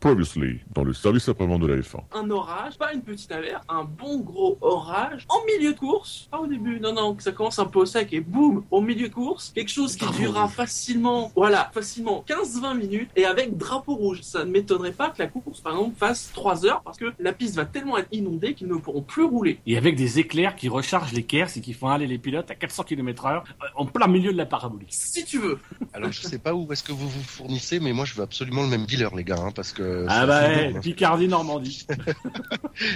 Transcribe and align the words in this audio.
Previously, 0.00 0.60
dans 0.72 0.82
le 0.82 0.94
service 0.94 1.28
après-vente 1.28 1.60
de 1.60 1.66
la 1.66 1.76
F1. 1.76 1.98
un 2.14 2.30
orage, 2.30 2.78
pas 2.78 2.94
une 2.94 3.02
petite 3.02 3.30
averse, 3.32 3.62
un 3.68 3.84
bon 3.84 4.20
gros 4.20 4.56
orage 4.62 5.26
en 5.28 5.44
milieu 5.44 5.74
de 5.74 5.78
course. 5.78 6.26
Pas 6.30 6.40
au 6.40 6.46
début, 6.46 6.80
non, 6.80 6.94
non, 6.94 7.14
que 7.14 7.22
ça 7.22 7.32
commence 7.32 7.58
un 7.58 7.66
peu 7.66 7.80
au 7.80 7.86
sec 7.86 8.08
et 8.12 8.20
boum, 8.20 8.64
au 8.70 8.80
milieu 8.80 9.08
de 9.08 9.14
course. 9.14 9.52
Quelque 9.54 9.70
chose 9.70 9.96
qui 9.96 10.06
durera 10.12 10.48
facilement, 10.48 11.30
voilà, 11.36 11.70
facilement 11.74 12.24
15-20 12.26 12.78
minutes 12.78 13.10
et 13.14 13.26
avec 13.26 13.58
drapeau 13.58 13.94
rouge. 13.94 14.22
Ça 14.22 14.46
ne 14.46 14.50
m'étonnerait 14.50 14.92
pas 14.92 15.10
que 15.10 15.18
la 15.18 15.26
course, 15.26 15.60
par 15.60 15.72
exemple, 15.72 15.96
fasse 15.98 16.30
3 16.32 16.64
heures 16.64 16.82
parce 16.82 16.96
que 16.96 17.12
la 17.18 17.32
piste 17.34 17.56
va 17.56 17.66
tellement 17.66 17.98
être 17.98 18.08
inondée 18.10 18.54
qu'ils 18.54 18.68
ne 18.68 18.76
pourront 18.76 19.02
plus 19.02 19.24
rouler. 19.24 19.60
Et 19.66 19.76
avec 19.76 19.96
des 19.96 20.18
éclairs 20.18 20.56
qui 20.56 20.70
rechargent 20.70 21.12
les 21.12 21.24
kers 21.24 21.50
et 21.56 21.60
qui 21.60 21.74
font 21.74 21.88
aller 21.88 22.06
les 22.06 22.18
pilotes 22.18 22.50
à 22.50 22.54
400 22.54 22.84
km 22.84 23.26
heure 23.26 23.44
euh, 23.62 23.66
en 23.76 23.84
plein 23.84 24.06
milieu 24.06 24.32
de 24.32 24.38
la 24.38 24.46
parabolique. 24.46 24.88
Si 24.92 25.26
tu 25.26 25.38
veux. 25.38 25.58
Alors 25.92 26.10
je 26.10 26.22
sais 26.22 26.38
pas 26.38 26.54
où 26.54 26.72
est-ce 26.72 26.82
que 26.82 26.92
vous 26.92 27.08
vous 27.08 27.22
fournissez, 27.22 27.80
mais 27.80 27.92
moi 27.92 28.06
je 28.06 28.14
veux 28.14 28.22
absolument 28.22 28.62
le 28.62 28.68
même 28.68 28.86
dealer 28.86 29.14
les 29.14 29.24
gars, 29.24 29.38
hein, 29.38 29.52
parce 29.54 29.72
que. 29.72 29.89
Ah 30.08 30.20
c'est 30.22 30.26
bah, 30.26 30.36
assez 30.38 30.48
ouais, 30.56 30.66
lourd, 30.68 30.76
hein. 30.76 30.80
Picardie, 30.80 31.28
Normandie. 31.28 31.86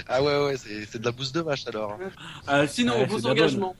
Ah 0.08 0.22
ouais 0.22 0.44
ouais, 0.46 0.56
c'est 0.56 0.84
c'est 0.86 0.98
de 0.98 1.04
la 1.04 1.12
bouse 1.12 1.32
de 1.32 1.40
vache 1.40 1.66
alors. 1.66 1.98
Euh, 2.48 2.66
sinon, 2.66 2.94
Ouais, 2.94 3.06
vos 3.06 3.26
engagements. 3.26 3.74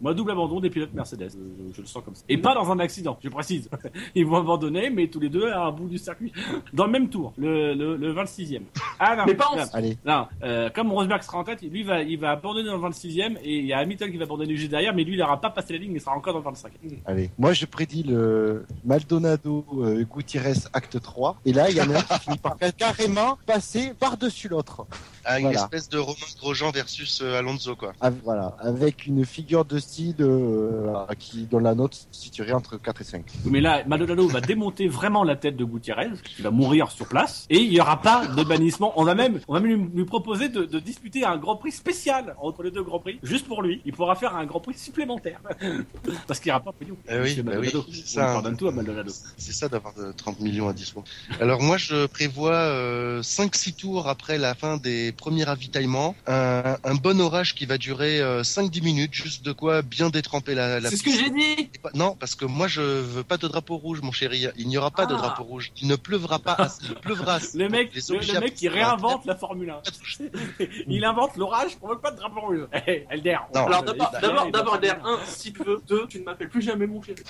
Moi, 0.00 0.14
double 0.14 0.30
abandon 0.30 0.60
des 0.60 0.70
pilotes 0.70 0.92
Mercedes. 0.94 1.22
euh, 1.34 1.68
Je, 1.70 1.76
je 1.76 1.80
le 1.80 1.86
sens 1.86 2.02
comme 2.04 2.14
ça. 2.14 2.22
Et 2.28 2.38
pas 2.38 2.54
dans 2.54 2.70
un 2.70 2.78
accident, 2.78 3.18
je 3.22 3.28
précise. 3.28 3.68
Ils 4.14 4.24
vont 4.26 4.36
abandonner, 4.36 4.90
mais 4.90 5.08
tous 5.08 5.18
les 5.20 5.28
deux 5.28 5.48
à 5.50 5.62
un 5.64 5.72
bout 5.72 5.88
du 5.88 5.98
circuit. 5.98 6.32
Dans 6.72 6.86
le 6.86 6.92
même 6.92 7.08
tour, 7.08 7.32
le, 7.38 7.74
le, 7.74 7.96
le 7.96 8.14
26e. 8.14 8.62
Ah 9.00 9.16
non, 9.16 9.24
Mais 9.26 9.34
pas 9.34 9.48
en- 9.48 9.58
Allez, 9.76 9.98
non, 10.04 10.26
euh, 10.44 10.70
comme 10.70 10.92
Rosberg 10.92 11.22
sera 11.22 11.38
en 11.38 11.44
tête, 11.44 11.62
lui 11.62 11.82
va, 11.82 12.02
il 12.02 12.18
va 12.18 12.30
abandonner 12.32 12.68
dans 12.68 12.76
le 12.76 12.88
26e 12.88 13.38
et 13.42 13.58
il 13.58 13.66
y 13.66 13.72
a 13.72 13.78
Hamilton 13.78 14.10
qui 14.10 14.16
va 14.16 14.24
abandonner 14.24 14.54
juste 14.56 14.70
derrière, 14.70 14.94
mais 14.94 15.04
lui 15.04 15.14
il 15.14 15.18
n'aura 15.18 15.40
pas 15.40 15.50
passé 15.50 15.72
la 15.72 15.78
ligne, 15.80 15.92
il 15.94 16.00
sera 16.00 16.14
encore 16.16 16.32
dans 16.34 16.38
le 16.40 16.44
25. 16.44 16.72
allez. 17.06 17.30
Moi, 17.38 17.52
je 17.52 17.66
prédis 17.66 18.02
le 18.04 18.64
Maldonado 18.84 19.64
euh, 19.78 20.04
Gutiérrez 20.04 20.52
acte 20.72 21.00
3. 21.00 21.40
Et 21.44 21.52
là, 21.52 21.68
il 21.70 21.76
y 21.76 21.80
en 21.80 21.90
a 21.90 21.98
un 21.98 22.02
qui 22.02 22.18
finit 22.20 22.38
par 22.38 22.56
carrément 22.76 23.38
passer 23.46 23.94
par-dessus 23.98 24.48
l'autre. 24.48 24.86
Ah, 25.30 25.38
une 25.38 25.44
Voilà. 25.46 25.60
espèce 25.62 25.88
de 25.88 25.98
Romain 25.98 26.16
Grosjean 26.40 26.70
versus 26.70 27.20
euh, 27.22 27.38
Alonso 27.38 27.76
quoi. 27.76 27.92
Ah, 28.00 28.10
voilà, 28.24 28.56
avec 28.60 29.06
une 29.06 29.24
figure 29.26 29.64
de 29.64 29.78
style 29.78 30.16
euh, 30.20 30.92
qui, 31.18 31.42
dont 31.44 31.58
la 31.58 31.74
note 31.74 31.94
se 31.94 32.06
situerait 32.12 32.52
entre 32.52 32.76
4 32.78 33.00
et 33.00 33.04
5. 33.04 33.24
Mais 33.44 33.60
là, 33.60 33.82
Maldonado 33.86 34.26
va 34.28 34.40
démonter 34.40 34.88
vraiment 34.88 35.24
la 35.24 35.36
tête 35.36 35.56
de 35.56 35.64
Gutiérrez, 35.64 36.10
qui 36.24 36.42
va 36.42 36.50
mourir 36.50 36.90
sur 36.90 37.06
place, 37.08 37.46
et 37.50 37.58
il 37.58 37.70
n'y 37.70 37.80
aura 37.80 38.00
pas 38.00 38.26
de 38.26 38.42
bannissement. 38.42 38.92
On 38.96 39.04
va 39.04 39.14
même, 39.14 39.40
on 39.48 39.52
va 39.54 39.60
même 39.60 39.70
lui, 39.84 39.90
lui 39.94 40.04
proposer 40.04 40.48
de, 40.48 40.64
de 40.64 40.78
disputer 40.78 41.24
un 41.24 41.36
Grand 41.36 41.56
Prix 41.56 41.72
spécial 41.72 42.34
entre 42.40 42.62
les 42.62 42.70
deux 42.70 42.82
Grands 42.82 43.00
Prix, 43.00 43.18
juste 43.22 43.46
pour 43.46 43.62
lui. 43.62 43.82
Il 43.84 43.92
pourra 43.92 44.14
faire 44.14 44.34
un 44.36 44.46
Grand 44.46 44.60
Prix 44.60 44.74
supplémentaire. 44.78 45.40
Parce 46.26 46.40
qu'il 46.40 46.50
n'y 46.50 46.54
aura 46.56 46.64
pas 46.64 46.72
de 46.72 46.76
pognon. 46.76 46.96
Eh 47.08 47.20
oui, 47.20 47.34
bah 47.42 47.52
Maldonado. 47.52 47.84
oui, 47.88 48.02
c'est 48.06 48.18
On 48.18 48.22
ça. 48.22 48.32
pardonne 48.32 48.56
tout 48.56 48.68
à 48.68 48.72
Maldonado. 48.72 49.12
C'est 49.36 49.52
ça 49.52 49.68
d'avoir 49.68 49.94
de 49.94 50.12
30 50.12 50.40
millions 50.40 50.68
à 50.68 50.72
dispo. 50.72 51.04
Alors 51.40 51.60
moi 51.62 51.76
je 51.76 52.06
prévois 52.06 52.52
euh, 52.54 53.20
5-6 53.22 53.74
tours 53.76 54.08
après 54.08 54.38
la 54.38 54.54
fin 54.54 54.76
des 54.76 55.12
premiers 55.18 55.44
ravitaillements, 55.44 56.14
un, 56.26 56.76
un 56.82 56.94
bon 56.94 57.20
orage 57.20 57.54
qui 57.54 57.66
va 57.66 57.76
durer 57.76 58.20
euh, 58.20 58.42
5-10 58.42 58.82
minutes, 58.82 59.12
juste 59.14 59.44
de 59.44 59.52
quoi 59.52 59.82
bien 59.82 60.08
détremper 60.08 60.54
la, 60.54 60.80
la 60.80 60.88
C'est 60.88 60.96
ce 60.96 61.02
que 61.02 61.10
j'ai 61.12 61.28
dit. 61.30 61.70
Non, 61.94 62.16
parce 62.18 62.34
que 62.34 62.46
moi 62.46 62.68
je 62.68 62.80
veux 62.80 63.24
pas 63.24 63.36
de 63.36 63.46
drapeau 63.48 63.76
rouge, 63.76 64.00
mon 64.00 64.12
chéri. 64.12 64.46
Il 64.56 64.68
n'y 64.68 64.78
aura 64.78 64.90
pas 64.90 65.04
de 65.04 65.14
Ah. 65.14 65.18
drapeau 65.18 65.42
rouge. 65.44 65.72
Il 65.82 65.88
ne 65.88 65.96
pleuvra 65.96 66.38
pas. 66.38 66.54
assez. 66.54 66.84
Il 66.88 66.94
pleuvra. 66.94 67.34
assez. 67.38 67.58
Le 67.58 67.68
mec, 67.68 67.90
le, 67.94 68.32
le 68.34 68.40
mec 68.40 68.54
qui 68.54 68.68
réinvente 68.68 69.26
la 69.26 69.36
Formule 69.36 69.70
1. 69.70 70.24
Il 70.88 71.04
invente 71.04 71.36
l'orage 71.36 71.76
pour 71.76 71.98
pas 72.00 72.10
de 72.12 72.16
drapeau 72.16 72.40
rouge. 72.40 72.66
Eh, 72.86 73.04
Elder. 73.10 73.36
Non. 73.54 73.66
Alors 73.66 73.82
d'abord, 73.82 74.12
d'abord, 74.22 74.50
d'abord, 74.50 74.78
d'air, 74.78 74.98
un, 75.04 75.18
si 75.26 75.52
tu 75.52 75.62
veux. 75.64 75.82
Deux, 75.88 76.06
tu 76.08 76.20
ne 76.20 76.24
m'appelles 76.24 76.48
plus 76.48 76.62
jamais 76.62 76.86
mon 76.86 77.02
chéri. 77.02 77.22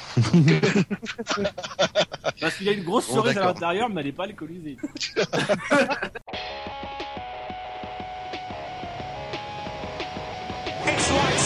Parce 2.40 2.54
qu'il 2.56 2.68
a 2.68 2.72
une 2.72 2.84
grosse 2.84 3.08
Bon, 3.08 3.22
cerise 3.22 3.38
à 3.38 3.44
l'intérieur, 3.46 3.88
mais 3.88 4.00
elle 4.02 4.06
n'est 4.08 4.12
pas 4.12 4.24
alcoolisée. 4.24 4.76
It's 10.90 11.10
like 11.10 11.37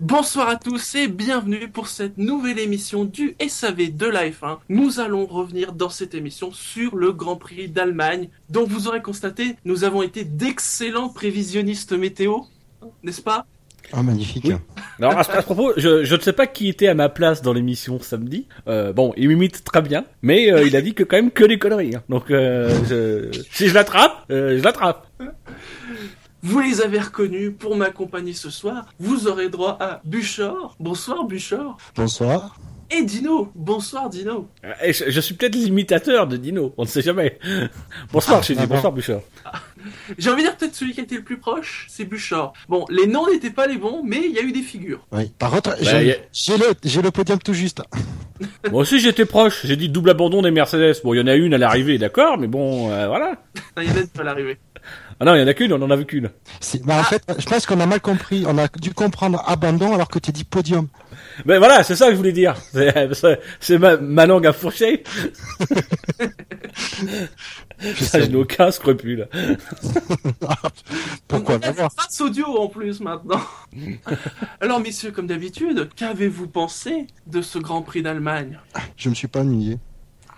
Bonsoir 0.00 0.48
à 0.48 0.56
tous 0.56 0.94
et 0.94 1.08
bienvenue 1.08 1.68
pour 1.68 1.86
cette 1.86 2.16
nouvelle 2.16 2.58
émission 2.58 3.04
du 3.04 3.36
SAV 3.46 3.94
de 3.94 4.06
la 4.06 4.28
F1. 4.30 4.58
Nous 4.70 4.98
allons 4.98 5.26
revenir 5.26 5.72
dans 5.74 5.90
cette 5.90 6.14
émission 6.14 6.52
sur 6.52 6.96
le 6.96 7.12
Grand 7.12 7.36
Prix 7.36 7.68
d'Allemagne. 7.68 8.30
Donc 8.48 8.68
vous 8.68 8.88
aurez 8.88 9.02
constaté, 9.02 9.56
nous 9.66 9.84
avons 9.84 10.02
été 10.02 10.24
d'excellents 10.24 11.10
prévisionnistes 11.10 11.92
météo, 11.92 12.38
n'est-ce 13.02 13.20
pas? 13.20 13.44
Ah, 13.92 14.02
magnifique. 14.02 14.44
Oui. 14.46 14.54
Alors 15.00 15.18
à 15.18 15.24
ce, 15.24 15.32
à 15.32 15.40
ce 15.40 15.46
propos, 15.46 15.72
je, 15.76 16.04
je 16.04 16.14
ne 16.14 16.20
sais 16.20 16.32
pas 16.32 16.46
qui 16.46 16.68
était 16.68 16.86
à 16.86 16.94
ma 16.94 17.08
place 17.08 17.42
dans 17.42 17.52
l'émission 17.52 17.98
samedi. 18.00 18.46
Euh, 18.68 18.92
bon, 18.92 19.12
il 19.16 19.28
m'imite 19.28 19.64
très 19.64 19.82
bien, 19.82 20.04
mais 20.22 20.50
euh, 20.52 20.64
il 20.64 20.76
a 20.76 20.80
dit 20.80 20.94
que 20.94 21.02
quand 21.02 21.16
même 21.16 21.30
que 21.32 21.44
des 21.44 21.58
conneries. 21.58 21.96
hein. 21.96 22.02
Donc 22.08 22.30
euh, 22.30 22.70
je- 22.88 23.42
si 23.50 23.68
je 23.68 23.74
l'attrape, 23.74 24.24
euh, 24.30 24.56
je 24.56 24.62
l'attrape. 24.62 25.08
Vous 26.42 26.60
les 26.60 26.80
avez 26.80 26.98
reconnus 26.98 27.52
pour 27.58 27.76
m'accompagner 27.76 28.32
ce 28.32 28.48
soir. 28.50 28.86
Vous 28.98 29.28
aurez 29.28 29.48
droit 29.50 29.76
à 29.80 30.00
Buchor. 30.04 30.74
Bonsoir 30.80 31.24
Buchor. 31.24 31.76
Bonsoir. 31.94 32.56
Et 32.90 33.02
Dino. 33.04 33.52
Bonsoir 33.54 34.08
Dino. 34.10 34.48
Euh, 34.64 34.72
Et 34.82 34.92
je, 34.92 35.10
je 35.10 35.20
suis 35.20 35.34
peut-être 35.34 35.54
l'imitateur 35.54 36.26
de 36.26 36.36
Dino, 36.36 36.74
on 36.76 36.82
ne 36.82 36.88
sait 36.88 37.02
jamais. 37.02 37.38
Bonsoir, 38.12 38.42
je 38.42 38.52
dis 38.54 38.58
ah 38.62 38.66
bon. 38.66 38.74
bonsoir 38.74 38.92
Bouchard. 38.92 39.20
J'ai 40.18 40.28
envie 40.30 40.42
de 40.42 40.48
dire 40.48 40.56
peut-être 40.56 40.74
celui 40.74 40.92
qui 40.92 41.00
a 41.00 41.04
été 41.04 41.14
le 41.14 41.22
plus 41.22 41.38
proche, 41.38 41.86
c'est 41.88 42.04
Buchor. 42.04 42.52
Bon, 42.68 42.84
les 42.90 43.06
noms 43.06 43.30
n'étaient 43.30 43.50
pas 43.50 43.68
les 43.68 43.76
bons, 43.76 44.02
mais 44.04 44.22
il 44.24 44.32
y 44.32 44.38
a 44.40 44.42
eu 44.42 44.50
des 44.50 44.62
figures. 44.62 45.06
Oui. 45.12 45.30
Par 45.38 45.50
contre, 45.52 45.70
Bah, 45.70 45.76
j'ai 45.80 46.14
a- 46.14 46.16
j'ai 46.32 46.56
le, 46.58 46.64
j'ai 46.84 47.00
le 47.02 47.10
podium 47.12 47.38
tout 47.38 47.54
juste. 47.54 47.80
Moi 48.72 48.80
aussi 48.82 48.98
j'étais 48.98 49.24
proche, 49.26 49.64
j'ai 49.66 49.76
dit 49.76 49.88
double 49.88 50.10
abandon 50.10 50.42
des 50.42 50.50
Mercedes. 50.50 50.96
Bon, 51.04 51.14
il 51.14 51.18
y 51.18 51.20
en 51.20 51.26
a 51.28 51.34
une 51.36 51.54
à 51.54 51.58
l'arrivée, 51.58 51.96
d'accord, 51.98 52.38
mais 52.38 52.48
bon, 52.48 52.90
euh, 52.90 53.06
voilà. 53.06 53.36
Il 53.76 53.84
y 53.84 53.90
en 53.90 54.02
a 54.02 54.06
pas 54.12 54.24
l'arrivée. 54.24 54.58
Ah 55.22 55.26
non, 55.26 55.34
il 55.34 55.40
y 55.40 55.42
en 55.42 55.46
a 55.46 55.52
qu'une, 55.52 55.70
on 55.74 55.82
en 55.82 55.90
a 55.90 55.96
vu 55.96 56.06
qu'une. 56.06 56.30
Bah, 56.84 56.98
en 56.98 57.02
fait, 57.02 57.22
je 57.38 57.44
pense 57.44 57.66
qu'on 57.66 57.78
a 57.80 57.84
mal 57.84 58.00
compris. 58.00 58.44
On 58.46 58.56
a 58.56 58.68
dû 58.68 58.94
comprendre 58.94 59.44
abandon 59.46 59.92
alors 59.94 60.08
que 60.08 60.18
tu 60.18 60.32
dit 60.32 60.44
podium. 60.44 60.88
Ben 61.44 61.58
voilà, 61.58 61.82
c'est 61.82 61.94
ça 61.94 62.06
que 62.06 62.12
je 62.12 62.16
voulais 62.16 62.32
dire. 62.32 62.56
C'est- 63.60 63.78
ma, 63.78 63.98
ma 63.98 64.24
langue 64.26 64.46
à 64.46 64.54
fourcher. 64.54 65.02
Ça, 67.98 68.20
je 68.20 68.26
n'ai 68.26 68.36
aucun 68.36 68.70
scrupule. 68.70 69.28
Pourquoi 71.28 71.56
On 71.56 71.68
a 71.68 71.72
face 71.90 72.20
audio 72.20 72.46
en 72.58 72.68
plus 72.68 73.00
maintenant. 73.00 73.40
Alors 74.60 74.80
messieurs, 74.80 75.10
comme 75.12 75.26
d'habitude, 75.26 75.88
qu'avez-vous 75.96 76.46
pensé 76.46 77.06
de 77.26 77.42
ce 77.42 77.58
Grand 77.58 77.82
Prix 77.82 78.02
d'Allemagne? 78.02 78.58
Je 78.96 79.08
me 79.08 79.14
suis 79.14 79.28
pas 79.28 79.40
ennuyé. 79.40 79.78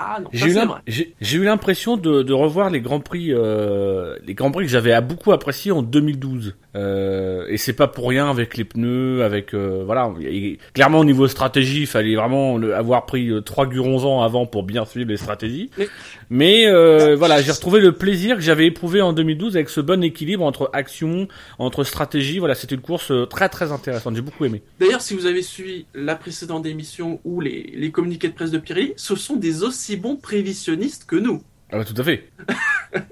Ah 0.04 0.20
non, 0.20 0.28
J'ai 0.32 0.48
eu 0.48 1.14
j'ai 1.20 1.38
l'impression 1.38 1.96
de, 1.96 2.22
de 2.22 2.32
revoir 2.32 2.70
les 2.70 2.80
grands 2.80 3.00
prix, 3.00 3.32
euh, 3.32 4.16
les 4.26 4.34
grands 4.34 4.50
prix 4.50 4.64
que 4.64 4.70
j'avais 4.70 5.00
beaucoup 5.00 5.32
appréciés 5.32 5.72
en 5.72 5.82
2012. 5.82 6.56
Euh, 6.74 7.44
et 7.48 7.58
c'est 7.58 7.74
pas 7.74 7.86
pour 7.86 8.08
rien 8.08 8.30
avec 8.30 8.56
les 8.56 8.64
pneus, 8.64 9.22
avec 9.22 9.52
euh, 9.52 9.82
voilà. 9.84 10.10
et 10.22 10.58
clairement 10.72 11.00
au 11.00 11.04
niveau 11.04 11.28
stratégie, 11.28 11.82
il 11.82 11.86
fallait 11.86 12.14
vraiment 12.14 12.56
le- 12.56 12.74
avoir 12.74 13.04
pris 13.04 13.28
euh, 13.28 13.40
trois 13.42 13.66
ans 13.66 14.22
avant 14.22 14.46
pour 14.46 14.62
bien 14.62 14.84
suivre 14.86 15.10
les 15.10 15.16
stratégies. 15.18 15.70
Mais- 15.76 15.88
Mais 16.30 16.66
euh, 16.66 17.14
voilà, 17.14 17.42
j'ai 17.42 17.52
retrouvé 17.52 17.80
le 17.80 17.92
plaisir 17.92 18.36
que 18.36 18.42
j'avais 18.42 18.66
éprouvé 18.66 19.02
en 19.02 19.12
2012 19.12 19.54
avec 19.56 19.68
ce 19.68 19.80
bon 19.82 20.02
équilibre 20.02 20.44
entre 20.44 20.70
action, 20.72 21.28
entre 21.58 21.84
stratégie. 21.84 22.38
Voilà, 22.38 22.54
c'était 22.54 22.74
une 22.74 22.80
course 22.80 23.10
euh, 23.10 23.26
très 23.26 23.50
très 23.50 23.70
intéressante. 23.70 24.14
J'ai 24.16 24.22
beaucoup 24.22 24.44
aimé. 24.46 24.62
D'ailleurs, 24.80 25.02
si 25.02 25.14
vous 25.14 25.26
avez 25.26 25.42
suivi 25.42 25.84
la 25.94 26.16
précédente 26.16 26.64
émission 26.64 27.20
ou 27.24 27.40
les, 27.42 27.70
les 27.76 27.90
communiqués 27.90 28.28
de 28.28 28.34
presse 28.34 28.50
de 28.50 28.58
Pirelli, 28.58 28.94
ce 28.96 29.14
sont 29.14 29.36
des 29.36 29.62
aussi 29.62 29.96
bons 29.96 30.16
prévisionnistes 30.16 31.04
que 31.06 31.16
nous. 31.16 31.42
Ah 31.72 31.78
bah, 31.78 31.84
tout 31.84 31.94
à 32.00 32.04
fait. 32.04 32.28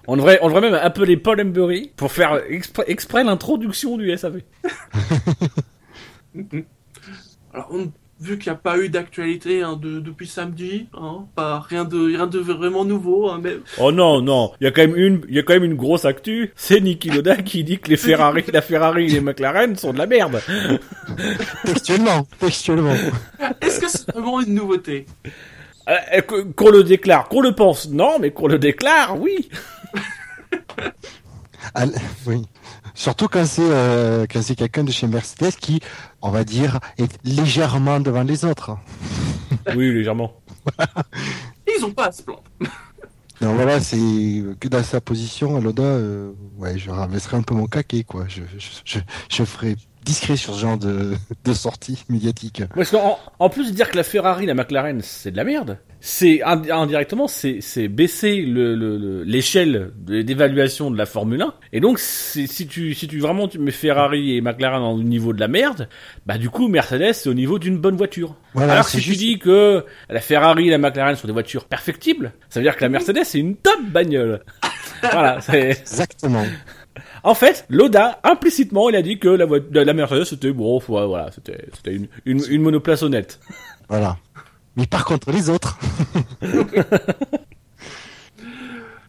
on 0.06 0.16
devrait, 0.16 0.38
on 0.42 0.48
devrait 0.48 0.60
même 0.60 0.74
appeler 0.74 1.16
Paul 1.16 1.40
Embury 1.40 1.90
pour 1.96 2.12
faire 2.12 2.40
exprès, 2.48 2.84
exprès 2.88 3.24
l'introduction 3.24 3.96
du 3.96 4.14
SAV. 4.16 4.42
Alors, 7.52 7.68
on- 7.72 7.90
vu 8.22 8.36
qu'il 8.38 8.52
n'y 8.52 8.56
a 8.56 8.60
pas 8.60 8.76
eu 8.78 8.90
d'actualité 8.90 9.62
hein, 9.62 9.78
de- 9.80 9.98
depuis 9.98 10.26
samedi, 10.26 10.88
hein, 10.92 11.24
pas 11.34 11.58
rien 11.58 11.86
de 11.86 11.98
rien 11.98 12.26
de 12.26 12.38
vraiment 12.38 12.84
nouveau, 12.84 13.30
hein, 13.30 13.40
mais 13.42 13.56
Oh 13.78 13.92
non, 13.92 14.20
non, 14.20 14.52
il 14.60 14.64
y 14.64 14.66
a 14.66 14.70
quand 14.72 14.82
même 14.82 14.94
une, 14.94 15.22
il 15.30 15.34
y 15.34 15.38
a 15.38 15.42
quand 15.42 15.54
même 15.54 15.64
une 15.64 15.74
grosse 15.74 16.04
actu. 16.04 16.52
C'est 16.54 16.80
Niki 16.80 17.08
Loda 17.08 17.36
qui 17.36 17.64
dit 17.64 17.78
que 17.78 17.88
les 17.88 17.96
Ferrari, 17.96 18.44
la 18.52 18.60
Ferrari 18.60 19.06
et 19.06 19.08
les 19.08 19.20
McLaren 19.22 19.74
sont 19.76 19.94
de 19.94 19.98
la 19.98 20.06
merde. 20.06 20.38
Textuellement, 21.64 22.28
textuellement. 22.38 22.94
est-ce 23.62 23.80
que 23.80 23.88
c'est 23.88 24.10
vraiment 24.12 24.42
une 24.42 24.52
nouveauté? 24.54 25.06
Qu'on 26.56 26.70
le 26.70 26.82
déclare, 26.84 27.28
qu'on 27.28 27.40
le 27.40 27.54
pense, 27.54 27.88
non, 27.88 28.18
mais 28.20 28.30
qu'on 28.30 28.46
le 28.46 28.58
déclare, 28.58 29.20
oui. 29.20 29.48
Oui. 32.26 32.42
Surtout 32.94 33.28
quand 33.28 33.46
c'est 33.46 33.62
euh, 33.62 34.26
quand 34.30 34.42
c'est 34.42 34.56
quelqu'un 34.56 34.84
de 34.84 34.90
chez 34.90 35.06
Mercedes 35.06 35.52
qui, 35.52 35.80
on 36.20 36.30
va 36.30 36.44
dire, 36.44 36.80
est 36.98 37.18
légèrement 37.24 38.00
devant 38.00 38.22
les 38.22 38.44
autres. 38.44 38.76
Oui, 39.76 39.92
légèrement. 39.92 40.32
Ils 41.78 41.84
ont 41.84 41.92
pas 41.92 42.06
à 42.06 42.12
se 42.12 42.22
plaindre. 42.22 42.42
Donc 43.40 43.56
voilà, 43.56 43.80
c'est 43.80 43.98
que 44.60 44.68
dans 44.68 44.82
sa 44.82 45.00
position, 45.00 45.60
Loda, 45.60 45.82
euh, 45.82 46.32
ouais, 46.58 46.78
je 46.78 46.90
rabaisserais 46.90 47.36
un 47.36 47.42
peu 47.42 47.54
mon 47.54 47.66
caquet, 47.66 48.04
quoi. 48.04 48.26
Je, 48.28 48.42
je, 48.58 48.68
je, 48.84 48.98
je 49.30 49.44
ferais 49.44 49.76
discret 50.04 50.36
sur 50.36 50.54
ce 50.54 50.60
genre 50.60 50.78
de, 50.78 51.12
de 51.44 51.52
sortie 51.52 52.04
médiatique. 52.08 52.62
Parce 52.74 52.90
qu'en 52.90 53.18
en 53.38 53.48
plus 53.50 53.70
de 53.70 53.74
dire 53.74 53.90
que 53.90 53.96
la 53.96 54.02
Ferrari, 54.04 54.46
la 54.46 54.54
McLaren, 54.54 55.00
c'est 55.02 55.30
de 55.30 55.36
la 55.36 55.44
merde, 55.44 55.78
c'est 56.00 56.40
ind- 56.44 56.70
indirectement, 56.72 57.28
c'est 57.28 57.88
baisser 57.88 58.40
le- 58.42 58.74
le- 58.74 58.96
le- 58.96 59.22
l'échelle 59.24 59.92
d'évaluation 59.98 60.90
de 60.90 60.96
la 60.96 61.04
Formule 61.06 61.42
1. 61.42 61.54
Et 61.72 61.80
donc, 61.80 61.98
si 61.98 62.48
tu 62.66 62.94
si 62.94 63.06
tu 63.08 63.18
vraiment 63.18 63.48
tu 63.48 63.58
mets 63.58 63.70
Ferrari 63.70 64.36
et 64.36 64.40
McLaren 64.40 64.82
au 64.82 65.02
niveau 65.02 65.32
de 65.32 65.40
la 65.40 65.48
merde, 65.48 65.88
bah 66.26 66.38
du 66.38 66.48
coup 66.50 66.68
Mercedes 66.68 67.12
c'est 67.12 67.28
au 67.28 67.34
niveau 67.34 67.58
d'une 67.58 67.78
bonne 67.78 67.96
voiture. 67.96 68.36
Voilà, 68.54 68.72
Alors 68.72 68.88
si 68.88 68.96
tu 68.96 69.02
juste- 69.02 69.18
dis 69.20 69.38
que 69.38 69.84
la 70.08 70.20
Ferrari 70.20 70.68
et 70.68 70.70
la 70.70 70.78
McLaren 70.78 71.16
sont 71.16 71.26
des 71.26 71.32
voitures 71.34 71.64
perfectibles, 71.66 72.32
ça 72.48 72.60
veut 72.60 72.64
dire 72.64 72.76
que 72.76 72.82
la 72.82 72.88
Mercedes 72.88 73.24
c'est 73.24 73.38
une 73.38 73.56
top 73.56 73.80
bagnole. 73.90 74.42
voilà. 75.02 75.40
c'est- 75.42 75.80
Exactement. 75.80 76.44
En 77.22 77.34
fait, 77.34 77.64
Loda, 77.68 78.20
implicitement, 78.24 78.88
il 78.88 78.96
a 78.96 79.02
dit 79.02 79.18
que 79.18 79.28
la, 79.28 79.84
la 79.84 79.92
Mercedes 79.94 80.24
c'était 80.24 80.52
bon, 80.52 80.78
voilà, 80.78 81.30
c'était 81.32 81.68
c'était 81.74 81.94
une, 81.94 82.08
une, 82.24 82.42
une 82.48 82.62
monoplace 82.62 83.02
honnête. 83.02 83.38
Voilà. 83.88 84.16
Mais 84.76 84.86
par 84.86 85.04
contre, 85.04 85.30
les 85.32 85.50
autres, 85.50 85.78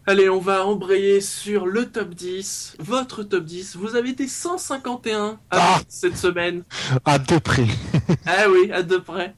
Allez, 0.07 0.29
on 0.29 0.39
va 0.39 0.65
embrayer 0.65 1.21
sur 1.21 1.67
le 1.67 1.85
top 1.85 2.15
10. 2.15 2.77
Votre 2.79 3.21
top 3.23 3.45
10. 3.45 3.75
Vous 3.77 3.95
avez 3.95 4.09
été 4.09 4.27
151 4.27 5.37
à 5.51 5.75
Ah 5.77 5.79
cette 5.87 6.17
semaine. 6.17 6.63
à 7.05 7.19
deux 7.19 7.39
près. 7.39 7.65
Ah 8.25 8.45
oui, 8.49 8.71
à 8.71 8.81
deux 8.81 9.01
près. 9.01 9.35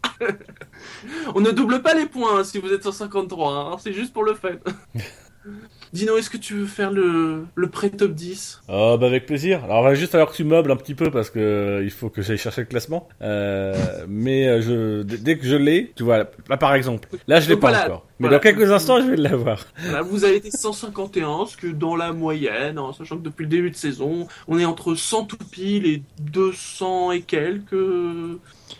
on 1.36 1.42
ne 1.42 1.52
double 1.52 1.82
pas 1.82 1.94
les 1.94 2.06
points 2.06 2.40
hein, 2.40 2.44
si 2.46 2.60
vous 2.60 2.72
êtes 2.72 2.82
153. 2.84 3.54
hein, 3.54 3.78
C'est 3.78 3.94
juste 3.94 4.14
pour 4.14 4.24
le 4.24 4.34
fun. 4.36 4.52
Dino, 5.94 6.18
est-ce 6.18 6.32
que 6.32 6.38
tu 6.38 6.56
veux 6.56 6.66
faire 6.66 6.92
le, 6.92 7.46
le 7.54 7.70
pré-top 7.70 8.14
10 8.14 8.64
Oh, 8.68 8.98
bah 9.00 9.06
avec 9.06 9.28
plaisir. 9.28 9.64
Alors, 9.66 9.84
va 9.84 9.94
juste 9.94 10.12
falloir 10.12 10.32
que 10.32 10.36
tu 10.36 10.44
meubles 10.44 10.72
un 10.72 10.76
petit 10.76 10.96
peu 10.96 11.12
parce 11.12 11.30
que 11.30 11.38
euh, 11.38 11.84
il 11.84 11.92
faut 11.92 12.10
que 12.10 12.24
j'aille 12.24 12.40
chercher 12.40 12.62
le 12.62 12.68
classement. 12.68 13.08
Euh, 13.22 13.76
mais 14.08 14.48
euh, 14.48 14.62
je, 14.62 15.04
dès 15.04 15.38
que 15.38 15.46
je 15.46 15.56
l'ai, 15.56 15.94
tu 15.96 16.02
vois, 16.02 16.30
là 16.50 16.58
par 16.58 16.74
exemple, 16.74 17.08
là 17.28 17.40
je 17.40 17.48
l'ai 17.48 17.58
pas 17.58 17.70
voilà, 17.70 17.86
encore. 17.86 18.08
Mais 18.20 18.28
voilà. 18.28 18.38
dans 18.38 18.42
quelques 18.42 18.72
instants, 18.72 19.02
je 19.02 19.08
vais 19.12 19.18
l'avoir. 19.18 19.68
Voilà, 19.84 20.02
vous 20.02 20.24
avez 20.24 20.38
été 20.38 20.50
151, 20.50 21.46
ce 21.46 21.58
que 21.58 21.68
dans 21.68 21.96
la 21.96 22.12
moyenne, 22.12 22.80
hein, 22.80 22.92
sachant 22.98 23.18
que 23.18 23.24
depuis 23.24 23.44
le 23.44 23.50
début 23.50 23.70
de 23.70 23.76
saison, 23.76 24.28
on 24.48 24.58
est 24.58 24.66
entre 24.66 24.96
100 24.96 25.26
tout 25.26 25.38
pile 25.52 25.86
et 25.86 26.02
200 26.22 27.12
et 27.12 27.22
quelques. 27.22 27.76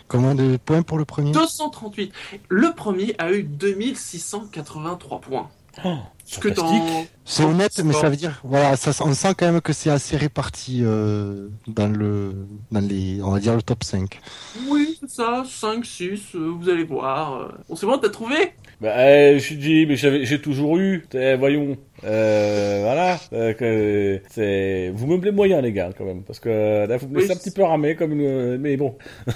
Combien 0.08 0.34
de 0.34 0.56
points 0.56 0.82
pour 0.82 0.98
le 0.98 1.04
premier? 1.04 1.30
238. 1.30 2.12
Le 2.48 2.72
premier 2.74 3.14
a 3.18 3.32
eu 3.32 3.44
2683 3.44 5.20
points. 5.20 5.48
Oh, 5.84 5.98
que 6.40 6.48
dans... 6.48 7.06
C'est 7.24 7.44
honnête, 7.44 7.80
mais 7.84 7.92
ça 7.94 8.08
veut 8.10 8.16
dire, 8.16 8.40
voilà, 8.44 8.76
ça, 8.76 8.90
on 9.04 9.14
sent 9.14 9.34
quand 9.38 9.50
même 9.50 9.60
que 9.60 9.72
c'est 9.72 9.90
assez 9.90 10.16
réparti 10.16 10.80
euh, 10.82 11.48
dans 11.66 11.88
le, 11.88 12.46
dans 12.70 12.80
les, 12.80 13.20
on 13.22 13.30
va 13.30 13.40
dire 13.40 13.54
le 13.54 13.62
top 13.62 13.82
5. 13.82 14.20
Oui, 14.68 14.98
c'est 15.00 15.10
ça, 15.10 15.42
5, 15.48 15.84
6, 15.84 16.20
euh, 16.34 16.52
vous 16.58 16.68
allez 16.68 16.84
voir. 16.84 17.52
Bon, 17.68 17.76
c'est 17.76 17.86
bon, 17.86 17.98
t'as 17.98 18.10
trouvé? 18.10 18.36
Bah, 18.80 18.88
euh, 18.98 19.34
je 19.34 19.38
suis 19.38 19.56
dit, 19.56 19.86
mais 19.86 19.96
j'avais- 19.96 20.24
j'ai 20.26 20.40
toujours 20.40 20.76
eu. 20.76 21.04
voyons. 21.38 21.76
Euh, 22.04 22.80
voilà. 22.82 23.18
euh, 23.32 24.18
c'est, 24.30 24.90
vous 24.94 25.06
meublez 25.06 25.30
moyen, 25.30 25.60
les 25.62 25.72
gars, 25.72 25.90
quand 25.96 26.04
même, 26.04 26.22
parce 26.24 26.40
que 26.40 26.86
là, 26.86 26.96
vous 26.98 27.08
me 27.08 27.14
Oui, 27.16 27.22
laissez 27.22 27.32
un 27.32 27.36
petit 27.36 27.50
peu 27.52 27.62
ramé, 27.62 27.96
comme 27.96 28.12
une, 28.12 28.58
mais 28.58 28.76
bon. 28.76 28.96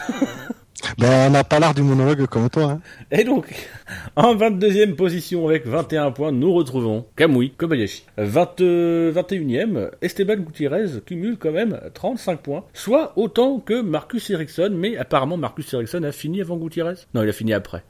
Ben, 0.99 1.29
on 1.29 1.31
n'a 1.31 1.45
pas 1.45 1.59
l'art 1.59 1.75
du 1.75 1.83
monologue 1.83 2.27
comme 2.27 2.49
toi, 2.49 2.65
hein. 2.65 2.81
Et 3.11 3.25
donc, 3.25 3.69
en 4.17 4.35
22e 4.35 4.95
position 4.95 5.47
avec 5.49 5.67
21 5.67 6.13
points, 6.13 6.33
nous 6.33 6.53
retrouvons 6.53 7.07
Kamui 7.17 7.51
Kobayashi. 7.51 8.05
20, 8.17 8.61
euh, 8.61 9.13
21e, 9.13 9.91
Esteban 10.03 10.37
Gutiérrez 10.37 11.01
cumule 11.05 11.37
quand 11.39 11.53
même 11.53 11.81
35 11.95 12.41
points, 12.41 12.65
soit 12.73 13.13
autant 13.17 13.59
que 13.59 13.81
Marcus 13.81 14.31
Ericsson, 14.31 14.71
mais 14.73 14.97
apparemment 14.97 15.37
Marcus 15.37 15.73
Ericsson 15.75 16.03
a 16.05 16.13
fini 16.13 16.41
avant 16.41 16.57
Gutiérrez. 16.57 17.07
Non, 17.15 17.23
il 17.23 17.29
a 17.29 17.33
fini 17.33 17.53
après. 17.53 17.83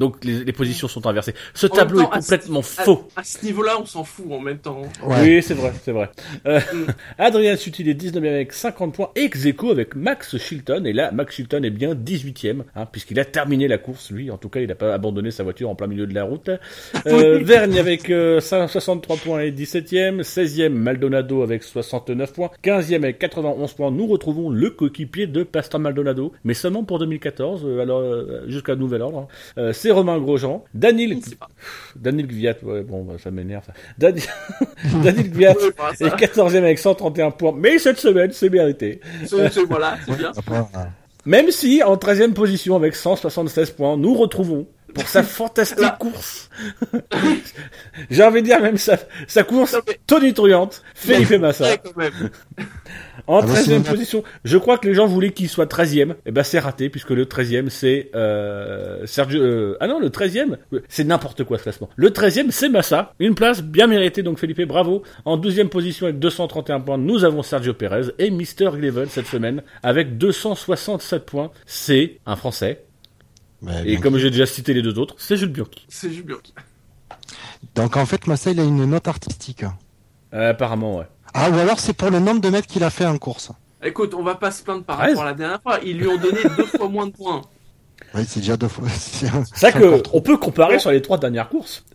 Donc 0.00 0.24
les, 0.24 0.42
les 0.44 0.52
positions 0.52 0.88
sont 0.88 1.06
inversées. 1.06 1.34
Ce 1.54 1.66
En 1.66 1.70
tableau 1.70 2.00
temps, 2.02 2.12
est 2.14 2.20
ce- 2.22 2.30
complètement 2.30 2.60
à- 2.60 2.62
faux. 2.62 3.08
À, 3.14 3.22
ce 3.22 3.44
niveau-là, 3.44 3.76
on 3.80 3.86
s'en 3.86 4.02
fout 4.02 4.26
en 4.32 4.40
même 4.40 4.58
temps. 4.58 4.82
Ouais. 5.04 5.16
Oui, 5.20 5.42
c'est 5.42 5.54
vrai, 5.54 5.72
c'est 5.84 5.92
vrai. 5.92 6.10
Euh, 6.46 6.58
Mm. 6.72 6.86
Adrien 7.18 7.56
Sutil 7.56 7.88
est 7.88 7.94
19e 7.94 8.18
avec 8.26 8.52
50 8.52 8.94
points, 8.94 9.10
ex 9.14 9.44
aequo 9.46 9.70
avec 9.70 9.94
Max 9.94 10.36
Chilton, 10.38 10.84
et 10.86 10.92
là, 10.92 11.10
Max 11.12 11.36
Chilton 11.36 11.62
est 11.62 11.70
bien 11.70 11.94
18e, 11.94 12.62
hein, 12.74 12.86
puisqu'il 12.90 13.20
a 13.20 13.24
terminé 13.24 13.68
la 13.68 13.78
course, 13.78 14.10
lui, 14.10 14.30
en 14.30 14.36
tout 14.38 14.48
cas, 14.48 14.60
il 14.60 14.68
n'a 14.68 14.74
pas 14.74 14.92
abandonné 14.94 15.30
sa 15.30 15.42
voiture 15.42 15.68
en 15.70 15.74
plein 15.74 15.86
milieu 15.86 16.06
de 16.06 16.14
la 16.14 16.24
route. 16.24 16.50
Euh, 17.06 17.38
Vergne 17.42 17.78
avec 17.78 18.08
euh, 18.10 18.40
63 18.40 19.16
points 19.18 19.40
et 19.40 19.50
17e, 19.50 20.22
16e 20.22 20.70
Maldonado 20.70 21.42
avec 21.42 21.62
69 21.62 22.32
points, 22.32 22.50
15e 22.64 22.96
avec 22.96 23.18
91 23.18 23.72
points, 23.74 23.90
nous 23.90 24.06
retrouvons 24.06 24.48
le 24.50 24.70
coéquipier 24.70 25.26
de 25.26 25.42
Pastor 25.42 25.80
Maldonado, 25.80 26.32
mais 26.44 26.54
seulement 26.54 26.84
pour 26.84 26.98
2014, 26.98 27.62
euh, 27.66 27.80
alors 27.82 28.00
euh, 28.00 28.44
jusqu'à 28.48 28.76
nouvel 28.76 29.02
ordre. 29.02 29.28
hein. 29.56 29.72
C'est 29.90 29.94
Romain 29.94 30.20
Grosjean, 30.20 30.62
Daniel. 30.72 31.18
Daniel 31.96 32.28
Gviat, 32.28 32.54
ouais, 32.62 32.82
bon, 32.82 33.02
bah, 33.02 33.14
ça 33.20 33.32
m'énerve. 33.32 33.64
ça. 33.66 33.72
Daniel, 33.98 34.22
Daniel 35.02 35.30
Gviat 35.32 35.50
est 36.00 36.14
14e 36.16 36.58
avec 36.58 36.78
131 36.78 37.32
points, 37.32 37.52
mais 37.56 37.76
cette 37.80 37.98
semaine, 37.98 38.30
c'est 38.32 38.50
mérité. 38.50 39.00
c'est- 39.26 39.48
c'est- 39.50 39.64
voilà, 39.64 39.96
c'est 40.06 40.16
bien. 40.16 40.30
Même 41.26 41.50
si, 41.50 41.82
en 41.82 41.96
13e 41.96 42.34
position 42.34 42.76
avec 42.76 42.94
176 42.94 43.70
points, 43.72 43.96
nous 43.96 44.14
retrouvons, 44.14 44.68
pour 44.92 45.08
sa 45.08 45.22
fantastique 45.22 45.80
Là. 45.80 45.96
course, 45.98 46.50
j'ai 48.10 48.22
envie 48.22 48.40
de 48.42 48.46
dire 48.46 48.60
même 48.60 48.76
sa, 48.78 48.98
sa 49.26 49.42
course 49.42 49.76
mais- 49.86 49.98
tonitruante, 50.06 50.82
Felipe 50.94 51.32
Massa. 51.40 51.66
En 53.26 53.40
Ah 53.42 53.46
bah, 53.46 53.52
13e 53.54 53.62
sinon- 53.62 53.82
position, 53.82 54.24
je 54.44 54.56
crois 54.58 54.78
que 54.78 54.88
les 54.88 54.94
gens 54.94 55.06
voulaient 55.06 55.30
qu'il 55.32 55.48
soit 55.48 55.66
13e. 55.70 56.14
Et 56.26 56.32
ben 56.32 56.42
c'est 56.42 56.58
raté 56.58 56.88
puisque 56.88 57.10
le 57.10 57.26
13e 57.26 57.68
c'est 57.68 58.10
euh, 58.14 59.06
Sergio 59.06 59.40
euh, 59.40 59.76
Ah 59.80 59.86
non, 59.86 60.00
le 60.00 60.08
13e, 60.08 60.56
c'est 60.88 61.04
n'importe 61.04 61.44
quoi 61.44 61.58
ce 61.58 61.64
classement. 61.64 61.88
Le 61.96 62.10
13e 62.10 62.50
c'est 62.50 62.68
Massa, 62.68 63.14
une 63.20 63.34
place 63.34 63.62
bien 63.62 63.86
méritée 63.86 64.22
donc 64.22 64.38
Felipe, 64.38 64.62
bravo. 64.62 65.02
En 65.24 65.38
12e 65.38 65.68
position 65.68 66.06
avec 66.06 66.18
231 66.18 66.80
points, 66.80 66.98
nous 66.98 67.24
avons 67.24 67.42
Sergio 67.42 67.74
Perez 67.74 68.06
et 68.18 68.30
Mister 68.30 68.70
Eleven 68.74 69.06
cette 69.08 69.26
semaine 69.26 69.62
avec 69.82 70.16
267 70.18 71.24
points. 71.26 71.50
C'est 71.66 72.18
un 72.26 72.36
français 72.36 72.82
et 73.84 73.98
comme 73.98 74.16
j'ai 74.18 74.30
déjà 74.30 74.46
cité 74.46 74.72
les 74.72 74.82
deux 74.82 74.98
autres, 74.98 75.14
c'est 75.18 75.36
Jules 75.36 75.50
Bianchi. 75.52 75.84
C'est 75.88 76.10
Jules 76.10 76.24
Bianchi. 76.24 76.54
Donc 77.74 77.96
en 77.96 78.06
fait, 78.06 78.26
Massa, 78.26 78.50
il 78.50 78.60
a 78.60 78.64
une 78.64 78.84
note 78.86 79.08
artistique. 79.08 79.64
Euh, 80.32 80.50
apparemment 80.50 80.98
ouais. 80.98 81.06
Ah, 81.34 81.50
ou 81.50 81.54
alors 81.58 81.78
c'est 81.78 81.92
pour 81.92 82.10
le 82.10 82.18
nombre 82.18 82.40
de 82.40 82.48
mètres 82.48 82.66
qu'il 82.66 82.82
a 82.84 82.90
fait 82.90 83.06
en 83.06 83.18
course. 83.18 83.52
Écoute, 83.82 84.14
on 84.14 84.22
va 84.22 84.34
pas 84.34 84.50
se 84.50 84.62
plaindre 84.62 84.84
par 84.84 84.98
13. 84.98 85.08
rapport 85.10 85.22
à 85.22 85.26
la 85.26 85.34
dernière 85.34 85.62
fois. 85.62 85.78
Ils 85.84 85.98
lui 85.98 86.06
ont 86.08 86.18
donné 86.18 86.38
deux 86.56 86.66
fois 86.66 86.88
moins 86.88 87.06
de 87.06 87.12
points. 87.12 87.42
Oui, 88.14 88.22
c'est 88.26 88.40
déjà 88.40 88.56
deux 88.56 88.68
fois. 88.68 88.88
C'est 88.88 89.28
encore 89.28 90.02
que 90.02 90.02
on 90.12 90.20
peut 90.20 90.36
comparer 90.36 90.78
sur 90.78 90.90
les 90.90 91.02
trois 91.02 91.18
dernières 91.18 91.48
courses. 91.48 91.84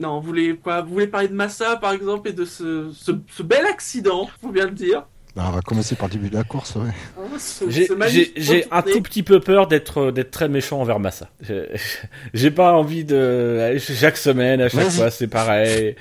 Non, 0.00 0.20
vous 0.20 0.26
voulez 0.26 0.56
quoi 0.56 0.82
Vous 0.82 0.92
voulez 0.92 1.08
parler 1.08 1.28
de 1.28 1.34
Massa, 1.34 1.76
par 1.76 1.92
exemple, 1.92 2.28
et 2.28 2.32
de 2.32 2.44
ce, 2.44 2.92
ce, 2.92 3.10
ce 3.28 3.42
bel 3.42 3.66
accident, 3.66 4.28
faut 4.40 4.52
bien 4.52 4.66
le 4.66 4.70
dire. 4.72 5.06
Ben, 5.38 5.44
on 5.46 5.52
va 5.52 5.60
commencer 5.60 5.94
par 5.94 6.08
le 6.08 6.14
début 6.14 6.30
de 6.30 6.34
la 6.34 6.42
course, 6.42 6.74
ouais. 6.74 6.90
Ce- 7.38 7.94
J'ai 8.36 8.64
un 8.72 8.82
tout 8.82 9.00
petit 9.02 9.22
peu 9.22 9.38
peur 9.38 9.68
d'être 9.68 10.10
d'être 10.10 10.32
très 10.32 10.48
méchant 10.48 10.80
envers 10.80 10.98
Massa. 10.98 11.28
J'ai- 12.34 12.50
pas 12.50 12.72
envie 12.72 13.04
de 13.04 13.76
chaque 13.78 14.16
semaine 14.16 14.60
à 14.60 14.68
chaque 14.68 14.90
fois 14.90 15.10
c'est 15.12 15.28
pareil. 15.28 15.94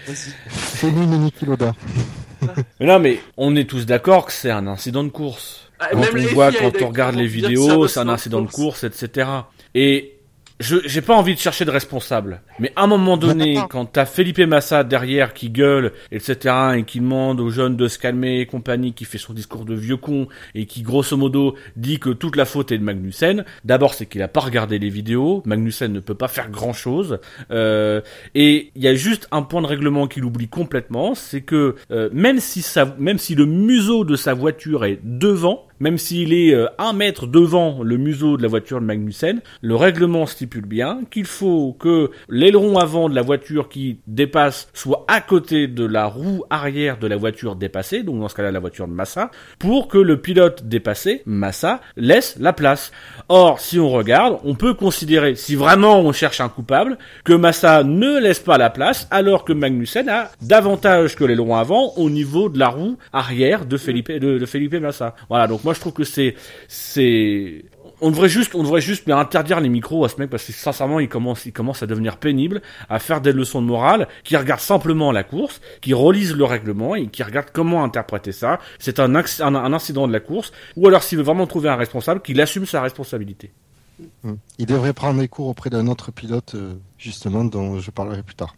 Fais-nous 0.48 1.04
une 1.04 1.20
Niki 1.22 1.46
Loda. 1.46 1.76
Non 2.80 2.98
mais 2.98 3.20
on 3.38 3.56
est 3.56 3.70
tous 3.70 3.86
d'accord 3.86 4.26
que 4.26 4.32
c'est 4.32 4.50
un 4.50 4.66
incident 4.66 5.04
de 5.04 5.10
course. 5.10 5.70
Ah, 5.80 5.90
Quand 5.92 6.00
même 6.00 6.26
on 6.32 6.34
voit 6.34 6.52
quand 6.52 6.72
on 6.82 6.88
regarde 6.88 7.14
les 7.16 7.28
vidéos, 7.28 7.88
c'est 7.88 8.00
un 8.00 8.10
incident 8.10 8.42
de 8.42 8.50
course, 8.50 8.84
etc. 8.86 9.28
Et 9.76 10.17
je 10.60 10.78
j'ai 10.86 11.02
pas 11.02 11.16
envie 11.16 11.36
de 11.36 11.40
chercher 11.40 11.66
de 11.66 11.72
responsable. 11.72 12.42
Mais 12.60 12.72
à 12.76 12.84
un 12.84 12.88
moment 12.88 13.18
donné, 13.18 13.56
d'accord. 13.56 13.70
quand 13.70 13.86
t'as 13.86 14.06
Felipe 14.06 14.40
Massa 14.40 14.84
derrière 14.84 15.34
qui 15.34 15.50
gueule, 15.50 15.94
etc., 16.12 16.56
et 16.78 16.84
qui 16.84 17.00
demande 17.00 17.40
aux 17.40 17.50
jeunes 17.50 17.76
de 17.76 17.88
se 17.88 18.00
calmer 18.00 18.40
et 18.40 18.46
compagnie, 18.46 18.94
qui 18.94 19.06
fait 19.06 19.18
son 19.18 19.34
discours 19.34 19.66
de 19.66 19.76
vieux 19.76 19.98
con, 19.98 20.28
et 20.56 20.66
qui 20.66 20.82
grosso 20.82 21.16
modo 21.16 21.56
dit 21.76 22.00
que 22.00 22.10
toute 22.10 22.36
la 22.36 22.46
faute 22.46 22.72
est 22.72 22.78
de 22.78 22.84
Magnussen, 22.84 23.46
d'abord 23.66 23.94
c'est 23.94 24.06
qu'il 24.06 24.22
a 24.22 24.28
pas 24.28 24.40
regardé 24.42 24.80
les 24.80 24.90
vidéos, 24.90 25.44
Magnussen 25.46 25.92
ne 25.94 26.00
peut 26.00 26.16
pas 26.16 26.28
faire 26.28 26.50
grand 26.50 26.74
chose, 26.74 27.20
euh, 27.52 28.02
et 28.34 28.72
il 28.76 28.82
y 28.82 28.88
a 28.88 28.96
juste 28.96 29.28
un 29.32 29.44
point 29.44 29.62
de 29.62 29.68
règlement 29.68 30.08
qu'il 30.08 30.26
oublie 30.26 30.48
complètement, 30.48 31.14
c'est 31.14 31.42
que 31.42 31.76
euh, 31.92 32.10
même 32.12 32.40
si 32.40 32.62
ça, 32.62 32.96
même 32.98 33.20
si 33.20 33.36
le 33.36 33.46
museau 33.46 34.04
de 34.04 34.16
sa 34.16 34.34
voiture 34.34 34.86
est 34.86 35.00
devant, 35.04 35.67
même 35.80 35.98
s'il 35.98 36.34
est 36.34 36.54
euh, 36.54 36.68
un 36.78 36.94
mètre 36.94 37.28
devant 37.28 37.84
le 37.84 37.98
museau 37.98 38.38
de 38.38 38.42
la 38.42 38.48
voiture 38.48 38.80
de 38.80 38.86
Magnussen, 38.86 39.42
le 39.62 39.76
règlement 39.76 40.26
stipule 40.26 40.66
bien 40.66 41.02
qu'il 41.12 41.26
faut 41.26 41.76
que 41.80 42.12
l'aileron 42.30 42.78
avant 42.78 43.10
de 43.10 43.16
la 43.16 43.22
voiture 43.22 43.70
qui 43.70 44.00
dépasse 44.08 44.70
soit 44.74 45.06
à 45.08 45.22
côté 45.22 45.68
de 45.68 45.86
la 45.86 46.06
roue 46.06 46.44
arrière 46.50 46.98
de 46.98 47.08
la 47.08 47.18
voiture 47.18 47.56
dépassée, 47.56 48.04
donc 48.04 48.20
dans 48.20 48.30
ce 48.30 48.36
cas-là 48.36 48.52
la 48.52 48.60
voiture 48.60 48.88
de 48.88 48.94
Massa, 48.94 49.32
pour 49.60 49.88
que 49.88 49.98
le 49.98 50.22
pilote 50.22 50.68
dépassé, 50.68 51.22
Massa, 51.26 51.82
laisse 51.96 52.38
la 52.40 52.54
place. 52.54 52.92
Or, 53.30 53.60
si 53.60 53.80
on 53.80 53.90
regarde, 53.90 54.40
on 54.44 54.56
peut 54.56 54.74
considérer, 54.74 55.36
si 55.36 55.56
vraiment 55.56 56.00
on 56.00 56.12
cherche 56.12 56.42
un 56.42 56.50
coupable, 56.50 56.98
que 57.24 57.34
Massa 57.34 57.84
ne 57.84 58.20
laisse 58.20 58.40
pas 58.40 58.58
la 58.58 58.70
place, 58.70 59.08
alors 59.12 59.44
que 59.44 59.54
Magnussen 59.54 60.10
a 60.10 60.32
davantage 60.42 61.16
que 61.16 61.24
l'aileron 61.24 61.56
avant 61.56 61.94
au 61.98 62.10
niveau 62.10 62.50
de 62.50 62.60
la 62.60 62.70
roue 62.70 62.98
arrière 63.14 63.66
de 63.66 63.78
Felipe, 63.78 64.12
de, 64.12 64.46
Felipe 64.46 64.76
Massa. 64.76 65.16
Voilà, 65.30 65.48
donc 65.48 65.64
moi 65.68 65.74
je 65.74 65.82
trouve 65.82 65.92
que 65.92 66.06
c'est, 66.06 66.34
c'est, 66.70 67.66
on 68.00 68.10
devrait 68.10 68.30
juste, 68.30 68.56
on 68.56 68.64
devrait 68.64 68.80
juste 68.80 69.06
mais 69.06 69.12
interdire 69.12 69.60
les 69.60 69.68
micros 69.68 70.06
à 70.06 70.08
ce 70.08 70.16
mec 70.16 70.30
parce 70.30 70.46
que 70.46 70.54
sincèrement, 70.54 71.02
il 71.02 71.10
commence, 71.10 71.46
il 71.46 71.52
commence 71.52 71.84
à 71.84 71.88
devenir 71.88 72.16
pénible, 72.16 72.62
à 72.88 73.00
faire 73.00 73.20
des 73.20 73.34
leçons 73.34 73.62
de 73.62 73.68
morale, 73.68 74.08
qui 74.24 74.38
regarde 74.38 74.62
simplement 74.62 75.12
la 75.12 75.26
course, 75.26 75.60
qui 75.82 75.94
relise 75.94 76.34
le 76.34 76.46
règlement 76.46 76.96
et 76.96 77.08
qui 77.08 77.22
regarde 77.22 77.48
comment 77.52 77.84
interpréter 77.84 78.32
ça. 78.32 78.60
C'est 78.80 79.02
un, 79.02 79.14
un, 79.14 79.56
un 79.56 79.74
incident 79.74 80.08
de 80.08 80.14
la 80.14 80.22
course, 80.22 80.54
ou 80.78 80.88
alors 80.88 81.04
s'il 81.04 81.18
veut 81.18 81.26
vraiment 81.26 81.48
trouver 81.48 81.68
un 81.68 81.76
responsable, 81.76 82.22
qu'il 82.22 82.40
assume 82.40 82.66
sa 82.66 82.82
responsabilité. 82.82 83.52
Mm. 84.24 84.36
Il 84.60 84.68
devrait 84.68 84.94
prendre 84.94 85.20
des 85.20 85.28
cours 85.28 85.48
auprès 85.48 85.70
d'un 85.70 85.88
autre 85.88 86.14
pilote, 86.14 86.56
euh, 86.56 86.76
justement, 86.98 87.44
dont 87.44 87.78
je 87.80 87.92
parlerai 87.92 88.24
plus 88.24 88.36
tard. 88.36 88.56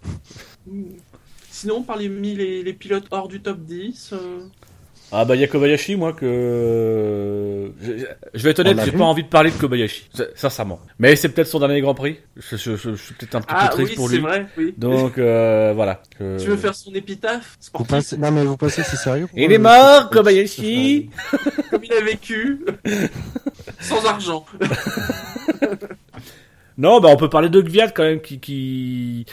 Sinon, 1.49 1.81
parmi 1.81 2.35
les, 2.35 2.61
les 2.61 2.73
pilotes 2.73 3.07
hors 3.09 3.27
du 3.27 3.41
top 3.41 3.61
10, 3.61 4.11
euh, 4.13 4.45
Ah 5.11 5.25
bah 5.25 5.35
il 5.35 5.41
y 5.41 5.43
a 5.43 5.47
Kobayashi 5.47 5.95
moi 5.95 6.13
que 6.13 7.71
je, 7.81 7.91
je 8.33 8.43
vais 8.43 8.51
être 8.51 8.59
honnête, 8.59 8.77
j'ai 8.85 8.91
pas 8.91 9.03
envie 9.05 9.23
de 9.23 9.27
parler 9.27 9.49
de 9.49 9.55
Kobayashi, 9.55 10.07
sincèrement. 10.35 10.79
Mais 10.99 11.15
c'est 11.15 11.29
peut-être 11.29 11.47
son 11.47 11.59
dernier 11.59 11.81
Grand 11.81 11.95
Prix. 11.95 12.17
Je, 12.37 12.57
je- 12.57 12.75
je- 12.75 12.91
je 12.91 12.95
suis 12.95 13.13
peut-être 13.15 13.33
un 13.35 13.41
petit 13.41 13.55
ah 13.57 13.69
peu 13.69 13.73
triste 13.77 13.89
oui, 13.91 13.95
pour 13.95 14.07
c'est 14.09 14.15
lui. 14.17 14.21
vrai, 14.21 14.45
oui. 14.57 14.73
Donc 14.77 15.17
euh, 15.17 15.73
voilà. 15.73 16.01
que- 16.17 16.37
Tu 16.39 16.47
veux 16.49 16.57
faire 16.57 16.75
son 16.75 16.93
épitaphe 16.93 17.57
Vous 17.59 17.65
sportif, 17.65 17.89
pensez... 17.95 18.17
Non, 18.17 18.29
mais 18.31 18.43
vous 18.43 18.55
pensez 18.57 18.83
que 18.83 18.87
c'est 18.87 18.97
sérieux 18.97 19.27
Il 19.35 19.51
est 19.51 19.57
mort, 19.57 20.09
Kobayashi. 20.11 21.09
comme 21.71 21.83
il 21.83 21.93
a 21.93 22.01
vécu, 22.01 22.63
sans 23.79 24.05
argent. 24.05 24.45
Non, 26.77 27.01
bah 27.01 27.09
on 27.11 27.17
peut 27.17 27.29
parler 27.29 27.49
de 27.49 27.59
Gviat 27.61 27.89
quand 27.89 28.03
même 28.03 28.21
qui 28.21 28.39
qui 28.39 29.25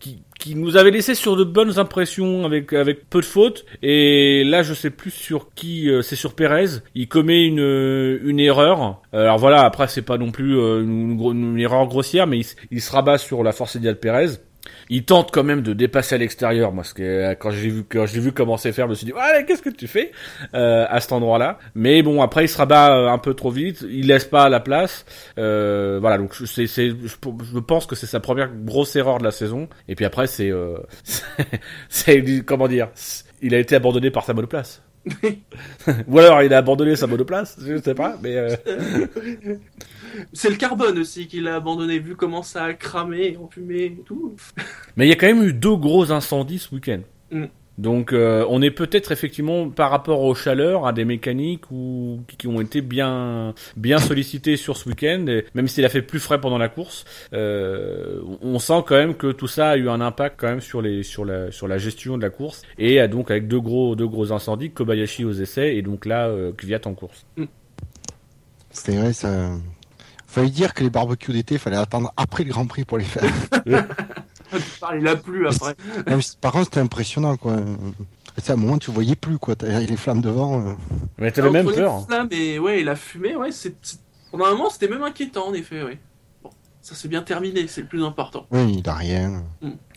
qui 0.00 0.22
qui 0.40 0.56
nous 0.56 0.76
avait 0.76 0.90
laissé 0.90 1.14
sur 1.14 1.36
de 1.36 1.44
bonnes 1.44 1.78
impressions 1.78 2.44
avec 2.44 2.72
avec 2.72 3.08
peu 3.08 3.20
de 3.20 3.26
fautes. 3.26 3.64
Et 3.82 4.42
là 4.44 4.62
je 4.62 4.74
sais 4.74 4.90
plus 4.90 5.10
sur 5.12 5.54
qui 5.54 5.88
euh, 5.88 6.02
c'est 6.02 6.16
sur 6.16 6.34
Pérez 6.34 6.80
il 6.94 7.06
commet 7.06 7.44
une 7.44 7.60
euh, 7.60 8.18
une 8.24 8.40
erreur. 8.40 9.00
Alors 9.12 9.38
voilà 9.38 9.64
après 9.64 9.86
c'est 9.86 10.02
pas 10.02 10.18
non 10.18 10.32
plus 10.32 10.58
euh, 10.58 10.82
une, 10.82 11.58
erreur 11.58 11.86
grossière 11.86 12.26
mais 12.26 12.40
il, 12.70 12.80
se 12.80 12.90
rabat 12.90 13.18
sur 13.18 13.44
la 13.44 13.52
force 13.52 13.74
idéale 13.76 14.00
Pérez 14.00 14.40
il 14.88 15.04
tente 15.04 15.30
quand 15.30 15.44
même 15.44 15.62
de 15.62 15.72
dépasser 15.72 16.14
à 16.14 16.18
l'extérieur. 16.18 16.72
Moi, 16.72 16.84
ce 16.84 16.94
que, 16.94 17.34
quand 17.34 17.50
j'ai 17.50 17.68
vu, 17.68 17.84
quand 17.84 18.06
j'ai 18.06 18.20
vu 18.20 18.32
comment 18.32 18.56
c'est 18.56 18.72
faire, 18.72 18.86
je 18.86 18.90
me 18.90 18.94
suis 18.94 19.06
dit, 19.06 19.12
allez, 19.18 19.44
qu'est-ce 19.44 19.62
que 19.62 19.70
tu 19.70 19.86
fais 19.86 20.12
euh, 20.54 20.86
à 20.88 21.00
cet 21.00 21.12
endroit-là 21.12 21.58
Mais 21.74 22.02
bon, 22.02 22.22
après, 22.22 22.44
il 22.44 22.48
se 22.48 22.58
rabat 22.58 22.96
euh, 22.96 23.08
un 23.08 23.18
peu 23.18 23.34
trop 23.34 23.50
vite. 23.50 23.84
Il 23.88 24.06
laisse 24.06 24.24
pas 24.24 24.48
la 24.48 24.60
place. 24.60 25.04
Euh, 25.38 25.98
voilà, 26.00 26.18
donc 26.18 26.34
c'est, 26.34 26.66
c'est, 26.66 26.90
je, 26.90 27.58
pense 27.60 27.86
que 27.86 27.94
c'est 27.94 28.06
sa 28.06 28.20
première 28.20 28.50
grosse 28.52 28.96
erreur 28.96 29.18
de 29.18 29.24
la 29.24 29.30
saison. 29.30 29.68
Et 29.88 29.94
puis 29.94 30.04
après, 30.04 30.26
c'est, 30.26 30.50
euh, 30.50 30.78
c'est, 31.04 31.24
c'est- 31.88 32.44
comment 32.44 32.68
dire 32.68 32.88
Il 33.42 33.54
a 33.54 33.58
été 33.58 33.76
abandonné 33.76 34.10
par 34.10 34.24
sa 34.24 34.34
monoplace. 34.34 34.82
Ou 36.08 36.18
alors 36.18 36.42
il 36.42 36.52
a 36.52 36.58
abandonné 36.58 36.94
sa 36.94 37.06
monoplace, 37.06 37.56
je 37.64 37.80
sais 37.80 37.94
pas, 37.94 38.16
mais 38.22 38.36
euh, 38.36 38.54
C'est 40.32 40.50
le 40.50 40.56
carbone 40.56 40.98
aussi 40.98 41.26
qu'il 41.26 41.48
a 41.48 41.56
abandonné, 41.56 41.98
vu 41.98 42.16
comment 42.16 42.42
ça 42.42 42.64
a 42.64 42.74
cramé, 42.74 43.36
enfumé 43.36 43.84
et 43.84 44.02
tout. 44.04 44.34
Mais 44.96 45.06
il 45.06 45.08
y 45.08 45.12
a 45.12 45.16
quand 45.16 45.26
même 45.26 45.42
eu 45.42 45.52
deux 45.52 45.76
gros 45.76 46.12
incendies 46.12 46.58
ce 46.58 46.74
week-end. 46.74 47.00
Mm. 47.30 47.46
Donc 47.78 48.12
euh, 48.12 48.44
on 48.50 48.60
est 48.60 48.70
peut-être 48.70 49.10
effectivement 49.10 49.70
par 49.70 49.90
rapport 49.90 50.20
aux 50.20 50.34
chaleurs 50.34 50.86
à 50.86 50.92
des 50.92 51.06
mécaniques 51.06 51.70
ou 51.70 52.20
qui 52.36 52.46
ont 52.46 52.60
été 52.60 52.82
bien 52.82 53.54
bien 53.74 53.98
sollicités 53.98 54.58
sur 54.58 54.76
ce 54.76 54.86
week-end, 54.86 55.24
et 55.28 55.46
même 55.54 55.66
s'il 55.66 55.86
a 55.86 55.88
fait 55.88 56.02
plus 56.02 56.20
frais 56.20 56.38
pendant 56.38 56.58
la 56.58 56.68
course, 56.68 57.06
euh, 57.32 58.20
on 58.42 58.58
sent 58.58 58.82
quand 58.86 58.96
même 58.96 59.14
que 59.14 59.32
tout 59.32 59.46
ça 59.46 59.70
a 59.70 59.76
eu 59.78 59.88
un 59.88 60.02
impact 60.02 60.38
quand 60.38 60.48
même 60.48 60.60
sur 60.60 60.82
les 60.82 61.02
sur 61.02 61.24
la 61.24 61.50
sur 61.52 61.68
la 61.68 61.78
gestion 61.78 62.18
de 62.18 62.22
la 62.22 62.28
course 62.28 62.62
et 62.76 63.06
donc 63.08 63.30
avec 63.30 63.48
deux 63.48 63.60
gros 63.60 63.96
deux 63.96 64.08
gros 64.08 64.30
incendies, 64.30 64.70
Kobayashi 64.72 65.24
aux 65.24 65.32
essais 65.32 65.76
et 65.76 65.80
donc 65.80 66.04
là 66.04 66.28
euh, 66.28 66.52
Kvyat 66.52 66.80
en 66.84 66.92
course. 66.92 67.24
C'était 68.70 68.96
vrai, 68.96 69.12
ça. 69.12 69.50
Fallait 70.30 70.48
dire 70.50 70.74
que 70.74 70.84
les 70.84 70.90
barbecues 70.90 71.32
d'été, 71.32 71.58
fallait 71.58 71.76
attendre 71.76 72.12
après 72.16 72.44
le 72.44 72.50
Grand 72.50 72.64
Prix 72.66 72.84
pour 72.84 72.98
les 72.98 73.04
faire. 73.04 73.24
Il 74.98 75.06
a 75.08 75.16
plu 75.16 75.46
après. 75.48 75.74
Non, 76.08 76.16
mais 76.16 76.22
c'est- 76.22 76.38
par 76.38 76.52
contre, 76.52 76.66
c'était 76.66 76.80
impressionnant, 76.80 77.36
quoi. 77.36 77.56
C'est 78.36 78.50
à 78.50 78.54
un 78.54 78.56
moment, 78.56 78.78
tu 78.78 78.90
voyais 78.90 79.16
plus, 79.16 79.38
quoi. 79.38 79.54
T'avais 79.56 79.84
les 79.86 79.96
flammes 79.96 80.20
devant. 80.20 80.60
euh. 80.60 80.72
Mais 81.18 81.30
t'avais 81.32 81.50
même 81.50 81.66
peur. 81.66 82.06
flammes 82.06 82.28
et 82.30 82.58
ouais, 82.58 82.80
il 82.80 82.88
a 82.88 82.96
fumé, 82.96 83.34
ouais, 83.36 83.50
c'est. 83.52 83.74
Pendant 84.30 84.46
un 84.46 84.50
moment, 84.52 84.70
c'était 84.70 84.88
même 84.88 85.02
inquiétant, 85.02 85.48
en 85.48 85.52
effet, 85.54 85.82
ouais. 85.82 85.98
Bon, 86.42 86.50
ça 86.80 86.94
s'est 86.94 87.08
bien 87.08 87.22
terminé, 87.22 87.66
c'est 87.66 87.80
le 87.82 87.86
plus 87.88 88.04
important. 88.04 88.46
Oui, 88.52 88.76
il 88.78 88.88
a 88.88 88.94
rien. 88.94 89.42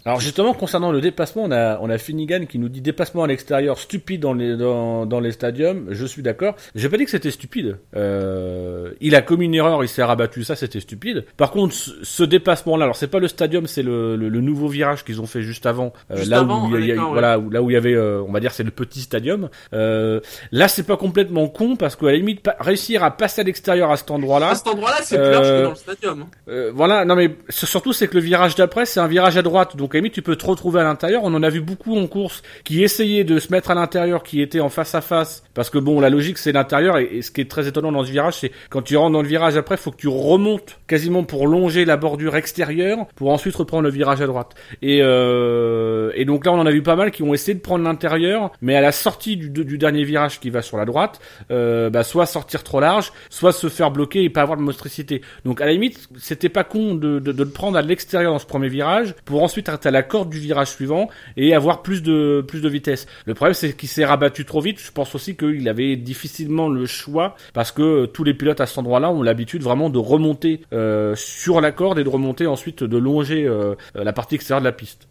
Alors 0.06 0.20
justement 0.20 0.54
concernant 0.54 0.92
le 0.92 1.00
déplacement, 1.02 1.44
on 1.44 1.52
a 1.52 1.80
on 1.82 1.90
a 1.90 1.98
Finnegan 1.98 2.46
qui 2.48 2.60
nous 2.60 2.68
dit 2.70 2.82
déplacement 2.82 3.24
à 3.24 3.28
l'extérieur 3.28 3.78
stupide 3.80 4.22
dans 4.22 4.34
les 4.34 4.58
dans, 4.58 5.06
dans 5.06 5.20
les 5.22 5.32
stadiums. 5.32 5.86
Je 5.92 6.06
suis 6.06 6.22
d'accord. 6.22 6.56
J'ai 6.76 6.90
pas 6.90 6.98
dit 6.98 7.06
que 7.06 7.12
c'était 7.12 7.32
stupide. 7.32 7.78
Euh, 7.96 8.92
il 9.02 9.16
a 9.16 9.22
commis 9.22 9.46
une 9.46 9.56
erreur, 9.56 9.84
il 9.84 9.88
s'est 9.88 10.04
rabattu, 10.04 10.44
ça 10.44 10.56
c'était 10.56 10.80
stupide. 10.80 11.26
Par 11.38 11.52
contre, 11.52 11.74
ce, 11.74 11.92
ce 12.04 12.24
déplacement-là, 12.24 12.84
alors 12.84 12.96
c'est 12.96 13.08
pas 13.08 13.20
le 13.20 13.28
stadium, 13.28 13.66
c'est 13.68 13.84
le, 13.84 14.16
le, 14.16 14.30
le 14.30 14.42
nouveau 14.42 14.68
virage 14.68 15.04
qu'ils 15.06 15.22
ont 15.22 15.26
fait 15.26 15.42
juste 15.42 15.66
avant, 15.66 15.94
euh, 16.12 16.18
Juste 16.18 16.30
là 16.30 16.40
avant, 16.40 16.70
où 16.70 16.78
il 16.78 16.86
y 16.86 16.92
a- 16.92 16.96
voilà 16.96 17.40
où- 17.40 17.50
là 17.50 17.62
où 17.62 17.70
il 17.70 17.74
y 17.74 17.78
avait, 17.78 17.94
euh, 17.96 18.22
on 18.28 18.32
va 18.32 18.40
dire 18.40 18.52
c'est 18.52 18.64
le 18.64 18.72
petit 18.72 19.02
stadium. 19.02 19.50
Euh, 19.74 20.20
là 20.52 20.68
c'est 20.68 20.84
pas 20.84 20.98
complètement 20.98 21.48
con 21.48 21.76
parce 21.76 21.96
qu'à 21.96 22.08
la 22.08 22.14
limite 22.18 22.42
pas- 22.42 22.56
réussir 22.60 23.04
à 23.04 23.12
passer 23.12 23.42
à 23.42 23.44
l'extérieur 23.46 23.92
à 23.92 23.98
cet 23.98 24.12
endroit-là. 24.12 24.50
À 24.50 24.56
cet 24.56 24.68
endroit-là, 24.68 24.98
c'est 25.02 25.18
plus 25.18 25.32
large 25.32 25.48
que 25.48 25.64
dans 25.64 25.70
le 25.70 25.76
stadium. 25.76 26.22
hein. 26.24 26.28
Euh, 26.50 26.72
voilà, 26.74 27.06
non 27.06 27.16
mais 27.16 27.36
surtout 27.50 27.94
c'est 27.94 28.08
que 28.08 28.16
le 28.16 28.22
virage 28.22 28.56
d'après 28.56 28.86
c'est 28.86 29.00
un 29.00 29.08
virage 29.08 29.38
à 29.38 29.42
droite, 29.42 29.78
donc 29.78 29.93
la 29.94 30.00
limite 30.00 30.14
tu 30.14 30.22
peux 30.22 30.36
te 30.36 30.46
retrouver 30.46 30.82
à 30.82 30.84
l'intérieur. 30.84 31.22
On 31.24 31.34
en 31.34 31.44
a 31.44 31.50
vu 31.50 31.62
beaucoup 31.62 31.98
en 31.98 32.08
course 32.08 32.42
qui 32.64 32.84
essayaient 32.84 33.24
de 33.24 33.40
se 33.40 33.52
mettre 33.52 33.72
à 33.72 33.76
l'intérieur, 33.76 34.24
qui 34.24 34.42
étaient 34.42 34.60
en 34.60 34.70
face 34.70 34.96
à 34.96 35.02
face, 35.02 35.44
parce 35.54 35.70
que 35.70 35.78
bon 35.78 36.00
la 36.00 36.10
logique 36.10 36.38
c'est 36.38 36.52
l'intérieur 36.52 36.98
et, 36.98 37.22
ce 37.22 37.32
qui 37.32 37.42
est 37.42 37.50
très 37.50 37.68
étonnant 37.68 37.92
dans 37.92 38.04
ce 38.04 38.12
virage 38.12 38.36
c'est 38.40 38.52
quand 38.70 38.82
tu 38.82 38.98
rentres 38.98 39.14
dans 39.14 39.22
le 39.22 39.28
virage 39.28 39.58
après 39.58 39.78
faut 39.78 39.92
que 39.92 39.98
tu 39.98 40.08
remontes 40.08 40.80
quasiment 40.88 41.24
pour 41.24 41.48
longer 41.48 41.86
la 41.86 41.98
bordure 41.98 42.36
extérieure 42.36 43.06
pour 43.16 43.30
ensuite 43.32 43.56
reprendre 43.56 43.84
le 43.84 43.90
virage 43.90 44.22
à 44.22 44.28
droite. 44.28 44.56
Et 44.82 45.00
euh, 45.02 46.12
donc 46.26 46.46
là 46.46 46.52
on 46.54 46.60
en 46.60 46.66
a 46.66 46.72
vu 46.72 46.82
pas 46.82 46.96
mal 46.96 47.12
qui 47.12 47.24
ont 47.24 47.34
essayé 47.34 47.54
de 47.54 47.62
prendre 47.62 47.84
l'intérieur, 47.84 48.52
mais 48.62 48.76
à 48.76 48.82
la 48.82 48.92
sortie 48.92 49.38
du, 49.38 49.78
dernier 49.78 50.04
virage 50.04 50.40
qui 50.40 50.50
va 50.50 50.62
sur 50.62 50.78
la 50.78 50.86
droite, 50.86 51.20
euh, 51.52 51.90
bah, 51.90 52.04
soit 52.04 52.26
sortir 52.26 52.64
trop 52.64 52.80
large, 52.80 53.12
soit 53.30 53.52
se 53.52 53.70
faire 53.70 53.92
bloquer 53.92 54.24
et 54.24 54.30
pas 54.30 54.42
avoir 54.42 54.58
de 54.58 54.64
motricité. 54.64 55.22
Donc 55.46 55.62
à 55.62 55.66
la 55.66 55.74
limite, 55.74 56.10
c'était 56.18 56.50
pas 56.50 56.64
con 56.64 56.96
de, 56.96 57.20
de, 57.20 57.32
le 57.32 57.50
prendre 57.50 57.78
à 57.78 57.82
l'extérieur 57.82 58.32
dans 58.32 58.40
ce 58.40 58.46
premier 58.46 58.70
virage 58.70 59.16
pour 59.26 59.44
ensuite 59.44 59.70
à 59.86 59.92
la 59.92 60.04
corde 60.04 60.30
du 60.30 60.40
virage 60.40 60.70
suivant 60.70 61.10
et 61.38 61.54
avoir 61.54 61.82
plus 61.82 62.04
de 62.04 62.44
plus 62.48 62.62
de 62.62 62.70
vitesse. 62.70 63.06
Le 63.26 63.34
problème 63.34 63.54
c'est 63.54 63.76
qu'il 63.76 63.90
s'est 63.90 64.06
rabattu 64.06 64.46
trop 64.46 64.62
vite. 64.62 64.80
Je 64.80 64.92
pense 64.92 65.16
aussi 65.16 65.36
qu'il 65.36 65.68
avait 65.70 65.96
difficilement 65.96 66.70
le 66.70 66.86
choix 66.86 67.36
parce 67.54 67.72
que 67.72 67.82
euh, 67.82 68.08
tous 68.08 68.24
les 68.24 68.34
pilotes 68.34 68.62
à 68.62 68.66
cet 68.66 68.78
endroit-là 68.78 69.12
ont 69.12 69.22
l'habitude 69.22 69.64
vraiment 69.64 69.90
de 69.90 70.00
remonter 70.00 70.62
euh, 70.74 71.16
sur 71.16 71.62
la 71.62 71.72
corde 71.72 72.00
et 72.00 72.04
de 72.04 72.10
remonter 72.10 72.48
ensuite 72.48 72.84
de 72.84 72.98
longer 72.98 73.46
euh, 73.46 73.76
la 73.96 74.14
partie 74.14 74.36
extérieure 74.36 74.62
de 74.62 74.66
la 74.66 74.72
piste. 74.72 75.08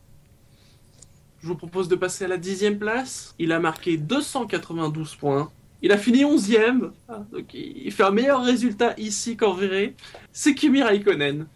Je 1.42 1.48
vous 1.48 1.56
propose 1.56 1.88
de 1.88 1.96
passer 1.96 2.24
à 2.24 2.28
la 2.28 2.36
dixième 2.36 2.78
place. 2.78 3.34
Il 3.38 3.50
a 3.50 3.58
marqué 3.58 3.96
292 3.96 5.16
points. 5.16 5.50
Il 5.82 5.90
a 5.90 5.98
fini 5.98 6.22
11ème. 6.22 6.90
Ah, 7.08 7.24
donc 7.32 7.52
il 7.54 7.90
fait 7.90 8.04
un 8.04 8.12
meilleur 8.12 8.44
résultat 8.44 8.94
ici 8.96 9.36
qu'en 9.36 9.52
Viré. 9.52 9.96
C'est 10.32 10.54
Kimi 10.54 10.82
Raikkonen. 10.82 11.46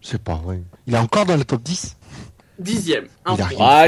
C'est 0.00 0.22
pas 0.22 0.34
vrai. 0.34 0.62
Il 0.86 0.94
est 0.94 0.98
encore 0.98 1.26
dans 1.26 1.36
le 1.36 1.44
top 1.44 1.62
10 1.62 1.96
Dixième. 2.62 3.06
Ah, 3.24 3.86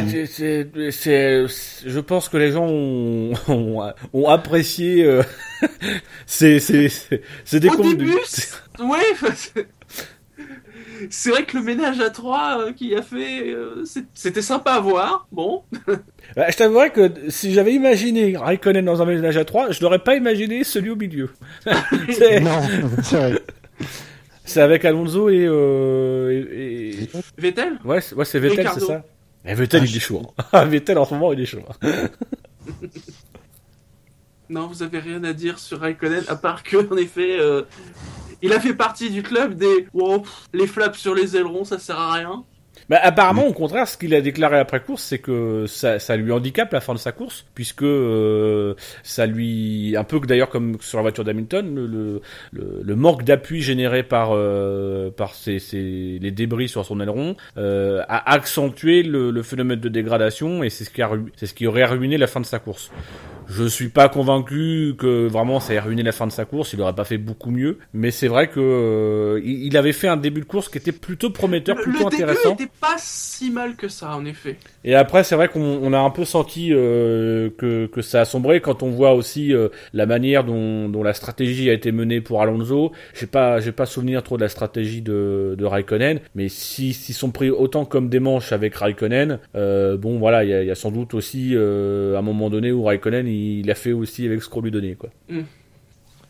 c'est, 0.90 1.47
je 1.87 2.00
pense 2.00 2.28
que 2.28 2.37
les 2.37 2.52
gens 2.52 2.66
ont, 2.66 3.33
ont, 3.49 3.93
ont 4.12 4.28
apprécié. 4.28 5.04
Euh, 5.04 5.23
c'est, 6.26 6.59
c'est, 6.61 6.88
c'est, 7.45 7.61
des 7.61 7.69
Au 7.69 7.73
comptes 7.73 7.88
début, 7.97 8.07
du- 8.07 8.16
c'est- 8.26 8.52
ouais, 8.83 9.31
c'est- 9.37 11.31
vrai 11.31 11.45
que 11.45 11.57
le 11.57 11.62
ménage 11.62 12.00
à 12.00 12.11
trois 12.11 12.61
euh, 12.61 12.73
qu'il 12.73 12.95
a 12.97 13.02
fait, 13.02 13.49
euh, 13.50 13.85
c'était 14.14 14.43
sympa 14.43 14.73
à 14.73 14.81
voir. 14.81 15.26
Bon, 15.33 15.62
Bah, 16.37 16.47
je 16.50 16.57
t'avouerais 16.57 16.90
que 16.90 17.11
si 17.28 17.52
j'avais 17.52 17.75
imaginé 17.75 18.37
Raikkonen 18.37 18.85
dans 18.85 19.02
un 19.02 19.04
ménage 19.04 19.37
à 19.37 19.45
3, 19.45 19.71
je 19.73 19.83
n'aurais 19.83 19.99
pas 19.99 20.16
imaginé 20.16 20.64
celui 20.64 20.90
au 20.90 20.97
milieu. 20.97 21.31
Non, 21.66 22.61
c'est 23.02 23.16
vrai. 23.16 23.43
C'est 24.44 24.60
avec 24.60 24.84
Alonso 24.84 25.28
et, 25.30 25.44
euh, 25.46 26.30
et, 26.52 27.02
et- 27.04 27.08
Vettel 27.38 27.78
ouais, 27.84 28.00
c'est, 28.00 28.14
ouais, 28.14 28.24
c'est 28.24 28.38
Vettel, 28.38 28.68
c'est 28.74 28.80
ça. 28.80 29.02
Mais 29.44 29.54
Vettel, 29.54 29.82
Ah, 29.82 29.86
il 29.88 29.96
est 29.96 30.00
chaud. 30.00 30.22
hein. 30.52 30.64
Vettel 30.66 30.96
en 30.98 31.04
ce 31.04 31.14
moment, 31.14 31.32
il 31.32 31.40
est 31.40 31.46
chaud. 31.46 31.60
hein. 31.82 32.08
Non, 34.50 34.66
vous 34.66 34.82
avez 34.82 34.98
rien 34.98 35.24
à 35.24 35.32
dire 35.32 35.58
sur 35.58 35.80
Raikkonen, 35.80 36.22
à 36.28 36.36
part 36.36 36.62
que, 36.62 36.76
en 36.92 36.96
effet, 36.98 37.38
euh, 37.40 37.62
il 38.42 38.52
a 38.52 38.60
fait 38.60 38.74
partie 38.74 39.08
du 39.10 39.22
club 39.22 39.54
des 39.54 39.88
les 40.52 40.66
flaps 40.66 40.98
sur 40.98 41.14
les 41.14 41.36
ailerons, 41.36 41.64
ça 41.64 41.78
sert 41.78 41.98
à 41.98 42.12
rien. 42.12 42.44
Bah, 42.88 42.98
apparemment, 43.02 43.46
au 43.46 43.52
contraire, 43.52 43.88
ce 43.88 43.96
qu'il 43.96 44.14
a 44.14 44.20
déclaré 44.20 44.58
après 44.58 44.80
course, 44.80 45.02
c'est 45.02 45.18
que 45.18 45.64
ça, 45.66 45.98
ça 45.98 46.16
lui 46.16 46.30
handicape 46.32 46.72
la 46.72 46.80
fin 46.80 46.92
de 46.92 46.98
sa 46.98 47.12
course, 47.12 47.44
puisque 47.54 47.82
euh, 47.82 48.74
ça 49.02 49.26
lui, 49.26 49.94
un 49.96 50.04
peu 50.04 50.20
d'ailleurs 50.20 50.50
comme 50.50 50.76
sur 50.80 50.98
la 50.98 51.02
voiture 51.02 51.24
d'Hamilton, 51.24 51.74
le, 51.74 51.86
le, 51.86 52.20
le, 52.82 52.96
manque 52.96 53.24
d'appui 53.24 53.62
généré 53.62 54.02
par 54.02 54.30
euh, 54.32 55.10
par 55.10 55.34
ces, 55.34 55.58
ces- 55.58 56.18
les 56.20 56.30
débris 56.30 56.68
sur 56.68 56.84
son 56.84 57.00
aileron 57.00 57.36
euh, 57.56 58.02
a 58.08 58.32
accentué 58.32 59.02
le, 59.02 59.30
le 59.30 59.42
phénomène 59.42 59.80
de 59.80 59.88
dégradation, 59.88 60.62
et 60.62 60.70
c'est 60.70 60.84
ce 60.84 60.90
qui 60.90 61.02
a, 61.02 61.10
c'est 61.36 61.46
ce 61.46 61.54
qui 61.54 61.66
aurait 61.66 61.84
ruiné 61.84 62.18
la 62.18 62.26
fin 62.26 62.40
de 62.40 62.46
sa 62.46 62.58
course. 62.58 62.90
Je 63.48 63.64
suis 63.64 63.88
pas 63.88 64.08
convaincu 64.08 64.94
que 64.98 65.26
vraiment 65.26 65.60
ça 65.60 65.74
ait 65.74 65.80
ruiné 65.80 66.02
la 66.02 66.12
fin 66.12 66.26
de 66.26 66.32
sa 66.32 66.44
course. 66.44 66.72
Il 66.72 66.80
aurait 66.80 66.94
pas 66.94 67.04
fait 67.04 67.18
beaucoup 67.18 67.50
mieux, 67.50 67.78
mais 67.92 68.10
c'est 68.10 68.28
vrai 68.28 68.48
que 68.48 68.60
euh, 68.60 69.40
il 69.44 69.76
avait 69.76 69.92
fait 69.92 70.08
un 70.08 70.16
début 70.16 70.40
de 70.40 70.46
course 70.46 70.68
qui 70.68 70.78
était 70.78 70.92
plutôt 70.92 71.30
prometteur, 71.30 71.76
Le, 71.76 71.82
plutôt 71.82 72.04
le 72.04 72.10
début 72.10 72.22
intéressant. 72.22 72.54
était 72.54 72.70
pas 72.80 72.96
si 72.98 73.50
mal 73.50 73.76
que 73.76 73.88
ça, 73.88 74.16
en 74.16 74.24
effet. 74.24 74.56
Et 74.84 74.94
après, 74.94 75.24
c'est 75.24 75.34
vrai 75.36 75.48
qu'on 75.48 75.60
on 75.82 75.92
a 75.92 75.98
un 75.98 76.10
peu 76.10 76.24
senti 76.24 76.70
euh, 76.72 77.50
que, 77.58 77.86
que 77.86 78.02
ça 78.02 78.22
a 78.22 78.24
sombré 78.24 78.60
quand 78.60 78.82
on 78.82 78.90
voit 78.90 79.14
aussi 79.14 79.52
euh, 79.52 79.68
la 79.92 80.06
manière 80.06 80.44
dont, 80.44 80.88
dont 80.88 81.02
la 81.02 81.14
stratégie 81.14 81.70
a 81.70 81.72
été 81.72 81.92
menée 81.92 82.20
pour 82.20 82.42
Alonso. 82.42 82.92
J'ai 83.14 83.26
pas, 83.26 83.60
j'ai 83.60 83.72
pas 83.72 83.86
souvenir 83.86 84.22
trop 84.22 84.36
de 84.36 84.42
la 84.42 84.48
stratégie 84.48 85.02
de, 85.02 85.54
de 85.58 85.64
Raikkonen, 85.64 86.20
mais 86.34 86.48
si 86.48 86.92
s'ils 86.92 87.14
sont 87.14 87.30
pris 87.30 87.50
autant 87.50 87.84
comme 87.84 88.08
des 88.08 88.20
manches 88.20 88.52
avec 88.52 88.74
Raikkonen, 88.74 89.38
euh, 89.56 89.96
bon 89.96 90.18
voilà, 90.18 90.44
il 90.44 90.50
y 90.50 90.54
a, 90.54 90.62
y 90.62 90.70
a 90.70 90.74
sans 90.74 90.90
doute 90.90 91.14
aussi 91.14 91.52
euh, 91.54 92.18
un 92.18 92.22
moment 92.22 92.50
donné 92.50 92.72
où 92.72 92.84
Raikkonen 92.84 93.26
il, 93.34 93.70
a 93.70 93.74
fait 93.74 93.92
aussi 93.92 94.26
avec 94.26 94.42
ce 94.42 94.48
qu'on 94.48 94.60
lui 94.60 94.70
donnait 94.70 94.94
quoi. 94.94 95.10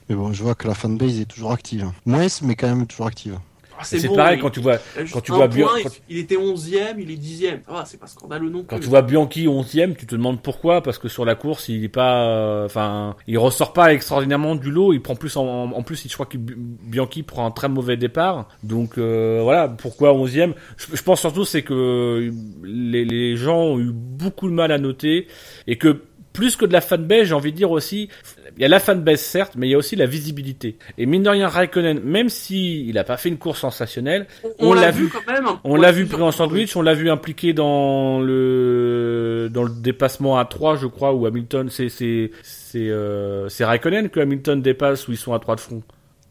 Mais 0.09 0.15
bon, 0.15 0.33
je 0.33 0.43
vois 0.43 0.55
que 0.55 0.67
la 0.69 0.75
fanbase 0.75 1.21
est 1.21 1.25
toujours 1.25 1.53
active. 1.53 1.91
Moins, 2.05 2.27
mais 2.43 2.57
quand 2.57 2.69
même 2.69 2.87
toujours 2.87 3.07
active. 3.07 3.39
Ah, 3.77 3.83
C'est 3.83 4.07
bon, 4.07 4.15
pareil 4.15 4.39
il- 4.39 4.41
quand 4.41 4.51
tu 4.51 4.61
vois 4.61 4.77
quand 5.13 5.21
tu 5.21 5.33
vois 5.33 5.49
point, 5.49 5.69
il- 5.79 5.83
quand- 5.83 5.91
il, 6.09 6.19
était 6.19 6.37
11ème, 6.37 7.01
il 7.01 7.11
est 7.11 7.17
10ème. 7.17 7.59
Ah, 7.67 7.83
c'est 7.85 7.99
pas 7.99 8.07
scandaleux 8.07 8.49
non 8.49 8.61
Quand 8.63 8.77
plus. 8.77 8.85
tu 8.85 8.89
vois 8.89 9.03
Bianchi 9.03 9.49
11ème, 9.49 9.97
tu 9.97 10.07
te 10.07 10.15
demandes 10.15 10.41
pourquoi 10.41 10.81
parce 10.81 10.97
que 10.99 11.09
sur 11.09 11.25
la 11.25 11.35
course, 11.35 11.69
il 11.69 11.83
est 11.83 11.89
pas 11.89 12.25
euh, 12.29 12.67
enfin, 12.67 13.17
il 13.27 13.37
ressort 13.37 13.73
pas 13.73 13.93
extraordinairement 13.93 14.55
du 14.55 14.71
lot, 14.71 14.93
il 14.93 15.03
prend 15.03 15.17
plus 15.17 15.37
en, 15.37 15.73
en 15.73 15.83
plus, 15.83 16.07
je 16.09 16.15
crois 16.15 16.27
que 16.27 16.39
Bi- 16.39 16.55
Bianchi 16.57 17.25
prend 17.25 17.47
un 17.47 17.51
très 17.51 17.69
mauvais 17.69 17.97
départ. 17.97 18.47
Donc 18.63 18.97
euh, 18.97 19.41
voilà, 19.43 19.69
pourquoi 19.69 20.13
11ème 20.15 20.53
je, 20.77 20.95
je 20.95 21.03
pense 21.03 21.19
surtout 21.19 21.45
c'est 21.45 21.63
que 21.63 22.31
les, 22.63 23.05
les 23.05 23.37
gens 23.37 23.59
ont 23.61 23.81
eu 23.81 23.91
beaucoup 23.93 24.49
de 24.49 24.55
mal 24.55 24.71
à 24.71 24.79
noter 24.79 25.27
et 25.67 25.79
que 25.79 26.01
plus 26.35 26.57
que 26.57 26.67
de 26.67 26.73
la 26.75 26.83
fanbase, 26.83 27.29
j'ai 27.29 27.33
envie 27.35 27.53
de 27.53 27.57
dire 27.57 27.71
aussi, 27.71 28.11
il 28.57 28.61
y 28.63 28.65
a 28.67 28.69
la 28.69 28.81
fanbase 28.81 29.21
certes, 29.21 29.55
mais 29.57 29.69
il 29.69 29.71
y 29.71 29.75
a 29.75 29.79
aussi 29.79 29.97
la 29.97 30.05
visibilité. 30.05 30.77
Et 30.99 31.07
mine 31.07 31.23
de 31.23 31.31
rien, 31.31 31.49
Raikkonen, 31.49 32.01
même 32.01 32.29
si 32.29 32.87
il 32.87 32.99
a 32.99 33.05
pas 33.05 33.17
fait 33.17 33.31
une 33.31 33.39
course 33.39 33.61
sensationnelle, 33.61 34.27
on, 34.59 34.71
on 34.71 34.75
l'a 34.75 34.91
vu 34.91 35.05
vu. 35.05 35.11
quand 35.11 35.33
même. 35.33 35.47
on 35.65 35.77
l'a 35.77 35.93
vu 35.93 36.05
pris 36.07 36.21
en 36.21 36.33
sandwich, 36.33 36.77
on 36.77 36.83
l'a 36.83 36.93
vu 36.93 37.09
impliqué 37.09 37.53
dans 37.55 38.21
le 38.21 39.49
dans 39.51 39.63
le 39.63 39.71
dépassement 39.71 40.37
à 40.39 40.45
3 40.45 40.77
je 40.77 40.87
crois 40.87 41.15
où 41.15 41.25
Hamilton 41.27 41.69
c'est 41.71 41.89
c'est 41.89 42.31
c'est 42.43 42.91
euh, 42.91 43.49
c'est 43.49 43.65
Raikkonen 43.65 44.09
que 44.11 44.21
Hamilton 44.21 44.61
dépasse 44.61 45.07
où 45.09 45.13
ils 45.13 45.17
sont 45.19 45.33
à 45.33 45.39
3 45.39 45.55
de 45.57 45.61
front. 45.61 45.83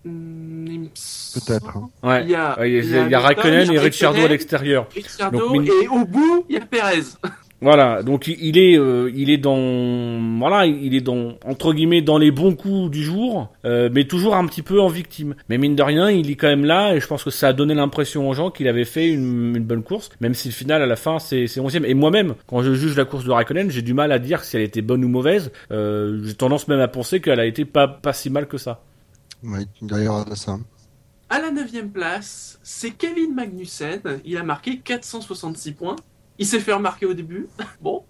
Hmm. 0.05 0.87
Peut-être. 1.33 1.77
hein. 1.77 1.89
Ouais. 2.03 2.23
Il 2.25 2.31
y 2.31 2.35
a, 2.35 2.59
Ouais, 2.59 2.69
Il 2.71 2.73
y 2.73 2.77
a, 2.95 3.01
il 3.01 3.05
il 3.05 3.11
y 3.11 3.15
a 3.15 3.19
Raikkonen 3.19 3.71
et 3.71 3.79
Ricciardo 3.79 4.19
à 4.23 4.27
l'extérieur. 4.27 4.87
Et 4.95 5.87
au 5.87 6.05
bout, 6.05 6.45
il 6.49 6.55
y 6.55 6.57
a 6.59 6.65
Perez. 6.65 7.03
Voilà, 7.63 8.03
donc 8.03 8.27
il- 8.27 8.57
est 8.57 8.77
euh, 8.77 9.09
il 9.15 9.29
est 9.29 9.37
dans 9.37 9.57
voilà, 10.37 10.65
il 10.65 10.93
est 10.93 11.01
dans 11.01 11.37
entre 11.45 11.73
guillemets 11.73 12.01
dans 12.01 12.17
les 12.17 12.29
bons 12.29 12.55
coups 12.55 12.91
du 12.91 13.01
jour, 13.03 13.49
euh, 13.63 13.89
mais 13.91 14.03
toujours 14.03 14.35
un 14.35 14.45
petit 14.47 14.61
peu 14.61 14.81
en 14.81 14.89
victime. 14.89 15.33
Mais 15.47 15.57
mine 15.57 15.75
de 15.75 15.81
rien, 15.81 16.09
il 16.11 16.29
est 16.29 16.35
quand 16.35 16.47
même 16.49 16.65
là 16.65 16.93
et 16.93 16.99
je 16.99 17.07
pense 17.07 17.23
que 17.23 17.29
ça 17.29 17.47
a 17.47 17.53
donné 17.53 17.73
l'impression 17.73 18.29
aux 18.29 18.33
gens 18.33 18.51
qu'il 18.51 18.67
avait 18.67 18.83
fait 18.83 19.07
une, 19.09 19.55
une 19.55 19.63
bonne 19.63 19.81
course, 19.81 20.09
même 20.19 20.33
si 20.33 20.49
le 20.49 20.53
final 20.53 20.81
à 20.81 20.85
la 20.85 20.97
fin 20.97 21.19
c'est 21.19 21.47
c'est 21.47 21.61
11 21.61 21.73
Et 21.85 21.93
moi-même, 21.93 22.35
quand 22.47 22.61
je 22.63 22.73
juge 22.73 22.97
la 22.97 23.05
course 23.05 23.23
de 23.23 23.31
Raikkonen, 23.31 23.71
j'ai 23.71 23.81
du 23.81 23.93
mal 23.93 24.11
à 24.11 24.19
dire 24.19 24.43
si 24.43 24.57
elle 24.57 24.63
était 24.63 24.81
bonne 24.81 25.05
ou 25.05 25.07
mauvaise. 25.07 25.51
Euh, 25.71 26.19
j'ai 26.25 26.33
tendance 26.33 26.67
même 26.67 26.81
à 26.81 26.89
penser 26.89 27.21
qu'elle 27.21 27.39
a 27.39 27.45
été 27.45 27.63
pas 27.63 27.87
pas 27.87 28.11
si 28.11 28.29
mal 28.29 28.47
que 28.47 28.57
ça. 28.57 28.81
Ouais, 29.41 29.65
d'ailleurs, 29.81 30.25
de 30.25 30.35
ça. 30.35 30.57
À 31.29 31.39
la 31.39 31.49
9ème 31.49 31.89
place, 31.91 32.59
c'est 32.61 32.91
Kevin 32.91 33.33
Magnussen. 33.33 34.01
Il 34.25 34.37
a 34.37 34.43
marqué 34.43 34.79
466 34.83 35.71
points. 35.71 35.95
Il 36.39 36.45
s'est 36.45 36.59
fait 36.59 36.73
remarquer 36.73 37.05
au 37.05 37.13
début. 37.13 37.47
bon, 37.81 38.03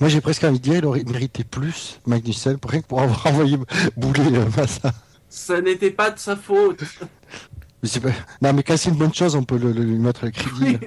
Moi, 0.00 0.08
j'ai 0.08 0.20
presque 0.20 0.44
envie 0.44 0.58
de 0.58 0.62
dire, 0.62 0.74
il 0.76 0.84
aurait 0.86 1.04
mérité 1.04 1.44
plus, 1.44 2.00
Magnussen, 2.06 2.58
pour 2.58 2.70
rien 2.70 2.80
que 2.82 2.86
pour 2.86 3.00
avoir 3.00 3.26
envoyé 3.28 3.56
bouler 3.96 4.36
euh, 4.36 4.44
Massa. 4.56 4.92
ça 5.28 5.60
n'était 5.60 5.90
pas 5.90 6.10
de 6.10 6.18
sa 6.18 6.36
faute. 6.36 6.80
Mais 7.82 8.00
pas... 8.00 8.08
Non, 8.42 8.52
mais 8.54 8.62
quand 8.62 8.76
c'est 8.76 8.88
une 8.88 8.96
bonne 8.96 9.12
chose, 9.14 9.36
on 9.36 9.44
peut 9.44 9.58
le, 9.58 9.70
le- 9.70 9.84
lui 9.84 9.98
mettre 9.98 10.24
le 10.24 10.30
crédit. 10.32 10.78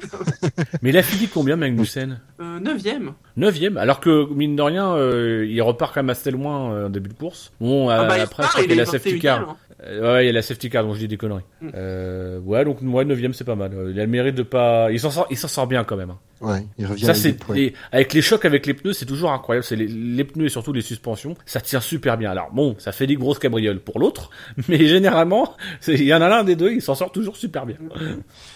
Mais 0.82 0.89
il 0.89 0.98
a 0.98 1.04
fini 1.04 1.28
combien 1.30 1.56
Magnussen 1.56 2.20
Euh, 2.42 2.60
9ème. 2.60 3.13
Neuvième, 3.38 3.78
alors 3.78 4.00
que 4.02 4.28
mine 4.34 4.56
de 4.56 4.62
rien, 4.63 4.92
euh, 4.96 5.46
il 5.48 5.62
repart 5.62 5.94
quand 5.94 6.02
même 6.02 6.10
assez 6.10 6.32
loin 6.32 6.74
euh, 6.74 6.88
en 6.88 6.89
début 6.89 7.10
de 7.10 7.13
course. 7.13 7.52
Bon, 7.62 7.88
Ah 7.89 8.06
bah, 8.06 8.18
il 8.18 8.22
après, 8.22 8.44
je 8.44 8.48
repart, 8.48 8.50
crois 8.50 8.62
il 8.63 8.68
qu'il 8.68 8.76
y 8.76 8.80
a 8.80 8.84
est 8.84 8.86
la 8.86 8.92
safety 8.92 9.15
21e, 9.15 9.20
car. 9.22 9.50
hein. 9.52 9.58
Euh, 9.86 10.13
ouais, 10.15 10.24
il 10.24 10.28
y 10.28 10.30
a 10.30 10.34
la 10.34 10.42
safety 10.42 10.70
car, 10.70 10.84
donc 10.84 10.96
je 10.96 11.00
dis 11.00 11.08
des 11.08 11.18
conneries. 11.18 11.44
Mm. 11.62 11.70
Euh, 11.74 12.39
ouais, 12.42 12.65
donc 12.65 12.80
ouais, 12.82 13.06
neuvième, 13.06 13.34
c'est 13.34 13.46
pas 13.46 13.56
mal. 13.56 13.72
Euh, 13.74 13.92
Il 13.94 14.00
a 14.00 14.04
le 14.04 14.10
mérite 14.12 14.36
de 14.36 14.44
pas, 14.44 14.92
il 14.92 15.00
s'en 15.00 15.10
sort, 15.12 15.28
il 15.30 15.38
s'en 15.38 15.48
sort 15.48 15.68
bien 15.68 15.84
quand 15.84 15.96
même. 15.96 16.10
hein. 16.10 16.18
Ouais, 16.42 16.65
il 16.78 16.86
revient 16.86 17.06
Ça 17.06 17.12
avec 17.12 17.38
c'est, 17.54 17.74
avec 17.92 18.13
les 18.13 18.22
chocs 18.22 18.46
avec 18.46 18.65
les 18.65 18.74
pneus, 18.74 18.94
c'est 18.94 19.06
toujours 19.06 19.32
incroyable. 19.32 19.65
C'est 19.65 19.76
les, 19.76 19.88
les 19.88 20.24
pneus 20.24 20.46
et 20.46 20.50
surtout 20.50 20.72
les 20.74 20.82
suspensions, 20.82 21.36
ça 21.46 21.60
tient 21.62 21.82
super 21.82 22.18
bien. 22.18 22.32
Alors 22.32 22.50
bon, 22.52 22.76
ça 22.78 22.92
fait 22.94 23.08
des 23.08 23.15
grosses 23.15 23.39
cabrioles 23.39 23.80
pour 23.80 24.00
l'autre, 24.00 24.30
mais 24.70 24.86
généralement, 24.88 25.56
il 25.88 26.04
y 26.04 26.13
en 26.13 26.22
a 26.22 26.30
l'un 26.30 26.44
des 26.44 26.56
deux, 26.56 26.72
il 26.72 26.82
s'en 26.82 26.96
sort 26.96 27.12
toujours 27.12 27.36
super 27.36 27.65
bien. 27.65 27.76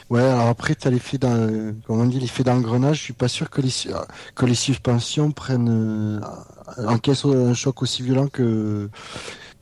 Ouais, 0.09 0.21
alors 0.21 0.47
après, 0.47 0.75
tu 0.75 0.87
as 0.87 0.91
l'effet 0.91 1.17
d'un, 1.17 1.73
comme 1.85 1.99
on 2.01 2.05
dit, 2.05 2.19
l'effet 2.19 2.43
d'engrenage. 2.43 2.97
Je 2.99 3.03
suis 3.03 3.13
pas 3.13 3.27
sûr 3.27 3.49
que 3.49 3.61
les, 3.61 3.71
que 4.35 4.45
les 4.45 4.55
suspensions 4.55 5.31
prennent, 5.31 6.19
euh, 6.79 6.85
encaissent 6.87 7.25
un 7.25 7.53
choc 7.53 7.81
aussi 7.81 8.01
violent 8.03 8.27
que, 8.27 8.89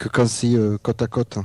que 0.02 0.10
quand 0.10 0.28
c'est 0.28 0.54
euh, 0.56 0.78
côte 0.82 1.02
à 1.02 1.08
côte. 1.08 1.38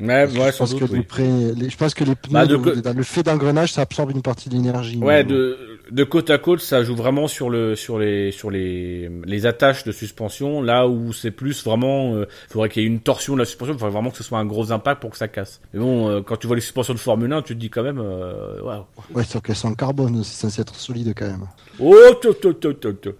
Ouais, 0.00 0.26
ouais, 0.26 0.52
je 0.52 0.56
pense 0.58 0.70
doute. 0.70 0.80
que 0.80 0.84
les 0.86 0.98
oui. 1.00 1.02
pré- 1.04 1.54
les- 1.56 1.70
je 1.70 1.76
pense 1.76 1.94
que 1.94 2.04
les 2.04 2.14
pneus, 2.14 2.32
Bah, 2.32 2.46
de 2.46 2.56
dans 2.80 2.92
le 2.96 3.02
fait 3.02 3.22
d'engrenage, 3.22 3.72
ça 3.72 3.82
absorbe 3.82 4.10
une 4.10 4.22
partie 4.22 4.48
de 4.48 4.54
l'énergie. 4.54 4.98
Ouais, 4.98 5.22
Mais- 5.22 5.24
de, 5.24 5.77
de 5.90 6.04
côte 6.04 6.30
à 6.30 6.38
côte, 6.38 6.60
ça 6.60 6.82
joue 6.82 6.94
vraiment 6.94 7.28
sur 7.28 7.50
le 7.50 7.74
sur 7.74 7.98
les 7.98 8.30
sur 8.30 8.50
les 8.50 9.10
les 9.24 9.46
attaches 9.46 9.84
de 9.84 9.92
suspension. 9.92 10.62
Là 10.62 10.86
où 10.86 11.12
c'est 11.12 11.30
plus 11.30 11.64
vraiment, 11.64 12.14
euh, 12.14 12.26
faudrait 12.50 12.68
qu'il 12.68 12.82
y 12.82 12.86
ait 12.86 12.88
une 12.88 13.00
torsion 13.00 13.34
de 13.34 13.38
la 13.38 13.44
suspension. 13.44 13.74
Il 13.74 13.78
faudrait 13.78 13.92
vraiment 13.92 14.10
que 14.10 14.16
ce 14.16 14.24
soit 14.24 14.38
un 14.38 14.44
gros 14.44 14.72
impact 14.72 15.00
pour 15.00 15.10
que 15.10 15.16
ça 15.16 15.28
casse. 15.28 15.60
Mais 15.72 15.80
bon, 15.80 16.08
euh, 16.08 16.20
quand 16.20 16.36
tu 16.36 16.46
vois 16.46 16.56
les 16.56 16.62
suspensions 16.62 16.94
de 16.94 16.98
Formule 16.98 17.32
1, 17.32 17.42
tu 17.42 17.54
te 17.54 17.60
dis 17.60 17.70
quand 17.70 17.82
même, 17.82 17.98
euh, 17.98 18.60
waouh. 18.62 18.84
Ouais, 19.14 19.24
sauf 19.24 19.42
qu'elles 19.42 19.56
sont 19.56 19.68
en 19.68 19.74
carbone, 19.74 20.22
c'est 20.24 20.40
censé 20.40 20.60
être 20.60 20.74
solide 20.74 21.14
quand 21.16 21.26
même. 21.26 21.46
Oh, 21.80 21.94
to, 22.20 22.34
to, 22.34 22.52
to, 22.52 22.72
to, 22.74 22.92
to. 22.92 23.10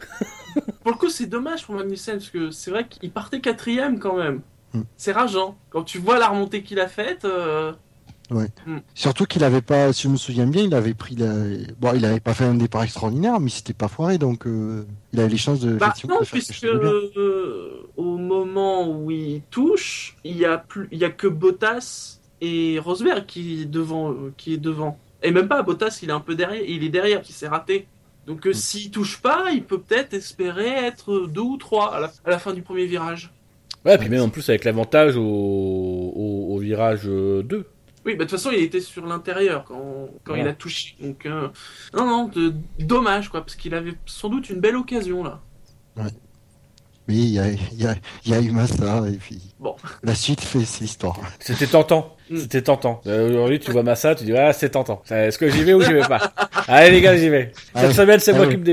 Pour 0.83 0.93
le 0.93 0.99
coup, 0.99 1.09
c'est 1.09 1.27
dommage 1.27 1.65
pour 1.65 1.75
Magnussen, 1.75 2.17
parce 2.19 2.31
que 2.31 2.51
c'est 2.51 2.71
vrai 2.71 2.87
qu'il 2.89 3.11
partait 3.11 3.41
quatrième 3.41 3.99
quand 3.99 4.17
même. 4.17 4.41
Hmm. 4.75 4.83
C'est 4.97 5.13
rageant. 5.13 5.57
Quand 5.71 5.83
tu 5.83 5.99
vois 5.99 6.19
la 6.19 6.29
remontée 6.29 6.63
qu'il 6.63 6.81
a 6.81 6.89
faite, 6.89 7.27
euh, 8.33 8.47
Surtout 8.95 9.25
qu'il 9.25 9.43
avait 9.45 9.63
pas, 9.63 9.93
si 9.93 10.03
je 10.03 10.09
me 10.09 10.17
souviens 10.17 10.47
bien, 10.47 10.63
il 10.65 10.75
avait 10.75 10.95
pris 10.95 11.17
la... 11.17 11.33
Bon, 11.81 11.93
il 11.95 12.05
avait 12.05 12.21
pas 12.21 12.35
fait 12.35 12.45
un 12.45 12.55
départ 12.55 12.83
extraordinaire, 12.83 13.41
mais 13.41 13.51
c'était 13.51 13.73
pas 13.75 13.89
foiré, 13.89 14.19
donc 14.19 14.47
euh, 14.47 14.85
il 15.13 15.21
avait 15.21 15.29
les 15.31 15.37
chances 15.39 15.61
de, 15.61 15.73
bah 15.77 15.95
non, 16.09 16.21
de 16.21 16.25
faire 16.25 16.39
quelque 16.39 16.47
puisque 16.47 16.65
euh, 16.65 17.87
au 17.97 18.17
moment 18.19 18.89
où 18.91 19.11
il 19.11 19.43
touche, 19.51 20.17
il 20.25 20.37
y 20.37 20.45
a 20.45 20.59
plus, 20.59 20.89
il 20.93 20.99
y 20.99 21.05
a 21.05 21.11
que 21.11 21.27
Bottas 21.27 22.21
et 22.41 22.79
Rosberg 22.79 23.27
qui 23.27 23.63
est 23.63 23.65
devant, 23.67 24.11
euh, 24.13 24.33
qui 24.37 24.55
est 24.55 24.59
devant. 24.59 24.99
Et 25.23 25.31
même 25.31 25.49
pas 25.49 25.63
Bottas, 25.63 26.01
il 26.03 26.11
est 26.11 26.13
un 26.13 26.21
peu 26.21 26.35
derrière, 26.35 26.63
il 26.67 26.85
est 26.85 26.89
derrière, 26.91 27.23
qui 27.23 27.33
s'est 27.33 27.49
raté. 27.49 27.89
Donc 28.27 28.45
Hmm. 28.45 28.51
euh, 28.51 28.53
s'il 28.53 28.91
touche 28.91 29.21
pas, 29.23 29.47
il 29.53 29.65
peut 29.65 29.81
peut-être 29.81 30.13
espérer 30.15 30.69
être 30.69 31.27
deux 31.27 31.41
ou 31.41 31.57
trois 31.57 31.95
à 31.95 32.01
la, 32.01 32.13
à 32.25 32.31
la 32.31 32.39
fin 32.39 32.53
du 32.53 32.63
premier 32.63 32.87
virage. 32.87 33.33
Ouais, 33.85 33.97
puis 33.97 34.09
même 34.09 34.23
en 34.23 34.29
plus 34.29 34.49
avec 34.51 34.65
l'avantage 34.65 35.17
au, 35.17 35.23
au, 35.23 36.47
au 36.55 36.59
virage 36.59 37.03
euh, 37.07 37.43
2. 37.43 37.67
Oui, 38.09 38.15
bah 38.17 38.25
de 38.25 38.31
toute 38.31 38.39
façon, 38.39 38.51
il 38.51 38.63
était 38.63 38.81
sur 38.81 39.05
l'intérieur 39.05 39.65
quand, 39.65 40.09
quand 40.25 40.35
il 40.35 40.49
a 40.49 40.55
touché. 40.55 40.97
Donc, 40.99 41.27
euh, 41.27 41.49
non, 41.93 42.07
non, 42.07 42.25
de- 42.29 42.55
dommage, 42.79 43.29
quoi, 43.29 43.43
parce 43.43 43.55
qu'il 43.55 43.75
avait 43.75 43.93
sans 44.07 44.31
doute 44.31 44.49
une 44.49 44.61
belle 44.61 44.77
occasion, 44.77 45.23
là. 45.23 45.43
Oui, 47.09 47.17
il 47.17 47.29
y 47.33 47.39
a, 47.39 47.49
il 47.49 47.83
y, 47.83 47.87
a, 47.87 47.95
il 48.27 48.33
y 48.33 48.35
a 48.35 48.41
eu 48.41 48.51
Massa, 48.51 49.03
et 49.09 49.17
puis 49.17 49.41
Bon. 49.59 49.75
la 50.03 50.15
suite, 50.15 50.43
fait, 50.43 50.65
c'est 50.67 50.83
l'histoire. 50.83 51.19
C'était 51.41 51.67
tentant. 51.67 52.15
Mm. 52.29 52.37
C'était 52.37 52.61
tentant. 52.61 53.01
Euh, 53.07 53.31
Aujourd'hui, 53.31 53.59
tu 53.61 53.73
vois 53.73 53.83
Massa, 53.83 54.15
tu 54.15 54.25
dis, 54.25 54.37
ah, 54.37 54.53
c'est 54.53 54.69
tentant. 54.69 55.03
Euh, 55.11 55.29
Est-ce 55.29 55.39
que 55.39 55.49
j'y 55.49 55.65
vais 55.65 55.73
ou 55.73 55.81
j'y 55.81 55.95
vais 55.95 56.07
pas? 56.07 56.31
Allez, 56.67 56.91
les 56.91 57.01
gars, 57.01 57.17
j'y 57.17 57.31
vais. 57.31 57.53
Ah 57.75 57.81
Cette 57.81 57.89
ouais. 57.89 57.95
semaine, 57.95 58.21
c'est 58.21 58.33
Ah 58.33 58.37
moi 58.37 58.47
ouais. 58.47 58.53
qui 58.53 58.59
me 58.59 58.65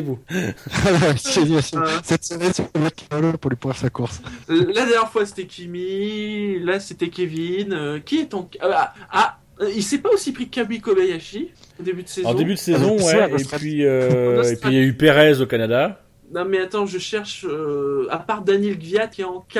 c'est- 1.61 1.75
Euh. 1.77 1.85
Cette 2.03 2.23
semaine, 2.25 2.51
c'est 2.53 2.77
mec 2.77 2.95
qui 2.95 3.05
pour 3.39 3.49
lui 3.49 3.55
pourrir 3.57 3.77
sa 3.77 3.89
course. 3.89 4.21
La 4.49 4.63
dernière 4.85 5.09
fois, 5.09 5.25
c'était 5.25 5.45
Kimi, 5.45 6.59
là, 6.59 6.81
c'était 6.81 7.07
Kevin. 7.09 7.71
euh, 7.71 7.99
qui 8.03 8.17
est 8.19 8.33
en... 8.33 8.49
Ah, 8.61 8.93
ah, 9.11 9.37
euh, 9.61 9.71
il 9.73 9.81
s'est 9.83 9.99
pas 9.99 10.09
aussi 10.09 10.33
pris 10.33 10.49
Kabi 10.49 10.81
Kobayashi 10.81 11.51
au 11.79 11.83
début 11.83 12.03
de 12.03 12.09
saison? 12.09 12.27
En 12.27 12.33
début 12.33 12.55
de 12.55 12.59
saison, 12.59 12.97
Ah, 12.99 13.29
ouais. 13.29 13.31
Et 13.41 13.45
puis, 13.57 13.85
euh, 13.85 14.43
et 14.43 14.55
puis 14.57 14.69
il 14.71 14.75
y 14.75 14.79
a 14.79 14.81
eu 14.83 14.93
Perez 14.93 15.39
au 15.39 15.45
Canada. 15.45 16.01
Non 16.33 16.45
mais 16.45 16.59
attends, 16.59 16.85
je 16.85 16.97
cherche 16.97 17.45
euh, 17.47 18.07
à 18.09 18.17
part 18.19 18.41
Daniel 18.43 18.77
Gviat 18.77 19.07
qui 19.07 19.21
est 19.21 19.25
en 19.25 19.41
K. 19.41 19.59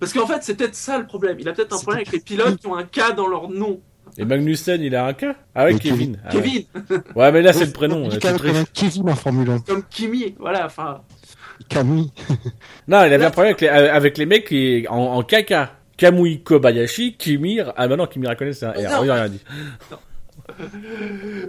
Parce 0.00 0.12
qu'en 0.12 0.26
fait, 0.26 0.42
c'est 0.42 0.54
peut-être 0.54 0.74
ça 0.74 0.98
le 0.98 1.06
problème. 1.06 1.38
Il 1.40 1.48
a 1.48 1.52
peut-être 1.52 1.72
un 1.74 1.78
problème 1.78 2.00
avec 2.02 2.12
les 2.12 2.20
pilotes 2.20 2.58
qui 2.58 2.66
ont 2.66 2.76
un 2.76 2.84
K 2.84 3.14
dans 3.16 3.26
leur 3.26 3.48
nom. 3.48 3.80
Et 4.18 4.24
Magnussen, 4.24 4.80
il 4.82 4.94
a 4.94 5.06
un 5.06 5.12
cas 5.12 5.34
Ah 5.54 5.64
ouais, 5.64 5.74
Et 5.74 5.78
Kevin. 5.78 6.18
Ah 6.24 6.34
ouais. 6.36 6.42
Kevin, 6.42 7.02
Ouais, 7.16 7.32
mais 7.32 7.42
là, 7.42 7.52
c'est 7.52 7.64
le 7.66 7.72
prénom. 7.72 8.08
Il 8.10 8.18
triches. 8.18 8.42
même 8.42 8.64
Kevin 8.72 9.10
en 9.10 9.14
Formule 9.16 9.50
1. 9.50 9.58
comme 9.60 9.82
Kimi, 9.90 10.34
voilà. 10.38 10.66
Enfin, 10.66 11.00
Camille. 11.68 12.12
Non, 12.88 12.98
il 13.00 13.12
avait 13.12 13.18
Là, 13.18 13.28
un 13.28 13.30
problème 13.30 13.54
avec 13.58 13.60
les, 13.62 13.68
avec 13.68 14.18
les 14.18 14.26
mecs 14.26 14.46
qui, 14.46 14.86
en, 14.88 14.96
en 14.98 15.22
caca. 15.22 15.72
Kamui 15.96 16.42
Kobayashi, 16.42 17.16
Kimi... 17.16 17.60
Ah 17.76 17.86
bah 17.88 17.96
non, 17.96 18.06
Kimi 18.06 18.26
Raikkonen, 18.26 18.52
c'est 18.52 18.66
un 18.66 18.72
R. 18.72 18.74
Non. 18.76 18.96
Oh, 19.00 19.04
il 19.04 19.10
a 19.10 19.14
rien 19.14 19.28
dit. 19.28 19.40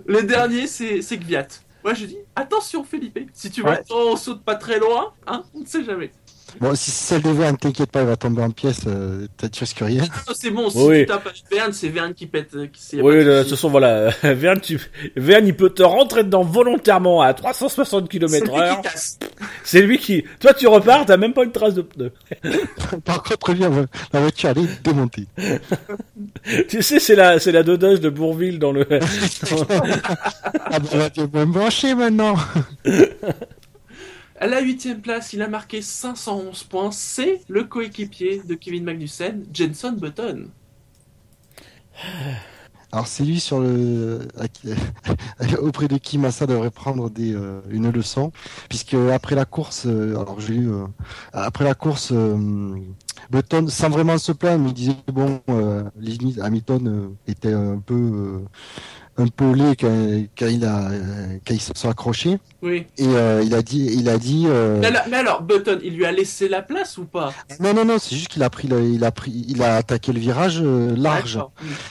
le 0.08 0.22
dernier, 0.24 0.68
c'est 0.68 1.02
c'est 1.02 1.18
Gviat. 1.18 1.48
Moi, 1.86 1.94
je 1.94 2.06
dis 2.08 2.18
attention, 2.36 2.84
Felipe. 2.84 3.20
Si 3.32 3.52
tu 3.52 3.62
Ouais. 3.62 3.80
vois, 3.88 4.12
on 4.12 4.16
saute 4.16 4.44
pas 4.44 4.56
très 4.56 4.80
loin, 4.80 5.14
hein, 5.28 5.44
on 5.54 5.60
ne 5.60 5.66
sait 5.68 5.84
jamais. 5.86 6.12
Bon, 6.60 6.74
si 6.74 6.90
c'est 6.90 7.14
celle 7.16 7.22
de 7.22 7.30
Verne, 7.30 7.58
t'inquiète 7.58 7.92
pas, 7.92 8.02
il 8.02 8.08
va 8.08 8.16
tomber 8.16 8.42
en 8.42 8.50
pièces, 8.50 8.82
euh, 8.88 9.28
t'as- 9.38 9.50
tu 9.50 9.60
risques 9.64 9.80
rien. 9.82 10.04
Ah, 10.28 10.32
c'est 10.34 10.50
bon. 10.50 10.70
Si 10.72 10.78
Oui. 10.80 11.02
tu 11.02 11.06
tapes 11.06 11.30
Verne, 11.52 11.74
c'est 11.74 11.90
Verne 11.90 12.14
qui 12.16 12.26
pète. 12.28 12.56
euh, 12.56 12.66
Qui, 12.68 13.02
Oui, 13.02 13.18
de 13.18 13.24
de 13.24 13.42
toute 13.42 13.52
façon, 13.52 13.70
voilà. 13.70 14.10
Verne, 14.24 14.60
tu... 14.62 14.80
Verne, 15.16 15.46
il 15.48 15.56
peut 15.56 15.70
te 15.70 15.84
rentrer 15.84 16.24
dedans 16.24 16.44
volontairement 16.44 17.22
à 17.22 17.34
360 17.36 18.08
C'est 18.12 19.25
C'est 19.66 19.82
lui 19.82 19.98
qui... 19.98 20.24
Toi, 20.40 20.54
tu 20.54 20.68
repars, 20.68 21.08
t'as 21.08 21.18
même 21.18 21.34
pas 21.34 21.44
une 21.44 21.52
trace 21.52 21.74
de 21.74 21.82
pneu. 21.82 22.12
Par 23.04 23.24
contre, 23.24 23.52
lui, 23.52 23.62
la 24.14 24.20
voiture, 24.20 24.50
elle 24.50 24.60
est 24.60 24.84
démontée. 24.84 25.26
tu 26.70 26.84
sais, 26.84 27.00
c'est 27.00 27.16
la, 27.16 27.40
c'est 27.40 27.52
la 27.52 27.64
dodage 27.64 28.00
de 28.00 28.10
Bourville 28.10 28.60
dans 28.60 28.72
le... 28.72 28.88
ah 28.92 30.80
bah 30.80 31.10
tu 31.10 31.22
vas 31.26 31.46
me 31.46 31.52
brancher 31.52 31.96
maintenant. 31.96 32.36
À 34.40 34.46
la 34.46 34.62
huitième 34.62 35.02
place, 35.02 35.34
il 35.34 35.42
a 35.42 35.48
marqué 35.48 35.82
511 35.82 36.64
points. 36.66 36.92
C'est 36.92 37.42
le 37.50 37.64
coéquipier 37.64 38.44
de 38.48 38.54
Kevin 38.54 38.84
Magnussen, 38.84 39.46
Jenson 39.52 39.94
Button. 39.94 40.50
Alors 42.96 43.08
c'est 43.08 43.26
lui 43.26 43.42
sur 43.42 43.58
auprès 45.62 45.88
de 45.90 45.98
qui 45.98 46.18
Massa 46.18 46.48
devrait 46.48 46.72
prendre 46.72 47.12
euh, 47.20 47.60
une 47.70 47.92
leçon 47.92 48.32
puisque 48.70 48.94
après 48.94 49.36
la 49.36 49.44
course 49.44 49.84
euh, 49.86 50.12
alors 50.12 50.40
j'ai 50.40 50.56
eu 50.56 50.72
euh, 50.72 50.86
après 51.34 51.66
la 51.66 51.74
course 51.74 52.14
euh, 52.14 52.78
Button 53.32 53.68
sans 53.68 53.90
vraiment 53.90 54.18
se 54.18 54.32
plaindre 54.32 54.70
il 54.70 54.74
disait 54.74 54.96
bon 55.12 55.42
limite 56.00 56.40
Hamilton 56.40 57.14
était 57.28 57.52
un 57.52 57.80
peu 57.80 58.46
un 59.18 59.28
peu 59.28 59.54
laid 59.54 59.76
quand, 59.80 60.26
quand 60.38 60.48
il 60.48 60.66
a 60.66 60.90
quand 61.48 61.54
ils 61.54 61.62
se 61.62 61.72
sont 61.76 61.90
accrochés 61.90 62.38
Oui. 62.62 62.86
et 62.98 63.06
euh, 63.08 63.42
il 63.46 63.54
a 63.54 63.62
dit 63.62 63.90
il 63.98 64.10
a 64.10 64.18
dit 64.18 64.44
euh, 64.48 64.80
Mais 64.82 64.88
alors, 64.88 65.02
mais 65.10 65.18
alors, 65.18 65.42
Button, 65.42 65.80
il 65.84 65.96
lui 65.96 66.06
a 66.06 66.12
laissé 66.12 66.50
la 66.50 66.62
place 66.62 66.98
ou 66.98 67.06
pas? 67.06 67.34
Non 67.62 67.74
non 67.74 67.86
non 67.86 67.98
c'est 67.98 68.16
juste 68.16 68.28
qu'il 68.28 68.44
a 68.44 68.50
pris 68.50 68.68
le, 68.68 68.84
il 68.84 69.04
a 69.06 69.12
pris 69.12 69.46
il 69.48 69.62
a 69.64 69.78
attaqué 69.78 70.12
le 70.12 70.20
virage 70.20 70.60
euh, 70.62 70.94
large 70.98 71.40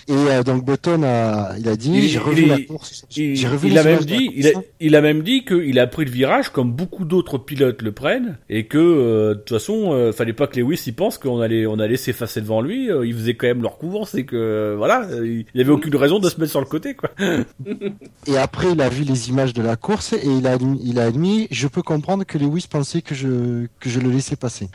et 0.08 0.12
euh, 0.12 0.42
donc 0.42 0.64
Button 0.66 1.02
a 1.02 1.54
il 1.58 1.68
a 1.68 1.76
dit 1.76 2.08
j'ai 2.08 2.18
revu 2.18 2.42
il- 2.42 2.48
la 2.48 2.58
course 2.60 3.04
Il, 3.16 3.36
j'ai 3.36 3.48
revu 3.48 3.68
il 3.68 3.78
a 3.78 3.84
même 3.84 4.00
dit, 4.04 4.30
il 4.34 4.46
a, 4.48 4.50
il 4.80 4.94
a 4.96 5.00
même 5.00 5.22
dit 5.22 5.44
qu'il 5.46 5.78
a 5.78 5.86
pris 5.86 6.04
le 6.04 6.10
virage 6.10 6.50
comme 6.50 6.72
beaucoup 6.72 7.04
d'autres 7.06 7.38
pilotes 7.38 7.80
le 7.82 7.92
prennent 7.92 8.36
et 8.50 8.66
que 8.66 8.76
euh, 8.78 9.28
de 9.34 9.38
toute 9.40 9.56
façon, 9.58 9.92
euh, 9.92 10.12
fallait 10.12 10.32
pas 10.34 10.46
que 10.46 10.60
Lewis 10.60 10.82
y 10.86 10.92
pense 10.92 11.16
qu'on 11.18 11.40
allait, 11.40 11.66
on 11.66 11.78
allait 11.78 11.96
s'effacer 11.96 12.40
devant 12.42 12.60
lui. 12.60 12.90
euh, 12.90 13.06
ils 13.06 13.14
faisaient 13.14 13.34
quand 13.34 13.46
même 13.46 13.62
leur 13.62 13.78
course 13.78 14.14
et 14.14 14.24
que 14.24 14.36
euh, 14.36 14.74
voilà, 14.76 15.06
il 15.22 15.44
y 15.54 15.60
avait 15.60 15.70
aucune 15.72 15.96
raison 15.96 16.18
de 16.18 16.28
se 16.28 16.38
mettre 16.38 16.50
sur 16.50 16.60
le 16.60 16.66
côté 16.66 16.94
quoi. 16.94 17.10
Et 18.26 18.36
après, 18.38 18.72
il 18.72 18.80
a 18.80 18.88
vu 18.88 19.04
les 19.04 19.28
images 19.28 19.52
de 19.52 19.62
la 19.62 19.76
course 19.76 20.12
et 20.12 20.26
il 20.26 20.46
a 20.46 20.52
admis, 20.52 20.80
il 20.82 20.98
a 20.98 21.04
admis 21.04 21.46
je 21.50 21.68
peux 21.68 21.82
comprendre 21.82 22.24
que 22.24 22.38
Lewis 22.38 22.66
pensait 22.68 23.02
que 23.02 23.14
je, 23.14 23.66
que 23.80 23.88
je 23.90 24.00
le 24.00 24.10
laissais 24.10 24.36
passer. 24.36 24.68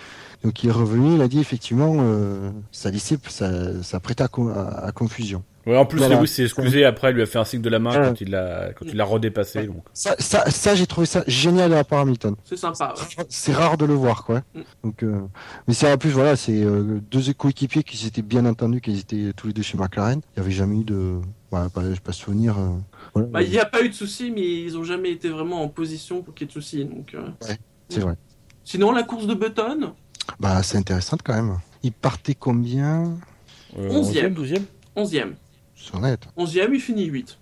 Donc 0.43 0.63
il 0.63 0.69
est 0.69 0.73
revenu, 0.73 1.15
il 1.15 1.21
a 1.21 1.27
dit 1.27 1.39
effectivement, 1.39 1.97
euh, 1.99 2.51
ça 2.71 2.91
laissait, 2.91 3.17
ça, 3.27 3.81
ça 3.83 3.99
prêtait 3.99 4.23
à, 4.23 4.27
co- 4.27 4.49
à- 4.49 4.85
à 4.85 4.91
confusion. 4.91 5.43
Ouais, 5.67 5.77
en 5.77 5.85
plus 5.85 5.99
Voilà. 5.99 6.15
Lewis 6.15 6.29
s'est 6.29 6.43
excusé 6.45 6.85
après, 6.85 7.11
il 7.11 7.15
lui 7.15 7.21
a 7.21 7.25
fait 7.25 7.37
un 7.37 7.43
signe 7.45 7.61
de 7.61 7.69
la 7.69 7.79
main 7.79 7.91
Ouais. 7.99 8.07
quand 8.07 8.21
il 8.21 8.31
l'a, 8.31 8.69
quand 8.73 8.85
il 8.87 8.95
l'a 8.95 9.03
redépassé. 9.03 9.67
Donc. 9.67 9.83
Ça, 9.93 10.15
ça, 10.17 10.49
ça 10.49 10.73
j'ai 10.73 10.87
trouvé 10.87 11.05
ça 11.05 11.23
génial 11.27 11.69
de 11.69 11.75
la 11.75 11.83
part 11.83 11.99
Hamilton. 11.99 12.35
C'est 12.45 12.55
sympa. 12.57 12.93
ouais. 12.97 13.25
C'est 13.27 13.53
rare 13.53 13.77
de 13.77 13.85
le 13.85 13.93
voir, 13.93 14.23
quoi. 14.23 14.41
Mm. 14.55 14.59
Donc, 14.85 15.03
euh, 15.03 15.19
mais 15.67 15.73
c'est 15.73 15.91
en 15.91 15.97
plus, 15.97 16.09
voilà, 16.11 16.35
c'est 16.37 16.63
euh, 16.63 17.01
deux 17.11 17.33
coéquipiers 17.33 17.83
qui 17.83 17.97
s'étaient 17.97 18.21
bien 18.21 18.45
entendus, 18.45 18.79
qui 18.81 18.97
étaient 18.97 19.33
tous 19.35 19.47
les 19.47 19.53
deux 19.53 19.61
chez 19.61 19.77
McLaren. 19.77 20.21
Il 20.35 20.39
n'y 20.39 20.45
avait 20.45 20.55
jamais 20.55 20.77
eu 20.79 20.83
de, 20.85 21.19
voilà, 21.51 21.69
pas, 21.69 21.81
je 21.93 21.99
pas 21.99 22.11
souvenir. 22.11 22.57
euh, 22.57 22.69
voilà. 23.13 23.27
Bah, 23.29 23.41
il 23.41 23.49
n'y 23.49 23.59
a 23.59 23.65
pas 23.65 23.81
eu 23.83 23.89
de 23.89 23.93
soucis, 23.93 24.31
mais 24.31 24.61
ils 24.63 24.77
ont 24.77 24.83
jamais 24.83 25.11
été 25.11 25.29
vraiment 25.29 25.63
en 25.63 25.67
position 25.67 26.21
pour 26.21 26.33
qu'il 26.33 26.45
y 26.45 26.49
ait 26.49 26.53
de 26.53 26.53
soucis. 26.53 26.85
Donc, 26.85 27.13
euh. 27.13 27.27
C'est 27.89 27.99
vrai. 28.01 28.15
Sinon, 28.63 28.91
la 28.91 29.03
course 29.03 29.25
de 29.27 29.33
Button, 29.33 29.93
Bah, 30.39 30.61
c'est 30.63 30.77
intéressant 30.77 31.17
quand 31.23 31.33
même. 31.33 31.57
Il 31.81 31.91
partait 31.91 32.35
combien? 32.35 33.17
Euh, 33.77 33.89
Onzième. 33.89 34.33
12e 34.33 34.61
11e. 34.95 35.33
C'est 35.75 35.95
honnête. 35.95 36.27
11e, 36.37 36.69
il 36.73 36.79
finit 36.81 37.05
8. 37.05 37.37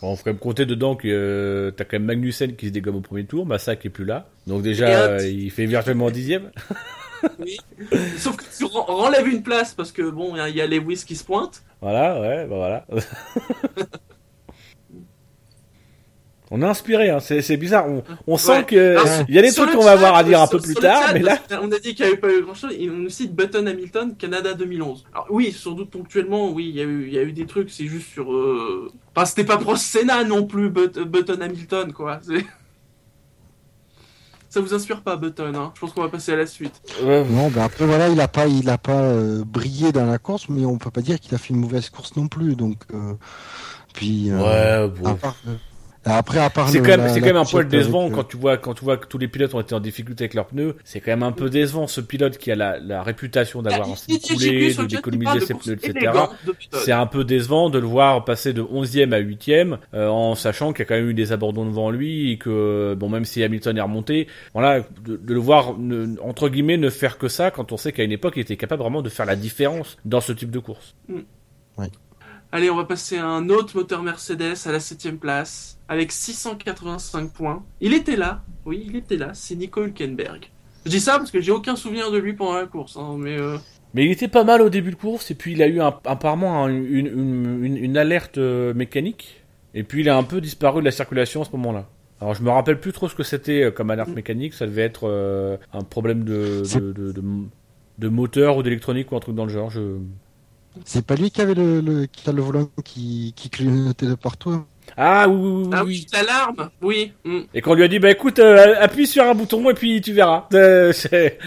Bon, 0.00 0.14
faut 0.16 0.22
quand 0.24 0.30
même 0.30 0.38
compter 0.38 0.64
dedans 0.64 0.94
que 0.96 1.08
euh, 1.08 1.70
t'as 1.72 1.84
quand 1.84 1.96
même 1.98 2.04
Magnussen 2.04 2.54
qui 2.56 2.66
se 2.68 2.72
dégomme 2.72 2.96
au 2.96 3.00
premier 3.00 3.26
tour, 3.26 3.44
Massa 3.46 3.74
qui 3.76 3.88
est 3.88 3.90
plus 3.90 4.04
là. 4.04 4.28
Donc 4.46 4.62
déjà, 4.62 4.86
euh, 4.88 5.28
il 5.28 5.50
fait 5.50 5.66
virtuellement 5.66 6.10
dixième. 6.10 6.50
Oui. 7.40 7.56
Sauf 8.16 8.36
que 8.36 8.44
tu 8.56 8.64
ren- 8.64 8.84
renlèves 8.86 9.26
une 9.26 9.42
place 9.42 9.74
parce 9.74 9.90
que 9.90 10.08
bon, 10.08 10.34
il 10.46 10.54
y 10.56 10.60
a 10.60 10.66
Lewis 10.68 11.02
qui 11.04 11.16
se 11.16 11.24
pointe. 11.24 11.62
Voilà, 11.80 12.20
ouais, 12.20 12.46
bah 12.46 12.56
voilà. 12.56 12.86
on 16.50 16.62
est 16.62 16.64
inspiré, 16.64 17.10
hein. 17.10 17.20
c'est, 17.20 17.42
c'est 17.42 17.58
bizarre. 17.58 17.86
On, 17.88 18.02
on 18.26 18.36
sent 18.38 18.52
Ouais. 18.58 18.64
que 18.64 18.96
il 19.28 19.34
y 19.34 19.38
a 19.38 19.42
des 19.42 19.52
trucs 19.52 19.70
qu'on 19.72 19.84
va 19.84 19.92
avoir 19.92 20.14
à 20.16 20.24
dire 20.24 20.40
un 20.40 20.46
peu 20.46 20.58
plus 20.58 20.74
tard, 20.74 21.08
chat, 21.08 21.12
mais 21.12 21.20
là, 21.20 21.36
qu'on 21.36 21.70
a 21.70 21.78
dit 21.78 21.94
qu'il 21.94 22.06
n'y 22.06 22.12
avait 22.12 22.20
pas 22.20 22.32
eu 22.32 22.40
grand 22.42 22.54
chose. 22.54 22.74
On 22.80 22.86
nous 22.94 23.10
cite 23.10 23.34
Button 23.34 23.66
Hamilton, 23.66 24.16
Canada 24.16 24.54
2011. 24.54 25.04
Alors 25.12 25.26
oui, 25.30 25.52
sans 25.52 25.72
doute 25.72 25.90
ponctuellement, 25.90 26.50
oui, 26.50 26.68
il 26.70 26.76
y, 26.76 26.80
a 26.80 26.84
eu- 26.84 27.06
il 27.06 27.12
y 27.12 27.18
a 27.18 27.22
eu 27.22 27.32
des 27.32 27.44
trucs, 27.46 27.70
c'est 27.70 27.84
juste 27.86 28.08
sur. 28.08 28.32
Euh... 28.32 28.90
Enfin, 29.14 29.26
c'était 29.26 29.44
pas 29.44 29.58
Prost 29.58 29.84
Senna 29.84 30.24
non 30.24 30.46
plus, 30.46 30.70
But- 30.70 30.98
Button 31.00 31.40
Hamilton, 31.42 31.92
quoi. 31.92 32.20
Ça 34.58 34.62
vous 34.64 34.74
inspire 34.74 35.02
pas, 35.02 35.14
Button, 35.14 35.54
hein 35.54 35.70
Je 35.76 35.80
pense 35.80 35.92
qu'on 35.92 36.02
va 36.02 36.08
passer 36.08 36.32
à 36.32 36.36
la 36.36 36.44
suite. 36.44 36.82
Non, 37.00 37.48
ben 37.48 37.62
après 37.62 37.86
voilà, 37.86 38.08
il 38.08 38.20
a 38.20 38.26
pas, 38.26 38.48
il 38.48 38.68
a 38.68 38.76
pas 38.76 39.02
euh, 39.02 39.44
brillé 39.46 39.92
dans 39.92 40.04
la 40.04 40.18
course, 40.18 40.48
mais 40.48 40.64
on 40.64 40.78
peut 40.78 40.90
pas 40.90 41.00
dire 41.00 41.20
qu'il 41.20 41.32
a 41.36 41.38
fait 41.38 41.54
une 41.54 41.60
mauvaise 41.60 41.90
course 41.90 42.16
non 42.16 42.26
plus. 42.26 42.56
Donc, 42.56 42.78
euh, 42.92 43.14
puis 43.94 44.32
euh, 44.32 44.88
ouais, 44.88 44.92
bon. 45.00 45.10
à 45.10 45.14
part, 45.14 45.36
euh, 45.46 45.54
après, 46.16 46.38
à 46.38 46.50
part 46.50 46.68
C'est 46.68 46.78
quand 46.80 46.96
même, 46.96 47.08
c'est 47.08 47.20
quand 47.20 47.26
même 47.26 47.36
un 47.36 47.44
poil 47.44 47.68
décevant 47.68 48.06
euh, 48.08 48.10
quand 48.14 48.24
tu 48.24 48.36
vois, 48.36 48.56
quand 48.56 48.74
tu 48.74 48.84
vois 48.84 48.96
que 48.96 49.06
tous 49.06 49.18
les 49.18 49.28
pilotes 49.28 49.54
ont 49.54 49.60
été 49.60 49.74
en 49.74 49.80
difficulté 49.80 50.24
avec 50.24 50.34
leurs 50.34 50.46
pneus. 50.46 50.74
C'est 50.84 51.00
quand 51.00 51.10
même 51.12 51.22
un 51.22 51.32
peu 51.32 51.50
décevant 51.50 51.86
ce 51.86 52.00
pilote 52.00 52.38
qui 52.38 52.50
a 52.50 52.56
la, 52.56 52.78
la 52.78 53.02
réputation 53.02 53.62
d'avoir 53.62 53.88
Ah, 53.88 53.94
vu 54.08 54.18
coulé, 54.20 54.74
d'économiser 54.88 55.40
ses 55.40 55.54
pneus, 55.54 55.74
etc. 55.74 56.12
C'est 56.72 56.92
un 56.92 57.06
peu 57.06 57.24
décevant 57.24 57.70
de 57.70 57.78
le 57.78 57.86
voir 57.86 58.24
passer 58.24 58.52
de 58.52 58.62
11e 58.62 59.12
à 59.12 59.20
8e 59.20 59.78
euh, 59.94 60.08
en 60.08 60.34
sachant 60.34 60.72
qu'il 60.72 60.80
y 60.80 60.82
a 60.82 60.84
quand 60.86 60.94
même 60.94 61.08
eu 61.10 61.14
des 61.14 61.32
abandons 61.32 61.64
devant 61.66 61.90
lui 61.90 62.32
et 62.32 62.38
que 62.38 62.94
bon 62.98 63.08
même 63.08 63.24
si 63.24 63.42
Hamilton 63.42 63.76
est 63.78 63.80
remonté, 63.82 64.28
voilà 64.54 64.80
de, 65.04 65.16
de 65.16 65.34
le 65.34 65.40
voir 65.40 65.76
ne- 65.78 66.16
entre 66.22 66.48
guillemets 66.48 66.76
ne 66.76 66.90
faire 66.90 67.18
que 67.18 67.28
ça 67.28 67.50
quand 67.50 67.72
on 67.72 67.76
sait 67.76 67.92
qu'à 67.92 68.04
une 68.04 68.12
époque 68.12 68.34
il 68.36 68.40
était 68.40 68.56
capable 68.56 68.82
vraiment 68.82 69.02
de 69.02 69.08
faire 69.08 69.26
la 69.26 69.36
différence 69.36 69.96
dans 70.04 70.20
ce 70.20 70.32
type 70.32 70.50
de 70.50 70.58
course. 70.58 70.94
Allez, 72.50 72.70
on 72.70 72.76
va 72.76 72.84
passer 72.84 73.18
à 73.18 73.26
un 73.26 73.50
autre 73.50 73.76
moteur 73.76 74.02
Mercedes 74.02 74.54
à 74.66 74.72
la 74.72 74.78
7ème 74.78 75.18
place 75.18 75.77
avec 75.88 76.12
685 76.12 77.32
points. 77.32 77.62
Il 77.80 77.94
était 77.94 78.16
là, 78.16 78.42
oui, 78.66 78.84
il 78.88 78.96
était 78.96 79.16
là, 79.16 79.30
c'est 79.34 79.54
Nico 79.56 79.82
Hülkenberg. 79.84 80.50
Je 80.84 80.90
dis 80.90 81.00
ça 81.00 81.18
parce 81.18 81.30
que 81.30 81.40
j'ai 81.40 81.52
aucun 81.52 81.76
souvenir 81.76 82.10
de 82.10 82.18
lui 82.18 82.34
pendant 82.34 82.54
la 82.56 82.66
course, 82.66 82.96
hein, 82.96 83.16
mais 83.18 83.38
euh, 83.38 83.56
Mais 83.94 84.04
il 84.04 84.10
était 84.10 84.28
pas 84.28 84.44
mal 84.44 84.62
au 84.62 84.70
début 84.70 84.90
de 84.90 84.96
course 84.96 85.30
et 85.30 85.34
puis 85.34 85.52
il 85.52 85.62
a 85.62 85.66
eu 85.66 85.80
un- 85.80 85.94
apparemment 86.04 86.64
un- 86.64 86.68
une, 86.68 87.06
une, 87.06 87.64
une, 87.64 87.76
une 87.76 87.96
alerte 87.96 88.38
euh, 88.38 88.72
mécanique 88.74 89.42
et 89.74 89.82
puis 89.82 90.00
il 90.02 90.08
a 90.08 90.16
un 90.16 90.22
peu 90.22 90.40
disparu 90.40 90.80
de 90.80 90.84
la 90.84 90.90
circulation 90.92 91.42
à 91.42 91.44
ce 91.44 91.50
moment-là. 91.52 91.86
Alors 92.20 92.34
je 92.34 92.42
me 92.42 92.50
rappelle 92.50 92.80
plus 92.80 92.92
trop 92.92 93.08
ce 93.08 93.14
que 93.14 93.22
c'était 93.22 93.64
euh, 93.64 93.70
comme 93.70 93.90
alerte 93.90 94.10
mécanique, 94.14 94.54
ça 94.54 94.66
devait 94.66 94.82
être 94.82 95.08
euh, 95.08 95.56
un 95.72 95.82
problème 95.82 96.24
de, 96.24 96.62
C'est- 96.64 96.80
de, 96.80 96.92
de, 96.92 97.12
de, 97.12 97.22
de 97.98 98.08
moteur 98.08 98.56
ou 98.56 98.62
d'électronique 98.62 99.10
ou 99.12 99.16
un 99.16 99.20
truc 99.20 99.34
dans 99.34 99.44
le 99.44 99.52
genre. 99.52 99.70
Je... 99.70 99.98
C'est 100.84 101.04
pas 101.04 101.16
lui 101.16 101.30
qui 101.30 101.40
avait 101.40 101.54
le, 101.54 101.80
le, 101.80 102.06
qui 102.06 102.28
a 102.28 102.32
le 102.32 102.42
volant 102.42 102.68
qui, 102.84 103.32
qui 103.36 103.50
clignotait 103.50 104.06
de 104.06 104.14
partout. 104.14 104.64
Ah 104.96 105.28
oui, 105.28 105.36
oui, 105.40 105.62
oui, 105.64 105.70
ah 105.72 105.84
oui. 105.84 105.90
oui, 105.90 106.06
l'alarme, 106.12 106.70
oui. 106.82 107.12
hmm. 107.24 107.40
Et 107.54 107.60
qu'on 107.60 107.74
lui 107.74 107.84
a 107.84 107.88
dit, 107.88 107.98
bah 107.98 108.10
écoute, 108.10 108.38
euh, 108.38 108.74
appuie 108.80 109.06
sur 109.06 109.24
un 109.24 109.34
bouton 109.34 109.68
et 109.70 109.74
puis 109.74 110.00
tu 110.00 110.12
verras. 110.12 110.46
Euh, 110.58 110.92
c'est, 110.92 111.38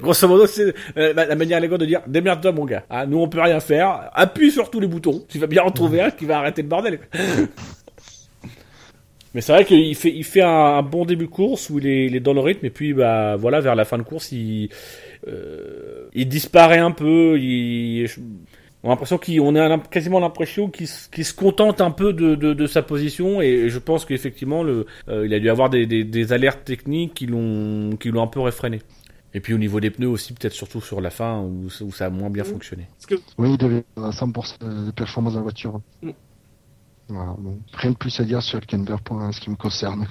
grosso 0.00 0.26
modo, 0.26 0.46
c'est 0.46 0.74
euh, 0.96 1.12
la, 1.14 1.26
la 1.26 1.34
manière 1.34 1.58
élégante 1.58 1.80
de 1.80 1.86
dire, 1.86 2.00
démerde-toi 2.06 2.52
mon 2.52 2.64
gars. 2.64 2.84
Ah, 2.88 3.06
nous 3.06 3.18
on 3.18 3.28
peut 3.28 3.40
rien 3.40 3.60
faire. 3.60 4.10
Appuie 4.14 4.50
sur 4.50 4.70
tous 4.70 4.80
les 4.80 4.86
boutons. 4.86 5.24
Tu 5.28 5.38
vas 5.38 5.46
bien 5.46 5.62
en 5.62 5.70
trouver 5.70 6.00
un 6.00 6.10
qui 6.10 6.24
va 6.24 6.38
arrêter 6.38 6.62
le 6.62 6.68
bordel. 6.68 7.00
Mais 9.34 9.42
c'est 9.42 9.52
vrai 9.52 9.66
qu'il 9.66 9.94
fait, 9.94 10.12
il 10.14 10.24
fait 10.24 10.40
un, 10.40 10.48
un 10.48 10.82
bon 10.82 11.04
début 11.04 11.26
de 11.26 11.30
course 11.30 11.68
où 11.68 11.78
il 11.78 11.86
est, 11.86 12.06
il 12.06 12.16
est 12.16 12.20
dans 12.20 12.32
le 12.32 12.40
rythme 12.40 12.64
et 12.64 12.70
puis 12.70 12.94
bah 12.94 13.36
voilà 13.36 13.60
vers 13.60 13.74
la 13.74 13.84
fin 13.84 13.98
de 13.98 14.02
course 14.02 14.32
il, 14.32 14.70
euh, 15.28 16.08
il 16.14 16.28
disparaît 16.28 16.78
un 16.78 16.92
peu. 16.92 17.38
Il, 17.38 18.08
On 18.86 18.90
a 18.90 18.92
l'impression 18.92 19.18
qu'il, 19.18 19.40
on 19.40 19.56
a 19.56 19.78
quasiment 19.78 20.20
l'impression 20.20 20.70
qu'il, 20.70 20.86
se- 20.86 21.34
contente 21.34 21.80
un 21.80 21.90
peu 21.90 22.12
de, 22.12 22.36
de, 22.36 22.54
de 22.54 22.66
sa 22.68 22.82
position 22.82 23.40
et 23.40 23.68
je 23.68 23.78
pense 23.80 24.04
qu'effectivement 24.04 24.62
le, 24.62 24.86
euh, 25.08 25.26
il 25.26 25.34
a 25.34 25.40
dû 25.40 25.50
avoir 25.50 25.70
des, 25.70 25.86
des, 25.86 26.04
des 26.04 26.32
alertes 26.32 26.64
techniques 26.64 27.12
qui 27.14 27.26
l'ont, 27.26 27.96
qui 27.96 28.10
l'ont 28.10 28.22
un 28.22 28.28
peu 28.28 28.38
réfréné. 28.40 28.80
Et 29.34 29.40
puis 29.40 29.52
au 29.54 29.58
niveau 29.58 29.80
des 29.80 29.90
pneus 29.90 30.08
aussi, 30.08 30.32
peut-être 30.34 30.52
surtout 30.54 30.80
sur 30.80 31.00
la 31.00 31.10
fin 31.10 31.40
où, 31.40 31.66
où 31.80 31.90
ça 31.92 32.06
a 32.06 32.10
moins 32.10 32.30
bien 32.30 32.44
Mhm. 32.44 32.50
fonctionné. 32.50 32.86
Oui, 33.38 33.50
il 33.50 33.58
devait 33.58 33.84
avoir 33.96 34.12
100% 34.12 34.86
de 34.86 34.90
performance 34.92 35.32
de 35.32 35.38
la 35.38 35.42
voiture. 35.42 35.80
Mm. 36.02 36.10
Voilà, 37.08 37.34
bon. 37.38 37.58
Rien 37.74 37.90
de 37.90 37.96
plus 37.96 38.18
à 38.20 38.24
dire 38.24 38.40
sur 38.40 38.58
Hülkenberg 38.60 39.00
pour 39.02 39.20
ce 39.32 39.40
qui 39.40 39.50
me 39.50 39.56
concerne. 39.56 40.06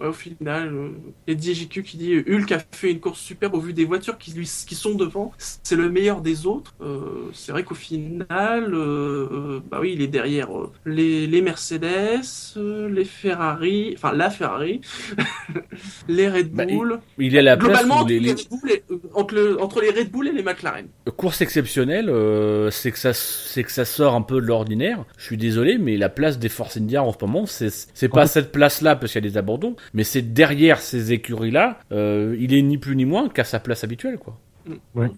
Ouais, 0.00 0.06
au 0.06 0.12
final, 0.14 0.72
euh, 0.74 0.88
il 1.26 1.34
y 1.34 1.50
a 1.50 1.54
DJQ 1.54 1.82
qui 1.82 1.96
dit 1.98 2.14
euh, 2.14 2.24
Hulk 2.26 2.52
a 2.52 2.58
fait 2.72 2.90
une 2.90 3.00
course 3.00 3.20
super 3.20 3.52
au 3.54 3.60
vu 3.60 3.72
des 3.74 3.84
voitures 3.84 4.16
qui, 4.18 4.32
lui, 4.32 4.50
qui 4.66 4.74
sont 4.74 4.94
devant. 4.94 5.32
C'est 5.38 5.76
le 5.76 5.90
meilleur 5.90 6.22
des 6.22 6.46
autres. 6.46 6.74
Euh, 6.80 7.28
c'est 7.34 7.52
vrai 7.52 7.64
qu'au 7.64 7.74
final, 7.74 8.72
euh, 8.74 9.28
euh, 9.30 9.60
bah 9.70 9.78
oui, 9.80 9.92
il 9.94 10.00
est 10.00 10.06
derrière 10.08 10.56
euh, 10.56 10.72
les, 10.86 11.26
les 11.26 11.42
Mercedes, 11.42 12.20
euh, 12.56 12.88
les 12.88 13.04
Ferrari, 13.04 13.92
enfin 13.96 14.12
la 14.14 14.30
Ferrari, 14.30 14.80
les 16.08 16.28
Red 16.28 16.50
Bah, 16.52 16.64
Bull. 16.66 16.98
Il 17.18 17.34
est 17.34 17.38
à 17.38 17.42
la 17.42 17.56
place 17.56 17.68
Globalement, 17.70 17.96
entre 18.00 18.08
les, 18.08 18.20
les 18.20 18.26
les 18.26 18.32
Red 18.32 18.48
Bull 18.50 18.70
et- 18.70 18.82
euh, 18.90 18.96
entre, 19.14 19.34
le- 19.34 19.60
entre 19.60 19.80
les 19.80 19.90
Red 19.90 20.10
Bull 20.10 20.28
et 20.28 20.32
les 20.32 20.42
McLaren. 20.42 20.86
courses 21.16 21.40
exceptionnelles, 21.40 22.08
euh, 22.08 22.70
c'est 22.70 22.90
que 22.92 22.98
ça, 22.98 23.12
c'est 23.12 23.64
que 23.64 23.72
ça 23.72 23.84
sort 23.84 24.14
un 24.14 24.22
peu 24.22 24.40
de 24.40 24.46
l'ordinaire. 24.46 25.04
Je 25.18 25.24
suis 25.24 25.36
désolé, 25.36 25.78
mais 25.78 25.96
la 25.96 26.08
place 26.08 26.38
des 26.38 26.48
Force 26.48 26.76
India 26.76 27.02
en 27.02 27.12
ce 27.12 27.18
moment, 27.20 27.46
c'est, 27.46 27.70
c'est 27.70 28.08
pas 28.08 28.26
cette 28.26 28.52
place-là 28.52 28.96
parce 28.96 29.12
qu'il 29.12 29.22
y 29.24 29.26
a 29.26 29.30
des 29.30 29.36
abandons, 29.36 29.76
mais 29.94 30.04
c'est 30.04 30.22
derrière 30.22 30.80
ces 30.80 31.12
écuries-là. 31.12 31.78
euh, 31.92 32.36
il 32.38 32.54
est 32.54 32.62
ni 32.62 32.78
plus 32.78 32.96
ni 32.96 33.04
moins 33.04 33.28
qu'à 33.28 33.44
sa 33.44 33.60
place 33.60 33.84
habituelle, 33.84 34.18
quoi. 34.18 34.38
Ouais. 34.94 35.10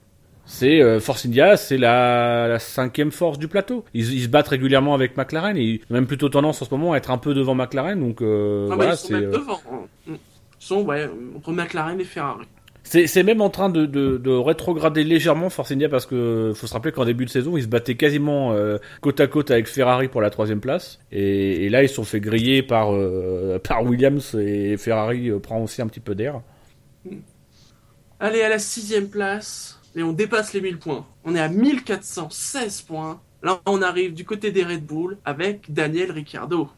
C'est 0.45 0.83
euh, 0.83 0.99
Force 0.99 1.25
India, 1.25 1.57
c'est 1.57 1.79
la, 1.79 2.49
la 2.49 2.59
cinquième 2.59 3.13
force 3.13 3.39
du 3.39 3.47
plateau. 3.47 3.85
Ils, 3.95 4.13
ils 4.13 4.23
se 4.25 4.29
battent 4.29 4.49
régulièrement 4.49 4.93
avec 4.93 5.17
McLaren 5.17 5.57
et 5.57 5.63
ils 5.63 5.81
ont 5.89 5.95
même 5.95 6.07
plutôt 6.07 6.29
tendance 6.29 6.61
en 6.63 6.65
ce 6.65 6.71
moment 6.75 6.93
à 6.95 6.97
être 6.97 7.11
un 7.13 7.19
peu 7.19 7.33
devant 7.33 7.55
McLaren. 7.55 7.99
Donc 8.01 8.21
euh, 8.23 8.67
Ah 8.67 8.71
bah, 8.71 8.77
voilà, 8.77 8.93
ils 8.95 8.97
sont 8.97 9.07
c'est 9.09 9.15
même 9.21 9.31
devant. 9.31 9.61
Ils 10.09 10.19
sont 10.59 10.83
ouais, 10.83 11.09
entre 11.37 11.53
McLaren 11.53 12.01
et 12.01 12.05
Ferrari. 12.05 12.47
C'est 12.85 13.23
même 13.23 13.41
en 13.41 13.49
train 13.51 13.71
de, 13.71 13.87
de, 13.87 14.19
de 14.19 14.31
rétrograder 14.31 15.05
légèrement 15.05 15.51
Force 15.51 15.71
India 15.73 15.89
parce 15.89 16.05
que 16.05 16.53
faut 16.55 16.67
se 16.67 16.73
rappeler 16.73 16.93
qu'en 16.93 17.05
début 17.05 17.25
de 17.25 17.31
saison 17.31 17.57
ils 17.57 17.63
se 17.63 17.69
battaient 17.69 17.97
quasiment 17.97 18.53
euh, 18.53 18.79
côte 19.01 19.21
à 19.21 19.27
côte 19.29 19.51
avec 19.51 19.69
Ferrari 19.69 20.09
pour 20.09 20.21
la 20.21 20.31
troisième 20.31 20.61
place 20.61 20.99
et, 21.13 21.65
et 21.65 21.69
là 21.69 21.83
ils 21.83 21.89
se 21.89 21.95
sont 21.95 22.05
fait 22.05 22.21
griller 22.21 22.63
par 22.63 22.93
euh, 22.93 23.59
par 23.59 23.85
Williams 23.85 24.35
et 24.35 24.77
Ferrari 24.77 25.31
euh, 25.31 25.39
prend 25.39 25.61
aussi 25.63 25.81
un 25.81 25.87
petit 25.87 26.01
peu 26.01 26.15
d'air. 26.15 26.43
Allez, 28.21 28.43
à 28.43 28.49
la 28.49 28.61
sixième 28.61 29.11
place, 29.11 29.81
et 29.97 30.03
on 30.03 30.13
dépasse 30.13 30.53
les 30.53 30.61
1000 30.61 30.79
points. 30.79 31.07
On 31.25 31.35
est 31.35 31.41
à 31.41 31.49
1416 31.49 32.83
points. 32.83 33.21
Là, 33.43 33.61
on 33.67 33.83
arrive 33.83 34.15
du 34.15 34.25
côté 34.25 34.53
des 34.53 34.63
Red 34.63 34.87
Bull 34.87 35.19
avec 35.25 35.73
Daniel 35.73 36.13
Ricciardo. 36.13 36.69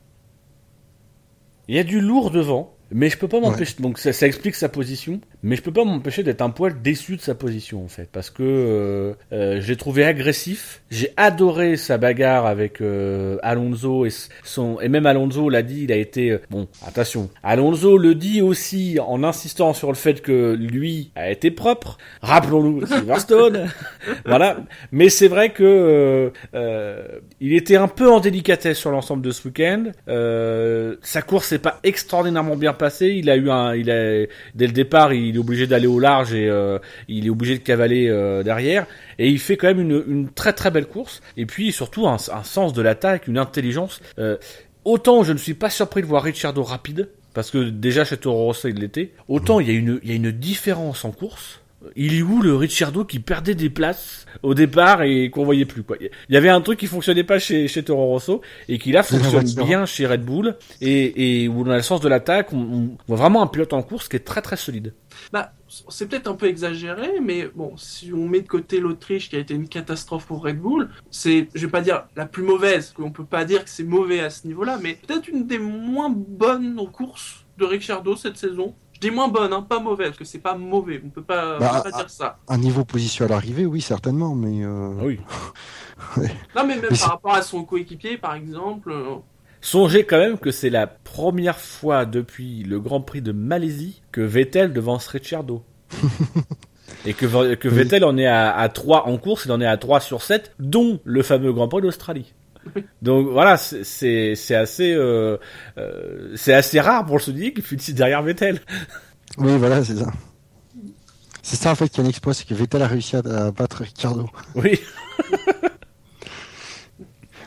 Il 1.68 1.76
y 1.76 1.78
a 1.78 1.84
du 1.84 2.00
lourd 2.00 2.30
devant, 2.30 2.73
mais 2.94 3.10
je 3.10 3.18
peux 3.18 3.26
pas 3.26 3.40
m'empêcher. 3.40 3.74
Donc 3.80 3.98
ça, 3.98 4.12
ça 4.12 4.24
explique 4.26 4.54
sa 4.54 4.68
position, 4.68 5.20
mais 5.42 5.56
je 5.56 5.62
peux 5.62 5.72
pas 5.72 5.84
m'empêcher 5.84 6.22
d'être 6.22 6.42
un 6.42 6.50
poil 6.50 6.80
déçu 6.80 7.16
de 7.16 7.20
sa 7.20 7.34
position 7.34 7.84
en 7.84 7.88
fait, 7.88 8.08
parce 8.10 8.30
que 8.30 8.42
euh, 8.44 9.14
euh, 9.32 9.60
j'ai 9.60 9.76
trouvé 9.76 10.04
agressif. 10.04 10.80
J'ai 10.90 11.12
adoré 11.16 11.76
sa 11.76 11.98
bagarre 11.98 12.46
avec 12.46 12.80
euh, 12.80 13.36
Alonso 13.42 14.06
et 14.06 14.10
son 14.44 14.80
et 14.80 14.88
même 14.88 15.06
Alonso 15.06 15.48
l'a 15.48 15.62
dit, 15.62 15.82
il 15.82 15.92
a 15.92 15.96
été 15.96 16.30
euh, 16.30 16.40
bon. 16.50 16.68
Attention, 16.86 17.30
Alonso 17.42 17.98
le 17.98 18.14
dit 18.14 18.40
aussi 18.40 18.98
en 19.04 19.24
insistant 19.24 19.74
sur 19.74 19.88
le 19.88 19.96
fait 19.96 20.22
que 20.22 20.54
lui 20.54 21.10
a 21.16 21.32
été 21.32 21.50
propre. 21.50 21.98
Rappelons-nous 22.22 22.86
Silverstone, 22.86 23.70
voilà. 24.24 24.58
Mais 24.92 25.08
c'est 25.08 25.28
vrai 25.28 25.50
que 25.50 25.64
euh, 25.64 26.30
euh, 26.54 27.02
il 27.40 27.54
était 27.54 27.76
un 27.76 27.88
peu 27.88 28.08
en 28.08 28.20
délicatesse 28.20 28.78
sur 28.78 28.92
l'ensemble 28.92 29.22
de 29.22 29.32
ce 29.32 29.48
week-end. 29.48 29.86
Euh, 30.08 30.94
sa 31.02 31.22
course 31.22 31.50
n'est 31.50 31.58
pas 31.58 31.80
extraordinairement 31.82 32.54
bien 32.54 32.72
passée. 32.72 32.83
Il 33.00 33.30
a 33.30 33.36
eu 33.36 33.50
un, 33.50 33.74
il 33.74 33.90
a 33.90 34.26
dès 34.54 34.66
le 34.66 34.72
départ, 34.72 35.12
il 35.12 35.36
est 35.36 35.38
obligé 35.38 35.66
d'aller 35.66 35.86
au 35.86 35.98
large 35.98 36.34
et 36.34 36.48
euh, 36.48 36.78
il 37.08 37.26
est 37.26 37.30
obligé 37.30 37.58
de 37.58 37.62
cavaler 37.62 38.08
euh, 38.08 38.42
derrière. 38.42 38.86
Et 39.18 39.28
il 39.28 39.38
fait 39.38 39.56
quand 39.56 39.68
même 39.68 39.80
une, 39.80 40.28
très 40.30 40.52
très 40.52 40.70
belle 40.70 40.86
course. 40.86 41.20
Et 41.36 41.46
puis 41.46 41.72
surtout 41.72 42.06
un, 42.06 42.16
un 42.32 42.42
sens 42.42 42.72
de 42.72 42.82
l'attaque, 42.82 43.28
une 43.28 43.38
intelligence. 43.38 44.00
Euh, 44.18 44.36
autant 44.84 45.22
je 45.22 45.32
ne 45.32 45.38
suis 45.38 45.54
pas 45.54 45.70
surpris 45.70 46.02
de 46.02 46.06
voir 46.06 46.22
Ricciardo 46.22 46.62
rapide. 46.62 47.08
Parce 47.34 47.50
que 47.50 47.68
déjà 47.68 48.04
chez 48.04 48.16
Toro 48.16 48.44
Rosso 48.44 48.68
il 48.68 48.76
l'était. 48.76 49.10
Autant 49.28 49.58
il 49.58 49.68
y 49.68 49.70
a 49.70 49.74
une, 49.74 49.98
il 50.04 50.10
y 50.10 50.12
a 50.12 50.16
une 50.16 50.30
différence 50.30 51.04
en 51.04 51.10
course. 51.10 51.60
Il 51.96 52.14
est 52.14 52.22
où 52.22 52.42
le 52.42 52.54
Ricciardo 52.54 53.04
qui 53.04 53.18
perdait 53.18 53.54
des 53.54 53.70
places 53.70 54.26
au 54.42 54.54
départ 54.54 55.02
et 55.02 55.30
qu'on 55.30 55.44
voyait 55.44 55.64
plus 55.64 55.82
quoi? 55.82 55.96
Il 56.00 56.34
y 56.34 56.36
avait 56.36 56.48
un 56.48 56.60
truc 56.60 56.78
qui 56.78 56.86
fonctionnait 56.86 57.24
pas 57.24 57.38
chez, 57.38 57.68
chez 57.68 57.82
Toro 57.82 58.06
Rosso 58.06 58.40
et 58.68 58.78
qui 58.78 58.92
là 58.92 59.02
fonctionne 59.02 59.66
bien 59.66 59.86
chez 59.86 60.06
Red 60.06 60.24
Bull 60.24 60.56
et, 60.80 61.42
et 61.42 61.48
où 61.48 61.62
on 61.62 61.70
a 61.70 61.76
le 61.76 61.82
sens 61.82 62.00
de 62.00 62.08
l'attaque, 62.08 62.52
on, 62.52 62.58
on 62.58 62.96
voit 63.06 63.16
vraiment 63.16 63.42
un 63.42 63.46
pilote 63.46 63.72
en 63.72 63.82
course 63.82 64.08
qui 64.08 64.16
est 64.16 64.20
très 64.20 64.42
très 64.42 64.56
solide. 64.56 64.94
Bah, 65.32 65.52
c'est 65.88 66.08
peut-être 66.08 66.26
un 66.26 66.34
peu 66.34 66.46
exagéré, 66.46 67.20
mais 67.22 67.48
bon, 67.54 67.76
si 67.76 68.12
on 68.12 68.28
met 68.28 68.40
de 68.40 68.48
côté 68.48 68.80
l'Autriche 68.80 69.30
qui 69.30 69.36
a 69.36 69.38
été 69.38 69.54
une 69.54 69.68
catastrophe 69.68 70.26
pour 70.26 70.42
Red 70.42 70.58
Bull, 70.58 70.88
c'est, 71.10 71.48
je 71.54 71.66
vais 71.66 71.70
pas 71.70 71.80
dire 71.80 72.04
la 72.16 72.26
plus 72.26 72.42
mauvaise, 72.42 72.92
qu'on 72.92 73.10
peut 73.10 73.24
pas 73.24 73.44
dire 73.44 73.64
que 73.64 73.70
c'est 73.70 73.84
mauvais 73.84 74.20
à 74.20 74.30
ce 74.30 74.46
niveau-là, 74.46 74.78
mais 74.82 74.98
peut-être 75.06 75.28
une 75.28 75.46
des 75.46 75.58
moins 75.58 76.10
bonnes 76.10 76.78
en 76.78 76.86
course 76.86 77.44
de 77.58 77.64
Ricciardo 77.64 78.16
cette 78.16 78.36
saison. 78.36 78.74
Dis 79.04 79.10
moins 79.10 79.28
bonne, 79.28 79.52
hein, 79.52 79.60
pas 79.60 79.80
mauvaise, 79.80 80.08
parce 80.08 80.18
que 80.18 80.24
c'est 80.24 80.38
pas 80.38 80.54
mauvais, 80.56 80.98
on 81.04 81.10
peut 81.10 81.22
pas, 81.22 81.56
on 81.56 81.60
Bah, 81.60 81.82
peut 81.84 81.90
pas 81.90 81.98
dire 81.98 82.08
ça. 82.08 82.38
Un 82.48 82.56
niveau 82.56 82.86
position 82.86 83.26
à 83.26 83.28
l'arrivée, 83.28 83.66
oui, 83.66 83.82
certainement, 83.82 84.34
mais. 84.34 84.64
euh, 84.64 84.94
Ah 84.98 85.04
oui. 85.04 85.20
Non, 86.56 86.66
mais 86.66 86.76
même 86.76 86.86
Mais 86.90 86.96
par 86.98 87.10
rapport 87.10 87.34
à 87.34 87.42
son 87.42 87.64
coéquipier, 87.64 88.16
par 88.16 88.34
exemple, 88.34 88.90
euh, 88.90 89.16
Songez 89.60 90.04
quand 90.06 90.16
même 90.18 90.38
que 90.38 90.50
c'est 90.50 90.70
la 90.70 90.86
première 90.86 91.58
fois 91.58 92.06
depuis 92.06 92.62
le 92.62 92.80
Grand 92.80 93.02
Prix 93.02 93.20
de 93.20 93.32
Malaisie 93.32 94.00
que 94.10 94.22
Vettel 94.22 94.72
devance 94.72 95.06
Ricciardo. 95.06 95.62
et 97.06 97.12
que, 97.14 97.54
que 97.54 97.68
Oui. 97.68 97.74
Vettel 97.74 98.04
en 98.04 98.16
est 98.16 98.26
à, 98.26 98.56
à 98.56 98.68
3 98.70 99.06
en 99.06 99.18
course, 99.18 99.44
il 99.44 99.52
en 99.52 99.60
est 99.60 99.66
à 99.66 99.76
3 99.76 100.00
sur 100.00 100.22
7, 100.22 100.54
dont 100.58 101.00
le 101.04 101.22
fameux 101.22 101.52
Grand 101.52 101.68
Prix 101.68 101.82
d'Australie. 101.82 102.32
Donc 103.02 103.28
voilà, 103.28 103.56
c'est- 103.56 103.84
assez 104.54 104.92
euh, 104.92 105.36
euh, 105.78 106.32
c'est 106.36 106.54
assez 106.54 106.80
rare 106.80 107.04
pour 107.06 107.16
le 107.16 107.22
qu'il 107.52 107.62
finisse 107.64 107.90
derrière 107.94 108.22
Vettel. 108.22 108.60
Oui, 109.38 109.56
voilà, 109.58 109.84
c'est 109.84 109.96
ça. 109.96 110.10
C'est 111.42 111.56
ça 111.56 111.70
en 111.70 111.74
fait 111.74 111.88
qui 111.88 112.00
est 112.00 112.04
un 112.04 112.08
exploit, 112.08 112.32
c'est 112.34 112.46
que 112.46 112.54
Vettel 112.54 112.82
a 112.82 112.86
réussi 112.86 113.16
à, 113.16 113.20
à 113.20 113.50
battre 113.50 113.82
Ricciardo. 113.82 114.28
Oui. 114.54 114.78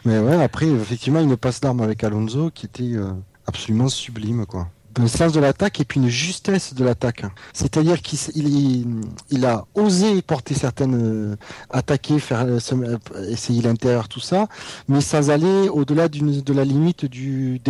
Mais 0.06 0.20
ouais, 0.20 0.42
après, 0.42 0.68
effectivement, 0.68 1.20
une 1.20 1.36
passe 1.36 1.60
d'armes 1.60 1.82
avec 1.82 2.04
Alonso 2.04 2.50
qui 2.52 2.66
était 2.66 2.94
euh, 2.96 3.12
absolument 3.46 3.90
sublime, 3.90 4.46
quoi. 4.46 4.70
Le 4.98 5.08
sens 5.08 5.32
de 5.32 5.40
l'attaque 5.40 5.80
et 5.80 5.86
puis 5.86 6.00
une 6.00 6.10
justesse 6.10 6.74
de 6.74 6.84
l'attaque. 6.84 7.24
C'est-à-dire 7.54 8.02
qu'il 8.02 9.46
a 9.46 9.66
osé 9.76 10.22
porter 10.22 10.56
certaines 10.56 10.96
euh, 10.96 11.36
attaquer, 11.70 12.20
faire 12.20 12.46
euh, 12.46 12.60
euh, 12.72 12.98
essayer 13.30 13.62
l'intérieur, 13.62 14.08
tout 14.08 14.20
ça, 14.20 14.48
mais 14.88 15.02
sans 15.02 15.30
aller 15.30 15.70
au-delà 15.70 16.08
de 16.08 16.54
la 16.54 16.66
limite 16.66 17.06
du, 17.06 17.62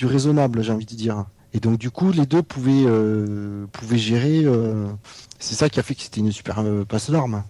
raisonnable, 0.00 0.62
j'ai 0.62 0.72
envie 0.72 0.86
de 0.86 0.94
dire. 0.94 1.24
Et 1.54 1.60
donc 1.60 1.78
du 1.78 1.90
coup, 1.90 2.12
les 2.12 2.26
deux 2.26 2.42
pouvaient, 2.42 2.86
gérer. 3.92 4.44
c'est 5.38 5.54
ça 5.54 5.68
qui 5.68 5.80
a 5.80 5.82
fait 5.82 5.94
que 5.94 6.02
c'était 6.02 6.20
une 6.20 6.32
super 6.32 6.62
passe 6.86 7.10
d'armes. 7.10 7.42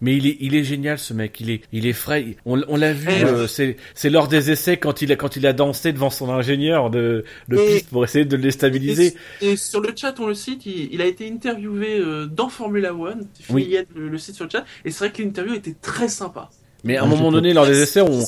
Mais 0.00 0.16
il 0.16 0.26
est, 0.26 0.36
il 0.40 0.54
est 0.54 0.64
génial 0.64 0.98
ce 0.98 1.12
mec, 1.14 1.40
il 1.40 1.50
est, 1.50 1.62
il 1.72 1.86
est 1.86 1.92
frais. 1.92 2.36
On, 2.46 2.60
on 2.68 2.76
l'a 2.76 2.92
vu, 2.92 3.08
euh, 3.10 3.46
c'est, 3.46 3.76
c'est 3.94 4.10
lors 4.10 4.28
des 4.28 4.50
essais 4.50 4.76
quand 4.76 5.02
il 5.02 5.12
a, 5.12 5.16
quand 5.16 5.36
il 5.36 5.46
a 5.46 5.52
dansé 5.52 5.92
devant 5.92 6.10
son 6.10 6.30
ingénieur 6.30 6.90
de, 6.90 7.24
de 7.48 7.56
Et- 7.56 7.66
piste 7.74 7.88
pour 7.90 8.04
essayer 8.04 8.24
de 8.24 8.36
le 8.36 8.42
déstabiliser. 8.42 9.14
Et 9.40 9.56
sur 9.56 9.80
le 9.80 9.92
chat, 9.96 10.18
on 10.20 10.26
le 10.26 10.34
cite, 10.34 10.66
il, 10.66 10.92
il 10.92 11.00
a 11.02 11.06
été 11.06 11.28
interviewé 11.28 11.98
euh, 11.98 12.26
dans 12.26 12.48
Formula 12.48 12.94
One. 12.94 13.26
Oui. 13.50 13.64
Il 13.66 13.70
y 13.70 13.78
a 13.78 13.82
le, 13.94 14.08
le 14.08 14.18
site 14.18 14.34
sur 14.34 14.44
le 14.44 14.50
chat. 14.50 14.64
Et 14.84 14.90
c'est 14.90 15.04
vrai 15.04 15.12
que 15.12 15.22
l'interview 15.22 15.54
était 15.54 15.76
très 15.80 16.08
sympa. 16.08 16.50
Mais 16.84 16.96
à 16.96 17.02
un 17.02 17.06
moment 17.06 17.30
donné, 17.30 17.52
lors 17.52 17.66
des 17.66 17.82
essais, 17.82 18.00
on, 18.00 18.20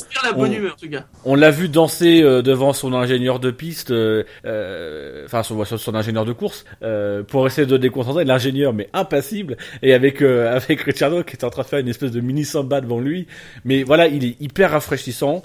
on- 1.25 1.35
l'a 1.35 1.51
vu 1.51 1.69
danser 1.69 2.23
euh, 2.23 2.43
devant 2.43 2.73
son 2.73 2.93
ingénieur 2.93 3.41
de 3.41 3.51
piste, 3.51 3.91
euh, 3.91 4.25
euh, 4.45 5.25
enfin 5.25 5.43
son, 5.43 5.65
son, 5.65 5.95
ingénieur 5.95 6.25
de 6.25 6.33
course, 6.33 6.65
euh, 6.83 7.23
pour 7.23 7.47
essayer 7.47 7.67
de 7.67 7.77
déconcentrer. 7.77 8.25
L'ingénieur, 8.25 8.73
mais 8.73 8.89
impassible, 8.93 9.57
et 9.83 9.95
avec 9.95 10.23
euh, 10.23 10.55
avec 10.57 10.81
Ricciardo 10.83 11.23
qui 11.23 11.37
est 11.37 11.45
en 11.45 11.51
train 11.51 11.63
de 11.63 11.67
faire 11.69 11.79
une 11.79 11.89
espèce 11.89 12.11
de 12.13 12.21
mini 12.21 12.45
samba 12.45 12.81
devant 12.81 13.01
lui. 13.01 13.27
Mais 13.65 13.83
voilà, 13.85 14.07
il 14.09 14.25
est 14.25 14.37
hyper 14.41 14.73
rafraîchissant. 14.73 15.43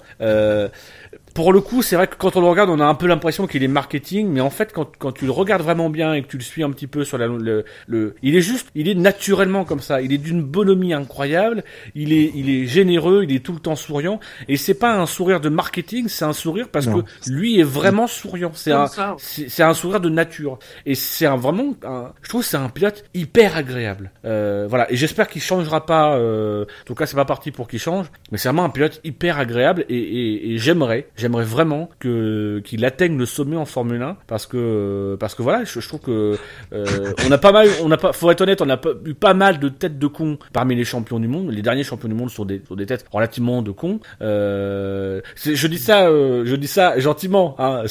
Pour 1.38 1.52
le 1.52 1.60
coup, 1.60 1.82
c'est 1.82 1.94
vrai 1.94 2.08
que 2.08 2.16
quand 2.16 2.34
on 2.34 2.40
le 2.40 2.48
regarde, 2.48 2.68
on 2.68 2.80
a 2.80 2.84
un 2.84 2.96
peu 2.96 3.06
l'impression 3.06 3.46
qu'il 3.46 3.62
est 3.62 3.68
marketing, 3.68 4.26
mais 4.28 4.40
en 4.40 4.50
fait, 4.50 4.72
quand, 4.72 4.90
quand 4.98 5.12
tu 5.12 5.24
le 5.24 5.30
regardes 5.30 5.62
vraiment 5.62 5.88
bien 5.88 6.12
et 6.14 6.22
que 6.22 6.26
tu 6.26 6.36
le 6.36 6.42
suis 6.42 6.64
un 6.64 6.70
petit 6.72 6.88
peu 6.88 7.04
sur 7.04 7.16
la, 7.16 7.28
le, 7.28 7.64
le, 7.86 8.16
il 8.24 8.34
est 8.34 8.40
juste, 8.40 8.66
il 8.74 8.88
est 8.88 8.96
naturellement 8.96 9.64
comme 9.64 9.78
ça. 9.78 10.02
Il 10.02 10.12
est 10.12 10.18
d'une 10.18 10.42
bonhomie 10.42 10.92
incroyable. 10.94 11.62
Il 11.94 12.12
est, 12.12 12.32
il 12.34 12.50
est 12.50 12.66
généreux. 12.66 13.22
Il 13.22 13.32
est 13.32 13.38
tout 13.38 13.52
le 13.52 13.60
temps 13.60 13.76
souriant. 13.76 14.18
Et 14.48 14.56
c'est 14.56 14.74
pas 14.74 14.96
un 14.96 15.06
sourire 15.06 15.40
de 15.40 15.48
marketing, 15.48 16.08
c'est 16.08 16.24
un 16.24 16.32
sourire 16.32 16.70
parce 16.72 16.88
Non. 16.88 17.02
que 17.02 17.30
lui 17.30 17.60
est 17.60 17.62
vraiment 17.62 18.08
souriant. 18.08 18.50
C'est 18.54 18.72
un, 18.72 18.86
c'est 19.18 19.62
un 19.62 19.74
sourire 19.74 20.00
de 20.00 20.08
nature. 20.08 20.58
Et 20.86 20.96
c'est 20.96 21.26
un, 21.26 21.36
vraiment, 21.36 21.72
un, 21.84 22.14
je 22.20 22.30
trouve 22.30 22.40
que 22.40 22.48
c'est 22.48 22.56
un 22.56 22.68
pilote 22.68 23.04
hyper 23.14 23.56
agréable. 23.56 24.10
Euh, 24.24 24.66
voilà. 24.68 24.90
Et 24.90 24.96
j'espère 24.96 25.28
qu'il 25.28 25.40
changera 25.40 25.86
pas. 25.86 26.16
Euh, 26.16 26.64
en 26.64 26.84
tout 26.84 26.96
cas, 26.96 27.06
c'est 27.06 27.14
pas 27.14 27.24
parti 27.24 27.52
pour 27.52 27.68
qu'il 27.68 27.78
change. 27.78 28.06
Mais 28.32 28.38
c'est 28.38 28.48
vraiment 28.48 28.64
un 28.64 28.70
pilote 28.70 29.00
hyper 29.04 29.38
agréable. 29.38 29.84
Et, 29.88 29.96
et, 29.96 30.54
et 30.54 30.58
j'aimerais, 30.58 31.06
j'aimerais 31.14 31.27
vraiment 31.28 31.90
que 31.98 32.60
qu'il 32.64 32.84
atteigne 32.84 33.16
le 33.16 33.26
sommet 33.26 33.56
en 33.56 33.64
Formule 33.64 34.02
1 34.02 34.16
parce 34.26 34.46
que 34.46 35.16
voilà, 35.38 35.64
je, 35.64 35.86
trouve 35.86 36.00
que 36.00 36.36
euh, 36.72 37.12
on 37.26 37.30
a 37.32 37.38
pas 37.38 37.52
mal, 37.52 37.68
on 37.82 37.88
pas, 37.90 38.12
faut 38.12 38.30
être 38.30 38.40
honnête, 38.40 38.60
on 38.62 38.68
a 38.68 38.76
pas, 38.76 38.90
eu 39.04 39.14
pas 39.14 39.34
mal 39.34 39.58
de 39.58 39.68
têtes 39.68 39.98
de 39.98 40.06
cons 40.06 40.38
parmi 40.52 40.74
les 40.74 40.84
champions 40.84 41.20
du 41.20 41.28
monde. 41.28 41.50
Les 41.50 41.62
derniers 41.62 41.84
champions 41.84 42.08
du 42.08 42.14
monde 42.14 42.30
sont 42.30 42.44
des, 42.44 42.60
têtes 42.86 43.04
relativement 43.10 43.62
de 43.62 43.70
cons. 43.70 44.00
Euh, 44.22 45.20
je 45.36 45.66
dis 45.66 45.78
ça, 45.78 46.08
euh, 46.08 46.44
je 46.44 46.56
dis 46.56 46.66
ça 46.66 46.98
gentiment, 46.98 47.54
hein, 47.58 47.84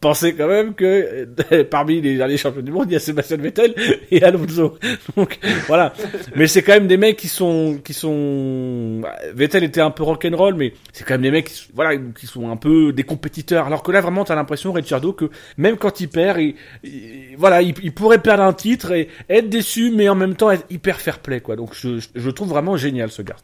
penser 0.00 0.34
quand 0.34 0.48
même 0.48 0.74
que 0.74 1.26
euh, 1.52 1.64
parmi 1.70 2.00
les 2.00 2.16
derniers 2.16 2.36
champions 2.36 2.62
du 2.62 2.70
monde, 2.70 2.86
il 2.88 2.92
y 2.92 2.96
a 2.96 3.00
Sébastien 3.00 3.36
Vettel 3.36 3.74
et 4.10 4.22
Alonso. 4.22 4.78
Donc 5.16 5.38
voilà. 5.66 5.92
Mais 6.36 6.46
c'est 6.46 6.62
quand 6.62 6.74
même 6.74 6.86
des 6.86 6.96
mecs 6.96 7.16
qui 7.16 7.28
sont, 7.28 7.78
qui 7.82 7.94
sont. 7.94 9.00
bah, 9.02 9.16
Vettel 9.34 9.64
était 9.64 9.80
un 9.80 9.90
peu 9.90 10.02
rock'n'roll, 10.02 10.54
mais 10.54 10.72
c'est 10.92 11.04
quand 11.04 11.14
même 11.14 11.22
des 11.22 11.30
mecs 11.30 11.46
qui, 11.48 11.68
voilà, 11.74 11.96
qui 11.96 12.26
sont 12.26 12.50
un 12.50 12.56
peu 12.56 12.92
des 12.92 13.02
compétiteurs. 13.04 13.66
Alors 13.66 13.82
que 13.82 13.90
là, 13.92 14.00
vraiment, 14.00 14.24
t'as 14.24 14.34
l'impression, 14.34 14.72
Ricciardo, 14.72 15.12
que 15.12 15.30
même 15.56 15.76
quand 15.76 16.00
il 16.00 16.08
perd, 16.08 16.40
il, 16.40 16.54
il- 16.84 17.36
voilà, 17.36 17.62
il, 17.62 17.74
il 17.82 17.92
pourrait 17.92 18.22
perdre 18.22 18.42
un 18.42 18.52
titre 18.52 18.92
et 18.92 19.08
être 19.28 19.48
déçu, 19.48 19.90
mais 19.94 20.08
en 20.08 20.14
même 20.14 20.34
temps 20.34 20.50
être 20.50 20.66
hyper 20.70 21.00
fair 21.00 21.18
play, 21.18 21.40
quoi. 21.40 21.56
Donc 21.56 21.74
je, 21.74 21.98
je, 22.14 22.30
trouve 22.30 22.48
vraiment 22.48 22.76
génial 22.76 23.10
ce 23.10 23.22
gars. 23.22 23.36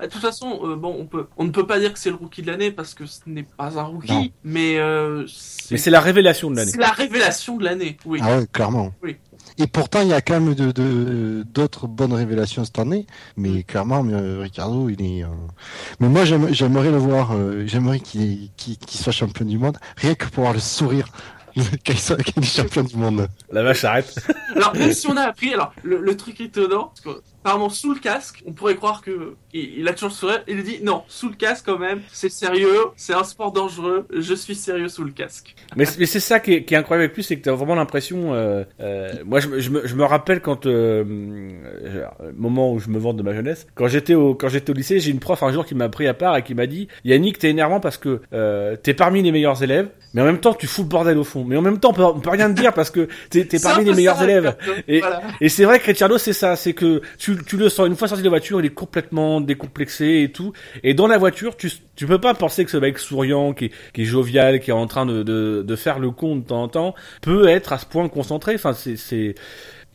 De 0.00 0.06
toute 0.06 0.20
façon, 0.20 0.60
euh, 0.64 0.76
bon, 0.76 0.96
on 0.98 1.06
peut, 1.06 1.26
on 1.36 1.44
ne 1.44 1.50
peut 1.50 1.66
pas 1.66 1.78
dire 1.80 1.92
que 1.92 1.98
c'est 1.98 2.10
le 2.10 2.16
rookie 2.16 2.42
de 2.42 2.50
l'année 2.50 2.70
parce 2.70 2.94
que 2.94 3.06
ce 3.06 3.20
n'est 3.26 3.42
pas 3.44 3.78
un 3.78 3.82
rookie, 3.84 4.12
Non. 4.12 4.28
mais 4.44 4.78
euh, 4.78 5.26
Mais 5.70 5.76
c'est 5.78 5.90
la 5.90 6.00
révélation 6.00 6.50
de 6.50 6.56
l'année. 6.56 6.70
c'est 6.72 6.78
la 6.80 6.90
révélation 6.92 7.56
de 7.56 7.64
l'année. 7.64 7.96
Oui. 8.04 8.20
Ah 8.22 8.38
ouais, 8.38 8.46
clairement. 8.52 8.92
Oui. 9.02 9.16
Et 9.58 9.66
pourtant, 9.66 10.00
il 10.00 10.08
y 10.08 10.12
a 10.14 10.20
quand 10.22 10.40
même 10.40 10.54
de- 10.54 10.72
de- 10.72 11.44
d'autres 11.52 11.86
bonnes 11.86 12.12
révélations 12.14 12.64
cette 12.64 12.78
année. 12.78 13.06
Mais 13.36 13.64
clairement, 13.64 14.02
euh, 14.06 14.40
Ricardo, 14.40 14.88
il 14.88 15.02
est. 15.02 15.24
euh, 15.24 15.28
Mais 16.00 16.08
moi, 16.08 16.24
j'aime- 16.24 16.52
j'aimerais 16.52 16.90
le 16.90 16.96
voir. 16.96 17.32
euh, 17.32 17.64
j'aimerais 17.66 18.00
qu'il 18.00 18.50
qu'il- 18.56 18.78
qu'il 18.78 19.00
soit 19.00 19.12
champion 19.12 19.44
du 19.44 19.58
monde, 19.58 19.76
rien 19.96 20.14
que 20.14 20.26
pour 20.26 20.44
voir 20.44 20.54
le 20.54 20.60
sourire 20.60 21.06
quand 21.56 21.92
il 21.92 21.98
soit- 21.98 22.16
champion 22.42 22.82
du 22.82 22.96
monde. 22.96 23.28
La 23.50 23.62
vache 23.62 23.84
arrête. 23.84 24.14
Alors 24.56 24.74
même 24.74 24.92
si 24.94 25.06
on 25.08 25.16
a 25.18 25.22
appris, 25.24 25.52
alors 25.52 25.72
le, 25.82 26.00
le 26.00 26.16
truc 26.16 26.40
étonnant, 26.40 26.92
parce 26.94 27.00
que 27.02 27.22
apparemment 27.44 27.68
sous 27.68 27.92
le 27.94 28.00
casque, 28.00 28.42
on 28.46 28.52
pourrait 28.52 28.76
croire 28.76 29.02
que 29.02 29.34
il, 29.54 29.86
a 29.88 29.92
toujours 29.92 30.08
le 30.10 30.14
sourire. 30.14 30.42
Il 30.48 30.62
dit 30.62 30.78
non, 30.82 31.02
sous 31.08 31.28
le 31.28 31.34
casque 31.34 31.64
quand 31.66 31.78
même, 31.78 32.00
c'est 32.12 32.30
sérieux, 32.30 32.78
c'est 32.96 33.12
un 33.14 33.24
sport 33.24 33.52
dangereux. 33.52 34.06
Je 34.16 34.34
suis 34.34 34.54
sérieux 34.54 34.88
sous 34.88 35.04
le 35.04 35.10
casque. 35.10 35.54
Mais, 35.76 35.84
mais 35.98 36.06
c'est 36.06 36.20
ça 36.20 36.40
qui 36.40 36.54
est, 36.54 36.64
qui 36.64 36.74
est 36.74 36.76
incroyable 36.76 37.04
avec 37.04 37.16
lui, 37.16 37.22
c'est 37.24 37.36
que 37.36 37.42
t'as 37.42 37.52
vraiment 37.52 37.74
l'impression. 37.74 38.32
Euh, 38.34 38.64
euh, 38.80 39.12
moi, 39.26 39.40
je, 39.40 39.48
me- 39.48 39.60
je, 39.60 39.70
me, 39.70 39.86
je 39.86 39.94
me 39.94 40.04
rappelle 40.04 40.40
quand 40.40 40.66
euh, 40.66 41.04
euh, 41.84 42.06
moment 42.36 42.72
où 42.72 42.78
je 42.78 42.88
me 42.88 42.98
vante 42.98 43.16
de 43.16 43.22
ma 43.22 43.34
jeunesse, 43.34 43.66
quand 43.74 43.88
j'étais 43.88 44.14
au 44.14 44.34
quand 44.34 44.48
j'étais 44.48 44.70
au 44.70 44.74
lycée, 44.74 45.00
j'ai 45.00 45.10
une 45.10 45.20
prof 45.20 45.42
un 45.42 45.52
jour 45.52 45.66
qui 45.66 45.74
m'a 45.74 45.88
pris 45.88 46.06
à 46.06 46.14
part 46.14 46.36
et 46.36 46.42
qui 46.42 46.54
m'a 46.54 46.66
dit 46.66 46.88
Yannick, 47.04 47.38
t'es 47.38 47.50
énervant 47.50 47.80
parce 47.80 47.96
que 47.98 48.20
euh, 48.32 48.76
t'es 48.76 48.94
parmi 48.94 49.22
les 49.22 49.32
meilleurs 49.32 49.62
élèves, 49.62 49.88
mais 50.14 50.22
en 50.22 50.24
même 50.26 50.38
temps 50.40 50.54
tu 50.54 50.66
fous 50.66 50.82
le 50.82 50.88
bordel 50.88 51.18
au 51.18 51.24
fond. 51.24 51.44
Mais 51.44 51.56
en 51.56 51.62
même 51.62 51.78
temps, 51.78 51.90
on 51.90 51.94
peut, 51.94 52.04
on 52.04 52.20
peut 52.20 52.30
rien 52.30 52.48
te 52.52 52.58
dire 52.60 52.72
parce 52.72 52.90
que 52.90 53.08
t'es 53.30 53.44
parmi 53.62 53.84
les 53.84 53.94
meilleurs 53.94 54.22
élèves. 54.22 54.56
Et- 54.88 55.00
Voilà. 55.00 55.22
Et 55.40 55.48
c'est 55.48 55.64
vrai 55.64 55.78
que 55.80 55.86
Ricciardo, 55.86 56.18
c'est 56.18 56.32
ça, 56.32 56.56
c'est 56.56 56.72
que 56.74 57.02
tu, 57.18 57.31
tu 57.36 57.56
le 57.56 57.68
sens, 57.68 57.86
une 57.86 57.96
fois 57.96 58.08
sorti 58.08 58.22
de 58.22 58.26
la 58.26 58.30
voiture, 58.30 58.60
il 58.60 58.66
est 58.66 58.70
complètement 58.74 59.40
décomplexé 59.40 60.22
et 60.22 60.32
tout. 60.32 60.52
Et 60.82 60.94
dans 60.94 61.06
la 61.06 61.18
voiture, 61.18 61.56
tu, 61.56 61.70
tu 61.96 62.06
peux 62.06 62.20
pas 62.20 62.34
penser 62.34 62.64
que 62.64 62.70
ce 62.70 62.76
mec 62.76 62.98
souriant, 62.98 63.52
qui, 63.54 63.66
est- 63.66 63.72
qui 63.92 64.02
est 64.02 64.04
jovial, 64.04 64.60
qui 64.60 64.70
est 64.70 64.74
en 64.74 64.86
train 64.86 65.06
de, 65.06 65.22
de, 65.22 65.62
de 65.66 65.76
faire 65.76 65.98
le 65.98 66.10
con 66.10 66.36
de 66.36 66.44
temps 66.44 66.62
en 66.62 66.68
temps, 66.68 66.94
peut 67.22 67.48
être 67.48 67.72
à 67.72 67.78
ce 67.78 67.86
point 67.86 68.08
concentré. 68.08 68.54
Enfin, 68.54 68.72
c'est, 68.74 69.34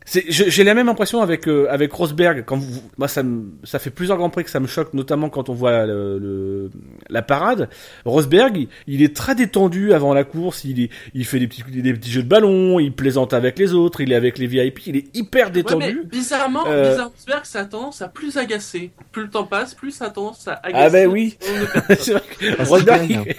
j'ai 0.10 0.64
la 0.64 0.74
même 0.74 0.88
impression 0.90 1.22
avec 1.22 1.48
euh, 1.48 1.68
avec 1.70 1.92
Rosberg. 1.92 2.44
Quand 2.46 2.58
vous, 2.58 2.82
moi, 2.98 3.08
ça 3.08 3.24
me, 3.24 3.52
ça 3.64 3.78
fait 3.80 3.90
plusieurs 3.90 4.18
grands 4.18 4.30
prix 4.30 4.44
que 4.46 4.50
ça 4.50 4.60
me 4.62 4.68
choque, 4.68 4.94
notamment 4.94 5.30
quand 5.30 5.50
on 5.50 5.54
voit 5.54 5.86
le, 5.86 6.18
le- 6.18 6.70
la 7.10 7.22
parade. 7.22 7.70
Rosberg, 8.06 8.56
il, 8.58 8.68
il 8.88 9.02
est 9.02 9.16
très 9.16 9.36
détendu 9.36 9.94
avant 9.94 10.14
la 10.14 10.24
course. 10.24 10.64
Il 10.64 10.82
est, 10.82 10.90
il 11.14 11.26
fait 11.26 11.40
des 11.40 11.48
petits 11.48 11.64
des 11.64 11.94
petits 11.94 12.12
jeux 12.12 12.24
de 12.24 12.28
ballon. 12.30 12.80
Il 12.80 12.94
plaisante 12.94 13.34
avec 13.34 13.60
les 13.60 13.74
autres. 13.74 14.00
Il 14.02 14.12
est 14.12 14.16
avec 14.16 14.38
les 14.38 14.48
VIP. 14.48 14.88
Il 14.88 14.96
est 14.96 15.16
hyper 15.16 15.48
Ouais, 15.48 15.52
détendu. 15.52 16.00
mais 16.04 16.10
bizarrement, 16.10 16.64
Euh, 16.68 16.92
bizarrement, 16.92 17.14
Rosberg, 17.18 17.46
ça 17.46 17.60
a 17.60 17.66
tendance 17.66 18.02
à 18.02 18.08
plus 18.08 18.38
agacer. 18.38 18.92
Plus 19.12 19.24
le 19.24 19.30
temps 19.30 19.44
passe, 19.46 19.74
plus 19.74 19.92
ça 19.92 20.06
a 20.06 20.10
tendance 20.10 20.48
à 20.48 20.54
agacer. 20.64 20.86
Ah 20.86 20.90
ben 20.90 21.08
oui. 21.10 21.38
c'est 22.00 22.12
vrai 22.14 22.22
que 22.40 22.46
Ah, 22.60 22.64
Rosberg, 22.64 23.10
il, 23.10 23.36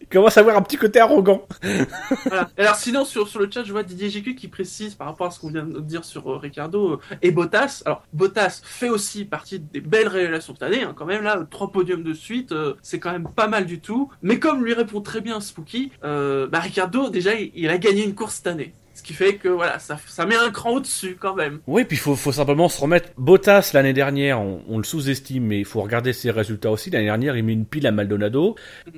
il 0.00 0.06
commence 0.10 0.36
à 0.36 0.40
avoir 0.40 0.56
un 0.56 0.62
petit 0.62 0.76
côté 0.76 0.98
arrogant. 0.98 1.46
Voilà. 2.26 2.50
Alors 2.58 2.74
sinon 2.76 3.04
sur, 3.04 3.28
sur 3.28 3.38
le 3.40 3.48
chat 3.50 3.62
je 3.64 3.72
vois 3.72 3.82
Didier 3.82 4.08
GQ 4.08 4.34
qui 4.34 4.48
précise 4.48 4.94
par 4.94 5.06
rapport 5.06 5.19
à 5.26 5.30
ce 5.30 5.40
qu'on 5.40 5.50
vient 5.50 5.64
de 5.64 5.80
dire 5.80 6.04
sur 6.04 6.30
euh, 6.30 6.36
Ricardo 6.36 6.92
euh, 6.92 7.16
et 7.22 7.30
Bottas. 7.30 7.82
Alors 7.86 8.02
Bottas 8.12 8.60
fait 8.64 8.88
aussi 8.88 9.24
partie 9.24 9.58
des 9.58 9.80
belles 9.80 10.08
révélations 10.08 10.54
cette 10.54 10.62
année, 10.62 10.82
hein, 10.82 10.94
quand 10.96 11.06
même 11.06 11.22
là 11.22 11.46
trois 11.50 11.70
podiums 11.70 12.02
de 12.02 12.12
suite, 12.12 12.52
euh, 12.52 12.74
c'est 12.82 12.98
quand 12.98 13.12
même 13.12 13.28
pas 13.28 13.48
mal 13.48 13.66
du 13.66 13.80
tout. 13.80 14.10
Mais 14.22 14.38
comme 14.38 14.64
lui 14.64 14.74
répond 14.74 15.00
très 15.00 15.20
bien 15.20 15.40
Spooky, 15.40 15.92
bah 16.02 16.60
Ricardo 16.60 17.10
déjà 17.10 17.34
il, 17.34 17.50
il 17.54 17.68
a 17.68 17.78
gagné 17.78 18.04
une 18.04 18.14
course 18.14 18.36
cette 18.36 18.46
année. 18.46 18.74
Ce 19.00 19.02
qui 19.02 19.14
fait 19.14 19.36
que 19.36 19.48
voilà, 19.48 19.78
ça, 19.78 19.96
ça 20.06 20.26
met 20.26 20.36
un 20.36 20.50
cran 20.50 20.72
au-dessus 20.72 21.16
quand 21.18 21.34
même. 21.34 21.60
Oui, 21.66 21.84
puis 21.84 21.96
il 21.96 22.00
faut, 22.00 22.14
faut 22.16 22.32
simplement 22.32 22.68
se 22.68 22.78
remettre. 22.78 23.08
Bottas, 23.16 23.70
l'année 23.72 23.94
dernière, 23.94 24.38
on, 24.42 24.60
on 24.68 24.76
le 24.76 24.84
sous-estime, 24.84 25.44
mais 25.46 25.58
il 25.60 25.64
faut 25.64 25.80
regarder 25.80 26.12
ses 26.12 26.30
résultats 26.30 26.70
aussi. 26.70 26.90
L'année 26.90 27.06
dernière, 27.06 27.34
il 27.34 27.42
met 27.42 27.54
une 27.54 27.64
pile 27.64 27.86
à 27.86 27.92
Maldonado. 27.92 28.56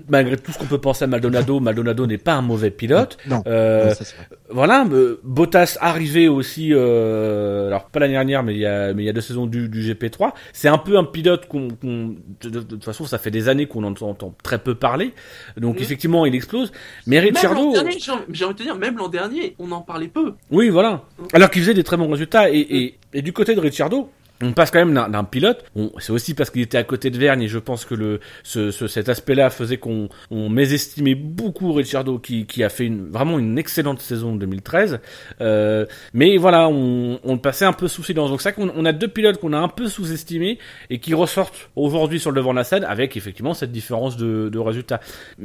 Malgré 0.09 0.37
tout 0.37 0.51
ce 0.51 0.59
qu'on 0.59 0.67
peut 0.67 0.81
penser 0.81 1.05
à 1.05 1.07
Maldonado, 1.07 1.61
Maldonado 1.61 2.07
n'est 2.09 2.19
pas 2.19 2.33
un 2.35 2.43
mauvais 2.43 2.73
pilote. 2.73 3.17
Non. 3.27 3.45
Euh, 3.47 3.91
non, 3.91 3.95
ça, 3.95 4.05
voilà, 4.51 4.85
euh, 4.91 5.21
Bottas 5.23 5.79
arrivé 5.81 6.27
aussi, 6.29 6.71
euh, 6.73 7.69
alors 7.69 7.87
pas 7.87 8.01
l'année 8.01 8.15
dernière, 8.15 8.43
mais 8.43 8.55
il 8.55 8.61
y 8.61 8.67
a, 8.67 8.93
mais 8.93 9.05
il 9.05 9.07
y 9.07 9.09
a 9.09 9.13
deux 9.13 9.21
saisons 9.21 9.47
du, 9.47 9.69
du 9.69 9.83
GP3. 9.95 10.33
C'est 10.53 10.69
un 10.69 10.79
peu 10.79 10.99
un 10.99 11.05
pilote 11.05 11.47
qu'on, 11.47 11.69
qu'on- 11.69 12.17
de, 12.43 12.49
de- 12.49 12.61
de 12.61 12.61
toute 12.63 12.85
façon, 12.85 13.07
ça 13.07 13.19
fait 13.19 13.31
des 13.31 13.49
années 13.49 13.67
qu'on 13.67 13.85
en 13.85 13.95
entend 14.01 14.35
très 14.43 14.59
peu 14.59 14.75
parler. 14.75 15.13
Donc 15.57 15.77
Mhm. 15.77 15.83
effectivement, 15.83 16.27
il 16.27 16.35
explose. 16.35 16.73
Mais 17.07 17.17
Même 17.17 17.25
l'an 17.27 17.31
Ricciardo, 17.31 17.73
dernier, 17.73 17.99
j'ai 17.99 18.11
envie 18.13 18.23
j'ai 18.31 18.45
envie 18.45 18.55
de 18.55 18.59
te 18.59 18.63
dire, 18.65 18.77
même 18.77 18.97
l'an 18.99 19.09
dernier, 19.09 19.55
on 19.59 19.71
en 19.73 19.81
parlait 19.93 20.09
peu. 20.09 20.33
oui, 20.51 20.71
voilà. 20.71 21.03
Alors 21.35 21.51
qu'il 21.51 21.61
faisait 21.63 21.75
des 21.75 21.85
très 21.85 21.97
bons 21.99 22.11
résultats. 22.11 22.51
Et, 22.51 22.59
et, 22.59 22.95
et 23.13 23.23
du 23.23 23.33
côté 23.33 23.55
de 23.55 23.61
Ricciardo, 23.61 24.11
on 24.43 24.53
passe 24.53 24.71
quand 24.71 24.85
même 24.85 24.93
d'un 25.11 25.25
pilote. 25.25 25.65
On- 25.77 25.91
C'est 25.99 26.13
aussi 26.13 26.35
parce 26.35 26.51
qu'il 26.51 26.63
était 26.63 26.79
à 26.79 26.85
côté 26.85 27.11
de 27.11 27.19
Vergne 27.19 27.43
et 27.43 27.49
je 27.49 27.59
pense 27.59 27.85
que 27.85 27.95
le, 27.95 28.21
ce, 28.43 28.71
ce- 28.71 28.87
cet 28.87 29.09
aspect-là 29.09 29.51
faisait 29.51 29.77
qu'on 29.79 30.09
on 30.31 30.49
mésestimait 30.49 31.15
beaucoup 31.15 31.73
Ricciardo 31.73 32.19
qui, 32.19 32.47
qui 32.47 32.63
a 32.65 32.69
fait 32.69 32.87
une, 32.87 33.09
vraiment 33.09 33.39
une 33.39 33.59
excellente 33.59 34.01
saison 34.01 34.35
2013. 34.37 35.01
Euh, 35.41 35.87
mais 36.13 36.37
voilà, 36.37 36.69
on, 36.69 37.19
on 37.25 37.35
le 37.35 37.41
passait 37.41 37.65
un 37.65 37.73
peu 37.73 37.89
sous 37.89 38.03
silence. 38.03 38.31
Donc 38.31 38.43
ça 38.43 38.53
qu'on 38.53 38.71
on 38.75 38.85
a 38.85 38.93
deux 38.93 39.09
pilotes 39.09 39.39
qu'on 39.39 39.53
a 39.53 39.59
un 39.59 39.69
peu 39.69 39.89
sous-estimés 39.89 40.59
et 40.91 40.99
qui 40.99 41.15
ressortent 41.15 41.71
aujourd'hui 41.77 42.19
sur 42.21 42.31
le 42.31 42.37
devant 42.37 42.53
de 42.53 42.59
la 42.59 42.65
scène 42.65 42.85
avec 42.85 43.17
effectivement 43.17 43.55
cette 43.55 43.73
différence 43.73 44.17
de, 44.17 44.49
de 44.49 44.59
résultats. 44.59 45.01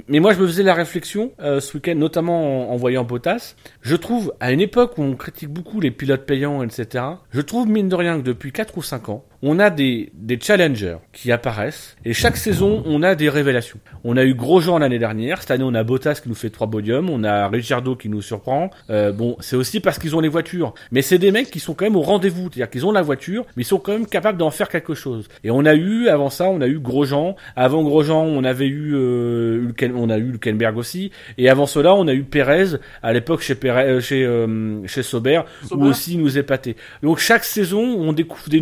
Mais 0.08 0.20
moi 0.20 0.34
je 0.34 0.40
me 0.42 0.48
faisais 0.48 0.64
la 0.64 0.74
réflexion 0.74 1.32
euh, 1.42 1.60
ce 1.60 1.78
week-end, 1.78 1.96
notamment 1.96 2.70
en, 2.70 2.74
en 2.74 2.76
voyant 2.78 3.04
Bottas. 3.04 3.56
Je 3.82 3.96
trouve, 3.96 4.34
à 4.40 4.52
une 4.52 4.62
époque 4.62 4.98
où 4.98 5.04
on 5.04 5.16
critique 5.16 5.50
beaucoup 5.50 5.80
les 5.80 5.92
pilotes 5.92 6.26
payants, 6.26 6.64
etc., 6.64 7.04
je 7.32 7.42
trouve 7.42 7.68
mine 7.68 7.90
de 7.90 7.96
rien 7.96 8.18
que 8.18 8.24
depuis 8.24 8.52
4 8.52 8.78
ou 8.78 8.82
5 8.88 9.10
ans, 9.10 9.24
on 9.42 9.60
a 9.60 9.70
des, 9.70 10.12
des 10.14 10.40
challengers 10.40 10.98
qui 11.14 11.32
apparaissent 11.32 11.96
et 12.06 12.14
chaque 12.14 12.38
saison 12.38 12.82
on 12.86 13.04
a 13.04 13.16
des 13.16 13.30
révélations. 13.30 13.80
On 14.04 14.18
a 14.18 14.24
eu 14.24 14.34
Grosjean 14.34 14.80
l'année 14.80 15.00
dernière, 15.00 15.42
cette 15.42 15.52
année 15.52 15.64
on 15.64 15.74
a 15.76 15.84
Bottas 15.84 16.20
qui 16.24 16.30
nous 16.30 16.36
fait 16.36 16.50
trois 16.50 16.70
podiums, 16.70 17.10
on 17.10 17.24
a 17.24 17.48
Ricciardo 17.48 17.96
qui 17.96 18.10
nous 18.10 18.22
surprend. 18.22 18.70
Euh, 18.90 19.12
bon, 19.12 19.38
c'est 19.40 19.56
aussi 19.56 19.80
parce 19.80 20.00
qu'ils 20.00 20.16
ont 20.16 20.20
les 20.20 20.30
voitures, 20.30 20.74
mais 20.92 21.02
c'est 21.02 21.18
des 21.18 21.32
mecs 21.32 21.52
qui 21.52 21.60
sont 21.60 21.74
quand 21.74 21.86
même 21.86 21.96
au 21.96 22.02
rendez-vous, 22.02 22.50
c'est-à-dire 22.52 22.70
qu'ils 22.70 22.86
ont 22.86 22.92
la 22.92 23.02
voiture, 23.02 23.46
mais 23.56 23.64
ils 23.64 23.66
sont 23.66 23.80
quand 23.80 23.92
même 23.92 24.08
capables 24.08 24.38
d'en 24.38 24.50
faire 24.50 24.70
quelque 24.70 24.96
chose. 24.96 25.28
Et 25.44 25.52
on 25.52 25.66
a 25.66 25.76
eu 25.76 26.08
avant 26.08 26.30
ça, 26.30 26.46
on 26.46 26.62
a 26.62 26.68
eu 26.68 26.80
Grosjean, 26.80 27.36
avant 27.56 27.84
Grosjean 27.84 28.24
on 28.24 28.44
avait 28.44 28.68
eu 28.68 28.94
euh, 28.96 29.72
on 29.96 30.10
a 30.10 30.18
eu 30.18 30.32
Hülkenberg 30.32 30.78
aussi, 30.78 31.12
et 31.38 31.50
avant 31.50 31.68
cela 31.68 31.94
on 31.94 32.08
a 32.08 32.14
eu 32.14 32.24
Perez 32.24 32.78
à 33.04 33.14
l'époque 33.14 33.42
chez 33.42 33.56
Perez, 33.56 33.84
euh, 33.84 34.02
chez 34.02 34.26
euh, 34.26 34.86
chez 34.88 35.04
Sauber, 35.04 35.42
Sauber. 35.68 35.84
où 35.84 35.88
aussi 35.88 36.14
il 36.14 36.22
nous 36.22 36.38
épatait. 36.38 36.76
Donc 37.04 37.20
chaque 37.20 37.44
saison 37.44 37.82
on 37.82 38.14
découvre 38.14 38.50
des 38.50 38.62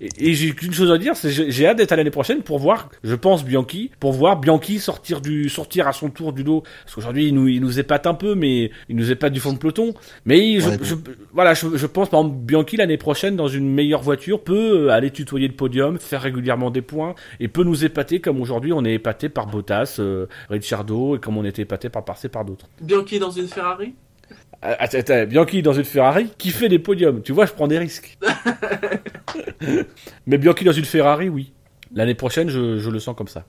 et, 0.00 0.08
et 0.18 0.34
j'ai 0.34 0.52
qu'une 0.54 0.72
chose 0.72 0.90
à 0.90 0.98
dire, 0.98 1.14
c'est 1.16 1.30
j'ai 1.30 1.50
j'ai 1.50 1.66
hâte 1.66 1.78
d'être 1.78 1.92
à 1.92 1.96
l'année 1.96 2.10
prochaine 2.10 2.42
pour 2.42 2.58
voir, 2.58 2.88
je 3.04 3.14
pense 3.14 3.44
Bianchi, 3.44 3.90
pour 4.00 4.12
voir 4.12 4.38
Bianchi 4.38 4.78
sortir 4.78 5.20
du 5.20 5.48
sortir 5.48 5.86
à 5.88 5.92
son 5.92 6.10
tour 6.10 6.32
du 6.32 6.44
dos. 6.44 6.62
Parce 6.84 6.94
qu'aujourd'hui 6.94 7.26
il 7.28 7.34
nous 7.34 7.48
il 7.48 7.60
nous 7.60 7.78
épate 7.78 8.06
un 8.06 8.14
peu, 8.14 8.34
mais 8.34 8.70
il 8.88 8.96
nous 8.96 9.10
épate 9.10 9.32
du 9.32 9.40
fond 9.40 9.52
de 9.52 9.58
peloton. 9.58 9.94
Mais 10.24 10.60
je, 10.60 10.68
Ouais, 10.68 10.78
je- 10.82 10.94
voilà, 11.32 11.54
je, 11.54 11.76
je 11.76 11.86
pense 11.86 12.08
par 12.10 12.20
exemple 12.20 12.36
Bianchi 12.44 12.76
l'année 12.76 12.96
prochaine 12.98 13.36
dans 13.36 13.48
une 13.48 13.68
meilleure 13.72 14.02
voiture 14.02 14.42
peut 14.42 14.88
euh, 14.88 14.90
aller 14.90 15.10
tutoyer 15.10 15.48
le 15.48 15.54
podium, 15.54 15.98
faire 15.98 16.22
régulièrement 16.22 16.70
des 16.70 16.82
points 16.82 17.14
et 17.40 17.48
peut 17.48 17.64
nous 17.64 17.84
épater 17.84 18.20
comme 18.20 18.40
aujourd'hui 18.40 18.72
on 18.72 18.84
est 18.84 18.94
épaté 18.94 19.28
par 19.28 19.46
Bottas, 19.46 19.96
euh, 19.98 20.26
Ricciardo 20.50 21.16
et 21.16 21.18
comme 21.18 21.36
on 21.36 21.44
était 21.44 21.62
épaté 21.62 21.88
par 21.88 22.04
par 22.04 22.16
par 22.32 22.44
d'autres. 22.44 22.66
Bianchi 22.80 23.18
dans 23.18 23.30
une 23.30 23.48
Ferrari? 23.48 23.94
Attends, 24.60 24.98
attends, 24.98 25.24
Bianchi 25.26 25.62
dans 25.62 25.72
une 25.72 25.84
Ferrari 25.84 26.30
qui 26.36 26.50
fait 26.50 26.68
des 26.68 26.80
podiums. 26.80 27.22
Tu 27.22 27.32
vois, 27.32 27.46
je 27.46 27.52
prends 27.52 27.68
des 27.68 27.78
risques. 27.78 28.18
Mais 30.26 30.38
Bianchi 30.38 30.64
dans 30.64 30.72
une 30.72 30.84
Ferrari, 30.84 31.28
oui. 31.28 31.52
L'année 31.94 32.14
prochaine, 32.14 32.48
je, 32.50 32.78
je 32.78 32.90
le 32.90 32.98
sens 32.98 33.16
comme 33.16 33.28
ça. 33.28 33.44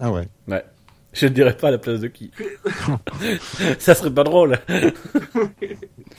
Ah 0.00 0.10
ouais. 0.10 0.26
Ouais. 0.48 0.64
Je 1.12 1.26
ne 1.26 1.30
dirais 1.30 1.56
pas 1.56 1.68
à 1.68 1.70
la 1.70 1.78
place 1.78 2.00
de 2.00 2.08
qui. 2.08 2.32
ça 3.78 3.94
serait 3.94 4.10
pas 4.10 4.24
drôle. 4.24 4.58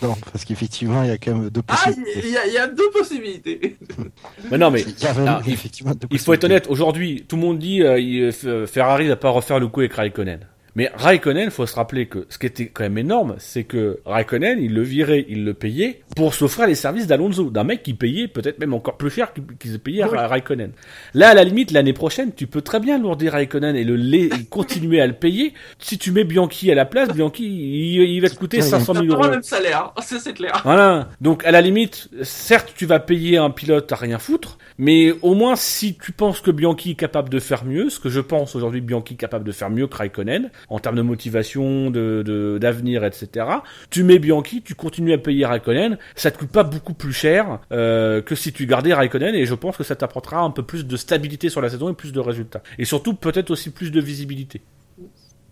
Non, 0.01 0.15
parce 0.31 0.45
qu'effectivement, 0.45 1.03
il 1.03 1.09
y 1.09 1.11
a 1.11 1.17
quand 1.17 1.33
même 1.35 1.49
deux 1.49 1.61
Ah, 1.67 1.75
possibilités. 1.75 2.21
il 2.23 2.31
y, 2.31 2.37
a- 2.37 2.47
il 2.47 2.53
y 2.53 2.57
a 2.57 2.67
deux 2.67 2.89
possibilités. 2.91 3.77
Mais 4.51 4.57
non, 4.57 4.71
mais 4.71 4.81
Il 4.83 5.03
y 5.03 5.07
a 5.07 5.13
même 5.13 5.27
Ah, 5.27 5.41
il- 5.45 5.51
effectivement 5.53 5.93
deux 5.95 6.07
il 6.11 6.19
faut 6.19 6.33
être 6.33 6.45
honnête. 6.45 6.67
Aujourd'hui, 6.69 7.25
tout 7.27 7.35
le 7.35 7.41
monde 7.41 7.59
dit 7.59 7.83
euh, 7.83 7.99
il- 7.99 8.29
F- 8.29 8.65
Ferrari 8.67 9.07
va 9.09 9.17
pas 9.17 9.29
refaire 9.31 9.59
le 9.59 9.67
coup 9.67 9.81
avec 9.81 9.93
Raikkonen. 9.93 10.47
Mais 10.75 10.91
Raikkonen, 10.93 11.49
faut 11.51 11.65
se 11.65 11.75
rappeler 11.75 12.07
que 12.07 12.25
ce 12.29 12.37
qui 12.37 12.45
était 12.47 12.67
quand 12.67 12.83
même 12.83 12.97
énorme, 12.97 13.35
c'est 13.37 13.63
que 13.63 13.99
Raikkonen, 14.05 14.59
il 14.59 14.73
le 14.73 14.81
virait, 14.81 15.25
il 15.29 15.45
le 15.45 15.53
payait 15.53 16.01
pour 16.17 16.33
s'offrir 16.33 16.67
les 16.67 16.75
services 16.75 17.07
d'Alonso, 17.07 17.49
d'un 17.49 17.63
mec 17.63 17.81
qui 17.81 17.93
payait 17.93 18.27
peut-être 18.27 18.59
même 18.59 18.73
encore 18.73 18.97
plus 18.97 19.09
cher 19.09 19.31
qu'il 19.33 19.43
qu'il 19.57 19.79
payait 19.79 20.03
à 20.03 20.09
Oui. 20.09 20.17
Raikkonen. 20.17 20.71
Là, 21.13 21.29
à 21.29 21.33
la 21.33 21.43
limite, 21.45 21.71
l'année 21.71 21.93
prochaine, 21.93 22.33
tu 22.35 22.45
peux 22.47 22.61
très 22.61 22.79
bien 22.81 22.99
lourdir 22.99 23.31
Raikkonen 23.31 23.75
et 23.75 23.83
le 23.85 23.95
lait, 23.95 24.25
et 24.25 24.43
continuer 24.49 24.99
à 25.01 25.07
le 25.07 25.13
payer. 25.13 25.53
Si 25.79 25.97
tu 25.97 26.11
mets 26.11 26.25
Bianchi 26.25 26.69
à 26.71 26.75
la 26.75 26.85
place, 26.85 27.09
Bianchi, 27.09 27.45
il, 27.45 28.01
il 28.01 28.19
va 28.19 28.29
te 28.29 28.35
coûter 28.35 28.57
Ouais, 28.57 28.63
500 28.63 28.93
Ça 28.95 28.99
000 28.99 29.05
prend 29.13 29.15
euros. 29.15 29.23
le 29.27 29.31
même 29.31 29.43
salaire, 29.43 29.93
ça 30.01 30.19
c'est 30.19 30.33
clair. 30.33 30.61
Voilà. 30.65 31.07
Donc 31.21 31.45
à 31.45 31.51
la 31.51 31.61
limite, 31.61 32.09
certes, 32.23 32.73
tu 32.75 32.85
vas 32.85 32.99
payer 32.99 33.37
un 33.37 33.49
pilote 33.49 33.91
à 33.91 33.95
rien 33.95 34.19
foutre, 34.19 34.57
mais 34.77 35.13
au 35.21 35.35
moins 35.35 35.55
si 35.55 35.95
tu 35.95 36.11
penses 36.11 36.41
que 36.41 36.51
Bianchi 36.51 36.91
est 36.91 36.95
capable 36.95 37.29
de 37.29 37.39
faire 37.39 37.63
mieux, 37.65 37.89
ce 37.89 37.99
que 37.99 38.09
je 38.09 38.19
pense 38.19 38.55
aujourd'hui, 38.55 38.81
Bianchi 38.81 39.13
est 39.13 39.17
capable 39.17 39.45
de 39.45 39.51
faire 39.51 39.69
mieux 39.69 39.87
que 39.87 39.95
Raikkonen 39.95 40.51
en 40.69 40.79
termes 40.79 40.95
de 40.97 41.01
motivation, 41.01 41.89
de 41.91 42.23
de- 42.25 42.57
d'avenir, 42.59 43.03
etc. 43.05 43.45
Tu 43.89 44.03
mets 44.03 44.19
Bianchi, 44.19 44.61
tu 44.61 44.75
continues 44.75 45.13
à 45.13 45.17
payer 45.17 45.45
Raikkonen, 45.45 45.97
ça 46.15 46.31
te 46.31 46.37
coûte 46.37 46.49
pas 46.51 46.63
beaucoup 46.63 46.93
plus 46.93 47.13
cher 47.13 47.59
euh, 47.71 48.21
que 48.21 48.35
si 48.35 48.51
tu 48.51 48.65
gardais 48.65 48.93
Raikkonen, 48.93 49.33
et 49.35 49.45
je 49.45 49.55
pense 49.55 49.77
que 49.77 49.83
ça 49.83 49.95
t'apportera 49.95 50.39
un 50.41 50.51
peu 50.51 50.63
plus 50.63 50.85
de 50.85 50.97
stabilité 50.97 51.49
sur 51.49 51.61
la 51.61 51.69
saison 51.69 51.89
et 51.89 51.93
plus 51.93 52.11
de 52.11 52.19
résultats, 52.19 52.63
et 52.77 52.85
surtout 52.85 53.13
peut-être 53.13 53.51
aussi 53.51 53.71
plus 53.71 53.91
de 53.91 54.01
visibilité. 54.01 54.61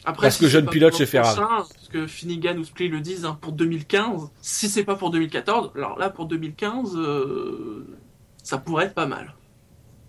Après, 0.06 0.28
Parce 0.28 0.36
si 0.36 0.42
que 0.44 0.50
jeune 0.50 0.68
pilote 0.68 0.98
chez 0.98 1.06
Ferrari. 1.06 1.40
Parce 1.40 1.88
que 1.90 2.08
Finnegan 2.08 2.58
ou 2.58 2.66
Split 2.66 2.90
le 2.90 3.00
disent 3.00 3.24
hein, 3.24 3.38
pour 3.40 3.54
2015. 3.54 4.32
Si 4.42 4.68
c'est 4.68 4.84
pas 4.84 4.96
pour 4.96 5.12
2014, 5.12 5.72
alors 5.78 5.98
là 5.98 6.10
pour 6.10 6.26
2015, 6.26 6.98
euh, 6.98 7.88
ça 8.44 8.58
pourrait 8.58 8.86
être 8.86 8.94
pas 8.94 9.08
mal. 9.08 9.34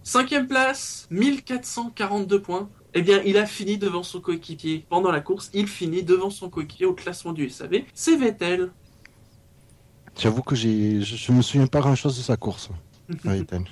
Cinquième 0.02 0.46
place, 0.46 1.06
1442 1.10 2.42
points. 2.42 2.68
Eh 2.92 3.02
bien, 3.02 3.22
il 3.24 3.38
a 3.38 3.46
fini 3.46 3.78
devant 3.78 4.02
son 4.02 4.20
coéquipier. 4.20 4.84
Pendant 4.88 5.10
la 5.10 5.20
course, 5.20 5.50
il 5.54 5.66
finit 5.66 6.02
devant 6.02 6.30
son 6.30 6.50
coéquipier 6.50 6.86
au 6.86 6.92
classement 6.92 7.32
du 7.32 7.48
SAV. 7.48 7.84
C'est 7.94 8.16
Vettel. 8.16 8.70
J'avoue 10.16 10.42
que 10.42 10.54
j'ai, 10.54 11.00
je, 11.00 11.16
je 11.16 11.32
me 11.32 11.42
souviens 11.42 11.66
pas 11.66 11.80
grand 11.80 11.96
chose 11.96 12.16
de 12.16 12.22
sa 12.22 12.36
course. 12.36 12.68
Vettel. 13.24 13.64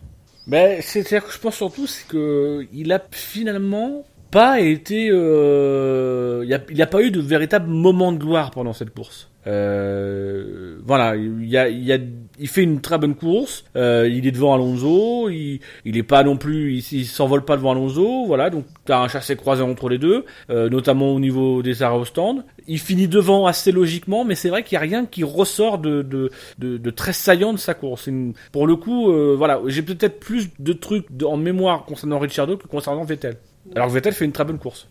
Ben, 0.47 0.81
c'est 0.83 1.03
c'est-à-dire 1.03 1.29
que 1.29 1.33
je 1.33 1.39
pense 1.39 1.55
surtout 1.55 1.87
c'est 1.87 2.09
que 2.09 2.67
il 2.73 2.91
a 2.91 3.01
finalement 3.13 4.05
pas 4.33 4.61
été, 4.61 5.09
euh, 5.11 6.43
il 6.45 6.77
y 6.77 6.83
a, 6.83 6.87
pas 6.87 7.03
eu 7.03 7.11
de 7.11 7.21
véritable 7.21 7.69
moment 7.69 8.13
de 8.13 8.19
gloire 8.19 8.51
pendant 8.51 8.73
cette 8.73 8.91
course. 8.91 9.31
Euh, 9.47 10.79
voilà, 10.85 11.17
il 11.17 11.45
y 11.45 11.59
a, 11.59 11.69
il 11.69 11.85
y 11.85 11.93
a, 11.93 11.99
il 12.39 12.49
fait 12.49 12.63
une 12.63 12.81
très 12.81 12.99
bonne 12.99 13.15
course. 13.15 13.65
euh, 13.77 14.09
il 14.11 14.27
est 14.27 14.33
devant 14.33 14.55
Alonso. 14.55 15.29
Il, 15.31 15.61
il 15.85 16.05
pas 16.05 16.25
non 16.25 16.37
plus, 16.37 16.83
il, 16.91 17.05
s'envole 17.07 17.45
pas 17.45 17.57
devant 17.57 17.73
Alonso. 17.73 18.27
Voilà, 18.27 18.51
donc 18.51 18.65
t'as 18.85 18.99
un 19.01 19.09
chassé 19.09 19.37
croisé 19.37 19.63
entre 19.63 19.89
les 19.89 19.99
deux, 19.99 20.25
euh, 20.51 20.69
notamment 20.69 21.13
au 21.13 21.21
niveau 21.21 21.63
des 21.63 21.83
arrêts 21.83 21.99
au 21.99 22.05
stand. 22.05 22.45
Il 22.67 22.79
finit 22.79 23.09
devant 23.09 23.47
assez 23.47 23.73
logiquement, 23.73 24.25
mais 24.25 24.35
c'est 24.35 24.49
vrai 24.49 24.63
qu'il 24.63 24.75
y 24.75 24.77
a 24.77 24.81
rien 24.81 25.07
qui 25.07 25.25
ressort 25.25 25.79
de, 25.79 26.03
de, 26.03 26.31
de, 26.59 26.91
très 26.91 27.13
saillant 27.13 27.53
de 27.53 27.59
sa 27.59 27.75
course. 27.75 28.09
Pour 28.53 28.67
le 28.67 28.77
coup, 28.77 29.11
euh, 29.11 29.35
voilà, 29.37 29.61
j'ai 29.67 29.83
peut-être 29.83 30.21
plus 30.21 30.51
de 30.59 30.73
trucs 30.73 31.07
en 31.25 31.37
mémoire 31.37 31.85
concernant 31.85 32.19
Ricciardo 32.19 32.57
que 32.57 32.67
concernant 32.67 33.05
Vettel. 33.05 33.37
Alors 33.75 33.89
que 33.89 33.93
Vettel 33.93 34.13
fait 34.13 34.25
une 34.25 34.33
très 34.33 34.45
bonne 34.45 34.59
course. 34.59 34.89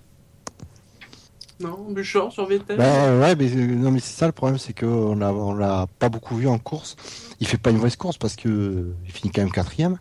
Non, 1.62 1.86
Buchor 1.90 2.32
sur 2.32 2.46
Vettel. 2.46 2.78
Bah 2.78 3.20
ouais, 3.20 3.36
mais 3.36 3.52
euh, 3.56 3.76
non, 3.76 3.92
mais 3.92 4.00
c'est 4.00 4.18
ça 4.18 4.26
le 4.26 4.32
problème, 4.32 4.58
c'est 4.58 4.78
qu'on 4.78 5.16
l'a, 5.16 5.34
on 5.34 5.54
l'a 5.54 5.88
pas 6.00 6.10
beaucoup 6.10 6.36
vu 6.36 6.48
en 6.48 6.58
course. 6.58 6.96
Il 7.40 7.48
fait 7.48 7.58
pas 7.58 7.70
une 7.70 7.78
mauvaise 7.78 7.96
course 7.96 8.18
parce 8.18 8.36
que 8.36 8.50
euh, 8.50 8.96
il 9.06 9.12
finit 9.12 9.32
quand 9.32 9.42
même 9.42 9.52
quatrième 9.52 9.98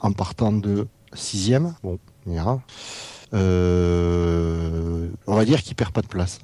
en 0.00 0.12
partant 0.12 0.52
de 0.52 0.86
sixième. 1.12 1.74
Bon, 1.82 1.98
on. 2.26 2.60
Euh, 3.34 5.08
on 5.26 5.34
va 5.34 5.44
dire 5.44 5.62
qu'il 5.62 5.74
perd 5.74 5.92
pas 5.92 6.02
de 6.02 6.06
place. 6.06 6.40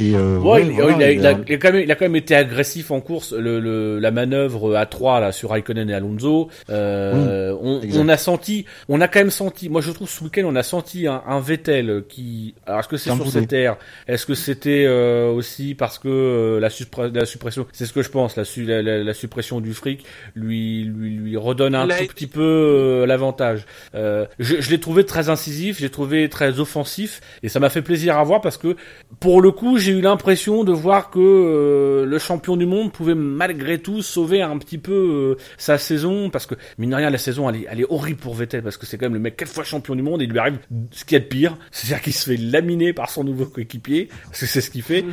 Et 0.00 0.14
euh, 0.14 0.38
Ouais, 0.38 0.62
ouais, 0.62 0.66
il, 0.66 0.72
voilà, 0.80 0.96
il 0.96 1.02
a, 1.02 1.10
il 1.12 1.18
il 1.18 1.26
a- 1.26 1.30
a- 1.30 1.40
il 1.48 1.54
a 1.54 1.58
quand 1.58 1.72
même, 1.72 1.82
il 1.82 1.90
a 1.90 1.94
quand 1.96 2.04
même 2.04 2.16
été 2.16 2.34
agressif 2.34 2.90
en 2.90 3.00
course. 3.00 3.32
Le, 3.32 3.58
le- 3.60 3.98
la 3.98 4.10
manœuvre 4.10 4.76
à 4.76 4.86
3 4.86 5.20
là 5.20 5.32
sur 5.32 5.50
Raikkonen 5.50 5.90
et 5.90 5.94
Alonso, 5.94 6.48
euh, 6.70 7.56
on, 7.60 7.80
on 7.94 8.08
a 8.08 8.16
senti, 8.16 8.64
on 8.88 9.00
a 9.00 9.08
quand 9.08 9.18
même 9.20 9.30
senti. 9.30 9.68
Moi, 9.68 9.80
je 9.80 9.90
trouve 9.90 10.08
ce 10.08 10.22
week-end, 10.24 10.42
on 10.46 10.56
a 10.56 10.62
senti 10.62 11.06
un, 11.06 11.22
un 11.26 11.40
Vettel 11.40 12.04
qui. 12.08 12.54
Alors, 12.66 12.80
est-ce 12.80 12.88
que 12.88 12.96
c'est 12.96 13.10
sur 13.16 13.24
cette 13.40 13.52
aire 13.52 13.76
Est-ce 14.06 14.26
que 14.26 14.34
c'était 14.34 14.84
euh, 14.86 15.30
aussi 15.30 15.74
parce 15.74 15.98
que 15.98 16.08
euh, 16.08 16.60
la, 16.60 16.68
suppre- 16.68 17.12
la 17.12 17.26
suppression, 17.26 17.66
c'est 17.72 17.86
ce 17.86 17.92
que 17.92 18.02
je 18.02 18.10
pense, 18.10 18.36
la, 18.36 18.44
su- 18.44 18.64
la, 18.64 18.82
la- 18.82 19.02
la 19.02 19.14
suppression 19.14 19.60
du 19.60 19.72
fric 19.74 20.04
lui 20.34 20.84
lui 20.84 21.10
lui 21.10 21.36
redonne 21.36 21.74
un 21.74 21.86
tout 22.06 22.14
petit 22.14 22.26
peu 22.26 22.40
euh, 22.42 23.06
l'avantage. 23.06 23.64
Euh, 23.94 24.26
je 24.38 24.56
je 24.60 24.70
l'ai 24.70 24.80
trouvé 24.80 25.04
très 25.04 25.28
incisif, 25.28 25.78
j'ai 25.80 25.90
trouvé 25.90 26.28
très 26.28 26.60
offensif, 26.60 27.20
et 27.42 27.48
ça 27.48 27.60
m'a 27.60 27.68
fait 27.70 27.82
plaisir 27.82 28.16
à 28.18 28.24
voir 28.24 28.40
parce 28.40 28.56
que 28.58 28.76
pour 29.20 29.40
le 29.40 29.50
coup, 29.50 29.78
j'ai 29.78 29.87
eu 29.92 30.00
l'impression 30.00 30.64
de 30.64 30.72
voir 30.72 31.10
que 31.10 31.18
euh, 31.20 32.06
le 32.06 32.18
champion 32.18 32.56
du 32.56 32.66
monde 32.66 32.92
pouvait 32.92 33.14
malgré 33.14 33.78
tout 33.78 34.02
sauver 34.02 34.42
un 34.42 34.58
petit 34.58 34.78
peu 34.78 34.92
euh, 35.38 35.42
sa 35.56 35.78
saison, 35.78 36.30
parce 36.30 36.46
que 36.46 36.54
mine 36.78 36.90
de 36.90 36.94
rien, 36.96 37.10
la 37.10 37.18
saison, 37.18 37.48
elle 37.48 37.56
est, 37.56 37.66
elle 37.70 37.80
est 37.80 37.86
horrible 37.90 38.18
pour 38.20 38.34
Vettel, 38.34 38.62
parce 38.62 38.76
que 38.76 38.86
c'est 38.86 38.98
quand 38.98 39.06
même 39.06 39.14
le 39.14 39.20
mec 39.20 39.36
quatre 39.36 39.52
fois 39.52 39.64
champion 39.64 39.94
du 39.94 40.02
monde, 40.02 40.20
et 40.22 40.24
il 40.24 40.30
lui 40.30 40.38
arrive 40.38 40.58
ce 40.90 41.04
qu'il 41.04 41.14
y 41.14 41.20
a 41.20 41.20
de 41.20 41.28
pire, 41.28 41.56
c'est-à-dire 41.70 42.02
qu'il 42.02 42.12
se 42.14 42.30
fait 42.30 42.36
laminer 42.36 42.92
par 42.92 43.10
son 43.10 43.24
nouveau 43.24 43.46
coéquipier, 43.46 44.08
parce 44.24 44.40
que 44.40 44.46
c'est 44.46 44.60
ce 44.60 44.70
qu'il 44.70 44.82
fait, 44.82 45.04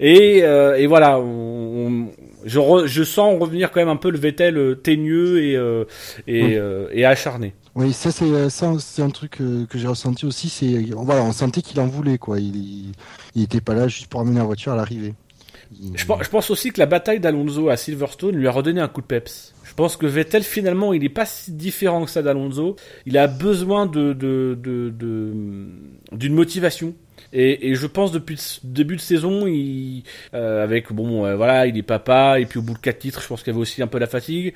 et, 0.00 0.42
euh, 0.44 0.76
et 0.76 0.86
voilà, 0.86 1.18
on- 1.18 1.24
on- 1.86 2.10
je, 2.44 2.58
re- 2.58 2.86
je 2.86 3.02
sens 3.02 3.38
revenir 3.40 3.70
quand 3.70 3.80
même 3.80 3.88
un 3.88 3.96
peu 3.96 4.10
le 4.10 4.18
Vettel 4.18 4.56
euh, 4.56 4.74
teigneux 4.74 5.42
et, 5.42 5.56
euh, 5.56 5.84
et, 6.26 6.42
Oui. 6.44 6.54
euh, 6.56 6.88
et 6.92 7.04
acharné. 7.04 7.54
Oui, 7.74 7.92
ça 7.92 8.12
c'est 8.12 8.48
ça 8.50 8.72
c'est 8.78 9.02
un 9.02 9.10
truc 9.10 9.32
que 9.32 9.66
j'ai 9.78 9.88
ressenti 9.88 10.26
aussi. 10.26 10.48
C'est 10.48 10.90
voilà, 10.92 11.22
on 11.22 11.32
sentait 11.32 11.60
qu'il 11.60 11.80
en 11.80 11.86
voulait 11.88 12.18
quoi. 12.18 12.38
Il, 12.38 12.54
il, 12.54 12.92
il 13.34 13.42
était 13.42 13.60
pas 13.60 13.74
là 13.74 13.88
juste 13.88 14.06
pour 14.06 14.20
amener 14.20 14.38
la 14.38 14.44
voiture 14.44 14.72
à 14.72 14.76
l'arrivée. 14.76 15.14
Il- 15.82 15.90
Je, 15.96 16.06
pense- 16.06 16.22
je 16.22 16.28
pense 16.28 16.50
aussi 16.50 16.70
que 16.70 16.78
la 16.78 16.86
bataille 16.86 17.18
d'Alonso 17.18 17.68
à 17.70 17.76
Silverstone 17.76 18.36
lui 18.36 18.46
a 18.46 18.52
redonné 18.52 18.80
un 18.80 18.86
coup 18.86 19.00
de 19.00 19.06
peps. 19.06 19.54
Je 19.64 19.74
pense 19.74 19.96
que 19.96 20.06
Vettel 20.06 20.44
finalement 20.44 20.92
il 20.92 21.02
est 21.04 21.08
pas 21.08 21.26
si 21.26 21.50
différent 21.50 22.04
que 22.04 22.10
ça 22.12 22.22
d'Alonso. 22.22 22.76
Il 23.06 23.18
a 23.18 23.26
besoin 23.26 23.86
de 23.86 24.12
de 24.12 24.56
de 24.62 24.90
de- 24.96 25.66
d'une 26.12 26.34
motivation. 26.34 26.94
Et, 27.34 27.70
et 27.70 27.74
je 27.74 27.86
pense 27.88 28.12
depuis 28.12 28.36
le 28.36 28.68
début 28.70 28.96
de 28.96 29.00
saison, 29.00 29.46
il, 29.46 30.04
euh, 30.34 30.62
avec 30.62 30.92
bon, 30.92 31.26
euh, 31.26 31.34
voilà, 31.36 31.66
il 31.66 31.76
est 31.76 31.82
papa 31.82 32.38
et 32.38 32.46
puis 32.46 32.60
au 32.60 32.62
bout 32.62 32.74
de 32.74 32.78
quatre 32.78 33.00
titres, 33.00 33.20
je 33.20 33.26
pense 33.26 33.42
qu'il 33.42 33.50
avait 33.52 33.60
aussi 33.60 33.82
un 33.82 33.88
peu 33.88 33.98
la 33.98 34.06
fatigue. 34.06 34.54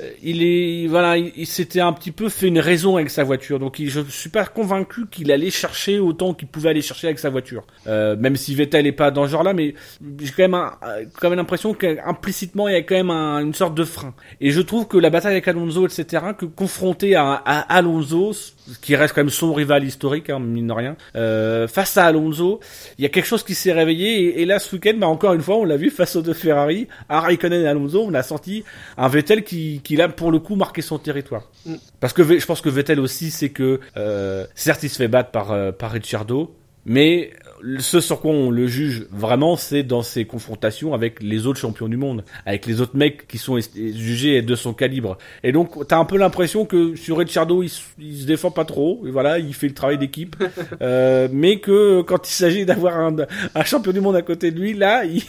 Euh, 0.00 0.08
il 0.22 0.42
est, 0.42 0.86
voilà, 0.86 1.16
il, 1.16 1.46
s'était 1.46 1.80
un 1.80 1.92
petit 1.92 2.12
peu 2.12 2.28
fait 2.28 2.46
une 2.46 2.60
raison 2.60 2.96
avec 2.96 3.10
sa 3.10 3.24
voiture. 3.24 3.58
Donc 3.58 3.76
je 3.84 4.00
suis 4.08 4.30
pas 4.30 4.44
convaincu 4.46 5.06
qu'il 5.10 5.32
allait 5.32 5.50
chercher 5.50 5.98
autant 5.98 6.32
qu'il 6.32 6.46
pouvait 6.48 6.70
aller 6.70 6.82
chercher 6.82 7.08
avec 7.08 7.18
sa 7.18 7.30
voiture. 7.30 7.66
Euh, 7.88 8.16
même 8.16 8.36
si 8.36 8.54
Vettel 8.54 8.86
est 8.86 8.92
pas 8.92 9.10
dans 9.10 9.24
ce 9.26 9.30
genre-là, 9.30 9.52
mais 9.52 9.74
j'ai 10.20 10.30
quand 10.30 10.42
même, 10.44 10.54
un- 10.54 10.72
euh, 10.84 11.04
quand 11.20 11.30
même 11.30 11.38
l'impression 11.38 11.74
qu'implicitement 11.74 12.68
il 12.68 12.72
y 12.74 12.76
a 12.76 12.82
quand 12.82 12.94
même 12.94 13.10
un- 13.10 13.40
une 13.40 13.54
sorte 13.54 13.74
de 13.74 13.84
frein. 13.84 14.14
Et 14.40 14.52
je 14.52 14.60
trouve 14.60 14.86
que 14.86 14.96
la 14.98 15.10
bataille 15.10 15.32
avec 15.32 15.48
Alonso, 15.48 15.84
etc., 15.86 16.26
que 16.38 16.46
confronté 16.46 17.16
à, 17.16 17.32
à 17.32 17.58
Alonso, 17.76 18.32
qui 18.80 18.96
reste 18.96 19.14
quand 19.14 19.22
même 19.22 19.30
son 19.30 19.52
rival 19.52 19.84
historique, 19.84 20.30
hein, 20.30 20.38
mine 20.38 20.66
de 20.66 20.72
rien, 20.72 20.96
euh, 21.16 21.68
face 21.68 21.96
à 21.96 22.06
Alonso, 22.06 22.60
il 22.98 23.02
y 23.02 23.06
a 23.06 23.08
quelque 23.08 23.26
chose 23.26 23.42
qui 23.42 23.54
s'est 23.54 23.72
réveillé. 23.72 24.20
Et, 24.20 24.42
et 24.42 24.44
là, 24.46 24.58
ce 24.58 24.74
week-end, 24.74 24.94
bah, 24.96 25.08
encore 25.08 25.32
une 25.34 25.42
fois, 25.42 25.56
on 25.56 25.64
l'a 25.64 25.76
vu 25.76 25.90
face 25.90 26.16
aux 26.16 26.22
deux 26.22 26.34
Ferrari, 26.34 26.88
à 27.08 27.20
Raikkonen 27.20 27.62
et 27.62 27.66
Alonso, 27.66 28.04
on 28.06 28.14
a 28.14 28.22
senti 28.22 28.64
un 28.96 29.08
Vettel 29.08 29.44
qui, 29.44 29.80
qui 29.82 29.96
l'a 29.96 30.08
pour 30.08 30.30
le 30.30 30.38
coup 30.38 30.56
marqué 30.56 30.82
son 30.82 30.98
territoire. 30.98 31.50
Mm. 31.66 31.74
Parce 32.00 32.12
que 32.12 32.22
je 32.22 32.46
pense 32.46 32.60
que 32.60 32.68
Vettel 32.68 33.00
aussi, 33.00 33.30
c'est 33.30 33.50
que 33.50 33.80
euh, 33.96 34.46
certes, 34.54 34.82
il 34.82 34.88
se 34.88 34.96
fait 34.96 35.08
battre 35.08 35.30
par, 35.30 35.52
euh, 35.52 35.72
par 35.72 35.92
Ricciardo, 35.92 36.54
mais 36.84 37.32
ce 37.78 38.00
sur 38.00 38.20
quoi 38.20 38.32
on 38.32 38.50
le 38.50 38.66
juge 38.66 39.06
vraiment, 39.10 39.56
c'est 39.56 39.82
dans 39.82 40.02
ses 40.02 40.24
confrontations 40.24 40.94
avec 40.94 41.22
les 41.22 41.46
autres 41.46 41.58
champions 41.58 41.88
du 41.88 41.96
monde, 41.96 42.24
avec 42.46 42.66
les 42.66 42.80
autres 42.80 42.96
mecs 42.96 43.26
qui 43.26 43.38
sont 43.38 43.58
jugés 43.74 44.42
de 44.42 44.54
son 44.54 44.72
calibre. 44.72 45.18
Et 45.42 45.52
donc, 45.52 45.86
t'as 45.86 45.98
un 45.98 46.04
peu 46.04 46.16
l'impression 46.16 46.64
que 46.64 46.94
sur 46.96 47.18
Ricciardo, 47.18 47.62
il, 47.62 47.70
il 47.98 48.20
se 48.20 48.26
défend 48.26 48.50
pas 48.50 48.64
trop, 48.64 49.02
et 49.06 49.10
voilà, 49.10 49.38
il 49.38 49.54
fait 49.54 49.68
le 49.68 49.74
travail 49.74 49.98
d'équipe, 49.98 50.36
euh, 50.82 51.28
mais 51.32 51.60
que 51.60 52.02
quand 52.02 52.28
il 52.28 52.32
s'agit 52.32 52.64
d'avoir 52.64 52.98
un, 52.98 53.16
un 53.54 53.64
champion 53.64 53.92
du 53.92 54.00
monde 54.00 54.16
à 54.16 54.22
côté 54.22 54.50
de 54.50 54.60
lui, 54.60 54.74
là, 54.74 55.04
il, 55.04 55.22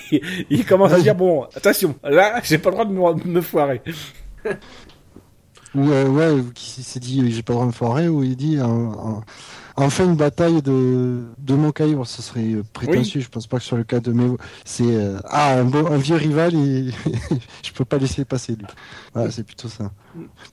il 0.49 0.65
commence 0.65 0.93
à 0.93 0.99
dire 0.99 1.15
bon, 1.15 1.43
attention, 1.55 1.95
là, 2.03 2.41
j'ai 2.43 2.57
pas 2.57 2.69
le 2.69 2.75
droit 2.75 2.85
de 2.85 2.91
me, 2.91 3.23
de 3.23 3.29
me 3.29 3.41
foirer. 3.41 3.81
Ou 5.73 5.89
euh, 5.89 6.07
ouais, 6.07 6.43
qui 6.53 6.83
s'est 6.83 6.99
dit 6.99 7.31
j'ai 7.31 7.43
pas 7.43 7.53
le 7.53 7.55
droit 7.55 7.65
de 7.65 7.71
me 7.71 7.75
foirer, 7.75 8.09
ou 8.09 8.23
il 8.23 8.35
dit 8.35 8.57
euh, 8.57 8.63
euh, 8.65 9.19
enfin 9.81 10.05
une 10.05 10.15
bataille 10.15 10.61
de, 10.61 11.23
de 11.37 11.53
mon 11.55 11.71
calibre, 11.71 12.05
ce 12.05 12.21
serait 12.21 12.53
euh, 12.53 12.63
prétentieux, 12.73 13.21
je 13.21 13.29
pense 13.29 13.47
pas 13.47 13.57
que 13.57 13.63
soit 13.63 13.77
le 13.77 13.83
cas 13.83 13.99
de 13.99 14.11
mais 14.11 14.27
c'est 14.63 14.83
euh, 14.85 15.19
ah 15.25 15.59
un, 15.59 15.97
vieux 15.97 16.15
rival 16.15 16.55
et 16.55 16.91
je 17.63 17.71
peux 17.73 17.85
pas 17.85 17.97
laisser 17.97 18.25
passer 18.25 18.55
lui. 18.55 18.65
Voilà, 19.13 19.31
c'est 19.31 19.43
plutôt 19.43 19.67
ça. 19.67 19.91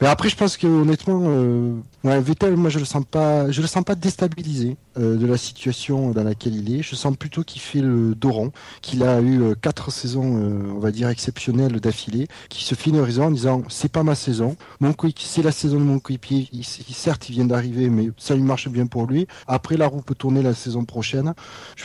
Mais 0.00 0.08
après 0.08 0.28
je 0.28 0.36
pense 0.36 0.56
que 0.56 0.66
honnêtement 0.66 1.22
euh, 1.26 1.74
ouais, 2.04 2.20
Vettel 2.20 2.56
moi 2.56 2.70
je 2.70 2.78
le 2.78 2.84
sens 2.84 3.04
pas 3.10 3.50
je 3.50 3.60
le 3.60 3.66
sens 3.66 3.84
pas 3.84 3.94
déstabilisé 3.94 4.76
euh, 4.98 5.16
de 5.16 5.26
la 5.26 5.36
situation 5.36 6.10
dans 6.10 6.24
laquelle 6.24 6.54
il 6.54 6.74
est, 6.74 6.82
je 6.82 6.94
sens 6.94 7.16
plutôt 7.16 7.42
qu'il 7.42 7.60
fait 7.60 7.80
le 7.80 8.14
dos 8.14 8.30
rond, 8.30 8.52
qu'il 8.82 9.02
a 9.02 9.20
eu 9.20 9.42
euh, 9.42 9.54
quatre 9.54 9.90
saisons 9.90 10.38
euh, 10.38 10.72
on 10.74 10.78
va 10.78 10.90
dire 10.90 11.08
exceptionnelles 11.08 11.80
d'affilée, 11.80 12.28
qui 12.48 12.64
se 12.64 12.74
horizon 12.96 13.24
en 13.24 13.30
disant 13.30 13.62
c'est 13.68 13.92
pas 13.92 14.02
ma 14.02 14.14
saison, 14.14 14.56
mon 14.80 14.94
c'est 15.18 15.42
la 15.42 15.52
saison 15.52 15.78
de 15.78 15.84
mon 15.84 15.98
coéquipier, 15.98 16.48
certes 16.62 17.28
il 17.28 17.32
vient 17.32 17.44
d'arriver 17.44 17.88
mais 17.88 18.10
ça 18.16 18.34
lui 18.34 18.42
marche 18.42 18.68
bien 18.68 18.86
pour 18.86 19.06
lui. 19.06 19.26
Après 19.46 19.76
la 19.76 19.86
roue 19.86 20.02
peut 20.02 20.14
tourner 20.14 20.42
la 20.42 20.54
saison 20.54 20.84
prochaine. 20.84 21.34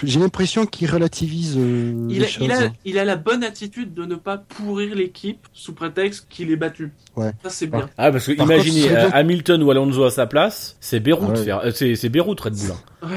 J'ai 0.03 0.19
l'impression 0.19 0.65
qu'il 0.65 0.89
relativise 0.89 1.55
euh, 1.57 2.07
Il 2.09 2.19
les 2.19 2.25
a, 2.25 2.29
il, 2.39 2.51
a, 2.51 2.71
il 2.85 2.97
a 2.99 3.05
la 3.05 3.15
bonne 3.15 3.43
attitude 3.43 3.93
de 3.93 4.05
ne 4.05 4.15
pas 4.15 4.37
pourrir 4.37 4.95
l'équipe 4.95 5.47
sous 5.53 5.73
prétexte 5.73 6.27
qu'il 6.29 6.51
est 6.51 6.55
battu. 6.55 6.91
Ouais. 7.15 7.31
Ça, 7.43 7.49
c'est 7.63 7.77
bien. 7.77 7.89
Ah, 7.97 8.11
parce 8.11 8.25
que 8.27 8.31
Par 8.33 8.45
imaginez 8.45 8.81
contre, 8.81 8.83
ce 8.83 8.89
serait 8.95 9.03
euh, 9.05 9.09
bien- 9.09 9.17
Hamilton 9.19 9.63
ou 9.63 9.71
Alonso 9.71 10.03
à 10.03 10.11
sa 10.11 10.25
place, 10.27 10.77
c'est 10.79 10.99
Beyrouth, 10.99 11.29
Ah 11.33 11.37
ouais. 11.39 11.43
faire- 11.45 11.59
euh, 11.65 11.71
c'est 11.73 11.95
c'est 11.95 12.09
Beyrouth 12.09 12.39
Red 12.41 12.53
Bull. 12.55 12.71
hein. 13.03 13.07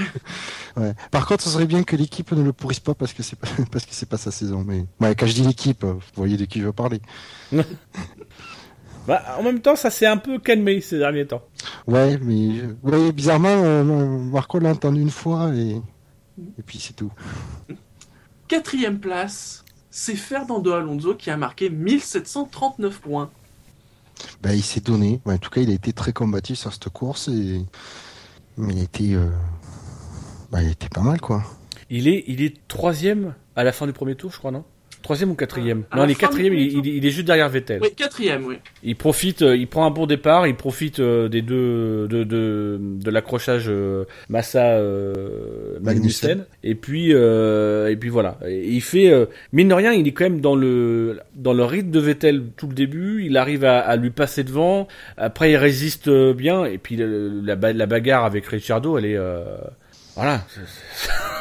Ouais. 0.76 0.92
Par 1.10 1.26
contre, 1.26 1.42
ce 1.42 1.48
serait 1.50 1.64
bien 1.66 1.82
que 1.84 1.96
l'équipe 1.96 2.30
ne 2.32 2.42
le 2.42 2.52
pourrisse 2.52 2.80
pas 2.80 2.94
parce 2.94 3.12
que 3.14 3.22
c'est 3.22 3.38
pas 3.38 3.48
parce 3.72 3.84
que 3.86 3.94
c'est 3.94 4.08
pas 4.08 4.18
sa 4.18 4.30
saison. 4.30 4.62
Mais 4.66 4.84
ouais, 5.00 5.14
quand 5.14 5.26
je 5.26 5.32
dis 5.32 5.42
l'équipe, 5.42 5.84
euh, 5.84 5.92
vous 5.94 6.00
voyez 6.16 6.36
de 6.36 6.44
qui 6.44 6.60
je 6.60 6.66
veux 6.66 6.72
parler. 6.72 7.00
Bah, 9.06 9.22
en 9.38 9.42
même 9.44 9.60
temps, 9.60 9.76
ça 9.76 9.88
s'est 9.88 10.06
un 10.06 10.16
peu 10.16 10.40
calmé 10.40 10.80
ces 10.80 10.98
derniers 10.98 11.26
temps. 11.28 11.42
Ouais, 11.86 12.18
mais 12.20 12.48
ouais, 12.82 13.12
bizarrement, 13.12 13.48
euh, 13.62 13.84
Marco 13.84 14.58
l'a 14.58 14.70
entendu 14.70 15.00
une 15.00 15.10
fois 15.10 15.52
et 15.54 15.80
et 16.58 16.62
puis 16.66 16.78
c'est 16.80 16.94
tout. 16.94 17.12
Quatrième 18.48 18.98
place, 18.98 19.64
c'est 19.90 20.16
Fernando 20.16 20.72
Alonso 20.72 21.14
qui 21.14 21.30
a 21.30 21.36
marqué 21.36 21.70
1739 21.70 22.98
points. 23.00 23.30
Ben, 24.42 24.52
il 24.52 24.62
s'est 24.62 24.80
donné. 24.80 25.20
En 25.24 25.38
tout 25.38 25.50
cas, 25.50 25.60
il 25.60 25.70
a 25.70 25.74
été 25.74 25.92
très 25.92 26.12
combatif 26.12 26.58
sur 26.58 26.72
cette 26.72 26.88
course 26.88 27.28
et 27.28 27.64
il 28.58 28.78
été, 28.78 29.14
euh... 29.14 29.30
bah, 30.50 30.62
il 30.62 30.70
était 30.70 30.88
pas 30.88 31.02
mal 31.02 31.20
quoi. 31.20 31.44
Il 31.90 32.08
est, 32.08 32.24
il 32.26 32.42
est 32.42 32.66
troisième 32.68 33.34
à 33.54 33.64
la 33.64 33.72
fin 33.72 33.86
du 33.86 33.92
premier 33.92 34.16
tour, 34.16 34.32
je 34.32 34.38
crois, 34.38 34.50
non? 34.50 34.64
Troisième 35.06 35.30
ou 35.30 35.34
quatrième 35.36 35.84
À 35.92 35.96
Non, 35.98 36.02
la 36.02 36.08
il 36.08 36.12
est 36.12 36.14
quatrième, 36.16 36.52
il, 36.54 36.72
premier 36.72 36.88
il- 36.88 36.96
il 36.96 37.06
est 37.06 37.10
juste 37.10 37.26
derrière 37.28 37.48
Vettel. 37.48 37.78
Oui, 37.80 37.94
quatrième, 37.94 38.44
oui. 38.44 38.56
Il 38.82 38.96
profite, 38.96 39.42
euh, 39.42 39.54
il 39.56 39.68
prend 39.68 39.86
un 39.86 39.90
bon 39.92 40.04
départ, 40.06 40.48
il 40.48 40.56
profite 40.56 40.98
euh, 40.98 41.28
des 41.28 41.42
deux, 41.42 42.08
de, 42.08 42.24
de, 42.24 42.80
de 42.80 43.10
l'accrochage 43.12 43.66
euh, 43.68 44.04
Massa 44.28 44.64
euh, 44.78 45.78
Magnussen, 45.80 46.44
et 46.64 46.74
puis 46.74 47.10
euh, 47.14 47.88
et 47.88 47.94
puis 47.94 48.08
voilà. 48.08 48.36
Et 48.48 48.66
il 48.68 48.80
fait 48.80 49.08
euh, 49.12 49.26
mine 49.52 49.68
de 49.68 49.74
rien, 49.74 49.92
il 49.92 50.08
est 50.08 50.12
quand 50.12 50.24
même 50.24 50.40
dans 50.40 50.56
le 50.56 51.20
dans 51.36 51.52
le 51.52 51.62
rythme 51.64 51.92
de 51.92 52.00
Vettel 52.00 52.42
tout 52.56 52.66
le 52.66 52.74
début. 52.74 53.24
Il 53.24 53.36
arrive 53.36 53.64
à, 53.64 53.78
à 53.78 53.94
lui 53.94 54.10
passer 54.10 54.42
devant. 54.42 54.88
Après, 55.16 55.52
il 55.52 55.56
résiste 55.56 56.10
bien, 56.10 56.64
et 56.64 56.78
puis 56.78 56.96
la, 56.98 57.54
la 57.72 57.86
bagarre 57.86 58.24
avec 58.24 58.44
Ricciardo, 58.46 58.98
elle 58.98 59.04
est 59.06 59.16
euh, 59.16 59.44
voilà. 60.16 60.42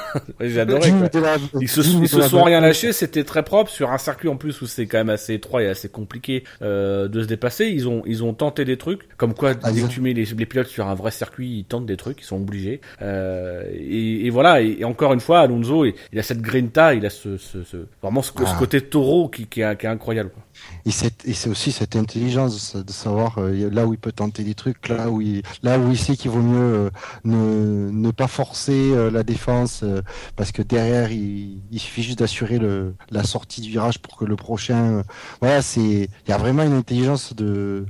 La- 1.19 1.37
Ils 1.61 1.67
se, 1.69 1.81
ils 1.81 2.07
se 2.09 2.21
sont 2.21 2.43
rien 2.43 2.59
lâché, 2.61 2.93
c'était 2.93 3.23
très 3.23 3.43
propre 3.43 3.69
sur 3.71 3.91
un 3.91 3.97
circuit 3.97 4.27
en 4.29 4.37
plus 4.37 4.61
où 4.61 4.67
c'est 4.67 4.85
quand 4.85 4.97
même 4.97 5.09
assez 5.09 5.33
étroit 5.33 5.63
et 5.63 5.67
assez 5.67 5.89
compliqué 5.89 6.43
euh, 6.61 7.07
de 7.07 7.21
se 7.21 7.27
dépasser. 7.27 7.65
Ils 7.67 7.87
ont 7.87 8.01
ils 8.05 8.23
ont 8.23 8.33
tenté 8.33 8.65
des 8.65 8.77
trucs, 8.77 9.07
comme 9.17 9.33
quoi 9.33 9.53
Ah, 9.63 9.71
dès 9.71 9.81
que 9.81 9.87
tu 9.87 10.01
mets 10.01 10.13
les, 10.13 10.25
les 10.25 10.45
pilotes 10.45 10.67
sur 10.67 10.87
un 10.87 10.95
vrai 10.95 11.11
circuit, 11.11 11.59
ils 11.59 11.65
tentent 11.65 11.85
des 11.85 11.97
trucs, 11.97 12.21
ils 12.21 12.25
sont 12.25 12.37
obligés. 12.37 12.81
Euh, 13.01 13.63
et, 13.73 14.25
et 14.25 14.29
voilà. 14.29 14.61
Et, 14.61 14.77
et 14.79 14.85
encore 14.85 15.13
une 15.13 15.19
fois, 15.19 15.39
Alonso, 15.41 15.85
il, 15.85 15.93
il 16.13 16.19
a 16.19 16.23
cette 16.23 16.41
grinta, 16.41 16.93
il 16.93 17.05
a 17.05 17.09
ce, 17.09 17.37
ce, 17.37 17.63
ce 17.63 17.77
vraiment 18.01 18.21
ce, 18.21 18.31
ce 18.31 18.43
Ah. 18.45 18.55
côté 18.57 18.81
taureau 18.81 19.27
qui, 19.29 19.47
qui, 19.47 19.61
est, 19.61 19.77
qui 19.77 19.85
est 19.85 19.89
incroyable. 19.89 20.29
quoi. 20.29 20.43
Et 20.85 20.91
c'est 20.91 21.49
aussi 21.49 21.71
cette 21.71 21.95
intelligence 21.95 22.75
de 22.75 22.91
savoir 22.91 23.39
euh, 23.39 23.69
là 23.71 23.85
où 23.87 23.93
il 23.93 23.99
peut 23.99 24.11
tenter 24.11 24.43
des 24.43 24.53
trucs, 24.53 24.87
là 24.87 25.09
où 25.09 25.21
il 25.21 25.41
là 25.63 25.79
où 25.79 25.91
il 25.91 25.97
sait 25.97 26.15
qu'il 26.15 26.31
vaut 26.31 26.41
mieux 26.41 26.89
euh, 27.25 27.91
ne, 27.91 28.11
pas 28.11 28.27
forcer 28.27 28.91
euh, 28.93 29.09
la 29.09 29.23
défense 29.23 29.83
parce 30.35 30.51
que 30.51 30.61
derrière 30.61 31.11
il, 31.11 31.61
suffit 31.77 32.03
juste 32.03 32.19
d'assurer 32.19 32.59
la 33.11 33.23
sortie 33.23 33.61
du 33.61 33.69
virage 33.69 33.99
pour 33.99 34.15
que 34.15 34.25
le 34.25 34.35
prochain 34.35 35.03
voilà 35.41 35.61
c'est 35.61 35.81
il 35.81 36.29
y 36.29 36.31
a 36.31 36.37
vraiment 36.37 36.63
une 36.63 36.73
intelligence 36.73 37.33
dans, 37.35 37.85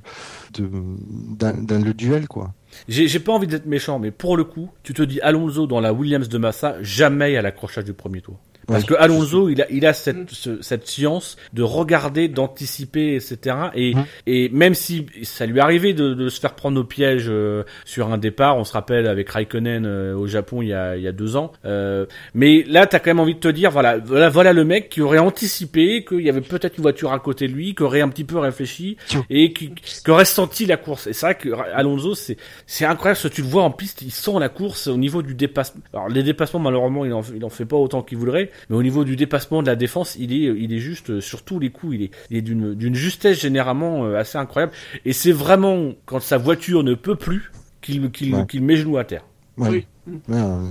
dans 0.58 1.84
le 1.84 1.94
duel 1.94 2.28
quoi. 2.28 2.54
J'ai 2.88 3.20
pas 3.20 3.32
envie 3.32 3.48
d'être 3.48 3.66
méchant, 3.66 4.00
mais 4.00 4.12
pour 4.12 4.36
le 4.38 4.44
coup, 4.44 4.70
tu 4.84 4.94
te 4.94 5.02
dis 5.02 5.22
Alonso 5.22 5.66
dans 5.66 5.80
la 5.80 5.94
Williams 5.94 6.28
de 6.28 6.38
Massa, 6.38 6.76
jamais 6.82 7.38
à 7.38 7.42
l'accrochage 7.42 7.86
du 7.86 7.94
premier 7.94 8.22
tour. 8.22 8.38
Parce 8.68 8.84
Ouais, 8.84 8.90
que 8.90 8.94
Alonso, 8.96 9.50
il 9.50 9.62
a, 9.62 9.66
il 9.70 9.86
a 9.86 9.94
cette, 9.94 10.30
ce- 10.32 10.62
cette 10.62 10.88
science 10.88 11.38
de 11.54 11.62
regarder, 11.64 12.28
d'anticiper, 12.28 13.16
etc. 13.16 13.56
Et, 13.76 13.94
Mm. 13.96 14.04
et 14.28 14.50
même 14.50 14.74
si 14.74 15.06
ça 15.24 15.46
lui 15.46 15.60
arrivait 15.60 15.94
de, 15.94 16.14
de 16.14 16.30
se 16.30 16.40
faire 16.40 16.56
prendre 16.56 16.80
au 16.80 16.84
piège 16.84 17.26
euh, 17.30 17.64
sur 17.86 18.12
un 18.12 18.18
départ, 18.18 18.58
on 18.58 18.64
se 18.64 18.74
rappelle 18.74 19.08
avec 19.08 19.30
Raikkonen 19.30 19.86
euh, 19.86 20.16
au 20.16 20.28
Japon 20.28 20.62
il 20.62 20.70
y 20.70 20.74
a, 20.74 20.96
il 20.98 21.04
y 21.04 21.08
a 21.08 21.12
deux 21.12 21.36
ans. 21.36 21.52
Euh, 21.66 22.06
mais 22.34 22.64
là, 22.68 22.88
t'as 22.88 23.00
quand 23.00 23.10
même 23.12 23.20
envie 23.20 23.36
de 23.36 23.40
te 23.40 23.48
dire, 23.48 23.72
voilà, 23.72 23.98
voilà, 24.00 24.30
voilà 24.30 24.54
le 24.54 24.64
mec 24.66 24.90
qui 24.90 25.02
aurait 25.02 25.20
anticipé 25.20 26.04
qu'il 26.04 26.22
y 26.22 26.30
avait 26.30 26.42
peut-être 26.42 26.78
une 26.78 26.82
voiture 26.84 27.12
à 27.14 27.20
côté 27.20 27.48
de 27.48 27.54
lui, 27.54 27.76
qui 27.76 27.84
aurait 27.84 28.02
un 28.02 28.10
petit 28.10 28.24
peu 28.24 28.38
réfléchi 28.40 28.98
et 29.30 29.54
qui, 29.54 29.74
qui 29.76 30.12
aurait 30.12 30.26
senti 30.26 30.66
la 30.66 30.78
course? 30.78 31.08
Et 31.08 31.14
c'est 31.14 31.26
vrai 31.26 31.36
que 31.36 31.50
Alonso, 31.74 32.16
c'est 32.16 32.38
c'est 32.66 32.86
incroyable, 32.86 33.18
ce 33.20 33.28
que 33.28 33.34
tu 33.34 33.42
le 33.42 33.48
vois 33.48 33.64
en 33.64 33.72
piste, 33.72 34.02
il 34.02 34.12
sent 34.12 34.40
la 34.40 34.50
course 34.50 34.88
au 34.88 34.98
niveau 34.98 35.22
du 35.22 35.36
dépassement. 35.36 35.82
Alors 35.94 36.10
les 36.10 36.24
dépassements, 36.24 36.60
malheureusement, 36.60 37.06
il 37.06 37.14
en, 37.14 37.22
il 37.36 37.44
en 37.46 37.50
fait 37.50 37.66
pas 37.66 37.78
autant 37.78 38.02
qu'il 38.02 38.18
voudrait, 38.18 38.50
mais 38.70 38.76
au 38.76 38.84
niveau 38.84 39.04
du 39.04 39.16
dépassement 39.16 39.62
de 39.62 39.68
la 39.68 39.76
défense, 39.76 40.16
il 40.20 40.34
est, 40.34 40.54
il 40.58 40.74
est 40.74 40.80
juste 40.80 41.10
euh, 41.10 41.22
sur 41.22 41.44
tous 41.44 41.60
les 41.60 41.70
coups, 41.70 41.96
il 41.96 42.02
est, 42.04 42.12
il 42.30 42.38
est 42.38 42.42
d'une, 42.42 42.74
d'une 42.74 42.96
justesse 42.96 43.40
généralement 43.40 44.06
euh, 44.06 44.18
assez 44.18 44.38
incroyable. 44.38 44.74
Et 45.06 45.14
c'est 45.14 45.32
vraiment 45.32 45.92
quand 46.06 46.20
sa 46.22 46.38
voiture 46.38 46.84
ne 46.84 46.94
peut 46.94 47.16
plus 47.16 47.52
qu'il, 47.82 48.10
qu'il, 48.12 48.34
Ouais. 48.36 48.46
qu'il 48.48 48.64
met 48.64 48.76
genou 48.78 48.98
à 48.98 49.04
terre. 49.04 49.24
Ouais. 49.58 49.70
Oui. 49.70 49.86
Ouais, 50.08 50.38
euh, 50.38 50.70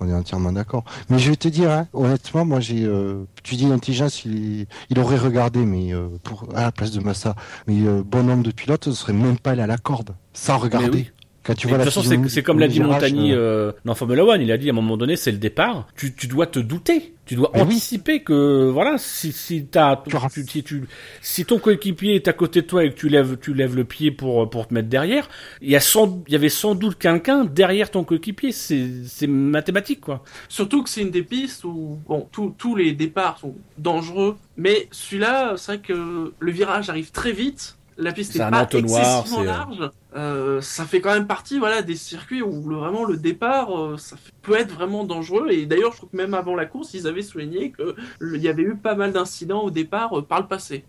on 0.00 0.08
est 0.08 0.12
entièrement 0.12 0.52
d'accord. 0.52 0.84
Mais 1.08 1.18
je 1.18 1.30
vais 1.30 1.36
te 1.36 1.48
dire, 1.48 1.70
hein, 1.70 1.88
honnêtement, 1.94 2.44
moi 2.44 2.60
j'ai, 2.60 2.84
euh, 2.84 3.24
tu 3.42 3.54
dis 3.54 3.64
l'intelligence, 3.66 4.26
il, 4.26 4.66
il 4.90 4.98
aurait 4.98 5.16
regardé, 5.16 5.60
mais 5.60 5.94
euh, 5.94 6.08
pour 6.22 6.46
à 6.54 6.62
la 6.62 6.72
place 6.72 6.90
de 6.90 7.00
Massa, 7.00 7.34
mais 7.66 7.80
euh, 7.86 8.02
bon 8.04 8.22
nombre 8.24 8.42
de 8.42 8.50
pilotes 8.50 8.86
ne 8.88 8.92
serait 8.92 9.14
même 9.14 9.38
pas 9.38 9.52
allé 9.52 9.62
à 9.62 9.66
la 9.66 9.78
corde, 9.78 10.14
sans 10.34 10.58
regarder. 10.58 11.10
Oui. 11.44 11.54
Quand 11.54 11.54
tu 11.54 11.66
Mais 11.66 11.72
vois 11.74 11.78
de 11.78 11.84
toute 11.84 11.92
façon, 11.92 12.26
c'est, 12.28 12.42
comme 12.42 12.58
l'a 12.58 12.68
dit 12.68 12.80
Montagny 12.80 13.32
euh, 13.32 13.36
euh, 13.36 13.72
dans 13.84 13.94
Formula 13.94 14.24
One. 14.24 14.40
Il 14.40 14.50
a 14.50 14.56
dit 14.58 14.68
à 14.68 14.72
un 14.72 14.76
moment 14.76 14.96
donné, 14.96 15.16
c'est 15.16 15.32
le 15.32 15.38
départ. 15.38 15.86
Tu, 15.96 16.14
tu 16.14 16.26
dois 16.26 16.46
te 16.46 16.58
douter. 16.58 17.10
Tu 17.26 17.36
dois 17.36 17.50
Mais 17.54 17.60
oui. 17.62 17.66
anticiper 17.68 18.22
que 18.22 18.68
voilà, 18.70 18.96
si 18.98 19.32
si 19.32 19.64
t'as 19.64 19.96
Tu 19.96 20.42
si, 20.46 20.62
tu- 20.62 20.84
si 21.22 21.44
ton 21.46 21.58
coéquipier 21.58 22.14
est 22.16 22.28
à 22.28 22.34
côté 22.34 22.60
de 22.60 22.66
toi 22.66 22.84
et 22.84 22.90
que 22.90 22.94
tu 22.96 23.08
lèves 23.08 23.38
tu 23.40 23.54
lèves 23.54 23.74
le 23.76 23.84
pied 23.84 24.10
pour 24.10 24.48
pour 24.50 24.68
te 24.68 24.74
mettre 24.74 24.90
derrière, 24.90 25.30
il 25.62 25.70
y 25.70 25.76
a 25.76 25.80
sans 25.80 26.22
il 26.26 26.32
y 26.34 26.36
avait 26.36 26.50
sans 26.50 26.74
doute 26.74 26.98
quelqu'un 26.98 27.46
derrière 27.46 27.90
ton 27.90 28.04
coéquipier. 28.04 28.52
C'est 28.52 28.90
c'est 29.06 29.26
mathématique 29.26 30.02
quoi. 30.02 30.22
Surtout 30.50 30.82
que 30.82 30.90
c'est 30.90 31.00
une 31.00 31.10
des 31.10 31.22
pistes 31.22 31.64
où, 31.64 31.98
bon, 32.06 32.28
tous- 32.30 32.54
tous 32.58 32.76
les 32.76 32.92
départs 32.92 33.38
sont 33.38 33.54
dangereux, 33.78 34.36
mais 34.58 34.88
celui-là, 34.90 35.54
c'est 35.56 35.72
vrai 35.76 35.80
que 35.80 36.32
le 36.38 36.52
virage 36.52 36.90
arrive 36.90 37.10
très 37.10 37.32
vite, 37.32 37.76
la 37.96 38.12
piste 38.12 38.32
n'est 38.34 38.50
pas 38.50 38.58
excessivement 38.78 39.40
euh, 39.42 39.44
large, 39.44 39.90
euh, 40.16 40.60
ça 40.60 40.84
fait 40.84 41.00
quand 41.00 41.12
même 41.12 41.26
partie, 41.26 41.58
voilà, 41.58 41.82
des 41.82 41.96
circuits 41.96 42.42
où 42.42 42.68
le- 42.68 42.76
vraiment 42.76 43.04
le 43.04 43.16
départ, 43.16 43.76
euh, 43.78 43.96
ça 43.96 44.16
fait- 44.16 44.32
peut 44.42 44.54
être 44.58 44.72
vraiment 44.72 45.04
dangereux, 45.04 45.48
et 45.50 45.66
d'ailleurs, 45.66 45.92
je 45.92 45.98
trouve 45.98 46.10
que 46.10 46.16
même 46.16 46.34
avant 46.34 46.54
la 46.54 46.66
course, 46.66 46.94
ils 46.94 47.06
avaient 47.06 47.22
souligné 47.22 47.70
que 47.72 47.94
le- 48.18 48.36
il 48.36 48.42
y 48.42 48.48
avait 48.48 48.62
eu 48.62 48.76
pas 48.76 48.94
mal 48.94 49.12
d'incidents 49.12 49.62
au 49.62 49.70
départ 49.70 50.18
euh, 50.18 50.22
par 50.22 50.40
le 50.40 50.46
passé. 50.48 50.84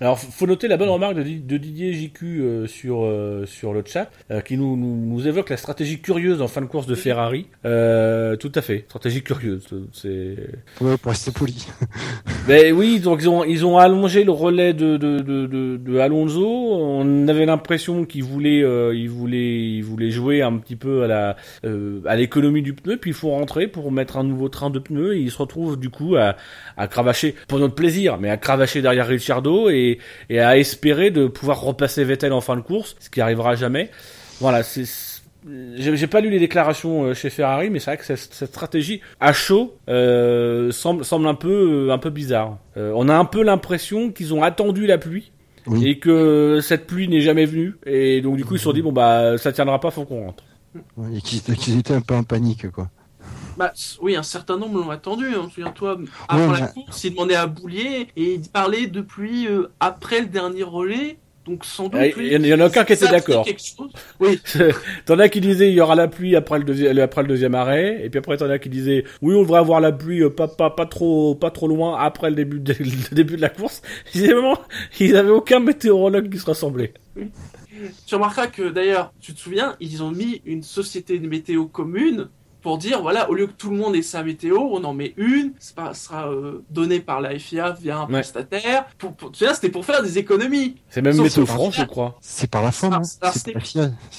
Alors, 0.00 0.18
faut 0.18 0.46
noter 0.46 0.68
la 0.68 0.76
bonne 0.76 0.88
remarque 0.88 1.14
de, 1.14 1.22
Di- 1.22 1.40
de 1.40 1.56
Didier 1.56 1.92
JQ 1.92 2.24
euh, 2.40 2.66
sur 2.66 3.02
euh, 3.04 3.46
sur 3.46 3.72
le 3.72 3.82
chat, 3.86 4.10
euh, 4.30 4.40
qui 4.40 4.56
nous, 4.56 4.76
nous 4.76 4.94
nous 4.96 5.28
évoque 5.28 5.50
la 5.50 5.56
stratégie 5.56 6.00
curieuse 6.00 6.42
en 6.42 6.48
fin 6.48 6.60
de 6.60 6.66
course 6.66 6.86
de 6.86 6.94
Ferrari. 6.94 7.46
Euh, 7.64 8.36
tout 8.36 8.50
à 8.54 8.60
fait, 8.62 8.84
stratégie 8.88 9.22
curieuse. 9.22 9.66
C'est. 9.92 10.36
Ouais, 10.80 10.96
pour 10.96 11.10
rester 11.12 11.30
poli. 11.30 11.66
Mais 12.48 12.72
oui, 12.72 12.98
donc 13.00 13.20
ils 13.22 13.28
ont 13.28 13.44
ils 13.44 13.64
ont 13.64 13.78
allongé 13.78 14.24
le 14.24 14.32
relais 14.32 14.72
de 14.74 14.96
de 14.96 15.18
de, 15.20 15.46
de, 15.46 15.76
de 15.76 15.98
Alonso. 15.98 16.44
On 16.46 17.28
avait 17.28 17.46
l'impression 17.46 18.04
qu'ils 18.04 18.24
voulaient 18.24 18.62
euh, 18.62 18.94
ils 18.94 19.08
voulaient 19.08 19.60
ils 19.62 19.82
voulaient 19.82 20.10
jouer 20.10 20.42
un 20.42 20.56
petit 20.58 20.76
peu 20.76 21.04
à 21.04 21.06
la 21.06 21.36
euh, 21.64 22.00
à 22.06 22.16
l'économie 22.16 22.62
du 22.62 22.72
pneu, 22.74 22.96
puis 22.96 23.10
il 23.10 23.14
faut 23.14 23.30
rentrer 23.30 23.68
pour 23.68 23.92
mettre 23.92 24.16
un 24.16 24.24
nouveau 24.24 24.48
train 24.48 24.70
de 24.70 24.78
pneus 24.80 25.14
et 25.16 25.20
ils 25.20 25.30
se 25.30 25.38
retrouvent 25.38 25.78
du 25.78 25.90
coup 25.90 26.16
à 26.16 26.36
à 26.76 26.88
cravacher 26.88 27.34
pour 27.48 27.58
notre 27.60 27.74
plaisir, 27.76 28.18
mais 28.18 28.28
à 28.30 28.36
cravacher 28.36 28.82
derrière 28.82 29.06
Ricciardo 29.06 29.70
et 29.70 29.83
et 30.30 30.40
à 30.40 30.58
espérer 30.58 31.10
de 31.10 31.26
pouvoir 31.26 31.60
repasser 31.60 32.04
Vettel 32.04 32.32
en 32.32 32.40
fin 32.40 32.56
de 32.56 32.62
course, 32.62 32.96
ce 33.00 33.10
qui 33.10 33.20
arrivera 33.20 33.54
jamais. 33.56 33.90
Voilà, 34.40 34.62
c'est 34.62 34.84
j'ai 35.76 36.06
pas 36.06 36.20
lu 36.20 36.30
les 36.30 36.38
déclarations 36.38 37.04
euh, 37.04 37.14
chez 37.14 37.28
Ferrari, 37.28 37.68
mais 37.68 37.78
c'est 37.78 37.90
vrai 37.90 37.98
que 37.98 38.04
cette, 38.04 38.32
cette 38.32 38.48
stratégie 38.48 39.00
à 39.20 39.32
chaud 39.32 39.76
euh, 39.88 40.70
semble 40.72 41.04
semble 41.04 41.26
un 41.26 41.34
peu 41.34 41.90
un 41.90 41.98
peu 41.98 42.10
bizarre. 42.10 42.58
Euh, 42.76 42.92
on 42.96 43.08
a 43.08 43.14
un 43.14 43.26
peu 43.26 43.42
l'impression 43.42 44.10
qu'ils 44.10 44.32
ont 44.32 44.42
attendu 44.42 44.86
la 44.86 44.96
pluie 44.96 45.32
Oui. 45.66 45.86
et 45.86 45.98
que 45.98 46.60
cette 46.62 46.86
pluie 46.86 47.08
n'est 47.08 47.20
jamais 47.20 47.44
venue, 47.44 47.74
et 47.84 48.22
donc 48.22 48.36
du 48.36 48.44
coup 48.44 48.54
ils 48.54 48.58
se 48.58 48.64
sont 48.64 48.72
dit 48.72 48.80
bon 48.82 48.92
bah 48.92 49.36
ça 49.36 49.52
tiendra 49.52 49.80
pas, 49.80 49.90
faut 49.90 50.04
qu'on 50.04 50.26
rentre. 50.26 50.44
Ouais, 50.96 51.18
Et 51.18 51.20
qu'ils 51.20 51.42
qu'ils 51.42 51.78
étaient 51.78 51.94
un 51.94 52.00
peu 52.00 52.14
en 52.14 52.24
panique, 52.24 52.70
quoi. 52.70 52.88
Bah 53.56 53.72
oui, 54.02 54.16
un 54.16 54.22
certain 54.22 54.56
nombre 54.56 54.78
l'ont 54.80 54.90
attendu. 54.90 55.26
Hein. 55.34 55.48
Souviens-toi, 55.52 55.98
avant 56.28 56.52
Ouais, 56.52 56.60
la 56.60 56.66
course, 56.68 57.04
il 57.04 57.10
demandait 57.10 57.36
à 57.36 57.46
Boulier 57.46 58.08
et 58.16 58.34
il 58.34 58.40
parlait 58.50 58.86
depuis 58.86 59.46
euh, 59.46 59.68
après 59.80 60.20
le 60.20 60.26
dernier 60.26 60.62
relais. 60.62 61.18
Donc 61.46 61.66
sans 61.66 61.84
doute. 61.90 62.00
Ouais, 62.00 62.14
oui, 62.16 62.28
il 62.28 62.32
y 62.32 62.36
en- 62.38 62.40
il 62.42 62.46
y 62.46 62.54
en 62.54 62.60
a 62.60 62.66
aucun 62.68 62.84
qui 62.86 62.94
était 62.94 63.06
d'accord. 63.06 63.46
Oui, 64.20 64.40
t'en 65.04 65.18
as 65.18 65.28
qui 65.28 65.42
disaient 65.42 65.68
il 65.68 65.74
y 65.74 65.80
aura 65.82 65.94
la 65.94 66.08
pluie 66.08 66.36
après 66.36 66.58
le 66.58 66.64
deuxième 66.64 66.98
après 66.98 67.20
le 67.20 67.28
deuxième 67.28 67.54
arrêt, 67.54 68.00
et 68.02 68.08
puis 68.08 68.18
après 68.18 68.38
t'en 68.38 68.48
as 68.48 68.58
qui 68.58 68.70
disaient 68.70 69.04
oui 69.20 69.34
on 69.34 69.42
devrait 69.42 69.58
avoir 69.58 69.82
la 69.82 69.92
pluie 69.92 70.22
euh, 70.22 70.30
pas 70.30 70.48
pas 70.48 70.70
pas 70.70 70.86
trop 70.86 71.34
pas 71.34 71.50
trop 71.50 71.68
loin 71.68 71.98
après 71.98 72.30
le 72.30 72.36
début 72.36 72.60
de, 72.60 72.72
le 72.78 73.14
début 73.14 73.36
de 73.36 73.42
la 73.42 73.50
course. 73.50 73.82
Ils 74.14 74.22
disaient 74.22 74.32
vraiment 74.32 74.58
ils 74.98 75.16
avaient 75.16 75.28
aucun 75.30 75.60
météorologue 75.60 76.30
qui 76.30 76.38
se 76.38 76.46
ressemblait. 76.46 76.94
Tu 78.06 78.14
remarqueras 78.14 78.46
que 78.46 78.70
d'ailleurs, 78.70 79.12
tu 79.20 79.34
te 79.34 79.40
souviens, 79.40 79.76
ils 79.80 80.02
ont 80.02 80.10
mis 80.12 80.40
une 80.46 80.62
société 80.62 81.18
de 81.18 81.28
météo 81.28 81.66
commune 81.66 82.28
pour 82.64 82.78
dire 82.78 83.02
voilà, 83.02 83.30
au 83.30 83.34
lieu 83.34 83.46
que 83.46 83.52
tout 83.52 83.68
le 83.70 83.76
monde 83.76 83.94
ait 83.94 84.00
sa 84.02 84.22
météo, 84.24 84.56
on 84.58 84.82
en 84.84 84.94
met 84.94 85.12
une, 85.18 85.52
ça 85.60 85.92
sera 85.92 86.28
euh, 86.32 86.64
donné 86.70 86.98
par 86.98 87.20
la 87.20 87.38
FIA 87.38 87.72
via 87.72 87.98
un 87.98 88.06
Ouais. 88.06 88.12
prestataire. 88.22 88.86
Pour, 88.98 89.12
pour, 89.14 89.30
tu 89.32 89.44
vois, 89.44 89.52
c'était 89.54 89.68
pour 89.68 89.84
faire 89.84 90.02
des 90.02 90.16
économies. 90.18 90.76
C'est 90.88 91.02
même 91.02 91.16
Météo 91.20 91.44
France, 91.44 91.76
je 91.76 91.84
crois. 91.84 92.16
C'est 92.22 92.50
par 92.50 92.62
la 92.62 92.72
forme, 92.72 92.94
hein. 92.94 93.02
C'est 93.04 93.54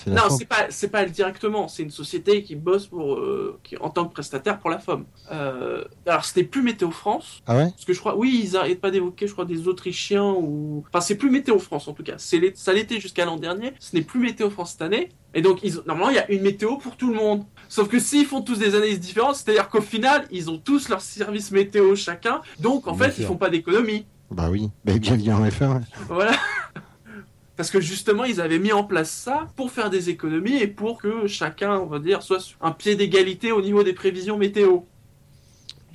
Non, 0.08 0.30
c'est 0.30 0.46
pas 0.46 0.68
c'est 0.70 0.90
pas 0.90 1.02
elle 1.02 1.12
directement, 1.12 1.68
c'est 1.68 1.82
une 1.84 1.90
société 1.90 2.44
qui 2.44 2.56
bosse 2.56 2.86
pour 2.88 3.16
euh, 3.16 3.60
qui 3.64 3.78
en 3.78 3.90
tant 3.90 4.06
que 4.06 4.14
prestataire 4.14 4.60
pour 4.60 4.70
la 4.70 4.78
FOM. 4.78 5.06
Euh, 5.32 5.84
alors 6.06 6.24
c'était 6.24 6.44
plus 6.44 6.62
Météo 6.62 6.92
France, 6.92 7.42
Ah 7.48 7.58
ouais? 7.58 7.72
Parce 7.72 7.86
que 7.86 7.94
je 7.94 8.00
crois 8.00 8.16
oui 8.16 8.42
ils 8.44 8.56
arrêtent 8.56 8.80
pas 8.80 8.92
d'évoquer 8.92 9.26
je 9.28 9.34
crois 9.34 9.46
des 9.46 9.68
Autrichiens 9.68 10.32
ou 10.38 10.84
enfin 10.88 11.02
c'est 11.02 11.16
plus 11.16 11.32
Météo 11.32 11.58
France 11.58 11.88
en 11.88 11.94
tout 11.94 12.04
cas. 12.04 12.16
C'est 12.18 12.56
ça 12.56 12.74
l'était 12.74 13.00
jusqu'à 13.00 13.26
l'an 13.26 13.38
dernier, 13.38 13.74
ce 13.80 13.96
n'est 13.96 14.04
plus 14.04 14.20
Météo 14.20 14.52
France 14.52 14.72
cette 14.74 14.84
année. 14.84 15.10
Et 15.36 15.42
donc 15.42 15.60
ils 15.64 15.78
ont- 15.78 15.84
normalement 15.86 16.10
il 16.10 16.16
y 16.16 16.20
a 16.20 16.32
une 16.32 16.42
météo 16.42 16.78
pour 16.78 16.96
tout 16.98 17.10
le 17.12 17.16
monde. 17.16 17.44
Sauf 17.70 17.88
que 17.90 18.00
s'ils 18.00 18.26
font 18.26 18.42
tous 18.42 18.58
des 18.58 18.74
analyses 18.74 19.00
différentes, 19.00 19.36
c'est-à-dire 19.36 19.70
qu'au 19.70 19.82
final 19.82 20.26
ils 20.32 20.50
ont 20.50 20.58
tous 20.58 20.90
leur 20.90 21.02
service 21.02 21.52
météo 21.52 21.96
chacun, 21.96 22.42
donc 22.60 22.88
en 22.88 22.94
Bien 22.96 23.10
fait 23.10 23.22
ils 23.22 23.26
font 23.28 23.36
pas 23.38 23.50
d'économie. 23.50 24.06
Bah 24.32 24.48
oui. 24.50 24.70
Bah 24.86 24.98
bien 24.98 25.16
lié 25.18 25.32
en 25.34 25.46
F1. 25.46 25.76
ouais. 25.76 25.82
Voilà. 26.08 26.32
Parce 27.58 27.70
que 27.70 27.80
justement, 27.80 28.26
ils 28.26 28.42
avaient 28.42 28.60
mis 28.60 28.74
en 28.74 28.84
place 28.84 29.10
ça 29.10 29.48
pour 29.56 29.72
faire 29.72 29.90
des 29.90 30.10
économies 30.10 30.58
et 30.58 30.68
pour 30.68 30.98
que 31.02 31.26
chacun, 31.26 31.78
on 31.80 31.86
va 31.86 32.00
dire, 32.00 32.22
soit 32.22 32.42
sur 32.42 32.58
un 32.62 32.72
pied 32.72 32.96
d'égalité 32.98 33.54
au 33.54 33.62
niveau 33.62 33.82
des 33.82 33.94
prévisions 33.94 34.38
météo. 34.38 34.80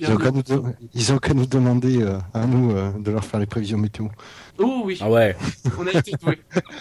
Ils 0.01 0.11
ont 0.11 0.17
qu'à 0.17 0.31
nous, 0.31 0.41
de- 0.41 0.61
ils 0.95 1.13
ont 1.13 1.17
qu'à 1.19 1.33
nous 1.35 1.45
demander 1.45 2.01
euh, 2.01 2.17
à 2.33 2.45
nous 2.47 2.71
euh, 2.75 2.91
de 2.99 3.11
leur 3.11 3.23
faire 3.23 3.39
les 3.39 3.45
prévisions 3.45 3.77
météo. 3.77 4.07
Oh 4.57 4.81
oui, 4.85 4.97
Ah 5.01 5.09
ouais. 5.09 5.35
on 5.79 5.85
a 5.87 5.91
été 5.91 6.11
doués. 6.21 6.39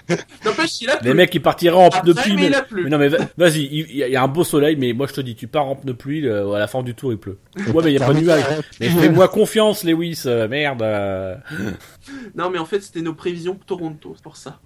N'empêche, 0.45 0.81
il 0.81 0.91
a 0.91 0.97
plu. 0.97 1.09
Les 1.09 1.15
mecs, 1.15 1.35
ils 1.35 1.43
partiraient 1.43 1.77
en 1.77 1.91
pneu 1.91 2.15
pluie. 2.15 2.35
mais 2.35 2.41
Mais... 2.43 2.47
il 2.49 2.55
a 2.55 2.63
plu. 2.63 2.85
mais 2.85 2.91
non, 2.91 2.99
mais 2.99 3.09
va- 3.09 3.19
vas-y, 3.37 3.63
il 3.67 3.97
y, 3.97 4.17
a- 4.17 4.23
un 4.23 4.29
beau 4.29 4.43
soleil, 4.43 4.77
mais 4.77 4.93
moi 4.95 5.07
je 5.07 5.13
te 5.13 5.21
dis, 5.21 5.35
tu 5.37 5.47
pars 5.49 5.67
en 5.67 5.77
pneu 5.77 5.95
pluie, 5.95 6.27
euh, 6.27 6.53
à 6.53 6.59
la 6.59 6.67
fin 6.67 6.83
du 6.83 6.95
tour 6.95 7.13
il 7.13 7.19
pleut. 7.19 7.39
Ouais, 7.75 7.83
mais 7.85 7.93
il 7.93 7.99
y 7.99 8.03
a 8.03 8.07
pas 8.07 8.15
de 8.15 8.21
nuage. 8.21 8.43
Mais 8.81 8.89
fais-moi 9.01 9.29
confiance, 9.29 9.85
Lewis, 9.85 10.23
euh, 10.27 10.49
merde. 10.49 10.83
Non, 12.35 12.49
mais 12.51 12.59
en 12.59 12.65
fait, 12.65 12.81
c'était 12.81 13.03
nos 13.03 13.15
prévisions 13.15 13.55
pour 13.55 13.67
Toronto, 13.67 14.13
c'est 14.17 14.23
pour 14.23 14.37
ça. 14.37 14.61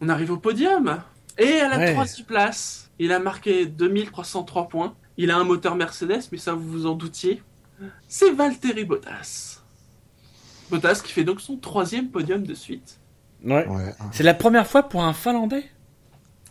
on 0.00 0.08
arrive 0.08 0.30
au 0.32 0.36
podium. 0.38 0.98
Et 1.36 1.60
à 1.60 1.76
la 1.76 1.92
troisième 1.92 2.26
place, 2.26 2.90
il 2.98 3.12
a 3.12 3.18
marqué 3.18 3.66
2303 3.66 4.68
points. 4.68 4.94
Il 5.18 5.30
a 5.30 5.36
un 5.36 5.44
moteur 5.44 5.74
Mercedes, 5.74 6.22
mais 6.32 6.38
ça 6.38 6.54
vous 6.54 6.66
vous 6.70 6.86
en 6.86 6.94
doutiez. 6.94 7.42
C'est 8.08 8.30
Valtteri 8.30 8.84
Bottas. 8.84 9.60
Bottas 10.70 11.00
qui 11.04 11.12
fait 11.12 11.24
donc 11.24 11.40
son 11.40 11.56
troisième 11.56 12.08
podium 12.08 12.42
de 12.44 12.54
suite. 12.54 12.98
Ouais. 13.44 13.66
Ouais. 13.66 13.94
C'est 14.12 14.22
la 14.22 14.34
première 14.34 14.66
fois 14.66 14.84
pour 14.84 15.02
un 15.02 15.12
Finlandais? 15.12 15.64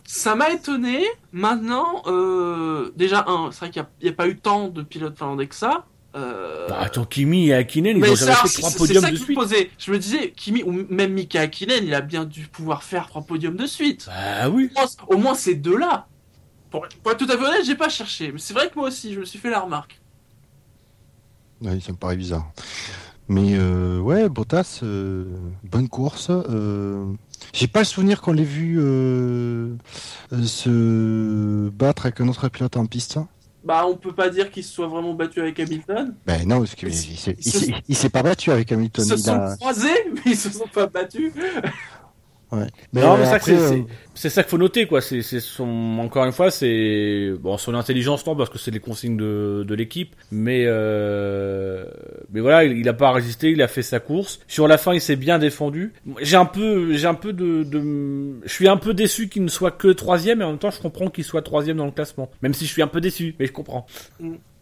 Ça 0.04 0.34
m'a 0.34 0.50
étonné. 0.50 1.04
Maintenant, 1.32 2.02
euh, 2.06 2.92
déjà, 2.96 3.24
un, 3.28 3.50
c'est 3.52 3.58
vrai 3.60 3.70
qu'il 3.70 3.84
n'y 4.02 4.08
a, 4.08 4.12
pas 4.12 4.26
eu 4.28 4.36
tant 4.38 4.68
de 4.68 4.82
pilotes 4.82 5.18
finlandais 5.18 5.46
que 5.46 5.54
ça. 5.54 5.84
Euh, 6.16 6.66
Bah, 6.68 6.78
Attends, 6.80 7.04
Kimi 7.04 7.48
et 7.48 7.54
Hakkinen, 7.54 7.96
ils 7.96 8.00
mais 8.00 8.10
ont 8.10 8.16
ça, 8.16 8.32
fait 8.34 8.48
c'est 8.48 8.58
trois 8.60 8.70
c'est 8.70 8.78
podiums 8.78 9.02
ça 9.02 9.08
de 9.08 9.12
que 9.12 9.16
je 9.16 9.20
me 9.22 9.26
suite. 9.26 9.38
posais. 9.38 9.70
Je 9.78 9.92
me 9.92 9.98
disais, 9.98 10.30
Kimi 10.34 10.62
ou 10.62 10.72
même 10.72 11.12
Mika 11.12 11.42
Hakkinen, 11.42 11.84
il 11.84 11.92
a 11.94 12.00
bien 12.00 12.24
dû 12.24 12.46
pouvoir 12.48 12.82
faire 12.84 13.06
trois 13.08 13.22
podiums 13.22 13.56
de 13.56 13.66
suite. 13.66 14.06
Bah 14.06 14.48
oui. 14.48 14.70
Au 14.74 14.78
moins, 14.80 14.88
au 15.08 15.16
moins 15.18 15.34
ces 15.34 15.54
deux-là. 15.54 16.06
Pour, 16.70 16.86
pour 17.02 17.12
être 17.12 17.18
tout 17.18 17.30
à 17.32 17.36
fait 17.38 17.44
honnête, 17.44 17.64
j'ai 17.64 17.74
pas 17.74 17.88
cherché. 17.88 18.30
Mais 18.32 18.38
c'est 18.38 18.52
vrai 18.54 18.68
que 18.68 18.78
moi 18.78 18.88
aussi, 18.88 19.14
je 19.14 19.20
me 19.20 19.24
suis 19.24 19.38
fait 19.38 19.50
la 19.50 19.60
remarque. 19.60 20.00
Ouais, 21.62 21.80
ça 21.80 21.92
me 21.92 21.96
paraît 21.96 22.16
bizarre. 22.16 22.50
Mais 23.28 23.54
euh, 23.56 23.98
ouais, 24.00 24.28
Bottas, 24.28 24.80
euh, 24.82 25.24
bonne 25.64 25.88
course. 25.88 26.28
Euh, 26.30 27.12
J'ai 27.52 27.66
pas 27.66 27.80
le 27.80 27.84
souvenir 27.84 28.20
qu'on 28.22 28.32
l'ait 28.32 28.42
vu 28.44 28.78
euh, 28.80 29.74
se 30.44 31.68
battre 31.70 32.06
avec 32.06 32.20
un 32.20 32.28
autre 32.28 32.48
pilote 32.48 32.76
en 32.76 32.86
piste. 32.86 33.18
Bah, 33.64 33.84
on 33.86 33.96
peut 33.96 34.12
pas 34.14 34.30
dire 34.30 34.50
qu'il 34.50 34.64
se 34.64 34.72
soit 34.72 34.86
vraiment 34.86 35.12
battu 35.14 35.40
avec 35.40 35.58
Hamilton. 35.60 36.14
Ben 36.26 36.46
non, 36.48 36.60
parce 36.60 36.74
qu'il 36.74 36.94
s'est- 36.94 38.08
pas 38.08 38.22
battu 38.22 38.50
avec 38.50 38.70
Hamilton. 38.72 39.04
Ils 39.04 39.08
se 39.10 39.14
il 39.14 39.22
sont 39.22 39.32
a- 39.32 39.56
croisés, 39.56 40.04
mais 40.14 40.20
ils 40.32 40.36
se 40.36 40.48
sont 40.50 40.68
pas 40.72 40.86
battus. 40.86 41.32
Ouais. 42.52 42.66
non, 43.02 43.16
mais 43.18 43.22
euh, 43.22 43.24
ça, 43.24 43.34
après, 43.36 43.52
c'est- 43.52 43.58
c'est 43.58 43.74
euh, 43.74 43.82
c'est 44.14 44.30
ça 44.30 44.42
qu'il 44.42 44.50
faut 44.50 44.58
noter, 44.58 44.86
quoi. 44.86 45.00
C'est 45.00 45.22
c'est 45.22 45.40
son, 45.40 45.98
encore 46.00 46.24
une 46.24 46.32
fois, 46.32 46.50
c'est 46.50 47.32
bon 47.40 47.56
son 47.58 47.74
intelligence 47.74 48.26
non 48.26 48.34
parce 48.36 48.50
que 48.50 48.58
c'est 48.58 48.70
les 48.70 48.80
consignes 48.80 49.16
de, 49.16 49.64
de 49.66 49.74
l'équipe, 49.74 50.14
mais 50.30 50.64
euh, 50.66 51.84
mais 52.32 52.40
voilà, 52.40 52.64
il, 52.64 52.78
il 52.78 52.88
a 52.88 52.92
pas 52.94 53.12
résisté, 53.12 53.50
il 53.50 53.62
a 53.62 53.68
fait 53.68 53.82
sa 53.82 54.00
course. 54.00 54.40
Sur 54.48 54.66
la 54.68 54.78
fin, 54.78 54.94
il 54.94 55.00
s'est 55.00 55.16
bien 55.16 55.38
défendu. 55.38 55.92
J'ai 56.20 56.36
un 56.36 56.46
peu, 56.46 56.92
j'ai 56.94 57.06
un 57.06 57.14
peu 57.14 57.32
de, 57.32 57.62
de, 57.64 58.40
je 58.44 58.52
suis 58.52 58.68
un 58.68 58.76
peu 58.76 58.94
déçu 58.94 59.28
qu'il 59.28 59.44
ne 59.44 59.48
soit 59.48 59.70
que 59.70 59.88
troisième, 59.88 60.40
et 60.40 60.44
en 60.44 60.50
même 60.50 60.58
temps, 60.58 60.70
je 60.70 60.80
comprends 60.80 61.10
qu'il 61.10 61.24
soit 61.24 61.42
troisième 61.42 61.76
dans 61.76 61.86
le 61.86 61.92
classement. 61.92 62.30
Même 62.42 62.54
si 62.54 62.66
je 62.66 62.72
suis 62.72 62.82
un 62.82 62.88
peu 62.88 63.00
déçu, 63.00 63.36
mais 63.38 63.46
je 63.46 63.52
comprends. 63.52 63.86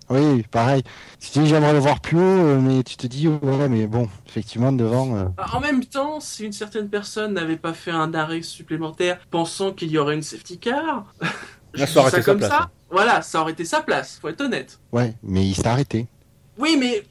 Oui, 0.08 0.42
pareil. 0.50 0.82
Tu 1.20 1.30
te 1.30 1.38
dis 1.40 1.46
j'aimerais 1.48 1.72
le 1.72 1.78
voir 1.80 2.00
plus 2.00 2.16
haut, 2.18 2.20
euh, 2.22 2.60
mais 2.60 2.82
tu 2.84 2.96
te 2.96 3.06
dis 3.06 3.28
ouais, 3.28 3.68
mais 3.68 3.86
bon, 3.86 4.08
effectivement 4.26 4.72
devant. 4.72 5.16
euh, 5.16 5.28
Bah, 5.36 5.46
En 5.52 5.60
même 5.60 5.84
temps, 5.84 6.20
si 6.20 6.44
une 6.46 6.52
certaine 6.52 6.88
personne 6.88 7.34
n'avait 7.34 7.58
pas 7.58 7.74
fait 7.74 7.90
un 7.90 8.14
arrêt 8.14 8.42
supplémentaire 8.42 9.20
pensant 9.30 9.72
qu'il 9.72 9.90
y 9.90 9.98
aurait 9.98 10.14
une 10.14 10.22
safety 10.22 10.58
car, 10.58 11.14
je 11.74 11.80
Là, 11.80 11.86
dis 11.86 12.02
ça 12.04 12.22
ça 12.22 12.22
comme 12.22 12.38
place, 12.38 12.52
ça, 12.58 12.60
hein. 12.60 12.70
voilà, 12.90 13.22
ça 13.22 13.40
aurait 13.42 13.52
été 13.52 13.64
sa 13.64 13.82
place, 13.82 14.18
faut 14.18 14.28
être 14.28 14.40
honnête. 14.40 14.80
Ouais, 14.92 15.16
mais 15.22 15.46
il 15.46 15.54
s'est 15.54 15.68
arrêté. 15.68 16.08
Oui, 16.58 16.76
mais 16.80 17.02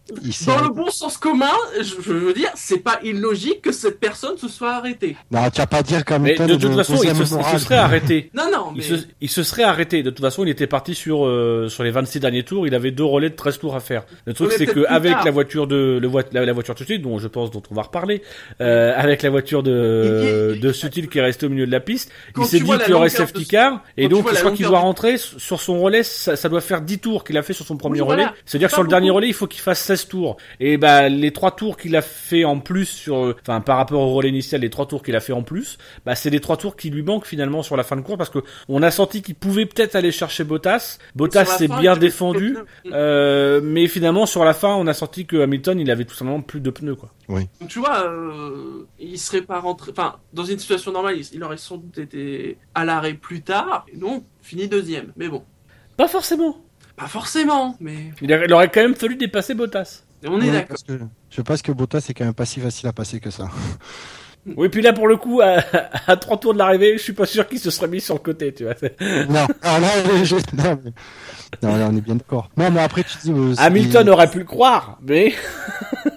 dans 0.47 0.61
le 0.63 0.69
bon 0.69 0.89
sens 0.89 1.17
commun, 1.17 1.51
je, 1.77 1.83
je 2.01 2.11
veux 2.13 2.33
dire, 2.33 2.49
c'est 2.55 2.79
pas 2.79 2.99
illogique 3.03 3.61
que 3.61 3.71
cette 3.71 3.99
personne 3.99 4.37
se 4.37 4.47
soit 4.47 4.71
arrêtée. 4.73 5.15
Non, 5.31 5.49
tu 5.51 5.57
vas 5.59 5.67
pas 5.67 5.83
dire 5.83 5.97
Mais 5.99 6.03
qu'Hamilton 6.35 6.47
de 6.47 6.53
est 6.53 6.57
toute 6.57 6.71
de 6.71 6.75
façon, 6.77 6.93
il 7.03 7.15
se, 7.15 7.21
il 7.21 7.45
se 7.45 7.57
serait 7.65 7.77
arrêté. 7.77 8.31
Non, 8.35 8.49
non, 8.51 8.71
mais 8.71 8.79
Il 8.79 8.83
se, 8.83 8.93
il 9.21 9.29
se 9.29 9.43
serait 9.43 9.63
arrêté. 9.63 10.01
De 10.03 10.09
toute 10.09 10.21
façon, 10.21 10.43
il 10.43 10.49
était 10.49 10.67
parti 10.67 10.95
sur 10.95 11.25
euh, 11.25 11.67
sur 11.69 11.83
les 11.83 11.91
26 11.91 12.19
derniers 12.19 12.43
tours. 12.43 12.65
Il 12.67 12.73
avait 12.75 12.91
deux 12.91 13.03
relais 13.03 13.29
de 13.29 13.35
13 13.35 13.59
tours 13.59 13.75
à 13.75 13.79
faire. 13.79 14.03
Le 14.25 14.33
truc, 14.33 14.51
c'est 14.51 14.65
que 14.65 14.85
avec 14.87 15.11
tard. 15.13 15.25
la 15.25 15.31
voiture 15.31 15.67
de 15.67 15.99
le 16.01 16.07
voi- 16.07 16.23
la, 16.31 16.43
la 16.45 16.53
voiture 16.53 16.73
de 16.75 16.83
suite, 16.83 17.01
dont 17.01 17.19
je 17.19 17.27
pense 17.27 17.51
dont 17.51 17.61
on 17.71 17.75
va 17.75 17.83
reparler, 17.83 18.21
euh, 18.61 18.93
avec 18.95 19.21
la 19.21 19.29
voiture 19.29 19.63
de 19.63 20.57
de 20.59 20.71
Sutil 20.71 21.07
qui 21.07 21.19
est 21.19 21.21
resté 21.21 21.45
au 21.45 21.49
milieu 21.49 21.65
de 21.67 21.71
la 21.71 21.79
piste, 21.79 22.11
Quand 22.33 22.43
il 22.43 22.47
s'est 22.47 22.59
dit 22.59 22.69
qu'il 22.79 22.89
y 22.89 22.93
aurait 22.93 23.09
safety 23.09 23.43
de- 23.45 23.49
car 23.49 23.83
et 23.97 24.07
donc 24.07 24.27
je 24.29 24.35
crois 24.39 24.51
qu'il 24.51 24.65
doit 24.65 24.77
de- 24.79 24.83
rentrer 24.83 25.17
sur 25.17 25.61
son 25.61 25.79
relais. 25.81 26.03
Ça, 26.03 26.35
ça 26.35 26.49
doit 26.49 26.61
faire 26.61 26.81
10 26.81 26.99
tours 26.99 27.23
qu'il 27.23 27.37
a 27.37 27.43
fait 27.43 27.53
sur 27.53 27.65
son 27.65 27.77
premier 27.77 28.01
relais. 28.01 28.25
C'est-à-dire 28.45 28.69
sur 28.71 28.83
le 28.83 28.89
dernier 28.89 29.09
relais, 29.11 29.29
faut 29.35 29.47
qu'il 29.47 29.61
fasse 29.61 29.81
16 29.81 30.07
tours. 30.07 30.37
Et 30.59 30.77
bah 30.77 31.09
les 31.09 31.31
trois 31.31 31.51
tours 31.51 31.77
qu'il 31.77 31.95
a 31.95 32.01
fait 32.01 32.45
en 32.45 32.59
plus 32.59 32.85
sur, 32.85 33.35
enfin 33.41 33.61
par 33.61 33.77
rapport 33.77 34.01
au 34.01 34.13
relais 34.13 34.29
initial, 34.29 34.61
les 34.61 34.69
trois 34.69 34.85
tours 34.85 35.03
qu'il 35.03 35.15
a 35.15 35.19
fait 35.19 35.33
en 35.33 35.43
plus, 35.43 35.77
bah 36.05 36.15
c'est 36.15 36.29
les 36.29 36.39
trois 36.39 36.57
tours 36.57 36.75
qui 36.75 36.89
lui 36.89 37.03
manquent 37.03 37.25
finalement 37.25 37.63
sur 37.63 37.77
la 37.77 37.83
fin 37.83 37.95
de 37.95 38.01
course 38.01 38.17
parce 38.17 38.29
que 38.29 38.39
on 38.67 38.81
a 38.81 38.91
senti 38.91 39.21
qu'il 39.21 39.35
pouvait 39.35 39.65
peut-être 39.65 39.95
aller 39.95 40.11
chercher 40.11 40.43
Bottas. 40.43 40.97
Bottas 41.15 41.45
s'est 41.45 41.67
bien 41.67 41.93
il 41.93 41.99
défendu, 41.99 42.57
euh, 42.87 43.61
mais 43.63 43.87
finalement 43.87 44.25
sur 44.25 44.43
la 44.43 44.53
fin, 44.53 44.75
on 44.75 44.87
a 44.87 44.93
senti 44.93 45.25
que 45.25 45.37
Hamilton 45.37 45.79
il 45.79 45.91
avait 45.91 46.05
tout 46.05 46.15
simplement 46.15 46.41
plus 46.41 46.61
de 46.61 46.69
pneus 46.69 46.95
quoi. 46.95 47.11
Donc, 47.27 47.69
tu 47.69 47.79
vois, 47.79 48.07
euh, 48.07 48.85
il 48.99 49.17
serait 49.17 49.41
pas 49.41 49.59
rentré. 49.59 49.91
Enfin, 49.91 50.17
dans 50.33 50.43
une 50.43 50.59
situation 50.59 50.91
normale, 50.91 51.17
il, 51.17 51.25
il 51.33 51.43
aurait 51.43 51.57
sans 51.57 51.77
doute 51.77 51.97
été 51.97 52.57
à 52.73 52.85
l'arrêt 52.85 53.13
plus 53.13 53.41
tard, 53.41 53.85
et 53.91 53.97
donc 53.97 54.25
fini 54.41 54.67
deuxième. 54.67 55.11
Mais 55.15 55.27
bon, 55.27 55.43
Pas 55.97 56.07
forcément. 56.07 56.64
Pas 56.95 57.07
forcément, 57.07 57.75
mais 57.79 58.11
Il, 58.21 58.33
aurait- 58.33 58.45
il 58.45 58.53
aurait 58.53 58.69
quand 58.69 58.81
même 58.81 58.95
fallu 58.95 59.15
dépasser 59.15 59.53
Bottas. 59.53 60.03
on 60.25 60.39
est 60.41 60.45
Ouais, 60.45 60.51
d'accord. 60.51 60.77
je 61.29 61.41
pense 61.41 61.61
que 61.61 61.71
Bottas 61.71 62.01
c'est 62.01 62.13
quand 62.13 62.25
même 62.25 62.33
pas 62.33 62.45
si 62.45 62.59
facile 62.59 62.87
à 62.89 62.93
passer 62.93 63.19
que 63.19 63.29
ça. 63.29 63.49
Oui, 64.55 64.69
puis 64.69 64.83
là 64.83 64.93
pour 64.93 65.07
le 65.07 65.17
coup, 65.17 65.41
à, 65.41 65.55
à 66.05 66.15
trois 66.17 66.37
tours 66.37 66.53
de 66.53 66.59
l'arrivée, 66.59 66.99
je 66.99 67.01
suis 67.01 67.13
pas 67.13 67.25
sûr 67.25 67.47
qu'il 67.47 67.57
se 67.57 67.71
serait 67.71 67.87
mis 67.87 67.99
sur 67.99 68.13
le 68.13 68.19
côté, 68.19 68.53
tu 68.53 68.63
vois. 68.63 68.75
non, 69.27 69.47
alors 69.63 69.79
là, 69.79 70.23
je- 70.23 70.35
non, 70.55 70.79
mais- 70.83 70.91
non, 71.63 71.75
là, 71.77 71.87
on 71.91 71.97
est 71.97 72.01
bien 72.01 72.13
d'accord. 72.13 72.51
Non, 72.55 72.69
mais 72.69 72.81
après 72.81 73.03
tu 73.03 73.17
dis. 73.23 73.31
euh, 73.31 73.55
Hamilton 73.57 74.07
aurait 74.09 74.29
pu 74.29 74.37
le 74.37 74.45
croire, 74.45 74.99
mais 75.01 75.33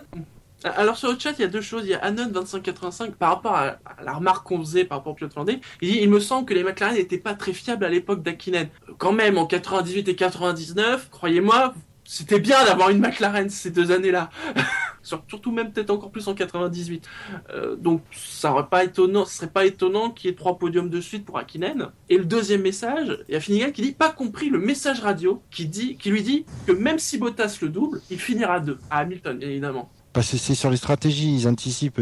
Alors 0.64 0.96
sur 0.96 1.12
le 1.12 1.18
chat, 1.18 1.32
il 1.38 1.42
y 1.42 1.44
a 1.44 1.48
deux 1.48 1.60
choses. 1.60 1.84
Il 1.84 1.90
y 1.90 1.94
a 1.94 2.10
Anon2585 2.10 3.12
par 3.12 3.30
rapport 3.30 3.54
à, 3.54 3.78
la 4.04 4.12
remarque 4.12 4.46
qu'on 4.46 4.58
faisait 4.60 4.84
par 4.84 4.98
rapport 4.98 5.12
au 5.12 5.14
pilote 5.16 5.32
finlandais. 5.32 5.60
Il 5.80 5.92
dit 5.92 5.98
il 6.02 6.10
me 6.10 6.18
semble 6.20 6.46
que 6.46 6.54
les 6.54 6.64
McLaren 6.64 6.96
n'étaient 6.96 7.18
pas 7.18 7.34
très 7.34 7.52
fiables 7.52 7.84
à 7.84 7.88
l'époque 7.88 8.22
d'Akinen. 8.22 8.68
Euh, 8.88 8.92
Quand 8.98 9.12
même, 9.12 9.38
en 9.38 9.46
98 9.46 10.08
et 10.08 10.16
99, 10.16 11.10
croyez-moi, 11.10 11.74
c'était 12.04 12.40
bien 12.40 12.64
d'avoir 12.64 12.90
une 12.90 12.98
McLaren 12.98 13.48
ces 13.50 13.70
deux 13.70 13.92
années-là. 13.92 14.30
Sur- 15.02 15.22
Surtout 15.28 15.52
même 15.52 15.70
peut-être 15.72 15.90
encore 15.90 16.10
plus 16.10 16.26
en 16.26 16.34
98. 16.34 17.08
Euh, 17.50 17.76
donc 17.76 18.02
ça 18.10 18.50
aurait 18.50 18.66
pas 18.68 18.82
étonnant, 18.82 19.24
ce 19.26 19.36
serait 19.36 19.50
pas 19.50 19.64
étonnant 19.64 20.10
qu'il 20.10 20.28
y 20.28 20.32
ait 20.32 20.36
trois 20.36 20.58
podiums 20.58 20.90
de 20.90 21.00
suite 21.00 21.24
pour 21.24 21.38
Akinen. 21.38 21.92
Et 22.08 22.18
le 22.18 22.24
deuxième 22.24 22.62
message, 22.62 23.16
il 23.28 23.34
y 23.34 23.36
a 23.36 23.40
Finnegan 23.40 23.70
qui 23.70 23.82
dit 23.82 23.92
pas 23.92 24.10
compris 24.10 24.48
le 24.50 24.58
message 24.58 25.00
radio 25.00 25.40
qui 25.52 25.66
dit, 25.66 25.96
qui 25.98 26.10
lui 26.10 26.22
dit 26.22 26.46
que 26.66 26.72
même 26.72 26.98
si 26.98 27.16
Bottas 27.18 27.58
le 27.62 27.68
double, 27.68 28.00
il 28.10 28.18
finira 28.18 28.58
deux 28.58 28.78
à 28.90 28.98
Hamilton 28.98 29.38
évidemment. 29.40 29.92
Parce 30.12 30.30
que 30.30 30.36
c'est 30.38 30.54
sur 30.54 30.70
les 30.70 30.76
stratégies, 30.76 31.34
ils 31.34 31.48
anticipent. 31.48 32.00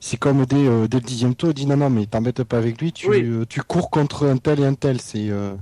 C'est 0.00 0.16
comme 0.18 0.44
dès, 0.46 0.56
euh, 0.56 0.88
dès 0.88 0.98
le 0.98 1.04
dixième 1.04 1.34
tour, 1.34 1.50
ils 1.50 1.54
disent 1.54 1.66
non, 1.66 1.76
non, 1.76 1.88
mais 1.90 2.06
t'embêtes 2.06 2.42
pas 2.44 2.58
avec 2.58 2.80
lui, 2.80 2.92
tu, 2.92 3.08
Oui. 3.08 3.22
euh, 3.22 3.44
tu 3.48 3.62
cours 3.62 3.88
contre 3.90 4.26
un 4.28 4.36
tel 4.36 4.60
et 4.60 4.64
un 4.66 4.74
tel. 4.74 5.00
C'est 5.00 5.30
euh, 5.30 5.54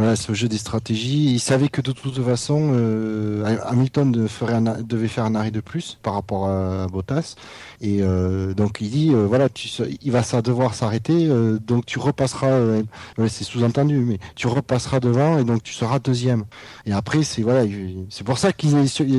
voilà, 0.00 0.14
au 0.30 0.34
jeu 0.34 0.48
des 0.48 0.56
stratégies. 0.56 1.26
Ils 1.34 1.40
savaient 1.40 1.68
que 1.68 1.82
de 1.82 1.92
toute 1.92 2.22
façon, 2.24 2.72
euh, 2.74 3.58
Hamilton 3.66 4.10
devait 4.10 5.08
faire 5.08 5.24
un 5.26 5.34
arrêt 5.34 5.50
de 5.50 5.60
plus 5.60 5.98
par 6.02 6.14
rapport 6.14 6.48
à 6.48 6.86
Bottas. 6.86 7.34
Et 7.82 7.98
euh, 8.00 8.54
donc 8.54 8.78
il 8.80 8.90
dit 8.90 9.10
euh, 9.12 9.26
voilà, 9.26 9.50
tu, 9.50 9.68
il 10.02 10.10
va 10.10 10.22
devoir 10.42 10.74
s'arrêter, 10.74 11.28
donc 11.66 11.84
tu 11.84 11.98
repasseras. 11.98 12.80
c'est 13.28 13.44
sous-entendu, 13.44 13.98
mais 13.98 14.18
tu 14.36 14.46
repasseras 14.46 15.00
devant 15.00 15.38
et 15.38 15.44
donc 15.44 15.62
tu 15.62 15.74
seras 15.74 15.98
deuxième. 15.98 16.44
Et 16.86 16.92
après, 16.92 17.22
c'est 17.22 17.42
voilà, 17.42 17.64
il- 17.64 18.06
c'est 18.08 18.24
pour 18.24 18.38
ça 18.38 18.52
qu'il. 18.52 18.74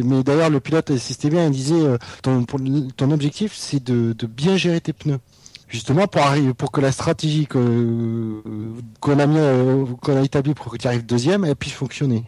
Mais 0.06 0.24
d'ailleurs, 0.24 0.50
le 0.50 0.60
pilote 0.60 0.90
insistait 0.90 1.30
bien. 1.30 1.46
Il 1.46 1.52
disait 1.52 1.98
ton 2.24 3.12
objectif, 3.12 3.54
c'est 3.56 3.84
de 3.84 4.16
bien 4.26 4.58
gérer 4.58 4.82
tes 4.82 4.94
pneus. 4.94 5.20
Justement 5.72 6.06
pour 6.06 6.22
arriver, 6.22 6.54
pour 6.54 6.70
que 6.72 6.82
la 6.82 6.92
stratégie 6.92 7.48
euh, 7.56 8.42
qu'on 9.00 9.20
a 9.20 10.22
établie 10.22 10.54
pour 10.54 10.70
que 10.70 10.78
tu 10.78 10.86
arrives 10.86 11.06
deuxième, 11.06 11.46
elle 11.46 11.56
puisse 11.56 11.74
fonctionner. 11.74 12.26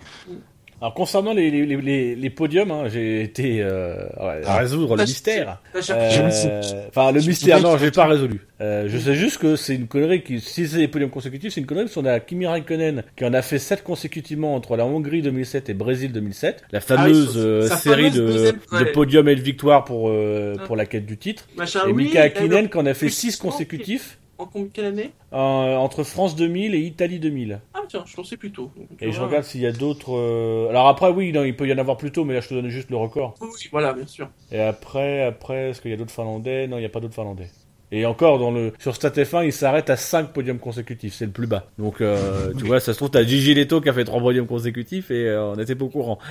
Alors 0.84 0.95
concernant 0.95 1.31
les, 1.34 1.49
les, 1.49 1.65
les- 1.65 1.77
les, 1.81 2.13
les 2.15 2.29
podiums, 2.29 2.69
hein, 2.69 2.89
j'ai 2.91 3.21
été 3.21 3.61
euh, 3.61 3.95
ouais, 4.19 4.41
à 4.43 4.55
Ah. 4.55 4.57
résoudre 4.57 4.97
le 4.97 5.03
mystère. 5.03 5.61
Euh, 5.73 5.79
Je 5.81 6.21
me 6.21 6.29
suis- 6.29 6.49
Enfin, 6.89 7.13
le 7.13 7.21
je 7.21 7.27
mystère, 7.29 7.61
non, 7.61 7.75
que- 7.75 7.79
j'ai 7.79 7.91
pas 7.91 8.05
résolu. 8.05 8.41
Euh, 8.59 8.89
je 8.89 8.97
sais 8.97 9.13
juste 9.15 9.38
que 9.38 9.55
c'est 9.55 9.75
une 9.75 9.88
connerie 9.88 10.23
qui, 10.23 10.41
si 10.41 10.67
c'est 10.67 10.79
des 10.79 10.89
podiums 10.89 11.09
consécutifs, 11.09 11.53
c'est 11.53 11.61
une 11.61 11.67
connerie 11.67 11.86
parce 11.86 11.95
qu'on 11.95 12.03
a 12.05 12.19
Kimi 12.19 12.47
Raikkonen 12.47 13.03
qui 13.15 13.23
en 13.23 13.34
a 13.34 13.41
fait 13.41 13.59
7 13.59 13.81
consécutivement 13.81 14.55
entre 14.55 14.75
la 14.75 14.86
Hongrie 14.86 15.21
2007 15.21 15.69
et 15.69 15.73
Brésil 15.73 16.11
2007, 16.11 16.65
la 16.73 16.81
fameuse 16.81 17.29
Ah 17.29 17.39
oui, 17.39 17.45
euh, 17.45 17.67
sa 17.69 17.77
série 17.77 18.09
fameuse 18.11 18.15
de, 18.17 18.27
deuxième- 18.27 18.59
de 18.79 18.84
podiums 18.91 19.29
et 19.29 19.36
de 19.38 19.41
victoires 19.41 19.86
pour, 19.86 20.09
euh, 20.09 20.55
Ah. 20.59 20.63
pour 20.65 20.75
la 20.75 20.86
quête 20.86 21.05
du 21.05 21.17
titre. 21.17 21.47
Machin, 21.55 21.79
et 21.88 21.91
oui, 21.93 22.03
Mika 22.07 22.23
Hakkinen 22.23 22.51
alors, 22.57 22.69
qui 22.69 22.77
en 22.77 22.86
a 22.88 22.93
fait 22.93 23.05
plus 23.05 23.09
6 23.15 23.31
souvent, 23.31 23.51
consécutifs 23.51 24.17
En 24.39 24.45
combien 24.47 24.67
quelle 24.73 24.86
année? 24.86 25.11
Euh, 25.31 25.36
entre 25.75 26.03
France 26.03 26.36
2000 26.36 26.73
et 26.75 26.79
Italie 26.79 27.19
2000. 27.19 27.61
Ah 27.73 27.81
tiens, 27.88 28.03
je 28.05 28.15
pensais 28.15 28.36
plus 28.36 28.51
tôt. 28.51 28.71
Donc, 28.75 28.88
Et 28.99 29.11
je 29.11 29.21
regarde 29.21 29.43
s'il 29.43 29.61
y 29.61 29.67
a 29.67 29.71
d'autres... 29.71 30.15
euh, 30.17 30.69
Alors 30.69 30.88
après, 30.88 31.09
oui, 31.09 31.31
non, 31.31 31.43
il 31.43 31.55
peut 31.55 31.67
y 31.67 31.73
en 31.73 31.77
avoir 31.77 31.97
plus 31.97 32.11
tôt, 32.11 32.25
mais 32.25 32.34
là 32.34 32.41
je 32.41 32.49
te 32.49 32.53
donne 32.55 32.69
juste 32.69 32.89
le 32.89 32.97
record. 32.97 33.36
Oui, 33.41 33.47
voilà, 33.71 33.93
bien 33.93 34.07
sûr. 34.07 34.29
Et 34.51 34.59
après, 34.59 35.23
après, 35.23 35.69
est-ce 35.69 35.81
qu'il 35.81 35.91
y 35.91 35.93
a 35.93 35.97
d'autres 35.97 36.11
Finlandais? 36.11 36.67
Non, 36.67 36.77
il 36.77 36.81
n'y 36.81 36.86
a 36.86 36.89
pas 36.89 36.99
d'autres 36.99 37.13
Finlandais. 37.15 37.49
Et 37.91 38.07
encore, 38.07 38.39
dans 38.39 38.49
le 38.49 38.73
sur 38.79 38.95
Stat 38.95 39.11
F1, 39.11 39.45
il 39.45 39.53
s'arrête 39.53 39.91
à 39.91 39.95
5 39.97 40.34
podiums 40.34 40.57
consécutifs, 40.57 41.13
c'est 41.13 41.25
le 41.27 41.31
plus 41.31 41.45
bas. 41.45 41.67
Donc, 41.77 42.01
euh, 42.01 42.51
tu 42.57 42.65
vois, 42.65 42.79
ça 42.79 42.91
se 42.93 42.97
trouve, 42.97 43.11
t'as 43.11 43.21
Gigi 43.23 43.53
Leto 43.53 43.81
qui 43.81 43.89
a 43.89 43.93
fait 43.93 44.03
3 44.03 44.19
podiums 44.19 44.47
consécutifs 44.47 45.11
et 45.11 45.27
euh, 45.27 45.51
on 45.51 45.55
n'était 45.57 45.75
pas 45.75 45.86
au 45.86 45.89
courant. 45.89 46.17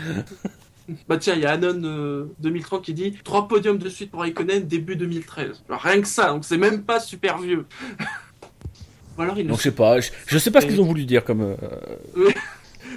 Bah 1.09 1.17
tiens, 1.17 1.35
il 1.35 1.41
y 1.43 1.47
a 1.47 1.53
Anon 1.53 1.81
euh, 1.85 2.25
2030 2.41 2.83
qui 2.85 2.95
dit 2.95 3.13
trois 3.25 3.47
podiums 3.49 3.79
de 3.79 3.89
suite 3.89 4.11
pour 4.11 4.21
Raikkonen 4.21 4.67
début 4.67 4.97
2013. 4.97 5.63
Alors, 5.69 5.81
rien 5.81 6.01
que 6.01 6.09
ça, 6.09 6.29
donc 6.33 6.45
c'est 6.45 6.59
même 6.59 6.83
pas 6.83 6.99
super 7.01 7.39
vieux. 7.39 7.67
Alors 9.19 9.39
il 9.39 9.47
Donc, 9.47 9.59
je 9.59 9.63
sais 9.63 9.71
pas, 9.73 10.01
je, 10.01 10.11
je 10.27 10.39
sais 10.39 10.51
pas 10.51 10.61
ce 10.61 10.67
qu'ils 10.67 10.81
ont 10.81 10.87
voulu 10.87 11.05
dire 11.05 11.23
comme. 11.25 11.43
euh, 11.43 11.57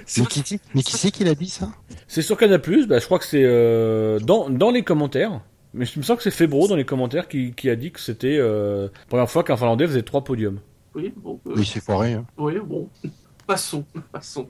C'est- 0.06 0.20
Mais 0.22 0.26
qui, 0.26 0.40
dit- 0.42 0.60
mais 0.74 0.82
qui 0.82 0.92
c'est 0.92 1.10
qui 1.10 1.24
l'a 1.24 1.34
dit 1.34 1.48
ça? 1.48 1.68
C'est 2.08 2.20
sur 2.22 2.36
Canal+, 2.36 2.60
bah, 2.88 2.98
je 2.98 3.04
crois 3.06 3.18
que 3.18 3.24
c'est 3.24 3.44
euh, 3.44 4.18
dans, 4.18 4.50
dans 4.50 4.70
les 4.70 4.82
commentaires. 4.82 5.40
Mais 5.74 5.84
je 5.84 5.98
me 5.98 6.02
sens 6.04 6.16
que 6.16 6.22
c'est 6.22 6.30
Febro 6.30 6.68
dans 6.68 6.76
les 6.76 6.84
commentaires 6.84 7.28
qui, 7.28 7.52
qui 7.52 7.68
a 7.70 7.76
dit 7.76 7.92
que 7.92 8.00
c'était 8.00 8.36
euh, 8.38 8.84
la 8.84 9.06
première 9.08 9.30
fois 9.30 9.42
qu'un 9.44 9.56
Finlandais 9.56 9.86
faisait 9.86 10.02
3 10.02 10.24
podiums. 10.24 10.58
Oui, 10.94 11.12
bon. 11.16 11.38
euh, 11.46 11.52
Oui, 11.56 11.66
c'est 11.70 11.82
foiré. 11.82 12.14
Hein. 12.14 12.24
oui, 12.38 12.54
bon. 12.64 12.88
Passons, 13.46 13.84
passons. 14.10 14.48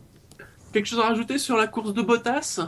Quelque 0.72 0.86
chose 0.86 1.00
à 1.00 1.08
rajouter 1.08 1.36
sur 1.38 1.56
la 1.56 1.66
course 1.66 1.92
de 1.92 2.00
Bottas? 2.02 2.60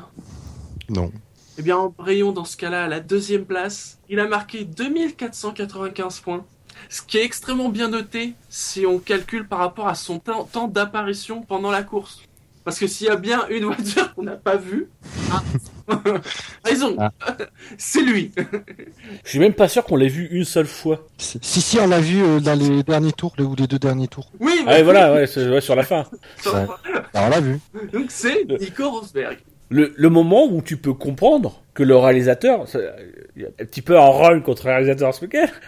Non. 0.88 1.10
Eh 1.58 1.62
bien, 1.62 1.76
embrayons 1.76 2.32
dans 2.32 2.44
ce 2.44 2.56
cas-là 2.56 2.84
à 2.84 2.88
la 2.88 3.00
deuxième 3.00 3.44
place. 3.44 3.98
Il 4.08 4.20
a 4.20 4.28
marqué 4.28 4.64
2495 4.64 6.20
points. 6.20 6.44
Ce 6.88 7.02
qui 7.02 7.18
est 7.18 7.24
extrêmement 7.24 7.68
bien 7.68 7.88
noté 7.88 8.34
si 8.48 8.86
on 8.86 8.98
calcule 8.98 9.46
par 9.46 9.58
rapport 9.58 9.88
à 9.88 9.94
son 9.96 10.20
temps, 10.20 10.68
d'apparition 10.68 11.42
pendant 11.42 11.70
la 11.70 11.82
course. 11.82 12.22
Parce 12.64 12.78
que 12.78 12.86
s'il 12.86 13.06
y 13.06 13.10
a 13.10 13.16
bien 13.16 13.46
une 13.48 13.64
voiture 13.72 14.14
qu'on 14.14 14.22
n'a 14.22 14.36
pas 14.36 14.56
vue, 14.56 14.88
ah, 15.32 15.42
raison, 16.64 16.94
Ah. 16.98 17.12
c'est 17.78 18.02
lui. 18.02 18.30
Je 19.24 19.28
suis 19.30 19.38
même 19.40 19.54
pas 19.54 19.68
sûr 19.68 19.84
qu'on 19.84 19.96
l'ait 19.96 20.08
vu 20.08 20.28
une 20.30 20.44
seule 20.44 20.66
fois. 20.66 21.06
Si, 21.18 21.40
si, 21.42 21.78
on 21.80 21.88
l'a 21.88 22.00
vu 22.00 22.22
euh, 22.22 22.40
dans 22.40 22.56
les 22.58 22.82
derniers 22.84 23.12
tours, 23.12 23.32
les, 23.38 23.44
ou 23.44 23.54
les 23.56 23.66
deux 23.66 23.78
derniers 23.78 24.08
tours. 24.08 24.30
Oui, 24.38 24.62
Ah, 24.66 24.80
voilà, 24.82 25.12
ouais, 25.14 25.26
sur 25.60 25.74
la 25.74 25.82
fin. 25.82 26.04
Ouais. 26.46 26.52
Alors 27.14 27.26
on 27.26 27.30
l'a 27.30 27.40
vu. 27.40 27.58
donc 27.92 28.06
c'est 28.10 28.44
Nico 28.60 28.88
Rosberg. 28.90 29.38
Le, 29.70 29.92
le 29.96 30.08
moment 30.08 30.46
où 30.46 30.62
tu 30.62 30.76
peux 30.76 30.94
comprendre 30.94 31.62
que 31.74 31.84
le 31.84 31.96
réalisateur, 31.96 32.62
a 32.62 32.78
un 33.38 33.64
petit 33.64 33.82
peu 33.82 33.96
en 33.96 34.10
run 34.10 34.40
contre 34.40 34.66
le 34.66 34.72
réalisateur 34.72 35.12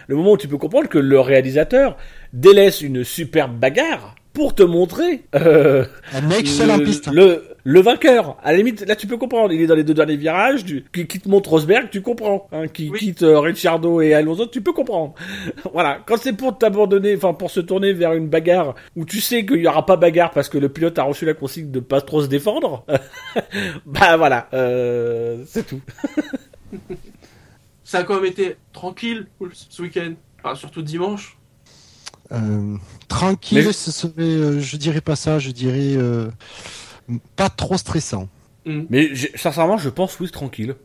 le 0.07 0.15
moment 0.15 0.33
où 0.33 0.37
tu 0.37 0.49
peux 0.49 0.57
comprendre 0.57 0.89
que 0.89 0.97
le 0.97 1.19
réalisateur 1.21 1.95
délaisse 2.33 2.81
une 2.81 3.05
superbe 3.05 3.57
bagarre 3.57 4.15
pour 4.33 4.53
te 4.53 4.63
montrer 4.63 5.23
euh, 5.35 5.85
Un 6.13 6.29
excellent 6.31 6.77
le, 6.77 6.83
piste. 6.83 7.07
le, 7.11 7.50
le 7.63 7.79
vainqueur. 7.81 8.37
À 8.43 8.51
la 8.51 8.57
limite, 8.57 8.81
là 8.87 8.95
tu 8.95 9.07
peux 9.07 9.17
comprendre, 9.17 9.53
il 9.53 9.61
est 9.61 9.67
dans 9.67 9.75
les 9.75 9.83
deux 9.83 9.93
derniers 9.93 10.15
virages, 10.17 10.65
tu, 10.65 10.83
qui 10.93 11.05
quitte 11.07 11.25
monte 11.27 11.45
Rosberg, 11.47 11.89
tu 11.91 12.01
comprends. 12.01 12.47
Hein, 12.51 12.67
qui 12.67 12.89
Oui. 12.89 12.99
quitte 12.99 13.23
euh, 13.23 13.39
Ricciardo 13.39 14.01
et 14.01 14.13
Alonso, 14.13 14.45
tu 14.47 14.61
peux 14.61 14.73
comprendre. 14.73 15.13
voilà, 15.73 15.99
quand 16.05 16.17
c'est 16.17 16.33
pour 16.33 16.57
t'abandonner, 16.57 17.15
enfin 17.15 17.33
pour 17.33 17.51
se 17.51 17.59
tourner 17.59 17.93
vers 17.93 18.13
une 18.13 18.27
bagarre 18.29 18.75
où 18.95 19.05
tu 19.05 19.21
sais 19.21 19.45
qu'il 19.45 19.61
y 19.61 19.67
aura 19.67 19.85
pas 19.85 19.95
bagarre 19.97 20.31
parce 20.31 20.49
que 20.49 20.57
le 20.57 20.69
pilote 20.69 20.97
a 20.99 21.03
reçu 21.03 21.25
la 21.25 21.33
consigne 21.33 21.71
de 21.71 21.79
pas 21.79 22.01
trop 22.01 22.21
se 22.23 22.27
défendre, 22.27 22.85
bah 23.85 24.17
voilà, 24.17 24.47
euh, 24.53 25.43
c'est 25.47 25.65
tout. 25.67 25.81
Ça 27.83 27.99
a 27.99 28.03
quand 28.03 28.15
même 28.15 28.25
été 28.25 28.55
tranquille 28.73 29.27
ce 29.53 29.81
week-end. 29.81 30.13
Enfin, 30.43 30.55
surtout 30.55 30.81
dimanche. 30.81 31.37
Euh, 32.31 32.77
tranquille, 33.09 33.63
Mais- 33.65 33.73
ce 33.73 33.91
serait, 33.91 34.13
euh, 34.21 34.59
je 34.61 34.77
dirais 34.77 35.01
pas 35.01 35.17
ça, 35.17 35.37
je 35.39 35.51
dirais 35.51 35.97
euh, 35.97 36.29
pas 37.35 37.49
trop 37.49 37.77
stressant. 37.77 38.29
Mm. 38.65 38.81
Mais 38.89 39.09
sincèrement, 39.35 39.77
je 39.77 39.89
pense 39.89 40.19
oui, 40.19 40.29
tranquille. 40.29 40.75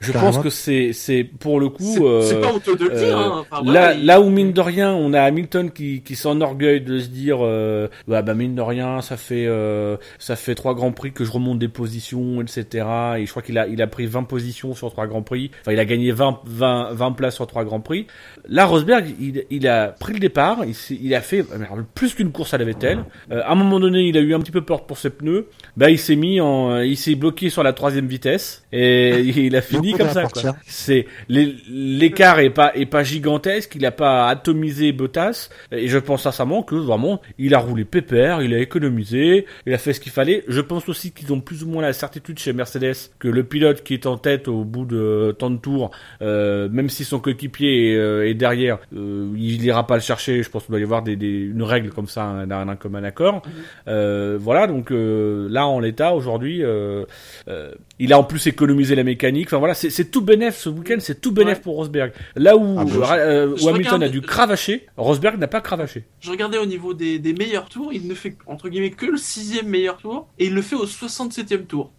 Je 0.00 0.12
Carrément. 0.12 0.32
pense 0.32 0.42
que 0.42 0.48
c'est 0.48 0.94
c'est 0.94 1.24
pour 1.24 1.60
le 1.60 1.68
coup. 1.68 1.84
C'est 1.94 2.02
euh, 2.02 2.22
c'est 2.22 2.40
pas 2.40 2.52
honteux 2.54 2.74
de 2.74 2.84
le 2.84 2.90
dire. 2.96 3.18
euh, 3.18 3.22
hein. 3.22 3.44
Enfin, 3.50 3.70
là, 3.70 3.92
il- 3.92 4.06
là 4.06 4.20
où 4.22 4.30
mine 4.30 4.52
de 4.52 4.60
rien, 4.62 4.94
on 4.94 5.12
a 5.12 5.20
Hamilton 5.20 5.70
qui, 5.70 6.00
qui 6.00 6.16
s'enorgueille 6.16 6.80
de 6.80 6.98
se 6.98 7.08
dire, 7.08 7.38
euh, 7.42 7.86
ouais, 8.08 8.22
bah 8.22 8.32
mine 8.32 8.54
de 8.54 8.62
rien, 8.62 9.02
ça 9.02 9.18
fait 9.18 9.44
euh, 9.46 9.98
ça 10.18 10.36
fait 10.36 10.54
trois 10.54 10.74
grands 10.74 10.92
prix 10.92 11.12
que 11.12 11.22
je 11.24 11.30
remonte 11.30 11.58
des 11.58 11.68
positions, 11.68 12.40
etc. 12.40 12.86
Et 13.18 13.26
je 13.26 13.30
crois 13.30 13.42
qu'il 13.42 13.58
a 13.58 13.66
il 13.66 13.82
a 13.82 13.86
pris 13.86 14.06
20 14.06 14.22
positions 14.22 14.74
sur 14.74 14.90
trois 14.90 15.06
grands 15.06 15.20
prix. 15.20 15.50
Enfin, 15.60 15.72
il 15.72 15.78
a 15.78 15.84
gagné 15.84 16.12
20 16.12 16.40
20 16.46 16.94
20 16.94 17.12
places 17.12 17.34
sur 17.34 17.46
trois 17.46 17.64
grands 17.64 17.80
prix. 17.80 18.06
Là, 18.48 18.64
Rosberg, 18.64 19.04
il, 19.20 19.44
il 19.50 19.68
a 19.68 19.88
pris 19.88 20.14
le 20.14 20.18
départ, 20.20 20.60
il, 20.66 20.74
s'est- 20.74 20.98
il 20.98 21.14
a 21.14 21.20
fait 21.20 21.44
merde, 21.58 21.84
plus 21.94 22.14
qu'une 22.14 22.32
course 22.32 22.54
à 22.54 22.58
la 22.58 22.64
Vettel. 22.64 23.04
Euh, 23.32 23.42
à 23.44 23.52
un 23.52 23.54
moment 23.54 23.78
donné, 23.78 24.04
il 24.08 24.16
a 24.16 24.20
eu 24.20 24.32
un 24.34 24.40
petit 24.40 24.50
peu 24.50 24.62
peur 24.62 24.86
pour 24.86 24.96
ses 24.96 25.10
pneus. 25.10 25.46
Bah, 25.76 25.90
il 25.90 25.98
s'est 25.98 26.16
mis 26.16 26.40
en, 26.40 26.80
il 26.80 26.96
s'est 26.96 27.16
bloqué 27.16 27.50
sur 27.50 27.62
la 27.62 27.74
troisième 27.74 28.06
vitesse 28.06 28.64
et 28.72 29.20
il 29.36 29.54
a 29.56 29.60
fini 29.60 29.89
Comme 29.98 30.08
ça. 30.14 30.22
C'est 30.66 31.06
l'écart 31.28 32.38
est 32.40 32.50
pas 32.50 32.72
est 32.74 32.86
pas 32.86 33.02
gigantesque, 33.04 33.74
il 33.76 33.84
a 33.86 33.90
pas 33.90 34.28
atomisé 34.28 34.92
Bottas 34.92 35.48
et 35.72 35.88
je 35.88 35.98
pense 35.98 36.22
sincèrement 36.22 36.62
que 36.62 36.74
vraiment 36.74 37.20
il 37.38 37.54
a 37.54 37.58
roulé 37.58 37.84
pépère, 37.84 38.42
il 38.42 38.54
a 38.54 38.58
économisé, 38.58 39.46
il 39.66 39.74
a 39.74 39.78
fait 39.78 39.92
ce 39.92 40.00
qu'il 40.00 40.12
fallait. 40.12 40.44
Je 40.48 40.60
pense 40.60 40.88
aussi 40.88 41.12
qu'ils 41.12 41.32
ont 41.32 41.40
plus 41.40 41.64
ou 41.64 41.68
moins 41.68 41.82
la 41.82 41.92
certitude 41.92 42.38
chez 42.38 42.52
Mercedes 42.52 42.94
que 43.18 43.28
le 43.28 43.44
pilote 43.44 43.82
qui 43.82 43.94
est 43.94 44.06
en 44.06 44.16
tête 44.16 44.48
au 44.48 44.64
bout 44.64 44.84
de 44.84 45.34
tant 45.38 45.50
de 45.50 45.56
tours, 45.58 45.90
euh, 46.22 46.68
même 46.70 46.88
si 46.88 47.04
son 47.04 47.18
coéquipier 47.20 47.92
est, 47.92 47.96
euh, 47.96 48.26
est 48.28 48.34
derrière, 48.34 48.78
euh, 48.96 49.28
il 49.36 49.64
ira 49.64 49.86
pas 49.86 49.94
le 49.96 50.00
chercher. 50.02 50.42
Je 50.42 50.50
pense 50.50 50.64
qu'il 50.64 50.72
doit 50.72 50.80
y 50.80 50.84
avoir 50.84 51.02
des, 51.02 51.16
des- 51.16 51.26
une 51.46 51.62
règle 51.62 51.90
comme 51.90 52.06
ça, 52.06 52.24
un, 52.24 52.50
un, 52.50 52.68
un 52.68 52.76
commun 52.76 53.04
accord. 53.04 53.42
Euh, 53.88 54.36
voilà, 54.40 54.66
donc 54.66 54.90
euh, 54.90 55.48
là 55.50 55.66
en 55.66 55.80
l'état 55.80 56.12
aujourd'hui, 56.14 56.62
euh, 56.62 57.04
euh, 57.48 57.72
il 58.00 58.12
a 58.12 58.18
en 58.18 58.24
plus 58.24 58.46
économisé 58.48 58.94
la 58.96 59.04
mécanique. 59.04 59.46
Enfin 59.48 59.58
voilà, 59.58 59.74
c'est 59.74 60.10
tout 60.10 60.22
bénef 60.22 60.56
ce 60.56 60.68
week-end, 60.68 60.96
c'est 60.98 61.20
tout 61.20 61.30
bénef 61.30 61.58
Ouais. 61.58 61.62
pour 61.62 61.76
Rosberg. 61.76 62.12
Là 62.34 62.56
où, 62.56 62.76
Ah, 62.78 62.84
bah, 62.84 63.14
euh, 63.16 63.52
où 63.52 63.56
je 63.56 63.68
Hamilton 63.68 63.94
regarde- 63.94 64.02
a 64.02 64.08
dû 64.08 64.20
cravacher, 64.22 64.86
Rosberg 64.96 65.38
n'a 65.38 65.46
pas 65.48 65.60
cravaché. 65.60 66.04
Je 66.20 66.30
regardais 66.30 66.58
au 66.58 66.66
niveau 66.66 66.94
des, 66.94 67.18
des 67.18 67.32
meilleurs 67.32 67.68
tours, 67.68 67.92
il 67.92 68.08
ne 68.08 68.14
fait 68.14 68.36
entre 68.46 68.68
guillemets 68.68 68.90
que 68.90 69.06
le 69.06 69.16
sixième 69.18 69.68
meilleur 69.68 69.98
tour 69.98 70.28
et 70.38 70.46
il 70.46 70.54
le 70.54 70.62
fait 70.62 70.76
au 70.76 70.86
67e 70.86 71.66
tour. 71.66 71.92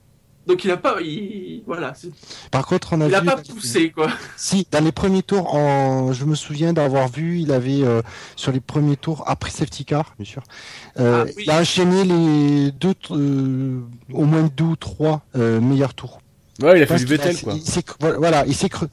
Donc 0.47 0.63
il 0.63 0.71
a 0.71 0.77
pas, 0.77 0.99
il, 1.01 1.61
voilà, 1.67 1.93
Par 2.49 2.65
contre, 2.65 2.93
on 2.93 3.01
a 3.01 3.07
il 3.07 3.15
a 3.15 3.21
pas 3.21 3.37
poussé 3.37 3.91
quoi. 3.91 4.09
Si, 4.37 4.67
dans 4.71 4.83
les 4.83 4.91
premiers 4.91 5.21
tours, 5.21 5.53
en... 5.53 6.13
je 6.13 6.25
me 6.25 6.35
souviens 6.35 6.73
d'avoir 6.73 7.09
vu, 7.09 7.39
il 7.39 7.51
avait 7.51 7.83
euh, 7.83 8.01
sur 8.35 8.51
les 8.51 8.59
premiers 8.59 8.97
tours 8.97 9.23
après 9.27 9.51
safety 9.51 9.85
car, 9.85 10.15
bien 10.17 10.25
sûr. 10.25 10.41
euh, 10.99 11.25
Ah, 11.27 11.31
oui. 11.37 11.43
Il 11.45 11.51
a 11.51 11.59
enchaîné 11.59 12.03
les 12.03 12.71
deux, 12.71 12.95
euh, 13.11 13.81
au 14.11 14.25
moins 14.25 14.49
deux 14.55 14.63
ou 14.63 14.75
trois 14.75 15.21
euh, 15.35 15.61
meilleurs 15.61 15.93
tours. 15.93 16.21
Ouais, 16.61 16.79
il 16.79 16.83
a 16.83 16.87
fait 16.87 16.97
du 16.97 17.05
Vettel 17.05 17.39
quoi. 17.39 17.53
il 17.53 18.17
voilà, 18.17 18.45
il 18.45 18.55
s'est 18.55 18.69
cru. 18.69 18.87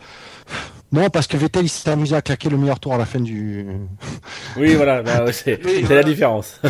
Non, 0.90 1.10
parce 1.10 1.26
que 1.26 1.36
Vettel, 1.36 1.66
il 1.66 1.68
s'est 1.68 1.90
amusé 1.90 2.16
à 2.16 2.22
claquer 2.22 2.48
le 2.48 2.56
meilleur 2.56 2.80
tour 2.80 2.94
à 2.94 2.98
la 2.98 3.04
fin 3.04 3.20
du. 3.20 3.66
Oui, 4.56 4.74
voilà, 4.74 5.02
bah, 5.02 5.30
c'est 5.32 5.60
Oui, 5.64 5.72
c'est 5.74 5.82
voilà. 5.82 5.96
la 6.02 6.02
différence. 6.02 6.60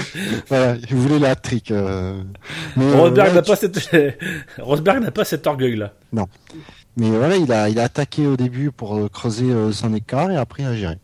voilà, 0.48 0.74
il 0.90 0.96
voulait 0.96 1.20
la 1.20 1.36
trick. 1.36 1.70
Euh... 1.70 2.20
Euh, 2.78 2.96
Rosberg 2.96 3.34
n'a 3.34 3.42
pas 3.42 3.54
cette 3.54 3.78
Rosberg 4.58 5.02
n'a 5.02 5.10
pas 5.12 5.24
cet 5.24 5.46
orgueil 5.46 5.76
là. 5.76 5.92
Mais 6.96 7.10
voilà, 7.10 7.36
il 7.36 7.52
a, 7.52 7.68
il 7.68 7.78
a 7.78 7.84
attaqué 7.84 8.26
au 8.26 8.36
début 8.36 8.72
pour 8.72 8.96
euh, 8.96 9.08
creuser 9.08 9.46
son 9.72 9.94
écart 9.94 10.32
et 10.32 10.36
après 10.36 10.64
il 10.64 10.66
a 10.66 10.74
géré. 10.74 10.96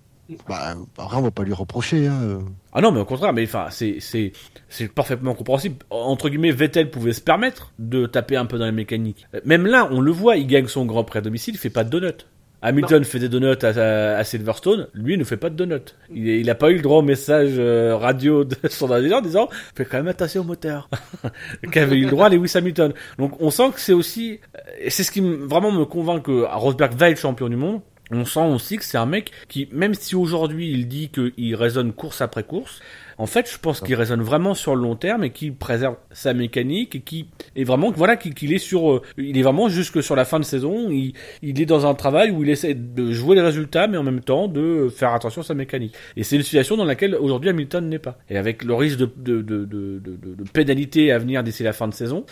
Bah, 0.48 0.74
après, 0.98 1.16
on 1.16 1.22
va 1.22 1.30
pas 1.30 1.44
lui 1.44 1.52
reprocher. 1.52 2.08
Hein. 2.08 2.40
Ah 2.72 2.80
non, 2.80 2.90
mais 2.90 3.00
au 3.00 3.04
contraire, 3.04 3.32
mais 3.32 3.44
enfin, 3.44 3.66
c'est 3.70 3.98
c'est 4.00 4.32
c'est 4.68 4.88
parfaitement 4.88 5.34
compréhensible. 5.34 5.76
Entre 5.90 6.30
guillemets, 6.30 6.50
Vettel 6.50 6.90
pouvait 6.90 7.12
se 7.12 7.20
permettre 7.20 7.72
de 7.78 8.06
taper 8.06 8.36
un 8.36 8.46
peu 8.46 8.58
dans 8.58 8.64
la 8.64 8.72
mécanique. 8.72 9.26
Même 9.44 9.66
là, 9.66 9.88
on 9.92 10.00
le 10.00 10.10
voit, 10.10 10.36
il 10.36 10.46
gagne 10.48 10.66
son 10.66 10.84
Grand 10.84 11.04
Prix 11.04 11.18
à 11.18 11.22
domicile, 11.22 11.54
il 11.54 11.58
fait 11.58 11.70
pas 11.70 11.84
de 11.84 11.90
donuts. 11.90 12.24
Hamilton 12.64 13.04
fait 13.04 13.18
des 13.18 13.28
donuts 13.28 13.46
à, 13.62 13.66
à, 13.66 14.16
à 14.18 14.24
Silverstone, 14.24 14.88
lui 14.94 15.14
il 15.14 15.18
ne 15.18 15.24
fait 15.24 15.36
pas 15.36 15.50
de 15.50 15.54
donuts. 15.54 15.80
Il, 16.12 16.26
il 16.26 16.50
a 16.50 16.54
pas 16.54 16.70
eu 16.70 16.76
le 16.76 16.82
droit 16.82 16.98
au 16.98 17.02
message 17.02 17.52
euh, 17.58 17.96
radio 17.96 18.44
de 18.44 18.56
son 18.70 18.90
ingénieur 18.90 19.18
en 19.18 19.22
disant 19.22 19.48
fais 19.76 19.84
quand 19.84 19.98
même 19.98 20.08
attention 20.08 20.40
au 20.40 20.44
moteur. 20.44 20.88
Qu'avait 21.72 21.96
eu 21.96 22.04
le 22.04 22.10
droit 22.10 22.28
Lewis 22.28 22.52
Hamilton. 22.54 22.92
Donc 23.18 23.40
on 23.40 23.50
sent 23.50 23.70
que 23.74 23.80
c'est 23.80 23.92
aussi, 23.92 24.40
et 24.80 24.90
c'est 24.90 25.02
ce 25.04 25.10
qui 25.10 25.20
me- 25.20 25.46
vraiment 25.46 25.70
me 25.72 25.84
convainc 25.84 26.22
que 26.24 26.44
Rosberg 26.52 26.94
va 26.94 27.10
être 27.10 27.20
champion 27.20 27.48
du 27.48 27.56
monde. 27.56 27.80
On 28.10 28.26
sent 28.26 28.40
aussi 28.40 28.76
que 28.76 28.84
c'est 28.84 28.98
un 28.98 29.06
mec 29.06 29.30
qui, 29.48 29.66
même 29.72 29.94
si 29.94 30.14
aujourd'hui 30.14 30.70
il 30.70 30.88
dit 30.88 31.08
qu'il 31.08 31.54
raisonne 31.54 31.92
course 31.92 32.20
après 32.20 32.42
course, 32.42 32.80
en 33.16 33.26
fait, 33.26 33.50
je 33.50 33.58
pense 33.58 33.80
qu'il 33.80 33.94
raisonne 33.94 34.20
vraiment 34.22 34.54
sur 34.54 34.74
le 34.76 34.82
long 34.82 34.96
terme 34.96 35.24
et 35.24 35.30
qu'il 35.30 35.54
préserve 35.54 35.96
sa 36.10 36.34
mécanique 36.34 36.96
et 36.96 37.00
qui 37.00 37.28
est 37.56 37.64
vraiment, 37.64 37.90
voilà, 37.92 38.16
qu'il 38.16 38.52
est 38.52 38.58
sur, 38.58 38.92
euh, 38.92 39.02
il 39.16 39.38
est 39.38 39.42
vraiment 39.42 39.68
jusque 39.68 40.02
sur 40.02 40.16
la 40.16 40.24
fin 40.24 40.38
de 40.40 40.44
saison, 40.44 40.90
il, 40.90 41.14
est 41.42 41.64
dans 41.66 41.86
un 41.86 41.94
travail 41.94 42.30
où 42.30 42.42
il 42.42 42.50
essaie 42.50 42.74
de 42.74 43.12
jouer 43.12 43.36
les 43.36 43.42
résultats, 43.42 43.86
mais 43.86 43.96
en 43.96 44.02
même 44.02 44.20
temps 44.20 44.48
de 44.48 44.88
faire 44.88 45.14
attention 45.14 45.42
à 45.42 45.44
sa 45.44 45.54
mécanique. 45.54 45.94
Et 46.16 46.24
c'est 46.24 46.36
une 46.36 46.42
situation 46.42 46.76
dans 46.76 46.84
laquelle 46.84 47.14
aujourd'hui 47.14 47.50
Hamilton 47.50 47.88
n'est 47.88 47.98
pas. 48.00 48.18
Et 48.28 48.36
avec 48.36 48.64
le 48.64 48.74
risque 48.74 48.98
de- 48.98 49.12
de 49.16 50.44
pénalité 50.52 51.12
à 51.12 51.18
venir 51.18 51.42
d'ici 51.42 51.62
la 51.62 51.72
fin 51.72 51.88
de 51.88 51.94
saison, 51.94 52.26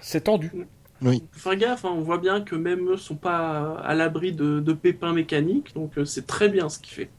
c'est 0.00 0.24
tendu. 0.24 0.52
Faire 1.32 1.56
gaffe, 1.56 1.84
hein, 1.84 1.92
on 1.94 2.00
voit 2.00 2.18
bien 2.18 2.40
que 2.40 2.56
même 2.56 2.88
eux 2.90 2.96
sont 2.96 3.16
pas 3.16 3.76
à 3.84 3.94
l'abri 3.94 4.32
de, 4.32 4.60
de 4.60 4.72
pépins 4.72 5.12
mécaniques, 5.12 5.74
donc 5.74 5.98
euh, 5.98 6.04
c'est 6.04 6.26
très 6.26 6.48
bien 6.48 6.68
ce 6.68 6.78
qu'il 6.78 6.94
fait. 6.94 7.10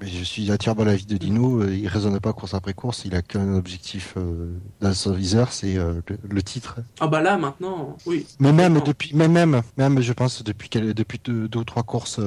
Mais 0.00 0.08
je 0.08 0.24
suis 0.24 0.50
entièrement 0.50 0.84
l'avis 0.84 1.06
de 1.06 1.16
Dino. 1.16 1.62
euh, 1.62 1.74
Il 1.74 1.86
raisonne 1.86 2.18
pas 2.18 2.32
course 2.32 2.54
après 2.54 2.74
course. 2.74 3.04
Il 3.04 3.14
a 3.14 3.22
qu'un 3.22 3.54
objectif 3.54 4.14
euh, 4.16 4.52
dans 4.80 4.92
son 4.94 5.12
viseur, 5.12 5.52
c'est 5.52 5.76
euh, 5.76 6.00
le, 6.08 6.18
le 6.28 6.42
titre. 6.42 6.80
Ah 6.98 7.06
bah 7.06 7.20
là 7.22 7.38
maintenant, 7.38 7.96
oui. 8.06 8.26
Mais 8.40 8.52
même 8.52 8.80
depuis, 8.84 9.14
même 9.14 9.32
même, 9.32 9.62
même, 9.76 10.00
je 10.00 10.12
pense 10.12 10.42
depuis 10.42 10.68
depuis 10.70 11.20
deux, 11.22 11.46
deux 11.46 11.60
ou 11.60 11.64
trois 11.64 11.84
courses, 11.84 12.20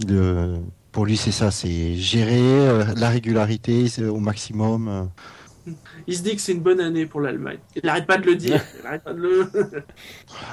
il, 0.00 0.60
pour 0.92 1.06
lui 1.06 1.16
c'est 1.16 1.32
ça, 1.32 1.50
c'est 1.50 1.94
gérer 1.96 2.84
la 2.96 3.08
régularité 3.08 3.86
au 4.06 4.18
maximum. 4.18 5.08
Il 6.06 6.16
se 6.16 6.22
dit 6.22 6.34
que 6.36 6.40
c'est 6.40 6.52
une 6.52 6.60
bonne 6.60 6.80
année 6.80 7.06
pour 7.06 7.20
l'Allemagne. 7.20 7.58
Il 7.76 7.82
n'arrête 7.84 8.06
pas 8.06 8.18
de 8.18 8.26
le 8.26 8.34
dire. 8.36 8.62
Il 8.80 8.86
arrête 8.86 9.02
pas 9.04 9.12
de 9.12 9.20
le. 9.20 9.50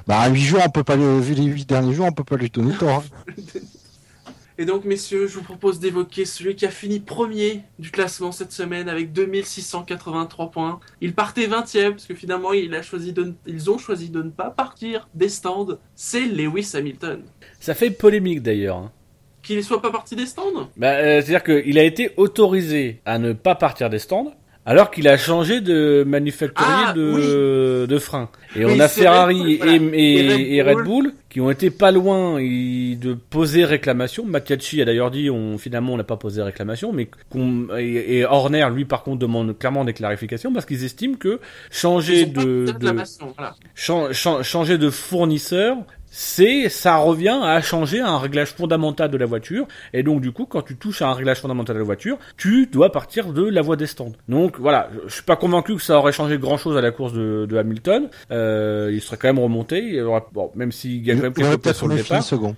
Bah, 0.08 0.20
à 0.20 0.30
8 0.30 0.42
jours, 0.42 0.62
on 0.66 0.70
peut 0.70 0.84
pas 0.84 0.96
le, 0.96 1.20
vu 1.20 1.34
les 1.34 1.44
8 1.44 1.68
derniers 1.68 1.94
jours, 1.94 2.06
on 2.08 2.12
peut 2.12 2.24
pas 2.24 2.38
lui 2.38 2.50
donner 2.50 2.74
tort. 2.76 3.04
hein. 3.28 3.34
Et 4.58 4.66
donc, 4.66 4.86
messieurs, 4.86 5.26
je 5.28 5.34
vous 5.36 5.42
propose 5.44 5.80
d'évoquer 5.80 6.24
celui 6.26 6.56
qui 6.56 6.66
a 6.68 6.70
fini 6.70 7.00
premier 7.00 7.64
du 7.80 7.90
classement 7.90 8.32
cette 8.32 8.52
semaine 8.52 8.90
avec 8.90 9.12
2683 9.12 10.52
points. 10.52 10.80
Il 11.00 11.14
partait 11.16 11.48
20e 11.48 11.92
parce 11.92 12.06
que 12.06 12.14
finalement, 12.14 12.54
il 12.54 12.76
a 12.76 12.84
choisi 12.84 13.12
de 13.12 13.24
ne- 13.24 13.32
ils 13.48 13.72
ont 13.72 13.80
choisi 13.80 14.10
de 14.10 14.22
ne 14.22 14.30
pas 14.30 14.52
partir 14.52 15.08
des 15.16 15.30
stands. 15.30 15.68
C'est 15.96 16.26
Lewis 16.28 16.72
Hamilton. 16.76 17.24
Ça 17.60 17.74
fait 17.74 17.90
polémique 17.92 18.44
d'ailleurs. 18.44 18.78
hein. 18.78 18.92
Qu'il 19.42 19.58
ne 19.58 19.62
soit 19.64 19.82
pas 19.82 19.90
parti 19.90 20.16
des 20.16 20.28
stands? 20.28 20.70
Bah, 20.78 20.92
euh, 20.92 21.22
C'est-à-dire 21.24 21.44
qu'il 21.44 21.80
a 21.80 21.84
été 21.84 22.12
autorisé 22.18 23.02
à 23.06 23.18
ne 23.18 23.34
pas 23.34 23.56
partir 23.56 23.90
des 23.90 23.98
stands, 23.98 24.32
alors 24.66 24.92
qu'il 24.92 25.08
a 25.08 25.18
changé 25.18 25.60
de 25.62 26.04
manufacturier 26.06 26.72
Ah, 26.88 26.94
de, 26.94 27.86
de 27.88 27.98
freins. 28.00 28.30
Et 28.56 28.64
Oui, 28.66 28.74
on 28.76 28.80
a 28.80 28.88
Ferrari 28.88 29.58
Red 29.60 29.60
Bull, 29.60 29.70
et, 29.74 29.80
voilà. 29.80 29.98
et- 29.98 30.14
Et 30.18 30.32
Red 30.32 30.40
et 30.42 30.62
Red 30.62 30.76
Bull. 30.76 30.84
Bull 30.86 31.14
qui 31.30 31.40
ont 31.42 31.50
été 31.50 31.70
pas 31.70 31.92
loin 31.92 32.36
de 32.42 33.14
poser 33.30 33.64
réclamation. 33.66 34.26
Mattiacci 34.26 34.82
a 34.82 34.86
d'ailleurs 34.86 35.10
dit 35.12 35.30
on, 35.30 35.58
finalement 35.58 35.94
on 35.94 35.98
n'a 35.98 36.04
pas 36.04 36.18
posé 36.18 36.42
réclamation, 36.44 36.92
mais 36.94 37.10
qu'on- 37.30 37.68
et, 37.78 38.18
et 38.20 38.26
Horner 38.26 38.68
lui 38.74 38.86
par 38.86 39.04
contre 39.04 39.20
demande 39.20 39.58
clairement 39.58 39.86
des 39.86 39.94
clarifications 39.94 40.52
parce 40.54 40.66
qu'ils 40.66 40.84
estiment 40.84 41.16
que 41.16 41.40
changer 41.72 42.26
de, 42.26 42.66
voilà. 43.38 43.56
Changer 44.44 44.78
de 44.78 44.90
fournisseur, 44.90 45.78
c'est 46.12 46.70
ça 46.70 46.98
revient 46.98 47.40
à 47.42 47.60
changer 47.62 48.00
un 48.02 48.20
réglage 48.20 48.50
fondamental 48.50 49.10
de 49.10 49.18
la 49.18 49.26
voiture 49.26 49.66
et 49.94 50.04
donc 50.04 50.22
du 50.22 50.32
coup 50.32 50.46
quand 50.46 50.62
tu 50.62 50.76
touches 50.76 51.02
à 51.02 51.08
un 51.08 51.14
réglage 51.14 51.40
fondamental 51.40 51.76
de 51.76 51.80
la 51.80 51.86
voiture, 51.86 52.18
tu 52.38 52.68
dois 52.68 52.92
partir 52.92 53.34
de 53.34 53.48
la 53.48 53.62
voie 53.62 53.78
des 53.78 53.88
stands. 53.88 54.12
Donc 54.28 54.60
voilà, 54.60 54.90
je, 54.94 55.08
je 55.10 55.14
suis 55.16 55.24
pas 55.24 55.36
convaincu 55.36 55.76
que 55.76 55.82
ça 55.82 55.98
aurait 55.98 56.12
changé 56.12 56.38
grand 56.38 56.58
chose 56.58 56.78
à 56.78 56.82
la 56.82 56.92
course 56.92 57.14
de, 57.14 57.46
de 57.50 57.58
Hamilton. 57.58 58.10
Euh, 58.32 58.92
il 58.94 59.02
serait 59.02 59.18
quand 59.18 59.30
même 59.30 59.40
remonté, 59.40 59.80
il 59.80 60.02
aurait, 60.02 60.24
bon, 60.34 60.52
même 60.56 60.72
s'il 60.72 61.02
gagne 61.02 61.18
Il, 61.18 61.22
quand 61.22 61.24
même 61.24 61.34
quelques 61.34 61.62
places 61.62 61.78
sur 61.78 61.88
le 61.88 61.96
départ. 61.96 62.22
second. 62.22 62.56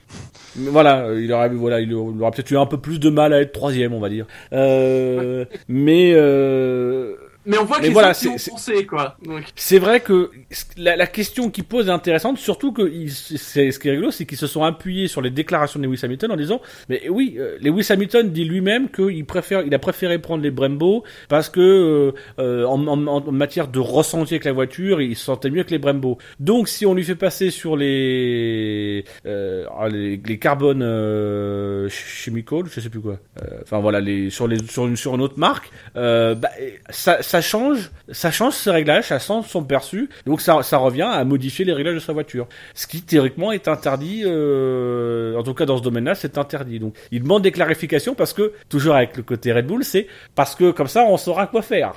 Mais 0.56 0.70
voilà, 0.70 1.14
il 1.16 1.32
aurait, 1.32 1.50
voilà, 1.50 1.80
il 1.80 1.94
aurait 1.94 2.14
il 2.16 2.22
aurait 2.22 2.32
peut-être 2.32 2.52
eu 2.52 2.58
un 2.58 2.66
peu 2.66 2.78
plus 2.80 3.00
de 3.00 3.10
mal 3.10 3.34
à 3.34 3.42
être 3.42 3.52
troisième, 3.52 3.94
on 3.94 4.00
va 4.00 4.10
dire. 4.10 4.26
Euh, 4.52 5.46
mais 5.68 6.14
euh, 6.16 7.16
Mais 7.46 7.58
on 7.58 7.66
voit 7.66 7.80
que 7.80 7.88
voilà, 7.94 8.14
c'est- 8.14 8.50
pensé, 8.52 8.86
quoi. 8.86 9.18
C'est 9.56 9.80
vrai 9.80 10.00
que 10.00 10.32
la, 10.78 10.96
la 10.96 11.08
question 11.08 11.50
qu'il 11.50 11.64
pose 11.66 11.88
est 11.88 11.92
intéressante, 11.92 12.38
surtout 12.38 12.72
que 12.72 12.82
il- 12.90 13.12
c'est 13.12 13.72
ce 13.72 13.80
qui 13.80 13.88
est 13.90 13.92
rigolo, 13.92 14.12
c'est 14.12 14.26
qu'ils 14.26 14.38
se 14.38 14.48
sont 14.48 14.64
appuyés 14.64 15.08
sur 15.08 15.22
les 15.22 15.30
déclarations 15.30 15.80
de 15.80 15.86
Lewis 15.86 16.00
Hamilton 16.04 16.32
en 16.32 16.36
disant, 16.38 16.62
mais 16.90 17.10
oui, 17.10 17.36
euh, 17.38 17.58
Lewis 17.62 17.88
Hamilton 17.90 18.30
dit 18.32 18.46
lui-même 18.46 18.90
qu'il 18.90 19.26
préfère, 19.26 19.62
il 19.64 19.74
a 19.76 19.80
préféré 19.80 20.20
prendre 20.20 20.42
les 20.44 20.52
Brembo 20.52 21.04
parce 21.28 21.50
que 21.50 21.60
euh, 21.60 22.12
euh, 22.40 22.66
en, 22.66 22.88
en- 22.88 23.08
en 23.08 23.32
matière 23.32 23.68
de 23.68 23.80
ressenti 23.80 24.36
avec 24.36 24.46
la 24.46 24.54
voiture, 24.54 25.02
il 25.02 25.16
se 25.16 25.26
sentait 25.26 25.50
mieux 25.50 25.64
que 25.64 25.72
les 25.72 25.80
Brembo. 25.80 26.18
Donc 26.40 26.70
si 26.70 26.86
on 26.86 26.94
lui 26.94 27.04
fait 27.04 27.16
passer 27.16 27.50
sur 27.52 27.76
les 27.78 29.04
euh, 29.26 29.66
ah, 29.78 29.90
les, 29.90 30.18
les 30.26 30.38
carbone 30.40 30.82
euh, 30.82 31.88
chemical, 31.90 32.64
je 32.72 32.80
sais 32.80 32.90
plus 32.90 33.02
quoi. 33.02 33.18
Euh, 33.42 33.48
Enfin 33.64 33.80
voilà, 33.80 34.00
les 34.02 34.30
sur 34.30 34.48
les 34.48 34.58
sur 34.68 34.86
une 34.88 34.96
sur 34.98 35.16
une 35.16 35.22
autre 35.22 35.38
marque, 35.40 35.70
euh, 35.96 36.36
bah, 36.36 36.50
ça 36.90 37.22
ça 37.22 37.33
change, 37.42 37.92
ça 38.12 38.32
change 38.32 38.54
ses 38.54 38.72
réglages, 38.72 39.08
ça 39.08 39.20
change 39.20 39.48
son 39.48 39.64
perçu, 39.64 40.10
donc 40.26 40.42
ça, 40.42 40.62
ça 40.64 40.78
revient 40.78 41.10
à 41.10 41.24
modifier 41.24 41.66
les 41.66 41.74
réglages 41.74 41.96
de 41.96 42.00
sa 42.00 42.14
voiture. 42.14 42.48
Ce 42.74 42.88
qui 42.88 43.02
théoriquement 43.02 43.52
est 43.52 43.68
interdit, 43.68 44.24
euh, 44.26 45.38
en 45.38 45.44
tout 45.44 45.54
cas 45.54 45.66
dans 45.66 45.78
ce 45.78 45.84
domaine-là, 45.84 46.16
c'est 46.16 46.38
interdit. 46.38 46.80
Donc 46.80 46.96
il 47.12 47.24
demande 47.24 47.44
des 47.44 47.52
clarifications 47.52 48.16
parce 48.16 48.34
que, 48.34 48.54
toujours 48.70 48.96
avec 48.96 49.18
le 49.18 49.24
côté 49.24 49.52
Red 49.54 49.68
Bull, 49.68 49.84
c'est 49.84 50.08
parce 50.36 50.56
que 50.56 50.72
comme 50.72 50.88
ça 50.88 51.04
on 51.04 51.18
saura 51.18 51.48
quoi 51.48 51.62
faire. 51.62 51.94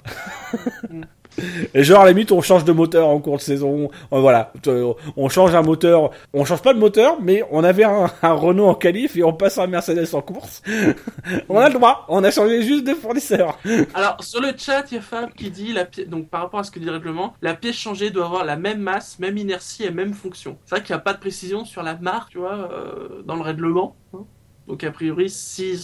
Et 1.74 1.84
genre, 1.84 2.00
à 2.02 2.04
la 2.04 2.10
limite, 2.10 2.32
on 2.32 2.40
change 2.40 2.64
de 2.64 2.72
moteur 2.72 3.08
en 3.08 3.18
cours 3.20 3.36
de 3.36 3.42
saison. 3.42 3.90
Euh, 4.12 4.20
voilà. 4.20 4.52
Euh, 4.66 4.92
On 5.16 5.28
change 5.28 5.54
un 5.54 5.62
moteur. 5.62 6.10
On 6.32 6.44
change 6.44 6.62
pas 6.62 6.74
de 6.74 6.78
moteur, 6.78 7.18
mais 7.20 7.42
on 7.50 7.64
avait 7.64 7.84
un, 7.84 8.06
Renault 8.22 8.66
en 8.66 8.74
qualif 8.74 9.16
et 9.16 9.22
on 9.22 9.32
passe 9.32 9.58
un 9.58 9.66
Mercedes 9.66 10.14
en 10.14 10.22
course. 10.22 10.62
on 11.48 11.58
a 11.58 11.68
le 11.68 11.74
droit. 11.74 12.04
On 12.08 12.22
a 12.24 12.30
changé 12.30 12.62
juste 12.62 12.84
de 12.86 12.94
fournisseur. 12.94 13.58
Alors, 13.94 14.22
sur 14.22 14.40
le 14.40 14.52
chat, 14.56 14.84
il 14.90 14.94
y 14.94 14.98
a 14.98 15.00
Fab 15.00 15.32
qui 15.32 15.50
dit, 15.50 15.72
la 15.72 15.86
donc 16.06 16.28
par 16.28 16.42
rapport 16.42 16.60
à 16.60 16.64
ce 16.64 16.70
que 16.70 16.78
dit 16.78 16.86
le 16.86 16.92
règlement, 16.92 17.34
la 17.42 17.54
pièce 17.54 17.76
changée 17.76 18.10
doit 18.10 18.26
avoir 18.26 18.44
la 18.44 18.56
même 18.56 18.80
masse, 18.80 19.18
même 19.18 19.36
inertie 19.36 19.84
et 19.84 19.90
même 19.90 20.12
fonction. 20.14 20.58
C'est 20.64 20.76
vrai 20.76 20.84
qu'il 20.84 20.94
n'y 20.94 20.98
a 21.00 21.02
pas 21.02 21.12
de 21.14 21.18
précision 21.18 21.64
sur 21.64 21.82
la 21.82 21.94
marque, 21.96 22.30
tu 22.30 22.38
vois, 22.38 22.70
euh, 22.72 23.22
dans 23.24 23.36
le 23.36 23.42
règlement. 23.42 23.96
hein. 24.14 24.24
Donc, 24.66 24.82
a 24.82 24.90
priori, 24.90 25.30
si, 25.30 25.76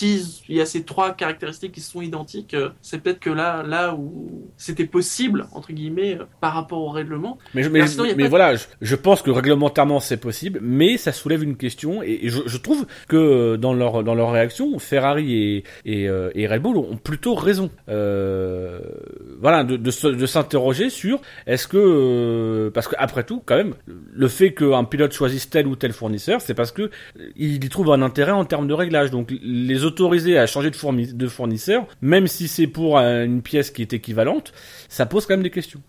si 0.00 0.42
il 0.48 0.56
y 0.56 0.60
a 0.60 0.66
ces 0.66 0.82
trois 0.84 1.12
caractéristiques 1.14 1.72
qui 1.72 1.80
sont 1.80 2.00
identiques, 2.00 2.54
euh, 2.54 2.70
c'est 2.80 3.02
peut-être 3.02 3.20
que 3.20 3.30
là, 3.30 3.62
là 3.62 3.94
où 3.94 4.50
c'était 4.56 4.86
possible, 4.86 5.46
entre 5.52 5.72
guillemets, 5.72 6.16
euh, 6.18 6.24
par 6.40 6.54
rapport 6.54 6.80
au 6.80 6.90
règlement. 6.90 7.38
Mais, 7.54 7.62
je- 7.62 7.68
mais, 7.68 7.86
sinon, 7.86 8.04
mais 8.16 8.24
de- 8.24 8.28
voilà, 8.28 8.56
je, 8.56 8.64
je 8.80 8.96
pense 8.96 9.20
que 9.22 9.30
réglementairement 9.30 10.00
c'est 10.00 10.16
possible, 10.16 10.58
mais 10.62 10.96
ça 10.96 11.12
soulève 11.12 11.42
une 11.42 11.56
question 11.56 12.02
et, 12.02 12.18
et 12.22 12.28
je, 12.30 12.40
je 12.46 12.56
trouve 12.56 12.86
que 13.08 13.16
euh, 13.16 13.56
dans 13.56 13.74
leur 13.74 14.02
dans 14.02 14.14
leur 14.14 14.32
réaction, 14.32 14.78
Ferrari 14.78 15.34
et 15.34 15.64
et, 15.84 16.08
et 16.34 16.46
Red 16.46 16.62
Bull 16.62 16.76
ont 16.78 16.96
plutôt 16.96 17.34
raison. 17.34 17.70
Euh, 17.88 18.80
voilà, 19.40 19.64
de, 19.64 19.76
de, 19.76 20.26
s'interroger 20.26 20.90
sur 20.90 21.20
est-ce 21.46 21.66
que 21.66 22.70
parce 22.74 22.88
que 22.88 22.94
après 22.98 23.24
tout, 23.24 23.42
quand 23.44 23.56
même, 23.56 23.74
le 23.86 24.28
fait 24.28 24.52
qu'un 24.54 24.84
pilote 24.84 25.12
choisisse 25.12 25.50
tel 25.50 25.66
ou 25.66 25.76
tel 25.76 25.92
fournisseur, 25.92 26.40
c'est 26.40 26.54
parce 26.54 26.72
que 26.72 26.90
il 27.36 27.64
y 27.64 27.68
trouve 27.68 27.90
un 27.92 28.02
intérêt 28.02 28.32
en 28.32 28.44
termes 28.44 28.68
de 28.68 28.74
réglage. 28.74 29.10
Donc 29.10 29.32
les 29.42 29.84
autoriser 29.90 30.38
à 30.38 30.46
changer 30.46 30.70
de, 30.70 30.76
fourni- 30.76 31.12
de 31.12 31.28
fournisseur, 31.28 31.86
même 32.00 32.26
si 32.26 32.48
c'est 32.48 32.66
pour 32.66 32.98
une 32.98 33.42
pièce 33.42 33.70
qui 33.70 33.82
est 33.82 33.92
équivalente, 33.92 34.52
ça 34.88 35.04
pose 35.06 35.26
quand 35.26 35.34
même 35.34 35.42
des 35.42 35.50
questions. 35.50 35.80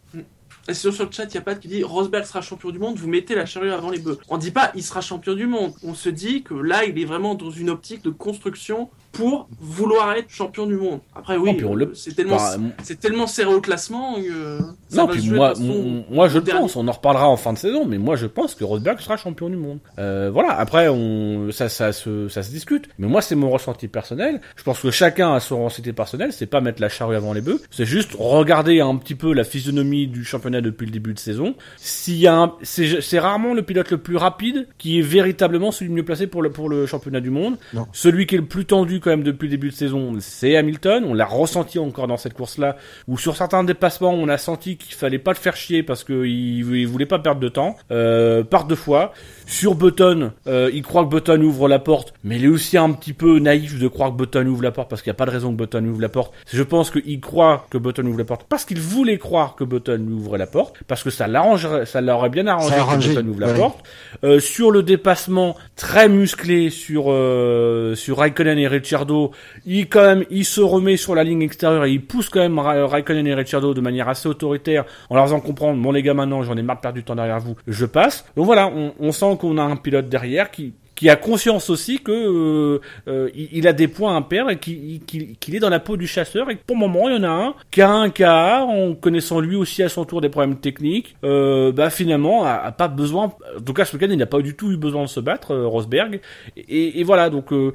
Sur 0.72 0.92
le 0.92 1.12
chat, 1.12 1.26
il 1.26 1.34
y 1.34 1.38
a 1.38 1.42
pas 1.42 1.56
qui 1.56 1.68
dit 1.68 1.84
Rosberg 1.84 2.24
sera 2.24 2.42
champion 2.42 2.70
du 2.70 2.78
monde, 2.78 2.96
vous 2.96 3.08
mettez 3.08 3.34
la 3.34 3.48
charrue 3.48 3.72
avant 3.72 3.90
les 3.90 3.98
bœufs. 3.98 4.20
On 4.30 4.38
dit 4.38 4.52
pas 4.52 4.72
il 4.76 4.84
sera 4.84 5.02
champion 5.02 5.34
du 5.34 5.48
monde. 5.48 5.74
On 5.84 5.96
se 5.96 6.08
dit 6.08 6.44
que 6.44 6.54
là, 6.54 6.86
il 6.86 6.98
est 7.00 7.06
vraiment 7.06 7.34
dans 7.34 7.50
une 7.50 7.70
optique 7.72 8.04
de 8.04 8.12
construction 8.12 8.90
pour 9.12 9.50
vouloir 9.60 10.14
être 10.14 10.30
champion 10.30 10.66
du 10.66 10.76
monde. 10.76 11.00
Après, 11.16 11.38
oui, 11.38 11.58
le- 11.58 11.92
c'est 11.96 12.16
tellement, 12.16 12.38
Bah, 12.38 12.56
c'est 12.84 13.00
tellement 13.00 13.28
serré 13.28 13.54
au 13.54 13.60
classement 13.62 14.16
que. 14.16 14.60
ça 14.90 15.02
Non, 15.02 15.06
va 15.08 15.12
puis 15.14 15.22
se 15.22 15.28
jouer 15.28 15.38
moi, 15.38 15.50
façon 15.50 16.04
moi 16.10 16.28
je 16.30 16.40
dernier. 16.40 16.62
pense, 16.62 16.76
on 16.76 16.88
en 16.88 16.92
reparlera 16.92 17.28
en 17.28 17.36
fin 17.38 17.54
de 17.54 17.58
saison, 17.58 17.86
mais 17.86 17.98
moi 17.98 18.16
je 18.16 18.26
pense 18.28 18.56
que 18.56 18.64
Rosberg 18.64 19.00
sera 19.00 19.18
champion 19.18 19.50
du 19.50 19.58
monde. 19.58 19.80
Euh, 20.00 20.30
voilà, 20.34 20.58
après 20.58 20.88
on, 20.88 21.52
ça, 21.52 21.68
ça, 21.70 21.92
se, 21.92 22.30
ça 22.30 22.42
se 22.44 22.52
discute, 22.52 22.88
mais 23.00 23.08
moi 23.08 23.22
c'est 23.22 23.36
mon 23.36 23.50
ressenti 23.50 23.88
personnel. 23.88 24.40
Je 24.56 24.64
pense 24.64 24.80
que 24.80 24.92
chacun 24.92 25.34
a 25.34 25.40
son 25.42 25.66
ressenti 25.66 25.92
personnel, 25.92 26.32
c'est 26.32 26.46
pas 26.46 26.62
mettre 26.62 26.82
la 26.82 26.90
charrue 26.90 27.16
avant 27.16 27.34
les 27.34 27.42
bœufs, 27.42 27.62
c'est 27.70 27.86
juste 27.86 28.12
regarder 28.18 28.80
un 28.80 28.96
petit 28.96 29.16
peu 29.16 29.34
la 29.34 29.44
physionomie 29.44 30.08
du 30.08 30.24
championnat 30.24 30.62
depuis 30.62 30.86
le 30.86 30.92
début 30.92 31.14
de 31.14 31.20
saison. 31.20 31.56
S'il 31.78 32.18
y 32.18 32.28
a 32.28 32.36
un, 32.38 32.54
c'est, 32.62 33.02
c'est 33.02 33.20
rarement 33.20 33.54
le 33.54 33.62
pilote 33.64 33.92
le 33.92 33.98
plus 33.98 34.16
rapide 34.16 34.68
qui 34.78 35.00
est 35.00 35.04
véritablement 35.04 35.72
celui 35.72 35.90
le 35.90 35.96
mieux 35.98 36.06
placé 36.06 36.28
pour 36.28 36.42
le, 36.42 36.50
pour 36.50 36.70
le 36.70 36.86
championnat 36.86 37.20
du 37.20 37.30
monde. 37.30 37.58
Non. 37.74 37.88
Celui 37.92 38.26
qui 38.26 38.36
est 38.36 38.40
le 38.40 38.46
plus 38.46 38.66
tendu 38.66 39.01
quand 39.02 39.10
même 39.10 39.24
depuis 39.24 39.48
le 39.48 39.52
début 39.52 39.70
de 39.70 39.74
saison, 39.74 40.14
c'est 40.20 40.56
Hamilton. 40.56 41.04
On 41.06 41.14
l'a 41.14 41.26
ressenti 41.26 41.80
encore 41.80 42.08
dans 42.08 42.18
cette 42.18 42.34
course-là, 42.34 42.78
où 43.08 43.18
sur 43.18 43.36
certains 43.36 43.64
dépassements, 43.64 44.14
on 44.14 44.30
a 44.30 44.38
senti 44.38 44.78
qu'il 44.78 44.96
fallait 44.96 45.20
pas 45.20 45.32
le 45.32 45.38
faire 45.38 45.56
chier 45.56 45.84
parce 45.84 46.04
qu'il 46.04 46.26
il 46.26 46.88
voulait 46.88 47.06
pas 47.06 47.20
perdre 47.20 47.42
de 47.42 47.50
temps. 47.50 47.76
Euh, 47.92 48.44
par 48.44 48.66
deux 48.66 48.76
fois. 48.76 49.14
Sur 49.52 49.76
Button, 49.76 50.32
euh, 50.48 50.72
il 50.74 50.82
croit 50.82 51.04
que 51.04 51.10
Button 51.10 51.42
ouvre 51.42 51.68
la 51.68 51.78
porte, 51.78 52.14
mais 52.24 52.38
il 52.38 52.46
est 52.46 52.48
aussi 52.48 52.78
un 52.78 52.90
petit 52.94 53.12
peu 53.12 53.38
naïf 53.40 53.78
de 53.78 53.88
croire 53.90 54.12
que 54.12 54.16
Button 54.16 54.46
ouvre 54.48 54.64
la 54.64 54.72
porte 54.72 54.90
parce 54.90 55.02
qu'il 55.02 55.10
n'y 55.10 55.16
a 55.16 55.18
pas 55.18 55.26
de 55.26 55.32
raison 55.32 55.52
que 55.52 55.58
Button 55.58 55.84
ouvre 55.88 56.00
la 56.02 56.08
porte. 56.08 56.34
Je 56.52 56.64
pense 56.64 56.90
qu'il 56.90 57.20
croit 57.20 57.66
que 57.70 57.78
Button 57.78 58.06
ouvre 58.06 58.18
la 58.20 58.24
porte 58.24 58.46
parce 58.48 58.64
qu'il 58.64 58.80
voulait 58.80 59.18
croire 59.18 59.56
que 59.56 59.66
Button 59.66 59.98
lui 60.08 60.14
ouvrait 60.14 60.38
la 60.38 60.48
porte, 60.48 60.78
parce 60.88 61.04
que 61.04 61.10
ça 61.10 61.28
l'arrangerait, 61.28 61.86
ça 61.86 62.00
l'aurait 62.00 62.30
bien 62.30 62.48
arrangé 62.48 62.70
Ça 62.70 62.76
a 62.76 62.78
que 62.78 62.82
arrangé, 62.84 63.14
Button 63.14 63.28
ouvre 63.28 63.42
la 63.42 63.48
ouais. 63.48 63.58
porte. 63.58 63.80
Euh, 64.24 64.40
sur 64.40 64.72
le 64.72 64.84
dépassement 64.84 65.58
très 65.76 66.08
musclé 66.08 66.70
sur 66.70 67.06
euh, 67.10 67.94
sur 67.96 68.20
Raikkonen 68.20 68.58
et 68.58 68.70
Ricciardo, 68.70 69.32
il 69.66 69.90
quand 69.90 70.02
même 70.06 70.24
il 70.30 70.46
se 70.46 70.62
remet 70.62 70.96
sur 70.96 71.14
la 71.14 71.26
ligne 71.26 71.42
extérieure 71.42 71.84
et 71.84 71.92
il 71.92 72.02
pousse 72.02 72.30
quand 72.30 72.40
même 72.40 72.58
Ra- 72.58 72.88
Raikkonen 72.88 73.28
et 73.28 73.34
Ricciardo 73.34 73.74
de 73.74 73.82
manière 73.82 74.08
assez 74.08 74.30
autoritaire 74.30 74.86
en 75.10 75.16
leur 75.16 75.26
faisant 75.26 75.42
comprendre 75.42 75.82
bon 75.82 75.92
les 75.92 76.04
gars 76.04 76.14
maintenant 76.14 76.42
j'en 76.42 76.56
ai 76.56 76.62
marre 76.62 76.78
de 76.78 76.82
perdre 76.82 76.96
du 76.96 77.04
temps 77.04 77.16
derrière 77.16 77.40
vous, 77.42 77.58
je 77.68 77.86
passe. 77.86 78.24
Donc 78.38 78.46
voilà, 78.46 78.68
on, 78.74 78.94
on 79.00 79.12
sent 79.12 79.38
qu'on 79.42 79.58
a 79.58 79.64
un 79.64 79.76
pilote 79.76 80.08
derrière 80.08 80.52
qui 80.52 80.74
qui 81.02 81.10
a 81.10 81.16
conscience 81.16 81.72
aussi 81.72 81.98
que 81.98 82.12
euh, 82.12 82.80
euh, 83.08 83.28
il, 83.34 83.50
il 83.54 83.68
a 83.68 83.74
des 83.74 83.88
points 83.88 84.22
perdre 84.22 84.52
et 84.52 84.60
qu'il 84.60 85.02
qu'il- 85.08 85.36
qu'il 85.40 85.56
est 85.56 85.60
dans 85.60 85.72
la 85.72 85.80
peau 85.80 85.98
du 85.98 86.06
chasseur. 86.06 86.52
Et 86.52 86.58
que 86.58 86.62
pour 86.64 86.76
le 86.76 86.82
moment 86.82 87.10
il 87.10 87.16
y 87.16 87.18
en 87.18 87.24
a 87.24 87.28
un 87.48 87.56
qui 87.72 87.82
a 87.82 87.90
un 87.90 88.12
cas 88.12 88.62
en 88.62 88.94
connaissant 88.94 89.40
lui 89.40 89.56
aussi 89.56 89.82
à 89.82 89.90
son 89.90 90.06
tour 90.06 90.22
des 90.22 90.30
problèmes 90.30 90.58
techniques 90.58 91.16
euh, 91.24 91.72
bah 91.72 91.90
finalement 91.90 92.44
a, 92.46 92.52
a 92.52 92.72
pas 92.72 92.88
besoin 92.88 93.34
en 93.58 93.62
tout 93.66 93.74
cas 93.74 93.84
ce 93.84 93.96
week-end 93.98 94.10
il 94.12 94.18
n'a 94.20 94.28
pas 94.28 94.40
du 94.44 94.54
tout 94.56 94.70
eu 94.72 94.78
besoin 94.78 95.02
de 95.02 95.08
se 95.10 95.20
battre 95.20 95.56
euh, 95.56 95.66
Rosberg. 95.66 96.22
Et, 96.56 97.00
et 97.00 97.04
voilà 97.04 97.32
donc 97.32 97.52
euh, 97.52 97.72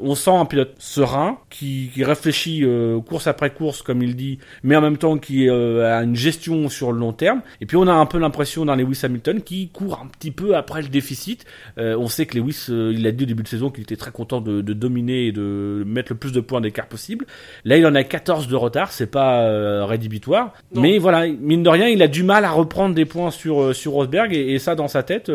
on 0.00 0.16
sent 0.16 0.32
un 0.34 0.44
pilote 0.44 0.74
serein 0.80 1.38
qui, 1.50 1.90
qui 1.94 2.02
réfléchit 2.02 2.64
course 3.06 3.28
après 3.28 3.50
course 3.50 3.82
comme 3.82 4.02
il 4.02 4.16
dit 4.16 4.40
mais 4.64 4.74
en 4.74 4.80
même 4.80 4.96
temps 4.98 5.16
qui 5.18 5.48
a 5.48 6.02
une 6.02 6.16
gestion 6.16 6.68
sur 6.68 6.90
le 6.90 6.98
long 6.98 7.12
terme. 7.12 7.40
Et 7.60 7.66
puis 7.66 7.76
on 7.76 7.86
a 7.86 7.92
un 7.92 8.06
peu 8.06 8.18
l'impression 8.18 8.64
d'un 8.64 8.74
Lewis 8.74 8.98
Hamilton 9.04 9.42
qui 9.42 9.68
court 9.68 10.00
un 10.02 10.08
petit 10.08 10.32
peu 10.32 10.56
après 10.56 10.82
le 10.82 10.88
déficit. 10.88 11.44
On 11.76 12.08
sait 12.08 12.26
que 12.26 12.36
Lewis, 12.36 12.63
euh, 12.70 12.92
il 12.94 13.06
a 13.06 13.12
dit 13.12 13.24
au 13.24 13.26
début 13.26 13.42
de 13.42 13.48
saison 13.48 13.70
qu'il 13.70 13.82
était 13.82 13.96
très 13.96 14.10
content 14.10 14.40
de, 14.40 14.60
de 14.60 14.72
dominer 14.72 15.26
et 15.26 15.32
de 15.32 15.84
mettre 15.86 16.12
le 16.12 16.18
plus 16.18 16.32
de 16.32 16.40
points 16.40 16.60
d'écart 16.60 16.86
possible. 16.86 17.26
Là, 17.64 17.76
il 17.76 17.86
en 17.86 17.94
a 17.94 18.04
14 18.04 18.48
de 18.48 18.56
retard, 18.56 18.92
c'est 18.92 19.10
pas 19.10 19.42
euh, 19.42 19.84
rédhibitoire. 19.84 20.52
Non. 20.74 20.82
Mais 20.82 20.98
voilà, 20.98 21.26
mine 21.26 21.62
de 21.62 21.68
rien, 21.68 21.88
il 21.88 22.02
a 22.02 22.08
du 22.08 22.22
mal 22.22 22.44
à 22.44 22.50
reprendre 22.50 22.94
des 22.94 23.04
points 23.04 23.30
sur 23.30 23.60
euh, 23.60 23.72
sur 23.72 23.92
Rosberg 23.92 24.32
et, 24.32 24.54
et 24.54 24.58
ça 24.58 24.74
dans 24.74 24.88
sa 24.88 25.02
tête, 25.02 25.30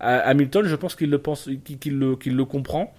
Hamilton, 0.00 0.66
je 0.66 0.76
pense 0.76 0.94
qu'il 0.94 1.10
le 1.10 1.18
pense, 1.18 1.48
qu'il 1.64 1.78
qu'il 1.78 1.98
le, 1.98 2.16
qu'il 2.16 2.34
le 2.36 2.44
comprend. 2.44 2.92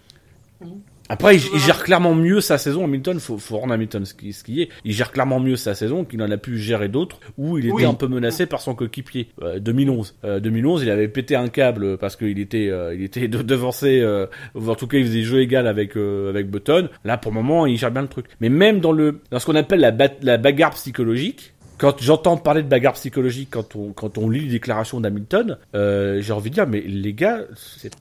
Après, 1.09 1.35
il, 1.37 1.41
il 1.53 1.59
gère 1.59 1.83
clairement 1.83 2.13
mieux 2.15 2.41
sa 2.41 2.57
saison. 2.57 2.83
Hamilton, 2.83 3.19
faut, 3.19 3.37
faut 3.37 3.57
rendre 3.57 3.73
Hamilton 3.73 4.05
ce 4.05 4.13
qui, 4.13 4.33
ce 4.33 4.43
qui 4.43 4.61
est. 4.61 4.69
Il 4.83 4.93
gère 4.93 5.11
clairement 5.11 5.39
mieux 5.39 5.55
sa 5.55 5.73
saison 5.75 6.03
qu'il 6.05 6.21
en 6.21 6.29
a 6.31 6.37
pu 6.37 6.57
gérer 6.57 6.89
d'autres 6.89 7.19
où 7.37 7.57
il 7.57 7.65
était 7.65 7.73
Oui. 7.73 7.85
un 7.85 7.93
peu 7.93 8.07
menacé 8.07 8.45
par 8.45 8.61
son 8.61 8.75
coéquipier. 8.75 9.29
Euh, 9.41 9.59
2011, 9.59 10.15
Euh, 10.25 10.39
2011, 10.39 10.83
il 10.83 10.89
avait 10.89 11.07
pété 11.07 11.35
un 11.35 11.47
câble 11.47 11.97
parce 11.97 12.15
qu'il 12.15 12.39
était, 12.39 12.69
euh, 12.69 12.93
il 12.95 13.03
était 13.03 13.27
de- 13.27 13.41
devancé. 13.41 13.99
Euh, 14.01 14.25
en 14.55 14.75
tout 14.75 14.87
cas, 14.87 14.97
il 14.97 15.05
faisait 15.05 15.23
jeu 15.23 15.41
égal 15.41 15.67
avec 15.67 15.95
euh, 15.97 16.29
avec 16.29 16.49
Button. 16.49 16.89
Là, 17.05 17.17
pour 17.17 17.31
le 17.31 17.35
moment, 17.35 17.65
il 17.65 17.77
gère 17.77 17.91
bien 17.91 18.01
le 18.01 18.07
truc. 18.07 18.25
Mais 18.41 18.49
même 18.49 18.79
dans 18.79 18.91
le 18.91 19.21
dans 19.31 19.39
ce 19.39 19.45
qu'on 19.45 19.55
appelle 19.55 19.79
la, 19.79 19.91
ba- 19.91 20.09
la 20.21 20.37
bagarre 20.37 20.71
psychologique. 20.71 21.53
Quand 21.77 22.01
j'entends 22.01 22.37
parler 22.37 22.63
de 22.63 22.67
bagarre 22.67 22.93
psychologique, 22.93 23.49
quand 23.51 23.75
on 23.75 23.93
quand 23.93 24.17
on 24.17 24.29
lit 24.29 24.41
les 24.41 24.51
déclarations 24.51 24.99
d'Hamilton, 24.99 25.57
euh, 25.75 26.21
j'ai 26.21 26.33
envie 26.33 26.49
de 26.49 26.55
dire, 26.55 26.67
mais 26.67 26.81
les 26.81 27.13
gars, 27.13 27.41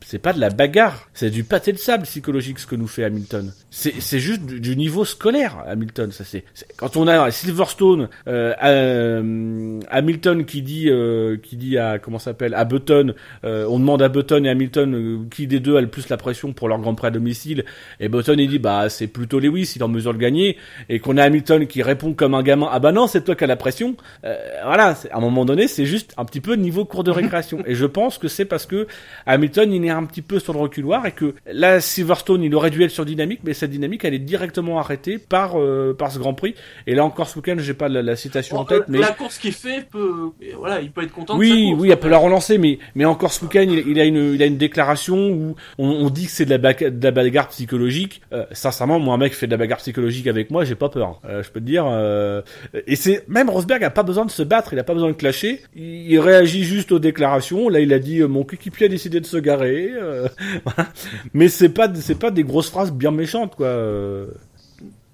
c'est 0.04 0.18
pas 0.18 0.32
de 0.32 0.40
la 0.40 0.50
bagarre, 0.50 1.08
c'est 1.14 1.30
du 1.30 1.44
pâté 1.44 1.72
de 1.72 1.78
sable 1.78 2.04
psychologique 2.04 2.58
ce 2.58 2.66
que 2.66 2.76
nous 2.76 2.86
fait 2.86 3.04
Hamilton. 3.04 3.52
C'est 3.70 4.20
juste 4.20 4.46
du, 4.46 4.76
niveau 4.76 5.04
scolaire, 5.04 5.62
Hamilton. 5.66 6.10
Ça 6.10 6.24
c'est 6.24 6.44
quand 6.76 6.96
on 6.96 7.06
a 7.06 7.30
Silverstone, 7.30 8.08
euh, 8.28 8.54
euh, 8.64 9.80
Hamilton 9.90 10.44
qui 10.44 10.62
dit 10.62 10.88
euh, 10.88 11.36
qui 11.36 11.56
dit 11.56 11.76
à 11.76 11.98
comment 11.98 12.18
s'appelle 12.18 12.54
à 12.54 12.64
Button, 12.64 13.14
euh, 13.44 13.66
on 13.68 13.78
demande 13.78 14.00
à 14.02 14.08
Button 14.08 14.44
et 14.44 14.48
Hamilton 14.48 14.94
euh, 14.94 15.18
qui 15.30 15.46
des 15.46 15.60
deux 15.60 15.76
a 15.76 15.80
le 15.80 15.88
plus 15.88 16.08
la 16.08 16.16
pression 16.16 16.52
pour 16.52 16.68
leur 16.68 16.78
Grand 16.78 16.94
Prix 16.94 17.08
à 17.08 17.10
domicile, 17.10 17.64
et 18.00 18.08
Button 18.08 18.36
il 18.38 18.48
dit 18.48 18.58
bah 18.58 18.88
c'est 18.88 19.06
plutôt 19.06 19.40
Lewis, 19.40 19.72
il 19.76 19.80
est 19.80 19.84
en 19.84 19.88
mesure 19.88 20.14
de 20.14 20.18
gagner, 20.18 20.56
et 20.88 20.98
qu'on 20.98 21.16
a 21.16 21.24
Hamilton 21.24 21.66
qui 21.66 21.82
répond 21.82 22.14
comme 22.14 22.34
un 22.34 22.42
gamin 22.42 22.68
ah 22.70 22.78
bah 22.78 22.92
non 22.92 23.06
c'est 23.06 23.22
toi 23.22 23.34
qui 23.34 23.44
as 23.44 23.46
la 23.46 23.56
pression. 23.66 23.96
Euh, 24.24 24.36
voilà, 24.64 24.94
c'est- 24.94 25.10
à 25.10 25.16
un 25.16 25.20
moment 25.20 25.44
donné 25.44 25.66
c'est 25.68 25.86
juste 25.86 26.14
un 26.16 26.24
petit 26.24 26.40
peu 26.40 26.54
niveau 26.54 26.84
cours 26.84 27.02
de 27.04 27.10
récréation, 27.10 27.58
et 27.66 27.74
je 27.74 27.86
pense 27.86 28.18
que 28.18 28.28
c'est 28.28 28.44
parce 28.44 28.64
que 28.66 28.86
Hamilton 29.26 29.72
il 29.72 29.84
est 29.84 29.90
un 29.90 30.04
petit 30.04 30.22
peu 30.22 30.38
sur 30.38 30.52
le 30.52 30.60
reculoir 30.60 31.04
et 31.06 31.12
que 31.12 31.34
là 31.52 31.80
Silverstone 31.80 32.42
il 32.42 32.54
aurait 32.54 32.70
dû 32.70 32.82
être 32.84 32.90
sur 32.90 33.04
dynamique, 33.04 33.40
mais 33.44 33.54
cette 33.54 33.70
dynamique 33.70 34.04
elle 34.04 34.14
est 34.14 34.18
directement 34.34 34.78
arrêtée 34.78 35.18
par 35.18 35.58
euh, 35.60 35.94
par 35.98 36.12
ce 36.12 36.18
Grand 36.18 36.34
Prix. 36.34 36.54
Et 36.86 36.94
là 36.94 37.04
encore 37.04 37.28
ce 37.28 37.36
week-end 37.38 37.56
j'ai 37.58 37.74
pas 37.74 37.88
la, 37.88 38.02
la 38.02 38.16
citation 38.16 38.56
en 38.58 38.64
tête, 38.64 38.82
euh, 38.82 38.84
mais 38.88 38.98
La 38.98 39.08
course 39.12 39.38
qu'il 39.38 39.52
fait 39.52 39.84
peut, 39.90 40.30
voilà, 40.58 40.80
il 40.80 40.90
peut 40.92 41.02
être 41.02 41.12
content. 41.12 41.36
de 41.36 41.44
sa 41.44 41.50
oui, 41.50 41.66
course, 41.70 41.80
oui, 41.82 41.88
elle 41.88 41.94
en 41.94 42.00
peut 42.00 42.08
la 42.08 42.18
relancer, 42.18 42.58
mais 42.58 42.78
mais 42.94 43.04
encore 43.04 43.32
ce 43.32 43.44
week-end, 43.44 43.66
il, 43.68 43.82
il 43.88 43.98
a 44.00 44.04
une 44.04 44.34
il 44.34 44.42
a 44.42 44.46
une 44.46 44.58
déclaration 44.58 45.16
où 45.30 45.56
on, 45.78 45.88
on 45.88 46.10
dit 46.10 46.26
que 46.26 46.30
c'est 46.30 46.44
de 46.46 46.50
la, 46.50 46.58
bac- 46.58 46.84
de 46.84 47.04
la 47.04 47.10
bagarre 47.10 47.48
psychologique. 47.48 48.20
Euh, 48.32 48.44
sincèrement, 48.52 48.98
moi 49.00 49.14
un 49.14 49.18
mec 49.18 49.32
qui 49.32 49.38
fait 49.38 49.46
de 49.46 49.50
la 49.52 49.56
bagarre 49.56 49.78
psychologique 49.78 50.26
avec 50.28 50.50
moi, 50.50 50.64
j'ai 50.64 50.74
pas 50.76 50.88
peur. 50.88 51.20
Euh, 51.28 51.42
je 51.42 51.50
peux 51.50 51.60
te 51.60 51.64
dire. 51.64 51.84
euh, 51.88 52.42
et 52.86 52.96
c'est 52.96 53.24
même 53.28 53.48
Rosberg 53.56 53.82
a 53.84 53.90
pas 53.90 54.02
besoin 54.02 54.26
de 54.26 54.30
se 54.30 54.42
battre, 54.42 54.74
il 54.74 54.78
a 54.78 54.84
pas 54.84 54.92
besoin 54.92 55.08
de 55.08 55.14
clasher. 55.14 55.62
Il, 55.74 56.18
réagit 56.20 56.62
juste 56.62 56.92
aux 56.92 56.98
déclarations. 56.98 57.70
Là, 57.70 57.80
il 57.80 57.90
a 57.94 57.98
dit 57.98 58.20
euh, 58.20 58.28
mon 58.28 58.44
coéquipier 58.44 58.84
a 58.84 58.88
décidé 58.90 59.18
de 59.18 59.24
se 59.24 59.38
garer. 59.38 59.92
euh. 59.94 60.28
Mais 61.32 61.48
c'est 61.48 61.70
pas 61.70 61.88
c'est 61.94 62.18
pas 62.18 62.30
des 62.30 62.44
grosses 62.44 62.68
phrases 62.68 62.92
bien 62.92 63.12
méchantes 63.12 63.54
quoi. 63.56 63.68
euh. 63.68 64.26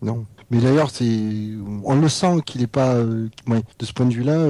Non. 0.03 0.27
Mais 0.51 0.59
d'ailleurs, 0.59 0.91
c'est, 0.91 1.09
on 1.85 1.95
le 1.95 2.09
sent 2.09 2.39
qu'il 2.45 2.61
est 2.63 2.67
pas, 2.67 2.97
de 2.97 3.31
ce 3.81 3.93
point 3.93 4.05
de 4.05 4.13
vue-là, 4.13 4.49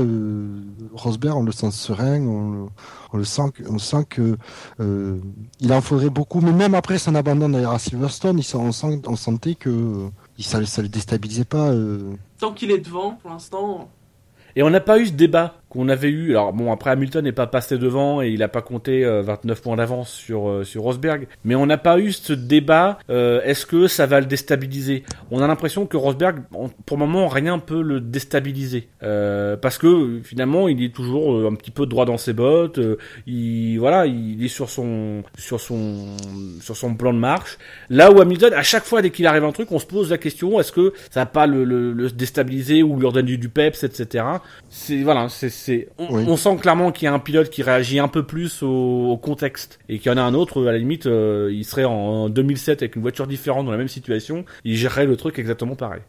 Rosberg, 0.95 1.37
on 1.37 1.45
le 1.45 1.53
sent 1.53 1.71
serein, 1.71 2.23
on 2.27 2.71
le, 3.17 3.25
sent, 3.25 3.43
on 3.69 3.79
sent 3.79 4.07
en 4.81 5.81
faudrait 5.81 6.11
beaucoup. 6.11 6.41
Mais 6.41 6.51
même 6.51 6.75
après 6.75 6.99
son 6.99 7.15
abandon 7.15 7.51
d'ailleurs 7.51 7.75
à 7.75 7.79
Silverstone, 7.79 8.41
il, 8.41 8.57
on, 8.57 8.73
sent, 8.73 9.03
on 9.07 9.15
sentait 9.15 9.55
que 9.55 10.09
ça, 10.41 10.65
ça 10.67 10.83
le 10.83 10.89
déstabilisait 10.89 11.45
pas. 11.45 11.73
Tant 12.43 12.53
qu'il 12.53 12.73
est 12.73 12.79
devant, 12.79 13.13
pour 13.13 13.31
l'instant. 13.31 13.89
Et 14.57 14.65
on 14.65 14.71
n'a 14.71 14.81
pas 14.81 14.99
eu 14.99 15.07
ce 15.07 15.13
débat 15.13 15.62
qu'on 15.73 15.89
avait 15.89 16.11
eu. 16.11 16.33
Alors 16.33 16.53
bon, 16.53 16.71
après 16.71 16.91
Hamilton 16.91 17.25
n'est 17.25 17.33
pas 17.33 17.47
passé 17.47 17.79
devant 17.79 18.21
et 18.21 18.29
il 18.29 18.41
n'a 18.41 18.49
pas 18.49 18.61
compté 18.61 19.05
euh, 19.07 19.23
29 19.23 19.63
points 19.63 19.77
d'avance 19.77 20.11
sur 20.13 20.49
euh, 20.51 20.65
sur 20.65 20.83
Rosberg. 20.83 21.27
Mais 21.45 21.55
on 21.55 21.65
n'a 21.65 21.79
pas 21.79 21.99
eu 21.99 22.13
ce 22.13 22.35
débat. 22.35 22.99
euh, 23.09 23.41
Est-ce 23.43 23.65
que 23.65 23.87
ça 23.87 24.05
va 24.05 24.21
le 24.21 24.27
déstabiliser? 24.27 25.03
On 25.31 25.41
a 25.41 25.47
l'impression 25.47 25.87
que 25.87 25.97
Rosberg, 25.97 26.43
pour 26.85 26.99
le 26.99 27.07
moment, 27.07 27.27
rien 27.29 27.59
peut 27.59 27.81
le 27.83 28.01
déstabiliser 28.01 28.89
Euh, 29.03 29.57
parce 29.57 29.79
que 29.79 29.87
euh, 29.87 30.21
finalement, 30.23 30.69
il 30.69 30.83
est 30.85 30.95
toujours 30.95 31.33
euh, 31.35 31.49
un 31.51 31.55
petit 31.55 31.71
peu 31.71 31.87
droit 31.87 32.05
dans 32.05 32.19
ses 32.19 32.35
bottes. 32.35 32.79
euh, 32.79 32.97
il 33.27 33.79
voilà, 33.79 34.05
il 34.07 34.45
est 34.45 34.49
sur 34.49 34.69
son 34.69 35.23
sur 35.39 35.59
son 35.61 36.17
sur 36.61 36.77
son 36.77 36.95
plan 36.95 37.15
de 37.15 37.19
marche. 37.19 37.57
Là 37.89 38.13
où 38.13 38.21
Hamilton, 38.21 38.53
à 38.53 38.63
chaque 38.63 38.85
fois 38.85 39.01
dès 39.01 39.11
qu'il 39.11 39.27
arrive 39.27 39.45
un 39.45 39.53
truc, 39.53 39.73
on 39.73 39.79
se 39.79 39.87
pose 39.87 40.11
la 40.11 40.19
question 40.19 40.61
est-ce 40.61 40.73
que 40.73 40.93
ça 41.11 41.21
va 41.21 41.27
pas 41.27 41.47
le, 41.47 41.65
le, 41.65 41.93
le 41.93 42.11
déstabiliser 42.11 42.83
ou 42.83 42.99
lui 42.99 43.07
redonner 43.07 43.23
du, 43.27 43.39
du 43.39 43.49
peps, 43.49 43.83
etc. 43.85 44.25
C'est 44.69 45.03
voilà, 45.03 45.29
c'est 45.31 45.49
c'est 45.63 45.89
on, 45.99 46.15
Oui. 46.17 46.25
on 46.29 46.37
sent 46.37 46.57
clairement 46.61 46.93
qu'il 46.93 47.05
y 47.05 47.09
a 47.09 47.13
un 47.15 47.19
pilote 47.19 47.51
qui 47.51 47.63
réagit 47.63 47.99
un 47.99 48.09
peu 48.09 48.23
plus 48.25 48.63
au, 48.63 49.11
au 49.11 49.17
contexte 49.17 49.79
et 49.89 49.99
qu'il 49.99 50.11
y 50.11 50.15
en 50.15 50.19
a 50.19 50.23
un 50.23 50.35
autre 50.35 50.67
à 50.67 50.73
la 50.73 50.79
limite, 50.79 51.07
euh, 51.07 51.51
il 51.53 51.65
serait 51.65 51.85
en, 51.85 51.93
en 51.93 52.29
2007 52.29 52.83
avec 52.83 52.97
une 52.97 53.03
voiture 53.03 53.27
différente 53.27 53.67
dans 53.67 53.73
la 53.73 53.79
même 53.79 53.89
situation, 53.89 54.45
il 54.65 54.77
gérerait 54.77 55.07
le 55.07 55.17
truc 55.17 55.39
exactement 55.39 55.75
pareil. 55.77 56.03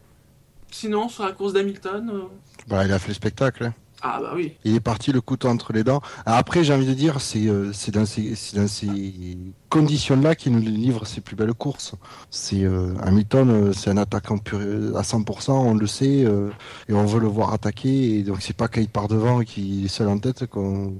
Sinon, 0.70 1.08
sur 1.08 1.24
la 1.24 1.32
course 1.32 1.52
d'Hamilton. 1.52 2.10
euh, 2.12 2.22
Bah, 2.68 2.84
il 2.84 2.92
a 2.92 2.98
fait 2.98 3.08
le 3.08 3.14
spectacle. 3.14 3.70
Ah 4.06 4.20
bah. 4.20 4.34
Il 4.64 4.74
est 4.74 4.80
parti 4.80 5.12
le 5.12 5.22
couteau 5.22 5.48
entre 5.48 5.72
les 5.72 5.82
dents. 5.82 6.02
Après, 6.26 6.62
j'ai 6.62 6.74
envie 6.74 6.86
de 6.86 6.92
dire, 6.92 7.22
c'est 7.22 7.46
euh, 7.46 7.72
dans 7.90 8.04
ces, 8.04 9.38
conditions-là 9.70 10.34
qu'il 10.34 10.52
nous 10.52 10.60
livre 10.60 11.06
ses 11.06 11.22
plus 11.22 11.36
belles 11.36 11.54
courses. 11.54 11.94
C'est 12.28 12.64
euh, 12.64 12.94
Hamilton, 13.02 13.50
euh, 13.50 13.72
c'est 13.72 13.88
un 13.88 13.96
attaquant 13.96 14.36
pur, 14.36 14.58
à 14.94 15.00
100%, 15.00 15.52
on 15.52 15.74
le 15.74 15.86
sait, 15.86 16.22
euh, 16.26 16.50
et 16.90 16.92
on 16.92 17.06
veut 17.06 17.18
le 17.18 17.28
voir 17.28 17.54
attaquer. 17.54 18.18
Et 18.18 18.22
donc, 18.24 18.42
c'est 18.42 18.54
pas 18.54 18.68
quand 18.68 18.82
il 18.82 18.90
part 18.90 19.08
devant 19.08 19.40
et 19.40 19.46
qu'il 19.46 19.86
est 19.86 19.88
seul 19.88 20.08
en 20.08 20.18
tête 20.18 20.44
qu'on 20.46 20.92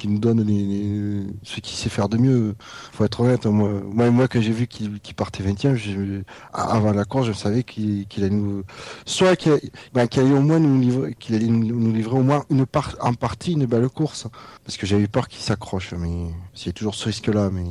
qui 0.00 0.08
nous 0.08 0.18
donne 0.18 0.42
les, 0.42 0.62
les- 0.64 1.26
ce 1.42 1.60
qu'il 1.60 1.76
sait 1.76 1.90
faire 1.90 2.08
de 2.08 2.16
mieux. 2.16 2.54
Faut 2.92 3.04
être 3.04 3.20
honnête. 3.20 3.44
Moi, 3.46 4.10
moi, 4.10 4.26
j'ai 4.32 4.50
vu 4.52 4.66
qu'il 4.66 4.98
partait 5.14 5.42
20e, 5.42 5.74
je- 5.74 6.22
avant 6.52 6.92
la 6.92 7.04
course, 7.04 7.26
je 7.26 7.32
savais 7.32 7.62
qu'il 7.62 8.06
allait 8.16 8.30
nous, 8.30 8.62
soit 9.04 9.36
qu'il 9.36 9.60
ben, 9.92 10.08
allait 10.16 10.32
au 10.32 10.40
moins 10.40 10.58
nous 10.58 10.80
livrer, 10.80 11.14
qu'il 11.20 11.34
allait 11.34 11.46
nous, 11.46 11.78
nous 11.78 11.92
livrer 11.92 12.16
au 12.16 12.22
moins 12.22 12.44
une 12.50 12.64
part, 12.64 12.96
en 13.00 13.12
partie 13.14 13.52
une 13.52 13.66
belle 13.66 13.88
course. 13.90 14.26
Parce 14.64 14.76
que 14.78 14.86
j'avais 14.86 15.06
peur 15.06 15.28
qu'il 15.28 15.42
s'accroche, 15.42 15.92
mais 15.92 16.28
a 16.66 16.72
toujours 16.72 16.94
ce 16.94 17.04
risque-là, 17.06 17.50
mais. 17.52 17.64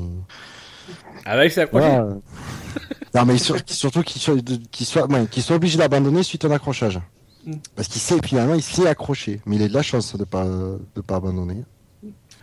Avec 1.25 1.51
sa 1.51 1.65
Voilà. 1.65 2.07
non, 3.15 3.25
mais 3.25 3.37
sur- 3.39 3.57
surtout 3.65 4.03
qu'il 4.03 4.21
soit, 4.21 4.35
qu'il 4.71 4.85
soit, 4.85 5.07
ouais, 5.11 5.25
soit 5.41 5.55
obligé 5.55 5.77
d'abandonner 5.77 6.23
suite 6.23 6.45
à 6.45 6.47
un 6.47 6.51
accrochage. 6.51 6.99
Mm. 7.45 7.53
Parce 7.75 7.87
qu'il 7.87 8.01
sait, 8.01 8.17
finalement, 8.23 8.53
il 8.55 8.61
s'est 8.61 8.87
accroché. 8.87 9.41
Mais 9.45 9.55
il 9.55 9.63
a 9.63 9.67
de 9.67 9.73
la 9.73 9.81
chance 9.81 10.15
de 10.15 10.23
pas, 10.25 10.45
de 10.45 11.01
pas 11.01 11.15
abandonner. 11.15 11.63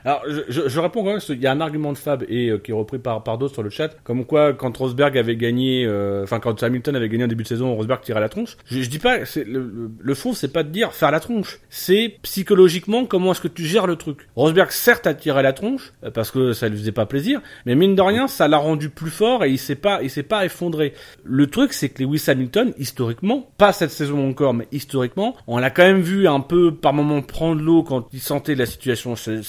Alors, 0.06 0.22
je, 0.28 0.40
je, 0.48 0.68
je 0.68 0.80
réponds 0.80 1.02
quand 1.02 1.10
même, 1.10 1.18
qu'il 1.20 1.42
y 1.42 1.46
a 1.46 1.52
un 1.52 1.60
argument 1.60 1.92
de 1.92 1.98
Fab 1.98 2.24
et 2.28 2.48
euh, 2.48 2.58
qui 2.58 2.70
est 2.70 2.74
repris 2.74 2.98
par, 2.98 3.22
par 3.24 3.38
d'autres 3.38 3.54
sur 3.54 3.62
le 3.64 3.70
chat, 3.70 3.88
comme 4.04 4.24
quoi 4.24 4.52
quand 4.54 4.74
Rosberg 4.76 5.18
avait 5.18 5.34
gagné, 5.36 5.84
euh, 5.84 6.22
enfin 6.22 6.38
quand 6.40 6.62
Hamilton 6.62 6.94
avait 6.94 7.08
gagné 7.08 7.24
en 7.24 7.26
début 7.26 7.42
de 7.42 7.48
saison, 7.48 7.74
Rosberg 7.74 8.00
tirait 8.02 8.20
la 8.20 8.28
tronche. 8.28 8.56
Je, 8.66 8.80
je 8.82 8.88
dis 8.88 9.00
pas, 9.00 9.18
le, 9.18 9.42
le, 9.44 9.90
le 9.98 10.14
fond, 10.14 10.32
c'est 10.32 10.52
pas 10.52 10.62
de 10.62 10.68
dire 10.70 10.92
faire 10.92 11.10
la 11.10 11.18
tronche, 11.20 11.58
c'est 11.70 12.16
psychologiquement 12.22 13.04
comment 13.04 13.32
est-ce 13.32 13.40
que 13.40 13.48
tu 13.48 13.64
gères 13.64 13.88
le 13.88 13.96
truc. 13.96 14.28
Rosberg 14.36 14.70
certes 14.70 15.08
a 15.08 15.14
tiré 15.14 15.42
la 15.42 15.52
tronche 15.52 15.92
euh, 16.04 16.10
parce 16.12 16.30
que 16.30 16.52
ça 16.52 16.68
lui 16.68 16.78
faisait 16.78 16.92
pas 16.92 17.06
plaisir, 17.06 17.42
mais 17.66 17.74
mine 17.74 17.96
de 17.96 18.02
rien, 18.02 18.28
ça 18.28 18.46
l'a 18.46 18.58
rendu 18.58 18.90
plus 18.90 19.10
fort 19.10 19.44
et 19.44 19.50
il 19.50 19.58
s'est 19.58 19.74
pas, 19.74 20.00
il 20.04 20.10
s'est 20.10 20.22
pas 20.22 20.44
effondré. 20.44 20.92
Le 21.24 21.48
truc, 21.48 21.72
c'est 21.72 21.88
que 21.88 22.02
Lewis 22.04 22.22
Hamilton, 22.28 22.72
historiquement, 22.78 23.50
pas 23.58 23.72
cette 23.72 23.90
saison 23.90 24.28
encore, 24.28 24.54
mais 24.54 24.68
historiquement, 24.70 25.34
on 25.48 25.58
l'a 25.58 25.70
quand 25.70 25.82
même 25.82 26.00
vu 26.00 26.28
un 26.28 26.40
peu 26.40 26.72
par 26.72 26.92
moment 26.92 27.22
prendre 27.22 27.60
l'eau 27.60 27.82
quand 27.82 28.06
il 28.12 28.20
sentait 28.20 28.54
la 28.54 28.66
situation 28.66 29.14
s- 29.14 29.42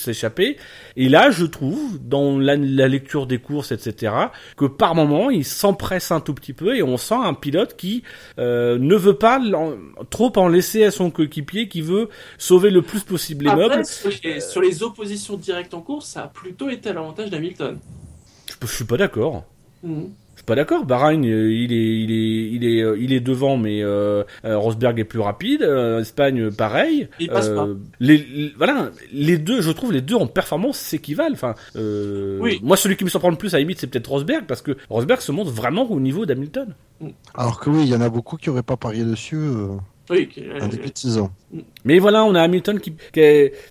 Et 0.96 1.10
là, 1.10 1.32
je 1.32 1.46
trouve, 1.46 2.00
dans 2.02 2.38
la, 2.40 2.56
la 2.56 2.88
lecture 2.88 3.28
des 3.28 3.40
courses, 3.40 3.72
etc., 3.72 4.14
que 4.56 4.66
par 4.66 4.96
moment, 4.96 5.30
il 5.30 5.44
s'empresse 5.46 6.12
un 6.12 6.20
tout 6.22 6.34
petit 6.34 6.54
peu 6.54 6.76
et 6.76 6.84
on 6.84 6.98
sent 6.98 7.16
un 7.16 7.34
pilote 7.34 7.76
qui 7.76 8.04
euh, 8.40 8.78
ne 8.80 8.96
veut 8.96 9.18
pas 9.18 9.40
trop 10.10 10.32
en 10.38 10.48
laisser 10.48 10.84
à 10.84 10.92
son 10.92 11.12
coéquipier, 11.12 11.68
qui 11.68 11.82
veut 11.82 12.10
sauver 12.38 12.70
le 12.70 12.82
plus 12.82 13.04
possible 13.04 13.46
les 13.46 13.52
Après, 13.52 13.68
meubles. 13.70 13.86
sur 13.86 14.12
les, 14.24 14.40
sur 14.40 14.62
les 14.62 14.84
oppositions 14.84 15.38
directes 15.38 15.74
en 15.74 15.82
course, 15.82 16.08
ça 16.08 16.24
a 16.24 16.28
plutôt 16.28 16.70
été 16.70 16.90
à 16.90 16.94
l'avantage 16.94 17.30
d'Hamilton. 17.30 17.78
Je, 18.62 18.68
je 18.68 18.72
suis 18.74 18.86
pas 18.86 18.98
d'accord. 18.98 19.44
Mhm. 19.84 20.10
Pas 20.48 20.56
d'accord. 20.56 20.86
Bahreïn, 20.86 21.26
euh, 21.26 21.52
il 21.54 21.74
est, 21.74 22.00
il 22.04 22.12
est, 22.12 22.50
il 22.56 22.64
est, 22.64 22.82
euh, 22.82 22.98
il 22.98 23.12
est 23.12 23.20
devant, 23.20 23.58
mais 23.58 23.84
euh, 23.84 24.24
euh, 24.46 24.58
Rosberg 24.58 24.98
est 24.98 25.04
plus 25.04 25.20
rapide. 25.20 25.62
Euh, 25.62 26.00
Espagne, 26.00 26.50
pareil. 26.52 27.10
Il 27.20 27.28
passe 27.28 27.50
pas. 27.50 27.68
Les, 28.00 28.18
les- 28.18 28.54
voilà, 28.58 28.92
les 29.12 29.38
deux, 29.38 29.62
je 29.62 29.70
trouve, 29.72 29.92
les 29.92 30.00
deux 30.02 30.16
en 30.16 30.26
performance 30.26 30.78
s'équivalent. 30.78 31.34
Enfin, 31.34 31.54
euh, 31.76 32.40
Oui. 32.42 32.60
moi, 32.64 32.78
celui 32.78 32.96
qui 32.96 33.04
me 33.04 33.10
surprend 33.10 33.30
le 33.30 33.36
plus 33.36 33.54
à 33.54 33.58
la 33.58 33.62
limite, 33.62 33.80
c'est 33.80 33.88
peut-être 33.88 34.10
Rosberg, 34.10 34.46
parce 34.48 34.62
que 34.62 34.72
Rosberg 34.90 35.20
se 35.20 35.34
montre 35.34 35.52
vraiment 35.52 35.84
au 35.92 36.00
niveau 36.00 36.26
d'Hamilton. 36.26 36.74
Alors 37.36 37.60
que 37.60 37.70
oui, 37.70 37.82
il 37.84 37.90
y 37.90 37.96
en 37.96 38.02
a 38.02 38.10
beaucoup 38.10 38.38
qui 38.38 38.50
auraient 38.50 38.64
pas 38.64 38.78
parié 38.78 39.04
dessus 39.04 39.36
euh, 39.36 39.68
Oui, 40.10 40.30
en 40.62 40.68
début 40.70 40.88
de 40.90 40.98
saison. 40.98 41.30
Mais 41.86 42.00
voilà, 42.00 42.26
on 42.26 42.36
a 42.36 42.42
Hamilton 42.42 42.78
qui, 42.82 42.92
qui, 43.14 43.22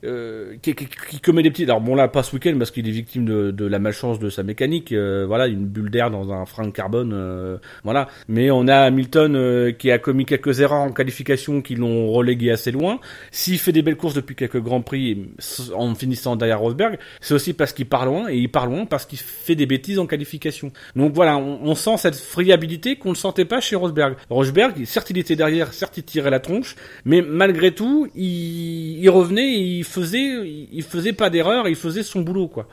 euh, 0.04 0.56
qui, 0.62 0.74
qui- 0.74 0.86
qui 1.10 1.20
commet 1.20 1.42
des 1.42 1.50
petits. 1.50 1.64
Alors 1.64 1.82
bon 1.82 1.94
là, 1.94 2.08
pas 2.08 2.22
ce 2.22 2.34
week-end 2.34 2.54
parce 2.56 2.70
qu'il 2.70 2.88
est 2.88 2.90
victime 2.92 3.26
de, 3.26 3.50
de 3.50 3.66
la 3.66 3.78
malchance 3.78 4.18
de 4.18 4.30
sa 4.30 4.42
mécanique. 4.42 4.92
euh, 4.92 5.26
voilà, 5.26 5.46
une 5.46 5.66
bulle 5.66 5.90
d'air 5.90 6.10
dans 6.10 6.32
un 6.32 6.46
frein 6.46 6.64
de 6.66 6.70
carbone. 6.70 7.12
euh, 7.12 7.58
voilà. 7.84 8.08
Mais 8.28 8.50
on 8.50 8.66
a 8.66 8.76
Hamilton 8.78 9.36
euh, 9.36 9.72
qui 9.72 9.90
a 9.90 9.98
commis 9.98 10.24
quelques 10.24 10.60
erreurs 10.60 10.80
en 10.80 10.92
qualification 10.92 11.60
qui 11.60 11.74
l'ont 11.74 12.10
relégué 12.10 12.50
assez 12.50 12.70
loin. 12.72 12.98
S'il 13.30 13.58
fait 13.58 13.72
des 13.72 13.82
belles 13.82 13.96
courses 13.98 14.14
depuis 14.14 14.34
quelques 14.34 14.60
grands 14.60 14.80
prix 14.80 15.26
en 15.74 15.94
finissant 15.94 16.34
derrière 16.36 16.60
Rosberg, 16.60 16.98
c'est 17.20 17.34
aussi 17.34 17.52
parce 17.52 17.74
qu'il 17.74 17.86
part 17.86 18.06
loin 18.06 18.28
et 18.30 18.36
il 18.38 18.48
part 18.50 18.66
loin 18.66 18.86
parce 18.86 19.04
qu'il 19.04 19.18
fait 19.18 19.54
des 19.54 19.66
bêtises 19.66 19.98
en 19.98 20.06
qualification. 20.06 20.72
Donc 20.94 21.12
voilà, 21.12 21.36
on, 21.36 21.60
on 21.62 21.74
sent 21.74 21.98
cette 21.98 22.16
friabilité 22.16 22.96
qu'on 22.96 23.10
ne 23.10 23.14
sentait 23.14 23.44
pas 23.44 23.60
chez 23.60 23.76
Rosberg. 23.76 24.14
Rosberg, 24.30 24.82
certes 24.86 25.10
il 25.10 25.18
était 25.18 25.36
derrière, 25.36 25.74
certes 25.74 25.98
il 25.98 26.04
tirait 26.04 26.30
la 26.30 26.40
tronche, 26.40 26.74
mais 27.04 27.20
malgré 27.20 27.65
tout, 27.74 28.08
il, 28.14 29.08
revenait, 29.08 29.58
il 29.58 29.84
faisait, 29.84 30.68
il 30.72 30.82
faisait 30.82 31.12
pas 31.12 31.30
d'erreur, 31.30 31.68
il 31.68 31.76
faisait 31.76 32.02
son 32.02 32.20
boulot 32.20 32.48
quoi. 32.48 32.68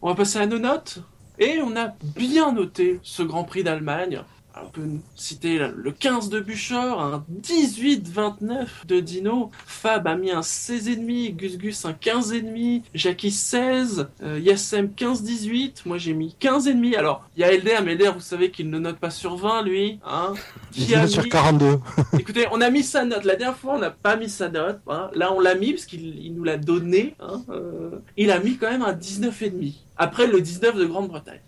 On 0.00 0.08
va 0.08 0.14
passer 0.14 0.38
à 0.38 0.46
nos 0.46 0.58
notes. 0.58 1.00
Et 1.40 1.60
on 1.62 1.76
a 1.76 1.94
bien 2.16 2.52
noté 2.52 2.98
ce 3.02 3.22
Grand 3.22 3.44
Prix 3.44 3.62
d'Allemagne. 3.62 4.22
On 4.64 4.70
peut 4.70 4.82
citer 5.14 5.58
le 5.58 5.92
15 5.92 6.30
de 6.30 6.40
Buchor, 6.40 7.00
un 7.00 7.24
18-29 7.42 8.66
de 8.86 9.00
Dino, 9.00 9.50
Fab 9.66 10.06
a 10.06 10.16
mis 10.16 10.30
un 10.30 10.40
16,5, 10.40 11.36
Gus 11.36 11.56
Gus 11.58 11.84
un 11.84 11.92
15,5, 11.92 12.82
Jackie 12.94 13.30
16, 13.30 14.08
euh, 14.22 14.38
Yassem 14.40 14.88
15-18, 14.96 15.82
moi 15.86 15.98
j'ai 15.98 16.12
mis 16.12 16.34
15,5. 16.40 16.96
Alors, 16.96 17.28
il 17.36 17.40
y 17.40 17.44
a 17.44 17.52
Elder, 17.52 17.78
mais 17.84 17.92
Elder, 17.92 18.10
vous 18.14 18.20
savez 18.20 18.50
qu'il 18.50 18.68
ne 18.70 18.78
note 18.78 18.98
pas 18.98 19.10
sur 19.10 19.36
20, 19.36 19.62
lui. 19.62 20.00
Hein, 20.06 20.34
Il 20.76 20.94
a 20.94 21.04
est 21.04 21.08
sur 21.08 21.22
mis- 21.22 21.28
42. 21.30 21.78
Écoutez, 22.18 22.46
on 22.52 22.60
a 22.60 22.70
mis 22.70 22.82
sa 22.82 23.04
note. 23.04 23.24
La 23.24 23.36
dernière 23.36 23.56
fois, 23.58 23.74
on 23.76 23.78
n'a 23.78 23.90
pas 23.90 24.16
mis 24.16 24.28
sa 24.28 24.48
note. 24.48 24.80
hein. 24.88 25.10
Là, 25.14 25.32
on 25.32 25.40
l'a 25.40 25.54
mis 25.54 25.72
parce 25.72 25.86
qu'il 25.86 26.18
il 26.24 26.34
nous 26.34 26.44
l'a 26.44 26.56
donné. 26.56 27.14
hein. 27.20 27.42
Euh, 27.50 27.90
il 28.16 28.30
a 28.30 28.38
mis 28.40 28.56
quand 28.56 28.70
même 28.70 28.82
un 28.82 28.92
19,5. 28.92 29.74
Après 29.96 30.26
le 30.26 30.40
19 30.40 30.76
de 30.76 30.84
Grande-Bretagne. 30.84 31.40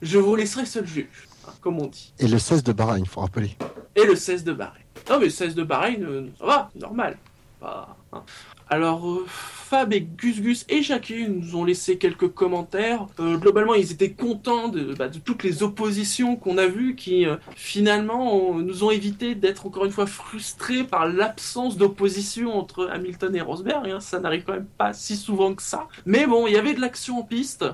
Je 0.00 0.16
vous 0.18 0.36
laisserai 0.36 0.64
seul 0.64 0.86
juge, 0.86 1.26
comme 1.60 1.78
on 1.80 1.86
dit. 1.86 2.12
Et 2.18 2.28
le 2.28 2.38
16 2.38 2.62
de 2.62 2.72
Bahreïn, 2.72 3.02
il 3.04 3.08
faut 3.08 3.20
rappeler. 3.20 3.56
Et 3.96 4.04
le 4.04 4.14
16 4.16 4.44
de 4.44 4.52
Bahreïn. 4.52 4.82
Non, 5.10 5.18
mais 5.18 5.26
le 5.26 5.30
16 5.30 5.54
de 5.54 5.62
Bahreïn, 5.62 6.02
euh, 6.04 6.26
ça 6.38 6.46
va, 6.46 6.70
normal. 6.78 7.16
Pas- 7.60 7.96
hein. 8.12 8.22
Alors, 8.70 9.08
euh, 9.08 9.24
Fab 9.26 9.92
et 9.94 10.02
Gus 10.02 10.40
Gus 10.42 10.66
et 10.68 10.82
Jackie 10.82 11.26
nous 11.28 11.56
ont 11.56 11.64
laissé 11.64 11.96
quelques 11.96 12.28
commentaires. 12.28 13.06
Euh, 13.18 13.36
globalement, 13.38 13.74
ils 13.74 13.90
étaient 13.92 14.12
contents 14.12 14.68
de, 14.68 14.92
bah, 14.94 15.08
de 15.08 15.18
toutes 15.18 15.42
les 15.42 15.62
oppositions 15.62 16.36
qu'on 16.36 16.58
a 16.58 16.66
vues 16.66 16.94
qui, 16.94 17.24
euh, 17.26 17.36
finalement, 17.56 18.54
nous 18.54 18.84
ont 18.84 18.90
évité 18.90 19.34
d'être 19.34 19.66
encore 19.66 19.84
une 19.86 19.90
fois 19.90 20.06
frustrés 20.06 20.84
par 20.84 21.06
l'absence 21.06 21.76
d'opposition 21.78 22.58
entre 22.58 22.88
Hamilton 22.92 23.34
et 23.36 23.40
Rosberg. 23.40 23.88
hein. 23.90 24.00
Ça 24.00 24.20
n'arrive 24.20 24.44
quand 24.44 24.52
même 24.54 24.66
pas 24.78 24.92
si 24.92 25.16
souvent 25.16 25.54
que 25.54 25.62
ça. 25.62 25.88
Mais 26.06 26.26
bon, 26.26 26.46
il 26.46 26.52
y 26.52 26.56
avait 26.56 26.74
de 26.74 26.80
l'action 26.80 27.18
en 27.18 27.22
piste. 27.22 27.64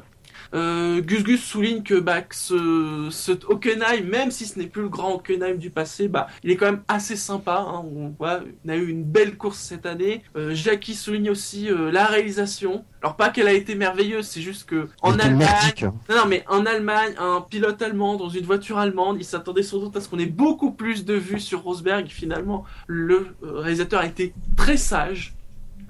Euh, 0.54 1.00
Gus 1.00 1.24
Gus 1.24 1.42
souligne 1.42 1.82
que, 1.82 1.98
bah, 1.98 2.22
que 2.22 2.34
ce, 2.34 3.08
ce 3.10 3.32
Hockenheim, 3.32 4.04
même 4.08 4.30
si 4.30 4.46
ce 4.46 4.58
n'est 4.58 4.66
plus 4.66 4.82
le 4.82 4.88
grand 4.88 5.14
Hockenheim 5.14 5.56
du 5.56 5.70
passé, 5.70 6.08
bah, 6.08 6.28
il 6.42 6.50
est 6.50 6.56
quand 6.56 6.66
même 6.66 6.82
assez 6.88 7.16
sympa. 7.16 7.64
Hein. 7.68 7.84
On, 7.94 8.10
voit, 8.10 8.40
on 8.64 8.68
a 8.68 8.76
eu 8.76 8.88
une 8.88 9.02
belle 9.04 9.36
course 9.36 9.58
cette 9.58 9.84
année. 9.86 10.22
Euh, 10.36 10.54
Jackie 10.54 10.94
souligne 10.94 11.30
aussi 11.30 11.68
euh, 11.70 11.90
la 11.90 12.06
réalisation. 12.06 12.84
Alors 13.02 13.16
pas 13.16 13.30
qu'elle 13.30 13.48
a 13.48 13.52
été 13.52 13.74
merveilleuse, 13.74 14.26
c'est 14.26 14.40
juste 14.40 14.64
que 14.64 14.88
en 15.02 15.18
Allemagne, 15.18 15.48
non, 15.82 15.92
non, 16.16 16.26
mais 16.26 16.44
en 16.48 16.64
Allemagne, 16.64 17.14
un 17.18 17.42
pilote 17.42 17.82
allemand 17.82 18.16
dans 18.16 18.30
une 18.30 18.46
voiture 18.46 18.78
allemande, 18.78 19.16
il 19.18 19.24
s'attendait 19.24 19.62
sans 19.62 19.78
doute 19.78 19.96
à 19.96 20.00
ce 20.00 20.08
qu'on 20.08 20.18
ait 20.18 20.24
beaucoup 20.26 20.70
plus 20.72 21.04
de 21.04 21.14
vues 21.14 21.40
sur 21.40 21.62
Rosberg. 21.62 22.06
Finalement, 22.08 22.64
le 22.86 23.36
réalisateur 23.42 24.00
a 24.00 24.06
été 24.06 24.32
très 24.56 24.78
sage 24.78 25.34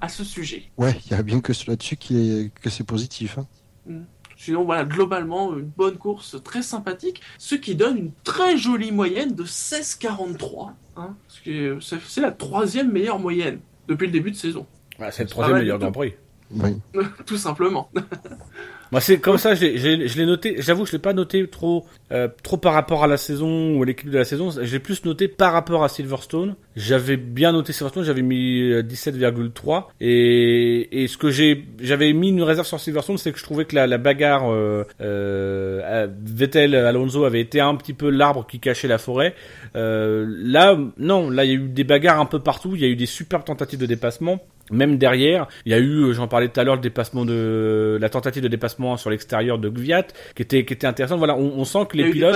à 0.01 0.09
ce 0.09 0.23
sujet. 0.25 0.63
Ouais, 0.77 0.95
il 1.05 1.11
y 1.11 1.13
a 1.13 1.23
bien 1.23 1.39
que 1.39 1.53
cela 1.53 1.77
dessus 1.77 1.95
qui 1.95 2.17
est, 2.17 2.53
que 2.61 2.69
c'est 2.69 2.83
positif. 2.83 3.37
hein. 3.37 4.01
Sinon, 4.45 4.63
voilà, 4.63 4.85
globalement, 4.85 5.55
une 5.57 5.65
bonne 5.65 5.97
course 5.97 6.35
très 6.43 6.61
sympathique, 6.61 7.19
ce 7.39 7.55
qui 7.55 7.73
donne 7.73 7.97
une 7.97 8.11
très 8.23 8.57
jolie 8.57 8.91
moyenne 8.91 9.33
de 9.33 9.43
16,43. 9.43 10.69
Hein, 10.97 11.15
c'est 11.43 11.71
c'est 12.07 12.21
la 12.21 12.31
troisième 12.31 12.91
meilleure 12.91 13.17
moyenne 13.19 13.59
depuis 13.87 14.05
le 14.05 14.11
début 14.13 14.29
de 14.31 14.35
saison, 14.35 14.65
Ah, 14.99 15.11
c'est 15.11 15.23
le 15.23 15.29
troisième 15.29 15.57
meilleur 15.57 15.79
Grand 15.79 15.87
tout. 15.87 15.99
Prix. 15.99 16.13
Oui. 16.51 16.75
tout 17.25 17.37
simplement. 17.37 17.89
Moi, 18.91 19.01
c'est 19.01 19.19
comme 19.19 19.39
ça, 19.39 19.55
j'ai- 19.55 19.77
j'ai- 19.79 20.07
je 20.07 20.17
l'ai 20.17 20.25
noté. 20.27 20.57
J'avoue, 20.59 20.85
je 20.85 20.91
l'ai 20.91 20.99
pas 20.99 21.13
noté 21.13 21.47
trop, 21.49 21.85
euh, 22.11 22.27
trop 22.43 22.57
par 22.57 22.73
rapport 22.73 23.03
à 23.03 23.07
la 23.07 23.17
saison 23.17 23.75
ou 23.75 23.81
à 23.83 23.85
l'équipe 23.85 24.09
de 24.09 24.17
la 24.17 24.25
saison. 24.25 24.51
J'ai 24.61 24.79
plus 24.79 25.03
noté 25.05 25.27
par 25.27 25.53
rapport 25.53 25.83
à 25.83 25.89
Silverstone. 25.89 26.55
J'avais 26.75 27.15
bien 27.17 27.51
noté 27.53 27.71
Silverstone, 27.73 28.03
j'avais 28.03 28.21
mis 28.21 28.61
euh, 28.71 28.81
17,3. 28.83 29.85
Et, 30.01 31.03
et 31.03 31.07
ce 31.07 31.17
que 31.17 31.29
j'ai, 31.31 31.65
j'avais 31.81 32.11
mis 32.13 32.29
une 32.29 32.43
réserve 32.43 32.67
sur 32.67 32.79
Silverstone, 32.79 33.17
c'est 33.17 33.31
que 33.31 33.39
je 33.39 33.43
trouvais 33.43 33.65
que 33.65 33.75
la, 33.75 33.87
la 33.87 33.97
bagarre 33.97 34.51
euh, 34.51 34.83
euh, 35.01 36.07
Vettel 36.25 36.75
Alonso 36.75 37.23
avait 37.25 37.41
été 37.41 37.59
un 37.59 37.75
petit 37.75 37.93
peu 37.93 38.09
l'arbre 38.09 38.45
qui 38.47 38.59
cachait 38.59 38.87
la 38.87 38.97
forêt. 38.97 39.35
Euh, 39.75 40.25
là, 40.27 40.77
non, 40.97 41.29
là 41.29 41.45
il 41.45 41.49
y 41.49 41.53
a 41.53 41.55
eu 41.57 41.67
des 41.69 41.83
bagarres 41.83 42.19
un 42.19 42.25
peu 42.25 42.39
partout. 42.39 42.71
Il 42.75 42.81
y 42.81 42.85
a 42.85 42.87
eu 42.87 42.95
des 42.95 43.05
superbes 43.05 43.45
tentatives 43.45 43.79
de 43.79 43.85
dépassement. 43.85 44.39
Même 44.71 44.97
derrière, 44.97 45.45
il 45.67 45.71
y 45.73 45.75
a 45.75 45.77
eu, 45.77 46.05
euh, 46.05 46.13
j'en 46.13 46.27
parlais 46.27 46.47
tout 46.49 46.59
à 46.59 46.63
l'heure, 46.63 46.73
le 46.75 46.81
dépassement 46.81 47.23
de 47.23 47.99
la 48.01 48.09
tentative 48.09 48.41
de 48.41 48.47
dépassement 48.47 48.97
sur 48.97 49.11
l'extérieur 49.11 49.59
de 49.59 49.69
Gviat, 49.69 50.07
qui 50.35 50.41
était 50.41 50.65
qui 50.65 50.73
était 50.73 50.87
intéressante. 50.87 51.19
Voilà, 51.19 51.35
on, 51.37 51.59
on 51.59 51.65
sent 51.65 51.85
que 51.87 51.95
les 51.97 52.05
pilotes, 52.13 52.33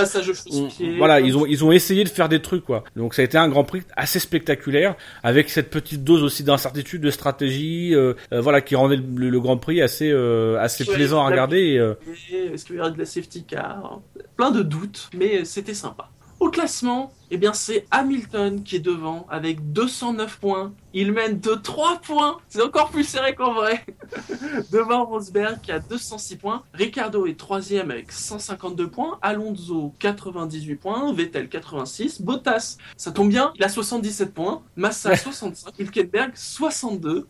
on- 0.52 0.68
voilà, 0.98 1.18
ils 1.18 1.36
ont 1.36 1.44
ils 1.44 1.64
ont 1.64 1.72
essayé 1.72 2.04
de 2.04 2.08
faire 2.08 2.28
des 2.28 2.40
trucs 2.40 2.64
quoi. 2.64 2.84
Donc 2.94 3.14
ça 3.14 3.22
a 3.22 3.24
été 3.24 3.36
un 3.36 3.48
Grand 3.48 3.64
Prix 3.64 3.82
assez 3.96 4.20
spectaculaire, 4.30 4.94
avec 5.24 5.50
cette 5.50 5.70
petite 5.70 6.04
dose 6.04 6.22
aussi 6.22 6.44
d'incertitude, 6.44 7.02
de 7.02 7.10
stratégie, 7.10 7.94
euh, 7.96 8.14
euh, 8.32 8.40
voilà, 8.40 8.60
qui 8.60 8.76
rendait 8.76 8.96
le, 8.96 9.28
le 9.28 9.40
Grand 9.40 9.56
Prix 9.56 9.82
assez 9.82 10.08
euh, 10.08 10.56
assez 10.60 10.84
plaisant 10.84 11.20
à 11.24 11.28
regarder. 11.28 11.94
Est-ce 12.32 12.64
qu'il 12.64 12.76
y 12.76 12.78
aura 12.78 12.90
de 12.90 12.98
la 12.98 13.06
safety 13.06 13.42
car? 13.44 14.00
Plein 14.36 14.52
de 14.52 14.62
doutes, 14.62 15.10
mais 15.16 15.44
c'était 15.44 15.74
sympa. 15.74 16.10
Au 16.50 16.52
classement, 16.52 17.12
eh 17.30 17.36
bien 17.36 17.52
c'est 17.52 17.86
Hamilton 17.92 18.64
qui 18.64 18.74
est 18.74 18.80
devant 18.80 19.24
avec 19.30 19.72
209 19.72 20.40
points. 20.40 20.72
Il 20.92 21.12
mène 21.12 21.38
de 21.38 21.54
3 21.54 22.00
points. 22.00 22.38
C'est 22.48 22.60
encore 22.60 22.90
plus 22.90 23.04
serré 23.04 23.36
qu'en 23.36 23.54
vrai. 23.54 23.86
devant 24.72 25.04
Rosberg 25.04 25.60
qui 25.60 25.70
a 25.70 25.78
206 25.78 26.34
points. 26.38 26.64
Ricardo 26.74 27.26
est 27.26 27.38
troisième 27.38 27.92
avec 27.92 28.10
152 28.10 28.90
points. 28.90 29.20
Alonso 29.22 29.94
98 30.00 30.74
points. 30.74 31.12
Vettel 31.12 31.48
86. 31.48 32.20
Bottas, 32.20 32.78
ça 32.96 33.12
tombe 33.12 33.28
bien, 33.28 33.52
il 33.54 33.62
a 33.62 33.68
77 33.68 34.34
points. 34.34 34.62
Massa 34.74 35.14
65. 35.16 35.72
Hülkenberg 35.78 36.32
62. 36.34 37.28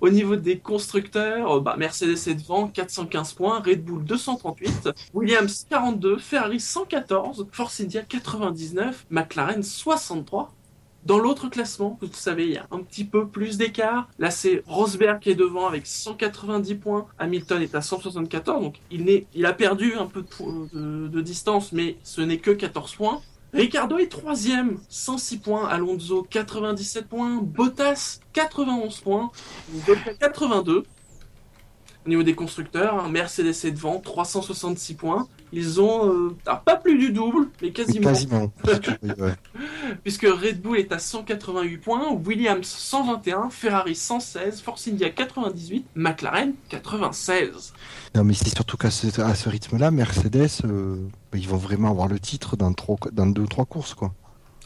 Au 0.00 0.08
niveau 0.08 0.36
des 0.36 0.58
constructeurs, 0.58 1.56
euh, 1.56 1.60
bah, 1.60 1.76
Mercedes 1.78 2.28
est 2.28 2.34
devant, 2.34 2.68
415 2.68 3.32
points, 3.34 3.60
Red 3.60 3.84
Bull 3.84 4.04
238, 4.04 4.90
Williams 5.12 5.66
42, 5.68 6.18
Ferrari 6.18 6.60
114, 6.60 7.46
Force 7.52 7.80
India 7.80 8.02
99, 8.02 9.06
McLaren 9.10 9.62
63. 9.62 10.52
Dans 11.04 11.18
l'autre 11.18 11.50
classement, 11.50 11.98
vous 12.00 12.08
savez, 12.12 12.44
il 12.44 12.52
y 12.52 12.56
a 12.56 12.66
un 12.70 12.78
petit 12.78 13.04
peu 13.04 13.26
plus 13.28 13.58
d'écart. 13.58 14.08
Là, 14.18 14.30
c'est 14.30 14.62
Rosberg 14.66 15.20
qui 15.20 15.30
est 15.30 15.34
devant 15.34 15.66
avec 15.66 15.86
190 15.86 16.74
points. 16.76 17.06
Hamilton 17.18 17.60
est 17.60 17.74
à 17.74 17.82
174, 17.82 18.62
donc 18.62 18.80
il, 18.90 19.26
il 19.34 19.44
a 19.44 19.52
perdu 19.52 19.94
un 19.96 20.06
peu 20.06 20.24
de 20.72 21.20
distance, 21.20 21.72
mais 21.72 21.98
ce 22.04 22.22
n'est 22.22 22.38
que 22.38 22.52
14 22.52 22.94
points. 22.94 23.20
Ricardo 23.54 23.98
est 23.98 24.08
troisième, 24.08 24.78
106 24.88 25.38
points. 25.38 25.68
Alonso 25.68 26.26
97 26.28 27.06
points. 27.06 27.40
Bottas 27.40 28.18
91 28.32 29.00
points. 29.00 29.30
Vettel 29.72 30.16
82. 30.18 30.84
Au 32.04 32.08
niveau 32.10 32.22
des 32.22 32.34
constructeurs, 32.34 33.02
hein, 33.02 33.08
Mercedes 33.08 33.54
est 33.64 33.70
devant, 33.70 33.98
366 33.98 34.94
points. 34.94 35.26
Ils 35.52 35.80
ont 35.80 36.12
euh, 36.12 36.36
alors, 36.44 36.60
pas 36.60 36.76
plus 36.76 36.98
du 36.98 37.12
double, 37.12 37.48
mais 37.62 37.70
quasiment, 37.70 38.08
quasiment. 38.10 38.52
Puisque 40.02 40.26
Red 40.26 40.60
Bull 40.60 40.78
est 40.78 40.92
à 40.92 40.98
188 40.98 41.78
points, 41.78 42.12
Williams 42.12 42.66
121, 42.66 43.48
Ferrari 43.48 43.94
116, 43.94 44.60
Force 44.60 44.86
India 44.88 45.08
98, 45.08 45.86
McLaren 45.94 46.52
96. 46.68 47.72
Non, 48.14 48.24
mais 48.24 48.34
c'est 48.34 48.54
surtout 48.54 48.76
qu'à 48.76 48.90
ce, 48.90 49.20
à 49.22 49.34
ce 49.34 49.48
rythme-là, 49.48 49.90
Mercedes, 49.90 50.48
euh, 50.64 50.96
bah, 51.34 51.40
ils 51.40 51.48
vont 51.48 51.56
vraiment 51.56 51.90
avoir 51.90 52.06
le 52.06 52.20
titre 52.20 52.56
dans, 52.56 52.72
trois, 52.72 52.96
dans 53.12 53.26
deux 53.26 53.42
ou 53.42 53.46
trois 53.48 53.64
courses, 53.64 53.92
quoi. 53.94 54.14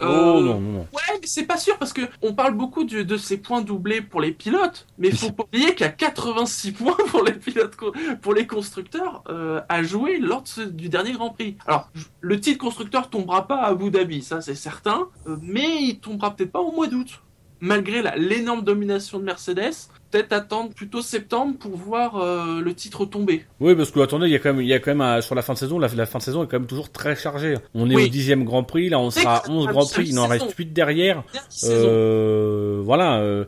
Oh 0.01 0.05
Euh, 0.05 0.41
non 0.43 0.43
non 0.43 0.61
non. 0.61 0.79
Ouais, 0.93 1.19
mais 1.21 1.27
c'est 1.27 1.43
pas 1.47 1.57
sûr 1.57 1.77
parce 1.79 1.93
que 1.93 2.03
on 2.23 2.33
parle 2.35 2.55
beaucoup 2.55 2.85
de 2.85 3.17
ces 3.17 3.37
points 3.39 3.63
doublés 3.63 4.01
pour 4.01 4.21
les 4.21 4.31
pilotes, 4.31 4.87
mais 4.99 5.11
faut 5.11 5.33
pas 5.33 5.43
oublier 5.43 5.75
qu'il 5.75 5.81
y 5.87 5.89
a 5.89 5.93
86 5.93 6.71
points 6.73 6.95
pour 7.09 7.25
les 7.25 7.33
pilotes, 7.33 7.75
pour 8.23 8.33
les 8.35 8.47
constructeurs 8.47 9.25
euh, 9.29 9.61
à 9.69 9.83
jouer 9.83 10.19
lors 10.19 10.43
de 10.43 10.49
ce- 10.49 10.61
du 10.61 10.89
dernier 10.89 11.13
Grand 11.13 11.31
Prix. 11.31 11.57
Alors, 11.67 11.91
le 12.21 12.39
titre 12.39 12.59
constructeur 12.59 13.11
tombera 13.11 13.49
pas 13.49 13.63
à 13.63 13.69
Abu 13.71 13.91
Dhabi, 13.91 14.23
ça 14.23 14.41
c'est 14.41 14.55
certain, 14.55 15.09
euh, 15.27 15.37
mais 15.43 15.83
il 15.83 15.99
tombera 15.99 16.37
peut-être 16.37 16.53
pas 16.53 16.61
au 16.61 16.71
mois 16.71 16.87
d'août. 16.87 17.21
Malgré 17.61 18.03
l'énorme 18.19 18.63
domination 18.63 19.19
de 19.19 19.25
Mercedes, 19.25 19.89
peut-être 20.11 20.33
attendre 20.33 20.71
plutôt 20.75 21.03
septembre 21.03 21.57
pour 21.59 21.77
voir 21.77 22.17
euh, 22.17 22.61
le 22.61 22.75
titre 22.75 23.05
tomber. 23.05 23.45
Oui, 23.61 23.75
parce 23.75 23.91
que 23.91 24.01
attendez, 24.01 24.27
il 24.27 24.33
y 24.33 24.37
a 24.37 24.39
quand 24.39 24.53
même, 24.55 24.63
il 24.63 24.69
y 24.69 24.75
a 24.75 24.79
quand 24.79 24.91
même 24.91 25.01
un- 25.01 25.21
sur 25.21 25.35
la 25.35 25.43
fin 25.43 25.53
de 25.55 25.59
saison, 25.59 25.79
la, 25.79 25.89
la 25.89 26.07
fin 26.07 26.19
de 26.19 26.23
saison 26.25 26.43
est 26.45 26.47
quand 26.47 26.59
même 26.59 26.67
toujours 26.67 26.91
très 26.91 27.15
chargée. 27.17 27.55
On 27.75 27.91
est 27.91 27.95
Oui. 27.97 28.05
au 28.05 28.09
dixième 28.09 28.45
Grand 28.45 28.63
Prix, 28.65 28.89
là 28.89 28.99
on 28.99 29.11
sera 29.11 29.43
ça 29.45 29.51
11 29.51 29.63
sera 29.65 29.73
Grand 29.73 29.87
Prix, 29.91 30.07
il 30.09 30.19
en 30.19 30.27
reste 30.27 30.51
8 30.57 30.73
derrière. 30.73 31.23
Euh, 31.65 32.81
voilà. 32.85 33.19
euh, 33.21 33.45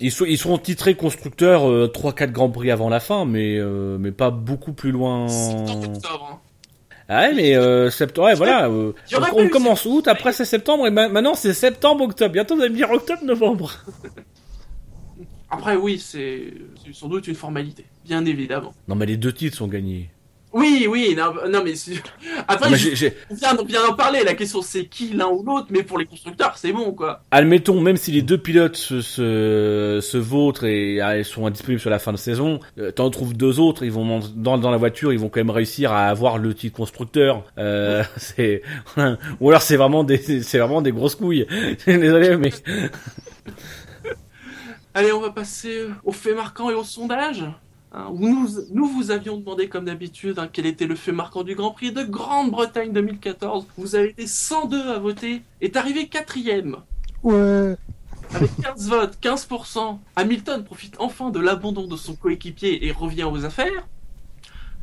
ils, 0.00 0.10
sont, 0.10 0.24
ils 0.24 0.38
seront 0.38 0.58
titrés 0.58 0.94
constructeurs 0.94 1.68
euh, 1.68 1.90
3-4 1.94 2.30
Grands 2.32 2.50
Prix 2.50 2.70
avant 2.70 2.88
la 2.88 3.00
fin, 3.00 3.24
mais, 3.24 3.56
euh, 3.58 3.98
mais 3.98 4.12
pas 4.12 4.30
beaucoup 4.30 4.72
plus 4.72 4.90
loin. 4.92 5.28
Septembre, 5.28 6.30
hein. 6.32 6.38
Ah 7.12 7.22
ouais, 7.22 7.34
mais 7.34 7.56
euh, 7.56 7.90
septembre, 7.90 8.28
ouais, 8.28 8.34
voilà. 8.34 8.68
euh, 8.68 8.92
on, 9.34 9.48
commence 9.48 9.84
août, 9.84 10.06
après 10.06 10.32
c'est 10.32 10.44
septembre, 10.44 10.86
et 10.86 10.92
ma- 10.92 11.08
maintenant 11.08 11.34
c'est 11.34 11.54
septembre, 11.54 12.04
octobre. 12.04 12.32
Bientôt 12.32 12.54
vous 12.54 12.60
allez 12.62 12.70
me 12.70 12.76
dire 12.76 12.90
octobre, 12.90 13.22
novembre. 13.24 13.72
Après, 15.50 15.76
oui, 15.76 15.98
c'est 15.98 16.54
sans 16.92 17.08
doute 17.08 17.26
une 17.26 17.34
formalité, 17.34 17.84
bien 18.04 18.24
évidemment. 18.24 18.74
Non, 18.88 18.94
mais 18.94 19.06
les 19.06 19.16
deux 19.16 19.32
titres 19.32 19.56
sont 19.56 19.68
gagnés. 19.68 20.10
Oui, 20.52 20.86
oui, 20.90 21.14
non, 21.16 21.32
non 21.48 21.62
mais 21.64 21.74
après, 22.48 22.70
Non, 22.70 22.76
mais 22.76 23.10
on 23.30 23.34
vient, 23.34 23.56
on 23.56 23.64
vient 23.64 23.86
d'en 23.86 23.94
parler. 23.94 24.24
La 24.24 24.34
question 24.34 24.62
c'est 24.62 24.86
qui 24.86 25.10
l'un 25.10 25.28
ou 25.28 25.44
l'autre, 25.44 25.68
mais 25.70 25.84
pour 25.84 25.96
les 25.96 26.06
constructeurs, 26.06 26.56
c'est 26.56 26.72
bon 26.72 26.92
quoi. 26.92 27.22
Admettons, 27.30 27.80
même 27.80 27.96
si 27.96 28.10
les 28.10 28.22
deux 28.22 28.38
pilotes 28.38 28.74
se, 28.74 29.00
se, 29.00 30.00
se 30.02 30.16
vautrent 30.16 30.64
et 30.64 31.00
ah, 31.00 31.22
sont 31.22 31.46
indisponibles 31.46 31.80
sur 31.80 31.90
la 31.90 32.00
fin 32.00 32.12
de 32.12 32.16
saison, 32.16 32.58
euh, 32.78 32.90
t'en 32.90 33.10
trouves 33.10 33.36
deux 33.36 33.60
autres, 33.60 33.84
ils 33.84 33.92
vont 33.92 34.20
dans, 34.34 34.58
dans 34.58 34.70
la 34.72 34.76
voiture, 34.76 35.12
ils 35.12 35.20
vont 35.20 35.28
quand 35.28 35.40
même 35.40 35.50
réussir 35.50 35.92
à 35.92 36.06
avoir 36.06 36.38
le 36.38 36.52
titre 36.52 36.76
constructeur. 36.76 37.44
Euh, 37.58 38.02
c'est 38.16 38.62
ou 39.40 39.50
alors 39.50 39.62
c'est 39.62 39.76
vraiment 39.76 40.02
des 40.02 40.42
c'est 40.42 40.58
vraiment 40.58 40.82
des 40.82 40.92
grosses 40.92 41.14
couilles. 41.14 41.46
Désolé, 41.86 42.36
mais 42.36 42.50
Allez, 44.92 45.12
on 45.12 45.20
va 45.20 45.30
passer 45.30 45.86
aux 46.04 46.12
faits 46.12 46.34
marquants 46.34 46.68
et 46.68 46.74
au 46.74 46.82
sondage. 46.82 47.44
Hein, 47.92 48.06
où 48.12 48.28
nous, 48.28 48.48
nous 48.72 48.86
vous 48.86 49.10
avions 49.10 49.36
demandé, 49.36 49.68
comme 49.68 49.84
d'habitude, 49.84 50.38
hein, 50.38 50.48
quel 50.52 50.66
était 50.66 50.86
le 50.86 50.94
fait 50.94 51.12
marquant 51.12 51.42
du 51.42 51.54
Grand 51.54 51.70
Prix 51.70 51.92
de 51.92 52.02
Grande-Bretagne 52.02 52.92
2014. 52.92 53.66
Vous 53.76 53.94
avez 53.94 54.10
été 54.10 54.26
102 54.26 54.90
à 54.90 54.98
voter. 54.98 55.42
Est 55.60 55.76
arrivé 55.76 56.08
quatrième. 56.08 56.76
Ouais. 57.22 57.76
Avec 58.32 58.50
15 58.62 58.88
votes, 58.88 59.18
15%, 59.20 59.98
Hamilton 60.16 60.64
profite 60.64 60.94
enfin 60.98 61.30
de 61.30 61.40
l'abandon 61.40 61.88
de 61.88 61.96
son 61.96 62.14
coéquipier 62.14 62.86
et 62.86 62.92
revient 62.92 63.24
aux 63.24 63.44
affaires. 63.44 63.88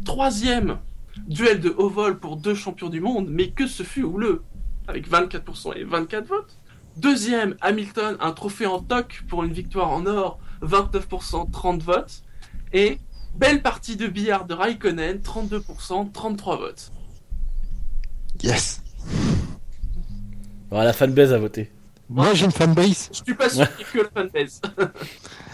Troisième, 0.04 0.78
duel 1.28 1.62
de 1.62 1.74
haut 1.78 1.90
vol 1.90 2.20
pour 2.20 2.36
deux 2.36 2.56
champions 2.56 2.90
du 2.90 3.00
monde, 3.00 3.28
mais 3.30 3.50
que 3.50 3.68
ce 3.68 3.84
fut 3.84 4.04
houleux, 4.04 4.44
avec 4.88 5.10
24% 5.10 5.78
et 5.78 5.84
24 5.86 6.28
votes. 6.28 6.58
Deuxième, 6.98 7.56
Hamilton, 7.62 8.18
un 8.20 8.32
trophée 8.32 8.66
en 8.66 8.80
toc 8.80 9.24
pour 9.30 9.44
une 9.44 9.54
victoire 9.54 9.90
en 9.90 10.06
or, 10.06 10.40
29%, 10.64 11.52
30 11.52 11.84
votes. 11.84 12.24
Et 12.74 13.00
belle 13.36 13.62
partie 13.62 13.96
de 13.96 14.08
billard 14.08 14.46
de 14.46 14.54
Raikkonen, 14.54 15.18
32%, 15.20 16.12
33 16.12 16.58
votes. 16.58 16.92
Yes. 18.44 18.82
voilà, 20.70 20.86
la 20.86 20.94
fanbase 20.94 21.34
a 21.34 21.40
voté. 21.40 21.72
Moi, 22.10 22.34
j'ai 22.34 22.46
une 22.46 22.52
fanbase. 22.52 23.10
Je 23.12 23.24
suis 23.24 23.36
pas 23.36 23.50
sûr 23.50 23.68
qu'il 23.76 23.86
y 23.86 23.90
ait 23.90 23.92
que 23.92 23.98
le 24.00 24.10
fanbase. 24.14 24.62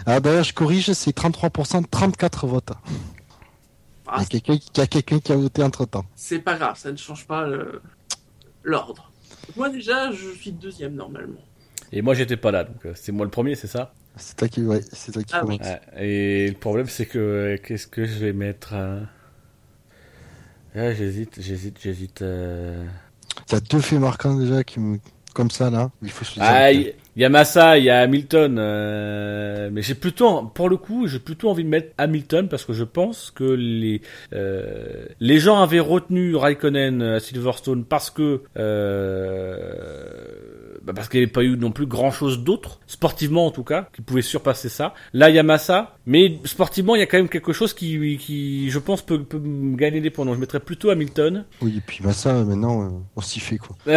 Ah, 0.06 0.20
d'ailleurs, 0.20 0.44
je 0.44 0.53
corrige, 0.53 0.91
c'est 0.91 1.15
33%, 1.18 1.86
34 1.90 2.45
votes. 2.45 2.74
Ah, 4.06 4.18
Il 4.18 4.22
y 4.24 4.24
a 4.24 4.26
quelqu'un 4.28 4.57
qui, 4.57 4.82
a 4.82 4.86
quelqu'un 4.88 5.20
qui 5.22 5.32
a 5.32 5.38
voté 5.38 5.64
entre 5.64 5.86
temps. 5.86 6.03
c'est 6.14 6.40
pas 6.40 6.56
grave, 6.57 6.78
ça 6.78 6.91
ne 6.91 6.98
change 6.98 7.26
pas 7.26 7.48
le- 7.48 7.82
l'ordre. 8.64 9.12
Moi 9.55 9.69
déjà, 9.69 10.11
je 10.11 10.30
suis 10.31 10.51
deuxième 10.51 10.95
normalement. 10.95 11.39
Et 11.91 12.01
moi, 12.01 12.14
j'étais 12.15 12.38
pas 12.38 12.51
là, 12.51 12.64
donc 12.64 12.85
euh, 12.85 12.93
c'est 12.95 13.11
moi 13.11 13.26
le 13.26 13.30
premier, 13.31 13.55
c'est 13.55 13.68
ça 13.68 13.93
C'est 14.15 14.35
toi 14.35 14.47
qui, 14.47 14.61
ouais, 14.64 14.81
c'est 14.91 15.11
toi 15.11 15.22
qui 15.23 15.34
Ah 15.35 15.41
commence. 15.41 15.60
Ouais, 15.60 15.81
Et 15.99 16.47
le 16.47 16.55
problème, 16.55 16.88
c'est 16.88 17.05
que 17.05 17.19
euh, 17.19 17.57
qu'est-ce 17.64 17.85
que 17.88 18.05
je 18.05 18.14
vais 18.19 18.34
mettre 18.34 18.73
hein 18.73 19.07
Ah, 20.76 20.91
J'hésite, 20.93 21.39
j'hésite, 21.39 21.77
j'hésite. 21.81 22.22
euh. 22.23 22.84
Y 23.51 23.55
a 23.55 23.60
deux 23.60 23.80
faits 23.80 23.99
marquants 23.99 24.35
déjà 24.38 24.64
qui 24.64 24.80
me, 24.80 24.99
comme 25.35 25.51
ça 25.51 25.69
là. 25.69 25.91
Il 26.01 26.10
faut 26.10 26.26
choisir. 26.26 26.43
Ah, 26.43 26.72
lequel. 26.72 26.95
Il 27.15 27.22
y 27.22 27.26
a 27.26 27.30
Massa, 27.30 27.77
il 27.77 27.85
y 27.85 27.90
a 27.90 27.99
Hamilton, 27.99 28.57
euh, 28.60 29.69
mais 29.72 29.81
j'ai 29.81 29.95
plutôt, 29.95 30.44
pour 30.44 30.69
le 30.69 30.77
coup, 30.77 31.07
j'ai 31.07 31.19
plutôt 31.19 31.49
envie 31.49 31.64
de 31.64 31.69
mettre 31.69 31.94
Hamilton 31.98 32.48
parce 32.49 32.65
que 32.65 32.73
je 32.73 32.84
pense 32.84 33.31
que 33.31 33.44
les 33.44 34.02
euh, 34.34 35.06
les 35.19 35.40
gens 35.40 35.61
avaient 35.61 35.80
retenu 35.80 36.35
Raikkonen 36.35 37.02
à 37.02 37.19
Silverstone 37.19 37.85
parce 37.85 38.10
que 38.10 38.41
euh, 38.57 39.73
bah 40.84 40.94
parce 40.95 41.07
qu'il 41.07 41.19
n'y 41.19 41.26
avait 41.26 41.31
pas 41.31 41.44
eu 41.44 41.56
non 41.56 41.72
plus 41.72 41.85
grand 41.85 42.11
chose 42.11 42.44
d'autre 42.44 42.80
sportivement 42.88 43.45
en 43.45 43.52
tout 43.52 43.64
cas 43.64 43.88
qui 43.94 44.02
pouvait 44.02 44.22
surpasser 44.22 44.69
ça. 44.69 44.94
Là, 45.14 45.30
il 45.30 45.35
y 45.35 45.40
a 45.40 45.44
Massa, 45.44 45.98
mais 46.06 46.40
sportivement, 46.45 46.95
il 46.95 46.99
y 46.99 47.03
a 47.03 47.06
quand 47.06 47.18
même 47.18 47.30
quelque 47.30 47.53
chose 47.53 47.73
qui 47.73 48.18
qui 48.18 48.69
je 48.69 48.80
pense 48.80 49.02
peut, 49.02 49.23
peut 49.23 49.40
me 49.40 49.76
gagner 49.77 50.02
des 50.02 50.10
points. 50.10 50.26
Donc 50.26 50.35
je 50.35 50.40
mettrais 50.40 50.60
plutôt 50.60 50.90
Hamilton. 50.90 51.45
Oui, 51.61 51.76
et 51.77 51.81
puis 51.81 51.99
ça, 52.11 52.34
maintenant, 52.44 52.84
euh, 52.84 52.90
on 53.15 53.22
s'y 53.22 53.40
fait 53.40 53.57
quoi. 53.57 53.76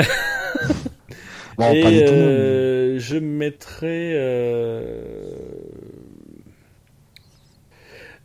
bon, 1.59 1.73
Et 1.73 1.83
pas 1.83 1.91
du 1.91 1.99
tout. 2.05 2.13
mais- 2.13 2.13
euh, 2.13 2.99
je 2.99 3.17
mettrais 3.19 4.13
euh... 4.15 5.21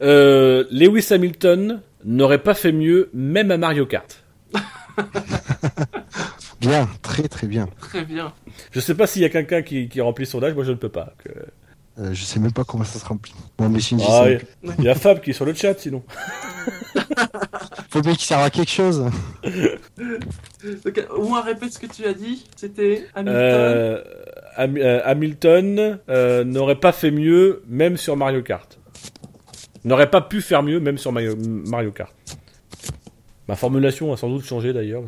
euh, 0.02 0.64
Lewis 0.72 1.08
Hamilton 1.12 1.82
n'aurait 2.06 2.41
pas 2.44 2.53
fait 2.53 2.72
mieux 2.72 3.10
même 3.14 3.52
à 3.52 3.58
Mario 3.58 3.86
Kart. 3.86 4.24
Bien, 6.60 6.88
très 7.02 7.28
très 7.28 7.48
bien. 7.48 7.68
Très 7.80 8.06
bien. 8.06 8.34
Je 8.72 8.80
sais 8.80 8.94
pas 8.94 9.08
s'il 9.08 9.24
y 9.24 9.26
a 9.26 9.30
quelqu'un 9.30 9.64
qui, 9.64 9.90
qui 9.90 9.99
remplit 9.99 10.28
son 10.28 10.44
âge, 10.44 10.53
moi 10.53 10.64
je 10.64 10.70
ne 10.72 10.76
peux 10.78 10.90
pas. 10.90 11.16
Que- 11.24 11.30
Euh, 11.99 12.13
je 12.13 12.23
sais 12.23 12.39
même 12.39 12.53
pas 12.53 12.63
comment 12.63 12.84
ça 12.85 12.99
se 12.99 13.05
remplit. 13.05 13.34
Moi, 13.59 13.68
mais 13.69 13.80
Shinji, 13.80 14.05
Ah, 14.09 14.23
il 14.27 14.31
y 14.31 14.35
a- 14.72 14.73
il 14.80 14.84
y 14.85 14.89
a 14.89 14.95
Fab 14.95 15.19
qui 15.19 15.31
est 15.31 15.34
sur 15.34 15.45
le 15.45 15.53
chat 15.53 15.77
sinon. 15.77 16.01
faut 17.89 18.01
bien 18.01 18.13
qu'il 18.13 18.26
serve 18.26 18.43
à 18.43 18.49
quelque 18.49 18.72
chose. 18.72 19.05
Donc, 20.85 21.05
au 21.15 21.23
moins 21.27 21.41
répète 21.41 21.73
ce 21.73 21.80
que 21.80 21.88
tu 21.88 22.05
as 22.05 22.13
dit. 22.13 22.45
C'était 22.55 23.07
Hamilton. 23.13 23.35
Euh, 23.35 24.03
Ham- 24.57 24.77
euh, 24.77 25.01
Hamilton 25.03 25.99
euh, 26.09 26.43
n'aurait 26.43 26.80
pas 26.80 26.91
fait 26.91 27.11
mieux 27.11 27.61
même 27.68 27.97
sur 27.97 28.15
Mario 28.15 28.41
Kart. 28.41 28.80
N'aurait 29.84 30.09
pas 30.09 30.22
pu 30.22 30.41
faire 30.41 30.63
mieux 30.63 30.80
même 30.80 30.97
sur 30.97 31.11
Mario, 31.11 31.35
Mario 31.38 31.91
Kart. 31.91 32.13
Ma 33.47 33.55
formulation 33.55 34.13
a 34.13 34.18
sans 34.18 34.30
doute 34.30 34.45
changé 34.45 34.72
d'ailleurs. 34.73 35.03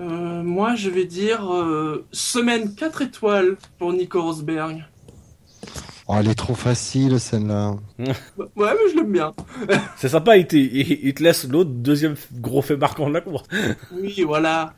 Euh, 0.00 0.42
moi, 0.42 0.74
je 0.76 0.90
vais 0.90 1.04
dire 1.04 1.52
euh, 1.52 2.06
semaine 2.12 2.74
4 2.74 3.02
étoiles 3.02 3.56
pour 3.78 3.92
Nico 3.92 4.22
Rosberg. 4.22 4.84
Oh, 6.06 6.14
elle 6.18 6.28
est 6.28 6.34
trop 6.34 6.54
facile 6.54 7.20
celle-là. 7.20 7.74
Bah, 8.38 8.44
Ouais, 8.56 8.70
mais 8.72 8.90
je 8.92 8.96
l'aime 8.96 9.12
bien. 9.12 9.34
C'est 9.96 10.08
sympa, 10.08 10.36
il 10.36 10.46
te, 10.46 10.56
il, 10.56 11.06
il 11.06 11.14
te 11.14 11.22
laisse 11.22 11.46
l'autre 11.48 11.70
deuxième 11.70 12.14
gros 12.34 12.62
fait 12.62 12.76
marquant 12.76 13.08
de 13.08 13.14
la 13.14 13.20
course. 13.20 13.44
Oui, 13.92 14.22
voilà. 14.22 14.72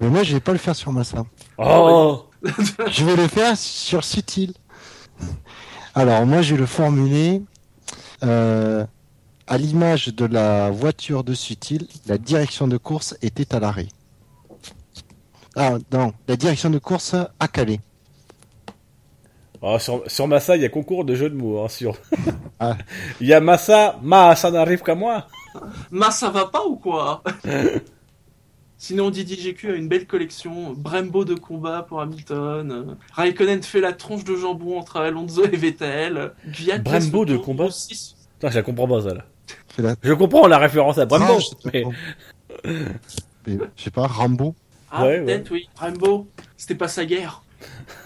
Mais 0.00 0.08
moi, 0.08 0.22
je 0.22 0.34
vais 0.34 0.40
pas 0.40 0.52
le 0.52 0.58
faire 0.58 0.76
sur 0.76 0.92
Massa. 0.92 1.24
Oh 1.58 2.26
je 2.90 3.04
vais 3.04 3.16
le 3.16 3.26
faire 3.26 3.56
sur 3.56 4.04
Sutil. 4.04 4.54
Alors, 5.94 6.26
moi, 6.26 6.42
je 6.42 6.54
vais 6.54 6.60
le 6.60 6.66
formuler 6.66 7.40
euh, 8.22 8.84
à 9.46 9.58
l'image 9.58 10.08
de 10.08 10.26
la 10.26 10.70
voiture 10.70 11.24
de 11.24 11.34
Sutil. 11.34 11.88
La 12.06 12.18
direction 12.18 12.68
de 12.68 12.76
course 12.76 13.16
était 13.22 13.54
à 13.54 13.60
l'arrêt. 13.60 13.88
Ah 15.56 15.78
non, 15.92 16.12
la 16.28 16.36
direction 16.36 16.70
de 16.70 16.78
course 16.78 17.14
à 17.38 17.48
Calais. 17.48 17.80
Oh, 19.62 19.78
sur, 19.78 20.02
sur 20.10 20.28
Massa, 20.28 20.56
il 20.56 20.62
y 20.62 20.64
a 20.64 20.68
concours 20.68 21.04
de 21.04 21.14
jeux 21.14 21.30
de 21.30 21.36
mots. 21.36 21.62
Hein, 21.64 21.68
sur... 21.68 21.96
Ah. 22.60 22.76
Il 23.20 23.26
y 23.26 23.32
a 23.34 23.40
Massa, 23.40 23.98
Ma, 24.02 24.36
ça 24.36 24.50
n'arrive 24.50 24.82
qu'à 24.82 24.94
moi. 24.94 25.26
Ma, 25.90 26.10
ça 26.10 26.30
va 26.30 26.46
pas 26.46 26.64
ou 26.64 26.76
quoi? 26.76 27.22
Sinon, 28.78 29.10
Didier 29.10 29.36
GQ 29.36 29.70
a 29.72 29.74
une 29.76 29.88
belle 29.88 30.06
collection. 30.06 30.72
Brembo 30.74 31.24
de 31.24 31.34
combat 31.34 31.82
pour 31.88 32.00
Hamilton. 32.00 32.96
Raikkonen 33.12 33.62
fait 33.62 33.80
la 33.80 33.92
tronche 33.92 34.24
de 34.24 34.36
jambon 34.36 34.78
entre 34.78 34.98
Alonso 34.98 35.44
et 35.44 35.56
Vettel. 35.56 36.32
Gviat 36.46 36.78
Brembo 36.78 37.24
de 37.24 37.36
combat 37.38 37.64
aussi- 37.64 38.14
Putain, 38.34 38.50
je 38.50 38.56
la 38.56 38.62
comprends 38.62 38.88
pas 38.88 39.02
ça 39.02 39.14
là. 39.14 39.24
C'est 39.74 39.82
la- 39.82 39.94
Je 40.02 40.12
comprends 40.12 40.46
la 40.46 40.58
référence 40.58 40.98
à 40.98 41.06
Brembo, 41.06 41.24
Ah, 41.36 41.38
je 41.38 41.44
sais 41.46 41.54
pas. 41.82 41.88
mais 42.64 42.74
Mais, 43.46 43.58
je 43.76 43.82
sais 43.84 43.90
pas, 43.90 44.06
Rambo. 44.06 44.54
Ah, 44.96 45.04
Ouais, 45.04 45.20
peut-être, 45.24 45.50
oui. 45.50 45.68
Brembo, 45.76 46.28
c'était 46.56 46.74
pas 46.76 46.88
sa 46.88 47.04
guerre. 47.04 47.42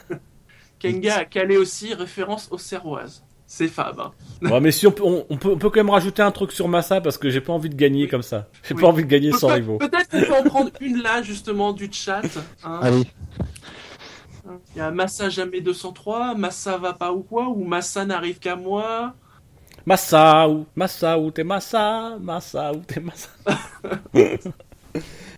Kenga 0.79 1.17
a 1.19 1.25
calé 1.25 1.57
aussi 1.57 1.93
référence 1.95 2.49
aux 2.51 2.59
Serroises. 2.59 3.25
C'est 3.51 3.69
Fab. 3.69 3.99
hein. 4.01 4.13
Ouais, 4.43 4.61
mais 4.61 4.71
si 4.71 4.87
on 4.87 4.91
peut, 4.93 5.03
on, 5.05 5.25
on 5.31 5.37
peut, 5.39 5.49
on 5.51 5.57
peut 5.59 5.71
quand 5.71 5.81
même 5.81 5.89
rajouter 5.91 6.21
un 6.23 6.31
truc 6.31 6.53
sur 6.53 6.69
Massa 6.69 7.01
parce 7.01 7.17
que 7.17 7.31
j'ai 7.31 7.41
pas 7.41 7.53
envie 7.53 7.71
de 7.71 7.75
gagner 7.75 8.07
comme 8.07 8.23
ça. 8.23 8.47
J'ai 8.63 8.75
Oui. 8.75 8.81
pas 8.83 8.89
envie 8.89 9.05
de 9.05 9.09
gagner 9.09 9.31
Peut- 9.31 9.39
sans 9.39 9.49
rivaux. 9.49 9.79
Peut-être 9.81 10.11
qu'on 10.11 10.21
peut 10.21 10.35
en 10.35 10.43
prendre 10.45 10.71
une 10.81 11.01
là, 11.03 11.23
justement, 11.23 11.73
du 11.73 11.89
chat. 11.91 12.21
hein. 12.63 12.81
Allez, 12.83 13.05
Il 14.75 14.79
y 14.79 14.81
a 14.81 14.91
Massa 14.91 15.31
jamais 15.31 15.61
203, 15.63 16.35
Massa 16.35 16.77
va 16.77 16.93
pas 16.93 17.13
ou 17.13 17.23
quoi, 17.23 17.49
ou 17.49 17.65
Massa 17.65 18.05
n'arrive 18.05 18.39
qu'à 18.39 18.55
moi. 18.55 19.15
Massa 19.87 20.47
ou 20.49 20.67
Massa 20.77 21.19
ou 21.19 21.31
t'es 21.31 21.45
Massa, 21.45 22.19
Massa 22.21 22.73
ou 22.73 22.81
t'es 22.87 23.01
Massa. 23.01 23.31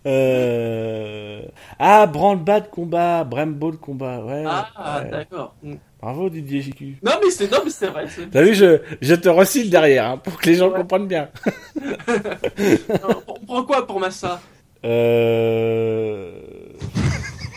euh... 0.05 1.41
Ah, 1.79 2.05
branle-bas 2.07 2.61
de 2.61 2.67
combat, 2.67 3.23
Brembo 3.23 3.71
de 3.71 3.75
combat, 3.77 4.19
ouais. 4.23 4.43
Ah, 4.47 5.01
ouais. 5.03 5.09
d'accord. 5.09 5.53
Mm. 5.63 5.75
Bravo 6.01 6.29
Didier 6.29 6.61
JQ. 6.61 6.97
Non, 7.03 7.11
mais 7.23 7.29
c'est 7.29 7.51
non, 7.51 7.59
mais 7.63 7.69
c'est 7.69 7.87
vrai. 7.87 8.07
T'as 8.31 8.41
vu, 8.41 8.55
je, 8.55 8.81
je 9.01 9.13
te 9.15 9.29
recite 9.29 9.69
derrière 9.69 10.05
hein, 10.05 10.17
pour 10.17 10.37
que 10.39 10.49
les 10.49 10.55
gens 10.55 10.69
Ouais. 10.69 10.77
comprennent 10.79 11.07
bien. 11.07 11.29
On 13.27 13.45
prend 13.45 13.63
quoi 13.63 13.85
pour 13.85 13.99
Massa? 13.99 14.41
Euh... 14.83 16.31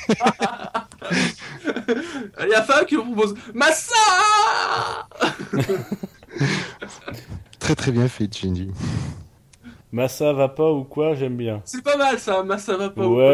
Il 2.42 2.48
y 2.50 2.54
a 2.54 2.62
Fab 2.62 2.84
qui 2.84 2.96
me 2.96 3.02
propose 3.02 3.34
Massa 3.54 3.94
très 7.58 7.74
très 7.74 7.92
bien 7.92 8.08
fait, 8.08 8.32
Shinji. 8.34 8.70
Massa 9.94 10.32
va 10.32 10.48
pas 10.48 10.72
ou 10.72 10.82
quoi, 10.82 11.14
j'aime 11.14 11.36
bien. 11.36 11.62
C'est 11.64 11.82
pas 11.84 11.96
mal 11.96 12.18
ça, 12.18 12.42
Massa 12.42 12.76
va 12.76 12.90
pas 12.90 13.06
ou 13.06 13.14
quoi. 13.14 13.32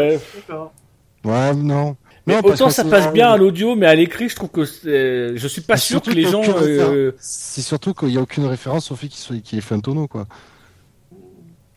Ouais, 1.24 1.54
non. 1.54 1.96
Mais 2.26 2.34
Non, 2.34 2.40
autant 2.44 2.68
ça 2.68 2.84
passe 2.84 3.10
bien 3.14 3.30
à 3.30 3.36
l'audio, 3.38 3.76
mais 3.76 3.86
à 3.86 3.94
l'écrit, 3.94 4.28
je 4.28 4.36
trouve 4.36 4.50
que 4.50 4.66
c'est- 4.66 5.36
je 5.38 5.48
suis 5.48 5.62
pas 5.62 5.78
sûr 5.78 6.02
que 6.02 6.10
les 6.10 6.24
gens. 6.24 6.42
euh, 6.44 7.12
C'est 7.18 7.62
surtout 7.62 7.94
qu'il 7.94 8.08
n'y 8.08 8.18
a 8.18 8.20
aucune 8.20 8.44
référence 8.44 8.90
au 8.92 8.96
fait 8.96 9.08
qu'il 9.08 9.18
soit... 9.18 9.36
ait 9.36 9.60
fait 9.62 9.74
un 9.74 9.80
tonneau, 9.80 10.06
quoi. 10.06 10.26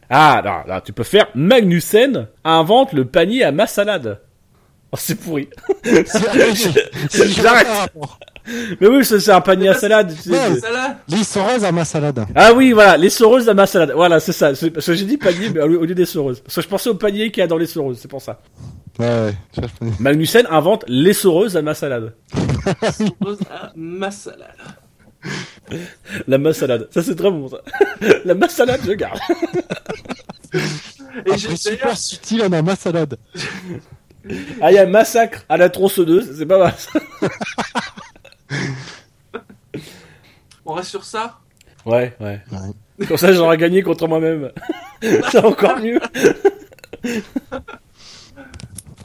Ah, 0.10 0.42
là, 0.44 0.66
là, 0.68 0.82
tu 0.82 0.92
peux 0.92 1.04
faire 1.04 1.28
Magnussen 1.34 2.28
invente 2.44 2.92
le 2.92 3.06
panier 3.06 3.44
à 3.46 3.54
ma 3.54 3.68
salade. 3.68 4.20
Oh, 4.92 4.98
c'est 5.00 5.16
pourri. 5.16 5.50
C'est- 5.84 6.06
c'est- 6.08 7.28
j'ai 7.28 7.42
J'arrête. 7.42 7.68
Mais 8.82 8.88
oui, 8.88 9.06
ça, 9.06 9.20
c'est 9.20 9.32
un 9.32 9.42
panier 9.42 9.70
à 9.70 9.74
salade. 9.74 10.14
tu 10.16 10.30
sais. 10.32 10.62
Les 11.08 11.24
soreuses 11.24 11.64
à 11.64 11.72
ma 11.72 11.86
salade. 11.86 12.26
Ah 12.36 12.54
oui, 12.54 12.72
voilà, 12.72 12.98
les 12.98 13.10
soreuses 13.10 13.48
à 13.48 13.54
ma 13.54 13.66
salade. 13.66 13.94
Voilà, 13.96 14.20
c'est 14.20 14.34
ça. 14.34 14.52
Parce 14.74 14.86
que 14.86 14.94
j'ai 14.94 15.06
dit 15.06 15.18
panier, 15.18 15.50
mais 15.54 15.62
au 15.62 15.86
lieu 15.86 15.96
des 15.96 16.06
soreuses. 16.06 16.40
Parce 16.42 16.56
que 16.56 16.62
je 16.62 16.68
pensais 16.68 16.90
au 16.90 16.96
panier 16.96 17.32
qu'il 17.32 17.42
y 17.42 17.44
a 17.44 17.48
dans 17.48 17.58
les 17.58 17.68
soreuses, 17.68 18.00
c'est 18.02 18.10
pour 18.10 18.22
ça. 18.22 18.42
Ouais, 19.00 19.06
ouais. 19.08 19.34
je. 19.58 19.88
Magnussen 20.00 20.46
invente 20.50 20.86
les 20.88 21.14
soreuses 21.14 21.58
à 21.58 21.62
ma 21.62 21.74
salade. 21.74 22.14
À 23.50 23.72
Massa 23.76 24.36
là. 24.38 24.48
La 26.28 26.38
massalade. 26.38 26.88
Ça, 26.92 27.02
c'est 27.02 27.16
très 27.16 27.32
bon, 27.32 27.48
ça. 27.48 27.58
La 28.26 28.36
massalade, 28.36 28.82
je 28.86 28.92
garde. 28.92 29.20
Et 30.54 30.60
Après 31.20 31.38
j'ai 31.38 31.56
super 31.56 31.98
subtil, 31.98 32.44
on 32.48 32.52
a 32.52 32.62
ma 32.62 32.76
salade. 32.76 33.18
Ah, 34.62 34.72
il 34.72 34.76
y 34.76 34.78
a 34.78 34.86
massacre 34.86 35.44
à 35.50 35.58
la 35.58 35.70
tronçonneuse, 35.70 36.36
c'est 36.38 36.46
pas 36.46 36.58
mal. 36.60 36.74
on 40.66 40.74
reste 40.74 40.90
sur 40.90 41.04
ça? 41.04 41.40
Ouais, 41.86 42.16
ouais. 42.20 42.42
Ouais. 42.52 43.08
Comme 43.08 43.18
ça, 43.18 43.34
j'aurais 43.34 43.58
gagné 43.58 43.82
contre 43.82 44.08
moi-même. 44.08 44.52
c'est 45.02 45.44
encore 45.44 45.80
mieux. 45.80 46.00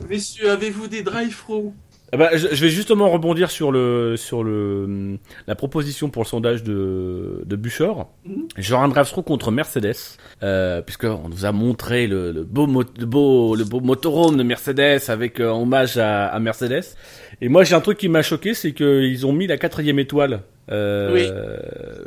Messieurs, 0.08 0.50
avez-vous 0.50 0.86
des 0.88 1.02
drive-through 1.02 1.72
Ah 2.12 2.16
bah, 2.16 2.30
je, 2.36 2.48
je 2.52 2.64
vais 2.64 2.70
justement 2.70 3.10
rebondir 3.10 3.50
sur 3.50 3.72
le 3.72 4.16
sur 4.16 4.44
le 4.44 5.18
la 5.46 5.54
proposition 5.54 6.08
pour 6.08 6.22
le 6.22 6.28
sondage 6.28 6.62
de 6.62 7.42
de 7.44 7.56
Buchor. 7.56 8.08
Mhm. 8.24 8.46
J'aurai 8.56 8.84
un 8.84 8.88
drive-through 8.88 9.24
contre 9.24 9.50
Mercedes, 9.50 9.96
euh, 10.42 10.80
puisque 10.82 11.04
on 11.04 11.28
nous 11.28 11.44
a 11.44 11.52
montré 11.52 12.06
le, 12.06 12.30
le 12.32 12.44
beau 12.44 12.66
le 12.66 13.06
beau 13.06 13.56
le 13.56 13.64
beau 13.64 13.80
motorhome 13.80 14.36
de 14.36 14.42
Mercedes 14.44 15.00
avec 15.08 15.40
euh, 15.40 15.48
hommage 15.50 15.98
à, 15.98 16.28
à 16.28 16.38
Mercedes. 16.38 16.84
Et 17.40 17.48
moi, 17.48 17.64
j'ai 17.64 17.74
un 17.74 17.80
truc 17.80 17.98
qui 17.98 18.08
m'a 18.08 18.22
choqué, 18.22 18.54
c'est 18.54 18.72
qu'ils 18.72 19.26
ont 19.26 19.32
mis 19.32 19.46
la 19.46 19.56
quatrième 19.58 19.98
étoile 19.98 20.42
euh, 20.70 21.56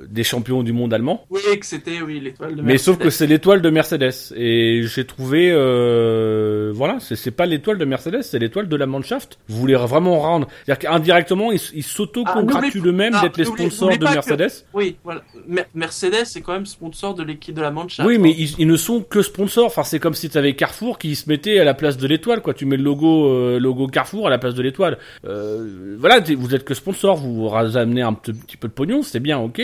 des 0.09 0.23
champions 0.23 0.63
du 0.63 0.73
monde 0.73 0.93
allemands. 0.93 1.25
Oui, 1.29 1.41
que 1.59 1.65
c'était 1.65 2.01
oui 2.01 2.19
l'étoile 2.19 2.55
de 2.55 2.61
Mais 2.61 2.77
sauf 2.77 2.97
que 2.97 3.03
Mercedes. 3.03 3.17
c'est 3.17 3.27
l'étoile 3.27 3.61
de 3.61 3.69
Mercedes 3.69 4.33
et 4.35 4.83
j'ai 4.85 5.05
trouvé 5.05 5.51
euh, 5.51 6.71
voilà 6.73 6.97
c'est 6.99 7.31
pas 7.31 7.45
l'étoile 7.45 7.77
de 7.77 7.85
Mercedes 7.85 8.21
c'est 8.23 8.39
l'étoile 8.39 8.67
de 8.67 8.75
la 8.75 8.85
Mannschaft. 8.85 9.37
Vous 9.47 9.57
voulez 9.57 9.75
vraiment 9.75 10.19
rendre 10.19 10.47
c'est-à-dire 10.65 10.89
qu'indirectement 10.89 11.51
ils 11.51 11.83
s'auto-congratulent 11.83 12.81
Ah, 12.85 12.87
eux-mêmes 12.87 13.13
ah, 13.15 13.21
d'être 13.23 13.37
les 13.37 13.45
sponsors 13.45 13.89
de 13.97 14.05
que- 14.05 14.13
Mercedes. 14.13 14.51
Oui, 14.73 14.95
voilà. 15.03 15.21
Mer- 15.47 15.65
Mercedes 15.73 16.27
est 16.35 16.41
quand 16.41 16.53
même 16.53 16.65
sponsor 16.65 17.13
de 17.15 17.23
l'équipe 17.23 17.55
de 17.55 17.61
la 17.61 17.71
Mannschaft. 17.71 18.07
Oui, 18.07 18.17
mais 18.17 18.29
hein. 18.31 18.35
ils, 18.37 18.59
ils 18.59 18.67
ne 18.67 18.75
sont 18.77 19.01
que 19.01 19.21
sponsors. 19.21 19.65
Enfin, 19.65 19.83
c'est 19.83 19.99
comme 19.99 20.13
si 20.13 20.29
tu 20.29 20.37
avais 20.37 20.53
Carrefour 20.53 20.99
qui 20.99 21.15
se 21.15 21.29
mettait 21.29 21.59
à 21.59 21.63
la 21.63 21.73
place 21.73 21.97
de 21.97 22.07
l'étoile, 22.07 22.41
quoi. 22.41 22.53
Tu 22.53 22.65
mets 22.65 22.77
le 22.77 22.83
logo, 22.83 23.27
euh, 23.29 23.59
logo 23.59 23.87
Carrefour 23.87 24.27
à 24.27 24.29
la 24.29 24.37
place 24.37 24.53
de 24.55 24.61
l'étoile. 24.61 24.97
Euh, 25.25 25.95
voilà, 25.97 26.19
vous 26.37 26.55
êtes 26.55 26.63
que 26.63 26.73
sponsor, 26.73 27.17
vous 27.17 27.47
ramenez 27.47 28.01
un 28.01 28.13
petit, 28.13 28.33
petit 28.51 28.57
peu 28.57 28.67
de 28.67 28.73
pognon, 28.73 29.01
c'est 29.01 29.19
bien, 29.19 29.37
ok. 29.39 29.61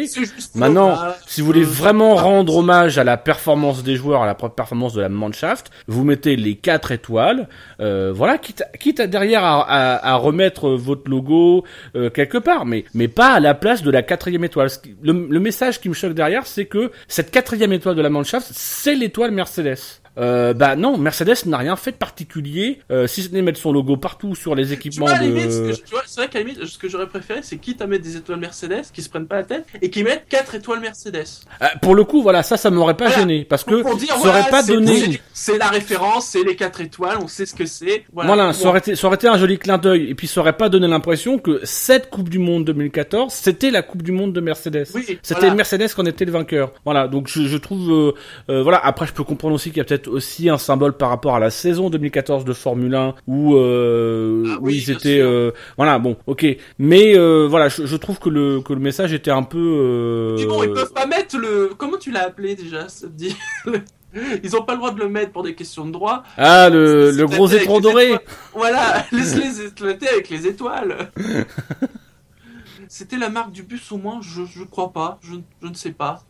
Maintenant, 0.56 0.96
si 1.28 1.42
vous 1.42 1.48
voulez 1.48 1.64
vraiment 1.64 2.16
rendre 2.16 2.56
hommage 2.56 2.98
à 2.98 3.04
la 3.04 3.18
performance 3.18 3.84
des 3.84 3.96
joueurs, 3.96 4.22
à 4.24 4.26
la 4.26 4.34
propre 4.36 4.56
performance 4.56 4.94
de 4.94 5.02
la 5.02 5.10
Mannschaft, 5.10 5.72
vous 5.88 6.04
mettez 6.06 6.36
les 6.38 6.56
quatre 6.56 6.92
étoiles. 6.92 7.50
Euh, 7.82 8.14
voilà, 8.16 8.38
quitte, 8.38 8.62
à- 8.62 8.78
quitte 8.78 9.00
à 9.00 9.08
derrière 9.08 9.44
à, 9.44 9.62
à- 9.62 10.14
à 10.14 10.16
remettre 10.16 10.70
votre 10.70 11.10
logo 11.10 11.64
euh, 11.96 12.10
quelque 12.10 12.38
part, 12.38 12.66
mais 12.66 12.86
mais 12.94 13.08
pas 13.08 13.34
à 13.34 13.40
la 13.40 13.54
place 13.54 13.84
de 13.84 13.92
la 13.92 14.04
quatrième 14.04 14.44
étoile. 14.46 14.70
Le, 15.02 15.28
le 15.30 15.40
message 15.40 15.82
qui 15.82 15.90
me 15.90 15.94
choque 15.94 16.14
derrière, 16.14 16.48
c'est 16.48 16.66
que 16.66 16.92
cette 17.08 17.32
quatrième 17.32 17.74
étoile 17.74 17.96
de 17.96 18.02
la 18.02 18.10
Mannschaft, 18.10 18.48
c'est 18.54 18.96
l'étoile 18.96 19.32
Mercedes. 19.32 19.78
Euh, 20.18 20.54
bah 20.54 20.76
non, 20.76 20.98
Mercedes 20.98 21.46
n'a 21.46 21.58
rien 21.58 21.76
fait 21.76 21.92
de 21.92 21.98
particulier, 21.98 22.80
euh, 22.92 23.06
si 23.08 23.22
ce 23.24 23.30
n'est 23.32 23.42
mettre 23.42 23.60
son 23.60 23.72
logo 23.72 23.98
partout 23.98 24.34
sur 24.36 24.56
les 24.56 24.68
Tu 24.68 24.74
équipements 24.74 25.06
vois, 25.06 25.18
limite, 25.20 25.52
ce 25.52 25.60
que 25.60 25.76
tu 25.76 25.92
vois, 25.92 26.02
c'est 26.06 26.22
vrai 26.22 26.30
qu'à 26.30 26.40
la 26.40 26.46
limite, 26.46 26.66
ce 26.66 26.78
que 26.78 26.90
j'aurais 26.90 27.08
préféré, 27.08 27.42
c'est 27.44 27.58
quitte 27.58 27.82
à 27.82 27.88
mettre 27.88 28.04
des 28.04 28.18
étoiles 28.18 28.40
Mercedes, 28.40 28.84
qui 28.94 29.02
se 29.02 29.10
prennent 29.10 29.28
pas 29.28 29.36
la 29.38 29.44
tête, 29.44 29.66
et 29.82 29.90
qui 29.90 30.04
mettent 30.04 30.26
4 30.30 30.56
étoiles 30.56 30.80
Mercedes. 30.80 31.24
Euh, 31.62 31.66
pour 31.82 31.94
le 31.96 32.04
coup, 32.04 32.22
voilà, 32.24 32.42
ça, 32.44 32.58
ça 32.58 32.70
m'aurait 32.72 32.96
pas 32.98 33.06
Voilà. 33.08 33.22
gêné, 33.22 33.46
parce 33.46 33.64
que 33.64 33.82
Pour 33.82 33.96
dire, 33.98 34.10
ça 34.10 34.16
voilà, 34.18 34.40
aurait 34.42 34.50
pas 34.50 34.64
c'est- 34.64 34.74
donné... 34.74 35.22
c'est- 35.34 35.58
la 35.58 35.68
référence, 35.70 36.28
c'est 36.28 36.44
les 36.44 36.56
4 36.56 36.82
étoiles, 36.82 37.18
on 37.22 37.28
sait 37.28 37.46
ce 37.46 37.54
que 37.54 37.66
c'est. 37.66 38.04
Voilà, 38.12 38.54
ça 38.54 38.68
aurait, 38.70 38.80
été, 38.80 38.96
ça 38.96 39.08
aurait 39.08 39.16
été 39.16 39.28
un 39.28 39.38
joli 39.38 39.58
clin 39.60 39.78
d'œil, 39.78 40.10
et 40.10 40.16
puis 40.16 40.28
ça 40.28 40.42
aurait 40.42 40.58
pas 40.58 40.70
donné 40.70 40.88
l'impression 40.88 41.38
que 41.40 41.60
cette 41.64 42.10
Coupe 42.10 42.30
du 42.30 42.40
Monde 42.40 42.66
2014, 42.66 43.32
c'était 43.34 43.72
la 43.72 43.82
Coupe 43.84 44.02
du 44.04 44.12
Monde 44.12 44.34
de 44.34 44.42
Mercedes. 44.42 44.88
Oui, 44.94 45.20
C'était. 45.22 45.52
Mercedes 45.52 45.94
qu'on 45.96 46.06
était 46.06 46.26
le 46.26 46.32
vainqueur. 46.32 46.72
Voilà, 46.86 47.08
donc 47.08 47.28
je, 47.28 47.44
je 47.48 47.58
trouve, 47.58 47.92
euh, 47.92 48.12
euh, 48.50 48.62
voilà. 48.64 48.78
Après, 48.84 49.06
je 49.08 49.14
peux 49.14 49.24
comprendre 49.24 49.56
aussi 49.56 49.70
qu'il 49.70 49.78
y 49.78 49.82
a 49.82 49.86
peut-être 49.86 50.07
aussi 50.08 50.50
un 50.50 50.58
symbole 50.58 50.94
par 50.94 51.10
rapport 51.10 51.36
à 51.36 51.40
la 51.40 51.50
saison 51.50 51.90
2014 51.90 52.46
de 52.46 52.54
Formule 52.54 52.96
1 52.96 53.16
où, 53.28 53.56
euh, 53.56 54.44
Ah 54.48 54.58
où 54.60 54.68
oui, 54.68 54.78
ils 54.78 54.92
étaient, 54.92 55.20
euh, 55.20 55.52
voilà, 55.78 56.00
bon, 56.00 56.18
ok. 56.28 56.46
Mais 56.80 57.18
euh, 57.18 57.48
voilà, 57.50 57.70
je, 57.70 57.86
je 57.86 57.96
trouve 57.96 58.20
que 58.20 58.30
le 58.30 58.62
que 58.62 58.74
le 58.74 58.80
message 58.80 59.14
était 59.14 59.32
un 59.32 59.44
peu. 59.44 60.36
Dis 60.38 60.46
bon, 60.46 60.64
ils 60.64 60.74
peuvent 60.74 60.94
pas 60.94 61.06
mettre 61.06 61.38
le. 61.38 61.72
Comment 61.78 61.98
tu 61.98 62.12
l'as 62.12 62.26
appelé 62.26 62.56
déjà 62.56 62.90
ça 62.90 63.08
dit 63.08 63.36
Ils 64.44 64.56
ont 64.56 64.64
pas 64.64 64.74
le 64.74 64.80
droit 64.80 64.92
de 64.92 65.00
le 65.00 65.10
mettre 65.10 65.32
pour 65.32 65.44
des 65.44 65.54
questions 65.54 65.86
de 65.86 65.92
droit. 65.92 66.24
Ah, 66.38 66.70
le, 66.70 67.12
le 67.12 67.26
gros 67.28 67.48
écran 67.50 67.80
doré. 67.80 68.18
Voilà, 68.54 69.06
laisse-les 69.12 69.68
éclater 69.68 70.08
avec 70.08 70.30
les 70.30 70.48
étoiles. 70.48 71.12
C'était 72.88 73.18
la 73.18 73.30
marque 73.30 73.52
du 73.52 73.64
bus 73.64 73.92
au 73.92 73.98
moins 73.98 74.20
Je, 74.22 74.44
je 74.46 74.64
crois 74.64 74.94
pas, 74.94 75.20
je, 75.22 75.36
je 75.62 75.68
ne 75.68 75.74
sais 75.74 75.92
pas. 75.92 76.24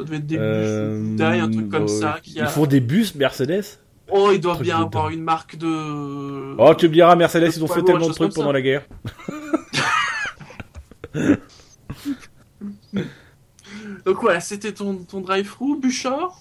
Ça 0.00 0.04
devait 0.06 0.16
être 0.16 0.26
des 0.26 0.38
Euh, 0.38 0.98
bus, 1.00 1.08
Hyundai, 1.20 1.40
un 1.40 1.50
truc 1.50 1.68
comme 1.68 1.84
euh, 1.84 1.86
ça. 2.00 2.16
Qui 2.22 2.40
a... 2.40 2.44
Ils 2.44 2.48
font 2.48 2.66
des 2.66 2.80
bus 2.80 3.14
Mercedes. 3.14 3.64
Oh, 4.12 4.30
ils 4.32 4.40
doivent 4.40 4.62
bien 4.62 4.78
de 4.80 4.84
avoir 4.84 5.10
une 5.10 5.22
marque 5.22 5.56
de. 5.56 6.54
Oh, 6.58 6.74
tu 6.74 6.88
me 6.88 6.94
diras, 6.94 7.14
Mercedes, 7.16 7.46
de 7.50 7.52
ils 7.56 7.62
ont 7.64 7.68
fait 7.68 7.82
tellement 7.82 8.08
de 8.08 8.12
trucs 8.12 8.34
pendant 8.34 8.50
la 8.52 8.62
guerre. 8.62 8.82
Donc 14.04 14.20
voilà, 14.20 14.40
c'était 14.40 14.72
ton, 14.72 14.96
ton 14.96 15.20
drive-through, 15.20 15.80
Bouchard? 15.80 16.40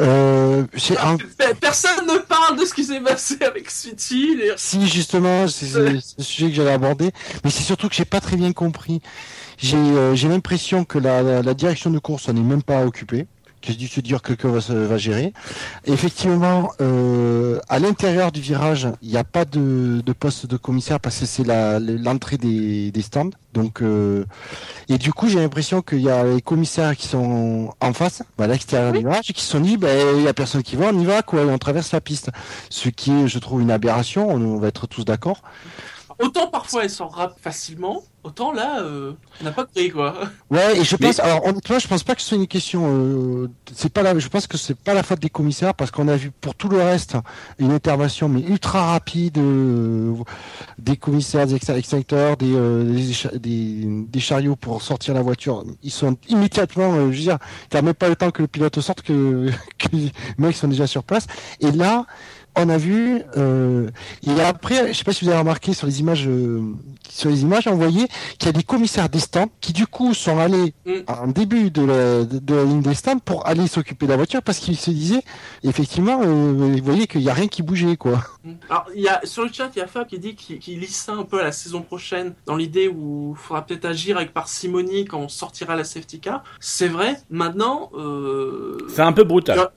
Euh, 0.00 0.62
un- 1.02 1.16
Pe- 1.16 1.54
Personne 1.60 2.06
ne 2.06 2.18
parle 2.20 2.56
de 2.58 2.64
ce 2.64 2.72
qui 2.72 2.84
s'est 2.84 3.00
passé 3.00 3.36
avec 3.44 3.68
City. 3.68 4.36
les- 4.36 4.52
Si 4.56 4.86
justement, 4.86 5.48
c'est 5.48 5.90
le 5.92 5.98
sujet 6.18 6.48
que 6.50 6.54
j'allais 6.54 6.70
aborder, 6.72 7.10
mais 7.44 7.50
c'est 7.50 7.64
surtout 7.64 7.88
que 7.88 7.94
j'ai 7.96 8.04
pas 8.04 8.20
très 8.20 8.36
bien 8.36 8.52
compris. 8.52 9.00
J'ai 9.58 9.76
euh, 9.76 10.14
j'ai 10.14 10.28
l'impression 10.28 10.84
que 10.84 10.98
la, 10.98 11.22
la, 11.22 11.42
la 11.42 11.54
direction 11.54 11.90
de 11.90 11.98
course 11.98 12.28
n'est 12.28 12.40
même 12.40 12.62
pas 12.62 12.86
occupée, 12.86 13.26
que 13.60 13.72
j'ai 13.72 13.74
dû 13.74 13.88
se 13.88 14.00
dire 14.00 14.22
que 14.22 14.32
quelqu'un 14.34 14.50
va, 14.56 14.86
va 14.86 14.98
gérer. 14.98 15.32
Effectivement, 15.84 16.70
euh, 16.80 17.58
à 17.68 17.80
l'intérieur 17.80 18.30
du 18.30 18.40
virage, 18.40 18.86
il 19.02 19.10
n'y 19.10 19.16
a 19.16 19.24
pas 19.24 19.44
de, 19.44 20.00
de 20.04 20.12
poste 20.12 20.46
de 20.46 20.56
commissaire 20.56 21.00
parce 21.00 21.18
que 21.18 21.26
c'est 21.26 21.44
l'entrée 21.44 22.36
des, 22.36 22.92
des 22.92 23.02
stands. 23.02 23.30
Donc, 23.54 23.82
euh, 23.82 24.24
et 24.88 24.96
du 24.98 25.12
coup, 25.12 25.28
j'ai 25.28 25.40
l'impression 25.40 25.82
qu'il 25.82 26.02
y 26.02 26.10
a 26.10 26.22
les 26.22 26.40
commissaires 26.40 26.96
qui 26.96 27.08
sont 27.08 27.74
en 27.80 27.92
face, 27.92 28.22
bah, 28.36 28.44
à 28.44 28.46
l'extérieur 28.46 28.92
du 28.92 29.00
virage, 29.00 29.28
et 29.30 29.32
qui 29.32 29.42
se 29.42 29.50
sont 29.50 29.60
dit, 29.60 29.76
ben, 29.76 30.16
il 30.18 30.22
y 30.22 30.28
a 30.28 30.34
personne 30.34 30.62
qui 30.62 30.76
va, 30.76 30.90
on 30.92 31.00
y 31.00 31.04
va, 31.04 31.22
quoi, 31.22 31.42
et 31.42 31.46
on 31.46 31.58
traverse 31.58 31.90
la 31.90 32.00
piste. 32.00 32.30
Ce 32.70 32.88
qui 32.90 33.10
est, 33.10 33.26
je 33.26 33.38
trouve, 33.40 33.60
une 33.60 33.72
aberration. 33.72 34.28
On, 34.30 34.40
on 34.40 34.58
va 34.58 34.68
être 34.68 34.86
tous 34.86 35.04
d'accord. 35.04 35.42
Autant 36.20 36.48
parfois 36.48 36.84
elles 36.84 36.90
s'en 36.90 37.06
rappent 37.08 37.38
facilement, 37.40 38.02
autant 38.24 38.52
là, 38.52 38.82
euh, 38.82 39.12
on 39.40 39.44
n'a 39.44 39.52
pas 39.52 39.64
pris 39.64 39.90
quoi. 39.90 40.14
Ouais, 40.50 40.78
et 40.78 40.82
je 40.84 40.96
Mais- 41.00 41.06
pense, 41.08 41.20
alors 41.20 41.46
honnêtement, 41.46 41.78
je 41.78 41.86
pense 41.86 42.02
pas 42.02 42.14
que 42.16 42.20
ce 42.22 42.28
soit 42.28 42.38
une 42.38 42.46
question. 42.48 42.84
Euh, 42.88 43.48
c'est 43.72 43.92
pas 43.92 44.02
la, 44.02 44.18
je 44.18 44.26
pense 44.28 44.46
que 44.48 44.56
c'est 44.56 44.76
pas 44.76 44.94
la 44.94 45.02
faute 45.04 45.20
des 45.20 45.28
commissaires 45.30 45.74
parce 45.74 45.90
qu'on 45.92 46.08
a 46.08 46.16
vu 46.16 46.30
pour 46.32 46.54
tout 46.56 46.68
le 46.68 46.78
reste 46.78 47.16
une 47.60 47.70
intervention 47.70 48.28
mais 48.28 48.40
ultra 48.40 48.90
rapide 48.92 49.38
euh, 49.38 50.12
des 50.78 50.96
commissaires, 50.96 51.46
des 51.46 51.54
ex- 51.54 51.68
extincteurs, 51.68 52.36
des, 52.36 52.52
euh, 52.54 52.82
des, 52.92 53.12
cha- 53.12 53.36
des, 53.36 53.84
des 54.08 54.20
chariots 54.20 54.56
pour 54.56 54.82
sortir 54.82 55.14
la 55.14 55.22
voiture. 55.22 55.64
Ils 55.84 55.92
sont 55.92 56.16
immédiatement, 56.28 56.94
euh, 56.94 57.12
je 57.12 57.16
veux 57.18 57.22
dire, 57.22 57.38
t'as 57.70 57.82
même 57.82 57.94
pas 57.94 58.08
le 58.08 58.16
temps 58.16 58.30
que 58.32 58.42
le 58.42 58.48
pilote 58.48 58.80
sorte 58.80 59.02
que, 59.02 59.50
que 59.78 59.88
les 59.92 60.10
mecs 60.38 60.56
sont 60.56 60.68
déjà 60.68 60.86
sur 60.88 61.04
place. 61.04 61.26
Et 61.60 61.70
là. 61.70 62.06
On 62.60 62.68
a 62.68 62.76
vu, 62.76 63.22
euh, 63.36 63.88
et 64.26 64.40
après, 64.40 64.92
je 64.92 64.98
sais 64.98 65.04
pas 65.04 65.12
si 65.12 65.24
vous 65.24 65.30
avez 65.30 65.38
remarqué 65.38 65.72
sur 65.74 65.86
les 65.86 66.00
images, 66.00 66.26
euh, 66.26 66.60
sur 67.08 67.30
les 67.30 67.42
images, 67.42 67.68
on 67.68 67.76
voyait 67.76 68.08
qu'il 68.38 68.46
y 68.46 68.48
a 68.48 68.52
des 68.52 68.64
commissaires 68.64 69.08
des 69.08 69.20
stands 69.20 69.48
qui 69.60 69.72
du 69.72 69.86
coup 69.86 70.12
sont 70.12 70.38
allés 70.38 70.74
Mm. 70.84 70.92
en 71.06 71.26
début 71.28 71.70
de 71.70 71.82
la, 71.84 72.24
de, 72.24 72.38
de 72.38 72.54
la 72.54 72.64
ligne 72.64 72.82
des 72.82 72.94
stands 72.94 73.18
pour 73.18 73.46
aller 73.46 73.66
s'occuper 73.66 74.06
de 74.06 74.10
la 74.10 74.16
voiture 74.16 74.42
parce 74.42 74.58
qu'ils 74.58 74.76
se 74.76 74.90
disaient, 74.90 75.22
effectivement, 75.62 76.20
euh, 76.24 76.72
ils 76.74 76.82
voyaient 76.82 77.06
qu'il 77.06 77.20
y 77.20 77.30
a 77.30 77.34
rien 77.34 77.46
qui 77.48 77.62
bougeait, 77.62 77.96
quoi. 77.96 78.24
Alors, 78.70 78.86
il 78.94 79.02
y 79.02 79.08
a, 79.08 79.20
sur 79.24 79.44
le 79.44 79.50
chat, 79.52 79.70
il 79.76 79.78
y 79.78 79.82
a 79.82 79.86
Fab 79.86 80.06
qui 80.06 80.18
dit 80.18 80.34
qu'il 80.34 80.80
lit 80.80 80.86
ça 80.86 81.12
un 81.12 81.24
peu 81.24 81.40
à 81.40 81.44
la 81.44 81.52
saison 81.52 81.82
prochaine, 81.82 82.34
dans 82.46 82.56
l'idée 82.56 82.88
où 82.88 83.34
il 83.36 83.40
faudra 83.40 83.64
peut-être 83.64 83.84
agir 83.84 84.16
avec 84.16 84.32
parcimonie 84.32 85.04
quand 85.04 85.18
on 85.18 85.28
sortira 85.28 85.76
la 85.76 85.84
safety 85.84 86.20
car. 86.20 86.42
C'est 86.60 86.88
vrai, 86.88 87.16
maintenant. 87.30 87.90
Euh... 87.94 88.78
C'est 88.88 89.02
un 89.02 89.12
peu 89.12 89.24
brutal. 89.24 89.68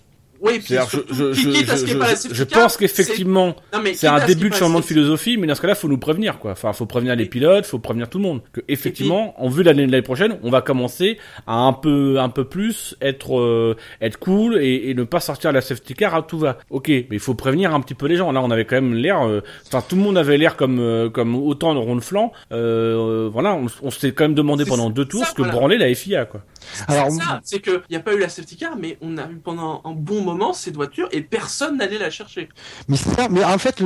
Oui, 0.42 0.60
puis 0.60 0.74
surtout, 0.74 1.04
je, 1.14 1.34
je, 1.34 1.50
quitte 1.50 1.70
à 1.70 1.78
ce 1.78 1.86
je, 1.86 1.98
pas 1.98 2.10
je, 2.10 2.16
safety 2.16 2.30
je 2.36 2.44
car, 2.44 2.64
pense 2.64 2.78
qu'effectivement, 2.78 3.56
c'est- 3.94 4.08
un 4.08 4.26
début 4.26 4.50
de 4.50 4.56
changement 4.56 4.80
de 4.80 4.86
philosophie, 4.86 5.38
mais 5.38 5.46
dans 5.48 5.54
ce 5.56 5.62
cas-là, 5.62 5.76
faut 5.76 5.88
nous 5.88 5.98
prévenir, 6.00 6.40
quoi. 6.40 6.52
Enfin, 6.52 6.74
faut 6.74 6.86
prévenir 6.88 7.16
les 7.16 7.26
pilotes, 7.28 7.66
faut 7.66 7.80
prévenir 7.80 8.10
tout 8.10 8.18
le 8.18 8.24
monde. 8.24 8.42
Que 8.52 8.62
effectivement, 8.68 9.40
en 9.42 9.50
vue 9.50 9.64
de 9.64 9.70
l'année 9.70 9.86
l'année 9.86 10.02
prochaine, 10.02 10.38
on 10.44 10.50
va 10.50 10.62
commencer 10.62 11.20
à 11.48 11.54
un 11.54 11.74
peu, 11.74 12.20
un 12.20 12.30
peu 12.30 12.44
plus 12.46 12.96
être, 13.02 13.38
euh, 13.40 13.76
être 14.02 14.18
cool 14.18 14.58
et, 14.62 14.90
et 14.90 14.94
ne 14.96 15.04
pas 15.04 15.20
sortir 15.20 15.52
la 15.52 15.62
safety 15.62 15.94
car 15.94 16.16
à 16.16 16.24
tout 16.24 16.40
va. 16.40 16.58
Ok, 16.70 16.88
mais 16.90 17.06
il 17.12 17.20
faut 17.20 17.36
prévenir 17.36 17.74
un 17.76 17.80
petit 17.82 17.94
peu 17.94 18.08
les 18.08 18.16
gens. 18.18 18.32
Là, 18.32 18.42
on 18.42 18.50
avait 18.50 18.66
quand 18.66 18.76
même 18.78 18.96
l'air, 18.96 19.22
euh, 19.28 19.42
enfin, 19.68 19.84
tout 19.88 19.96
le 19.96 20.02
monde 20.02 20.18
avait 20.18 20.38
l'air 20.38 20.56
comme, 20.58 20.80
euh, 20.80 21.10
comme 21.10 21.36
autant 21.36 21.74
de 21.76 21.80
rond 21.80 21.96
de 21.96 22.02
flanc. 22.02 22.32
Euh, 22.52 23.30
voilà, 23.32 23.54
on, 23.54 23.68
on 23.84 23.92
s'est 23.92 24.12
quand 24.12 24.24
même 24.24 24.34
demandé 24.34 24.66
pendant 24.66 24.90
deux 24.90 25.06
tours 25.06 25.24
ça, 25.24 25.30
ce 25.30 25.36
que 25.36 25.42
voilà. 25.44 25.54
branlait 25.58 25.78
la 25.78 25.94
FIA, 25.94 26.26
quoi. 26.26 26.42
Alors, 26.88 27.12
C'est 27.12 27.18
ça, 27.24 27.42
c'est 27.44 27.60
qu'il 27.62 27.82
n'y 27.90 27.96
a 27.96 28.00
pas 28.00 28.14
eu 28.14 28.20
la 28.20 28.30
safety 28.30 28.56
car, 28.58 28.76
mais 28.78 28.98
on 29.02 29.18
a 29.18 29.24
eu 29.30 29.36
pendant 29.44 29.82
un 29.86 29.92
bon 29.92 30.22
moment 30.22 30.31
cette 30.54 30.76
voiture 30.76 31.08
et 31.12 31.22
personne 31.22 31.78
n'allait 31.78 31.98
la 31.98 32.10
chercher. 32.10 32.50
Mais 32.88 32.98
c'est 32.98 33.14
ça, 33.16 33.28
mais 33.30 33.44
en 33.44 33.58
fait, 33.58 33.84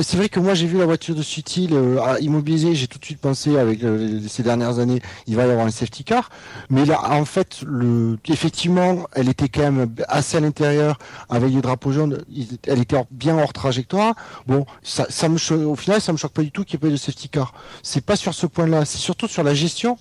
c'est 0.00 0.16
vrai 0.16 0.28
que 0.28 0.40
moi 0.40 0.54
j'ai 0.54 0.66
vu 0.66 0.78
la 0.78 0.86
voiture 0.86 1.14
de 1.14 1.22
Sutil 1.22 1.70
euh, 1.72 2.16
immobilisée, 2.20 2.74
j'ai 2.74 2.86
tout 2.86 2.98
de 2.98 3.04
suite 3.04 3.20
pensé 3.20 3.58
avec 3.58 3.82
euh, 3.82 4.20
ces 4.28 4.42
dernières 4.42 4.78
années, 4.78 5.00
il 5.26 5.36
va 5.36 5.46
y 5.46 5.50
avoir 5.50 5.66
un 5.66 5.70
safety 5.70 6.04
car. 6.04 6.30
Mais 6.70 6.84
là, 6.84 7.00
en 7.10 7.24
fait, 7.24 7.60
le, 7.66 8.18
effectivement, 8.28 9.06
elle 9.14 9.28
était 9.28 9.48
quand 9.48 9.62
même 9.70 9.88
assez 10.08 10.36
à 10.36 10.40
l'intérieur 10.40 10.98
avec 11.28 11.52
les 11.52 11.60
drapeaux 11.60 11.92
jaunes. 11.92 12.18
Elle 12.66 12.80
était 12.80 12.96
bien 13.10 13.38
hors 13.38 13.52
trajectoire. 13.52 14.14
Bon, 14.46 14.66
ça, 14.82 15.06
ça 15.08 15.28
me 15.28 15.38
au 15.64 15.76
final, 15.76 16.00
ça 16.00 16.12
me 16.12 16.18
choque 16.18 16.32
pas 16.32 16.42
du 16.42 16.50
tout 16.50 16.64
qu'il 16.64 16.76
n'y 16.78 16.80
ait 16.80 16.88
pas 16.88 16.88
eu 16.88 16.92
de 16.92 16.96
safety 16.96 17.28
car. 17.28 17.52
C'est 17.82 18.04
pas 18.04 18.16
sur 18.16 18.34
ce 18.34 18.46
point-là, 18.46 18.84
c'est 18.84 18.98
surtout 18.98 19.28
sur 19.28 19.42
la 19.42 19.54
gestion 19.54 19.96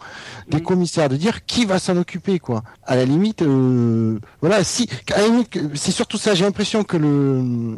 des 0.49 0.57
Mhm. 0.57 0.63
commissaires, 0.63 1.09
de 1.09 1.15
dire 1.15 1.45
qui 1.45 1.65
va 1.65 1.79
s'en 1.79 1.97
occuper, 1.97 2.39
quoi. 2.39 2.63
À 2.83 2.95
la 2.95 3.05
limite, 3.05 3.41
euh, 3.41 4.19
voilà, 4.41 4.63
si, 4.63 4.89
à 5.13 5.21
la 5.21 5.27
limite, 5.27 5.57
c'est 5.77 5.91
surtout 5.91 6.17
ça. 6.17 6.35
J'ai 6.35 6.45
l'impression 6.45 6.83
que 6.83 6.97
le 6.97 7.77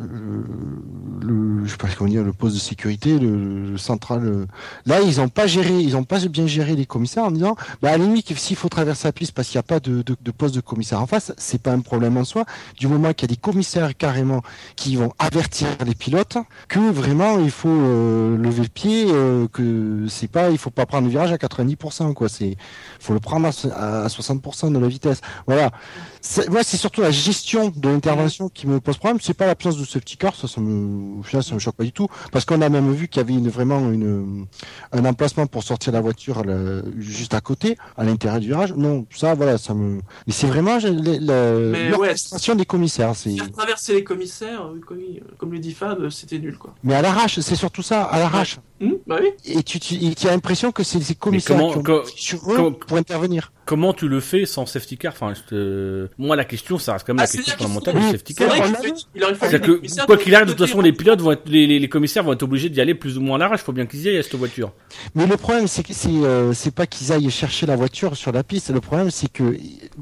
euh, 0.00 0.44
le, 1.22 1.64
je 1.64 1.72
sais 1.72 1.76
pas 1.76 1.88
comment 1.96 2.08
dire, 2.08 2.22
le 2.22 2.32
poste 2.32 2.54
de 2.54 2.60
sécurité, 2.60 3.18
le, 3.18 3.72
le 3.72 3.78
central. 3.78 4.46
Là, 4.86 5.00
ils 5.00 5.20
ont 5.20 5.28
pas 5.28 5.48
géré, 5.48 5.76
ils 5.80 5.96
ont 5.96 6.04
pas 6.04 6.20
bien 6.26 6.46
géré 6.46 6.76
les 6.76 6.86
commissaires 6.86 7.24
en 7.24 7.32
disant, 7.32 7.56
bah 7.82 7.90
à 7.90 7.98
la 7.98 8.04
limite, 8.04 8.36
s'il 8.38 8.56
faut 8.56 8.68
traverser 8.68 9.08
la 9.08 9.12
piste 9.12 9.32
parce 9.32 9.48
qu'il 9.48 9.56
n'y 9.56 9.60
a 9.60 9.64
pas 9.64 9.80
de, 9.80 10.02
poste 10.30 10.54
de 10.54 10.60
commissaire 10.60 11.02
en 11.02 11.06
face, 11.06 11.32
c'est 11.36 11.60
pas 11.60 11.72
un 11.72 11.80
problème 11.80 12.16
en 12.16 12.24
soi. 12.24 12.44
Du 12.78 12.86
moment 12.86 13.12
qu'il 13.12 13.28
y 13.28 13.32
a 13.32 13.34
des 13.34 13.40
commissaires 13.40 13.96
carrément 13.96 14.42
qui 14.76 14.94
vont 14.96 15.12
avertir 15.18 15.68
les 15.84 15.94
pilotes 15.94 16.38
que 16.68 16.78
vraiment 16.78 17.38
il 17.40 17.50
faut 17.50 17.68
euh, 17.68 18.36
lever 18.36 18.62
le 18.62 18.68
pied, 18.68 19.06
euh, 19.08 19.48
que 19.48 20.06
c'est 20.08 20.28
pas, 20.28 20.50
il 20.50 20.58
faut 20.58 20.70
pas 20.70 20.86
prendre 20.86 21.04
le 21.04 21.10
virage 21.10 21.32
à 21.32 21.36
90%, 21.36 22.14
quoi. 22.14 22.28
C'est, 22.28 22.56
faut 23.00 23.14
le 23.14 23.20
prendre 23.20 23.48
à, 23.48 24.04
à 24.04 24.06
60% 24.06 24.72
de 24.72 24.78
la 24.78 24.88
vitesse. 24.88 25.20
Voilà. 25.46 25.72
C'est- 26.20 26.48
Moi, 26.48 26.62
c'est 26.62 26.76
surtout 26.76 27.00
la 27.00 27.10
gestion 27.10 27.72
de 27.74 27.88
l'intervention 27.88 28.48
qui 28.48 28.66
me 28.66 28.80
pose 28.80 28.96
problème. 28.98 29.18
C'est 29.20 29.34
pas 29.34 29.46
l'absence 29.46 29.76
de 29.78 29.84
safety 29.84 30.16
car, 30.16 30.34
ça, 30.34 30.48
ça 30.48 30.60
me, 30.60 31.18
au 31.20 31.22
final, 31.22 31.42
ça 31.42 31.54
me 31.54 31.58
choque 31.60 31.76
pas 31.76 31.84
du 31.84 31.92
tout, 31.92 32.08
parce 32.32 32.44
qu'on 32.44 32.60
a 32.60 32.68
même 32.68 32.92
vu 32.92 33.08
qu'il 33.08 33.20
y 33.20 33.24
avait 33.24 33.34
une, 33.34 33.48
vraiment 33.48 33.78
une, 33.90 34.46
un 34.92 35.04
emplacement 35.04 35.46
pour 35.46 35.62
sortir 35.62 35.92
la 35.92 36.00
voiture 36.00 36.44
là, 36.44 36.82
juste 36.98 37.34
à 37.34 37.40
côté, 37.40 37.76
à 37.96 38.04
l'intérieur 38.04 38.40
du 38.40 38.48
virage. 38.48 38.74
Non, 38.74 39.06
ça, 39.14 39.34
voilà, 39.34 39.58
ça 39.58 39.74
me. 39.74 40.00
Mais 40.26 40.32
c'est 40.32 40.46
vraiment 40.48 40.78
je- 40.80 40.88
la- 40.88 41.18
la- 41.20 41.52
Mais 41.70 41.94
ouais. 41.94 42.08
l'orchestration 42.08 42.54
des 42.54 42.66
commissaires. 42.66 43.12
C'est. 43.14 43.36
Faire 43.36 43.50
traverser 43.52 43.94
les 43.94 44.04
commissaires, 44.04 44.62
comme, 44.86 44.98
comme 45.38 45.52
le 45.52 45.58
dit 45.58 45.72
Fab, 45.72 46.08
c'était 46.10 46.38
nul 46.38 46.58
quoi. 46.58 46.74
Mais 46.82 46.94
à 46.94 47.02
l'arrache, 47.02 47.40
c'est 47.40 47.56
surtout 47.56 47.82
ça, 47.82 48.04
à 48.04 48.18
l'arrache. 48.18 48.58
Hum, 48.80 48.94
bah 49.06 49.18
oui. 49.20 49.28
Et 49.44 49.62
tu, 49.62 49.80
tu, 49.80 50.14
tu 50.14 50.28
as 50.28 50.30
l'impression 50.30 50.70
que 50.72 50.82
c'est 50.84 51.00
ces 51.00 51.14
commissaires 51.16 51.56
comment- 51.56 51.72
qui 51.72 51.78
ont 51.78 51.82
co- 51.82 52.04
sur 52.16 52.38
eux 52.52 52.56
comment- 52.56 52.72
pour 52.72 52.96
intervenir. 52.96 53.52
Comment 53.64 53.92
tu 53.92 54.08
le 54.08 54.20
fais 54.20 54.46
sans 54.46 54.64
safety 54.64 54.96
car? 54.96 55.12
Enfin, 55.12 55.34
je 55.34 55.40
te- 55.42 56.08
moi 56.16 56.36
la 56.36 56.44
question, 56.46 56.78
ça 56.78 56.94
reste 56.94 57.06
quand 57.06 57.12
même 57.12 57.18
Ah, 57.20 57.24
la 57.24 57.26
c'est 57.26 57.38
question 57.38 57.56
fondamentale 57.58 57.96
du 57.96 58.02
safety 58.12 58.34
car. 58.34 58.48
vrai 58.48 58.58
il 59.14 59.22
aurait 59.24 59.34
fallu 59.34 59.60
que 59.60 60.06
quoi 60.06 60.16
qu'il 60.16 60.34
arrive, 60.34 60.46
de 60.46 60.52
toute 60.54 60.66
façon, 60.66 60.80
les 60.80 60.92
pilotes 60.92 61.20
vont 61.20 61.32
être, 61.32 61.46
les, 61.48 61.66
les, 61.66 61.78
les 61.78 61.88
commissaires 61.88 62.22
vont 62.24 62.32
être 62.32 62.44
obligés 62.44 62.70
d'y 62.70 62.80
aller 62.80 62.94
plus 62.94 63.18
ou 63.18 63.20
moins 63.20 63.36
à 63.36 63.40
l'arrache. 63.40 63.60
Faut 63.60 63.72
bien 63.72 63.84
qu'ils 63.84 64.00
y 64.02 64.08
aillent 64.08 64.16
à 64.18 64.22
cette 64.22 64.36
voiture. 64.36 64.72
Mais 65.14 65.26
le 65.26 65.36
problème, 65.36 65.66
c'est 65.68 65.82
que 65.82 65.92
c'est 65.92 66.08
euh, 66.08 66.54
c'est 66.54 66.70
pas 66.74 66.86
qu'ils 66.86 67.12
aillent 67.12 67.30
chercher 67.30 67.66
la 67.66 67.76
voiture 67.76 68.16
sur 68.16 68.32
la 68.32 68.42
piste. 68.42 68.70
Le 68.70 68.80
problème, 68.80 69.10
c'est 69.10 69.30
que 69.30 69.58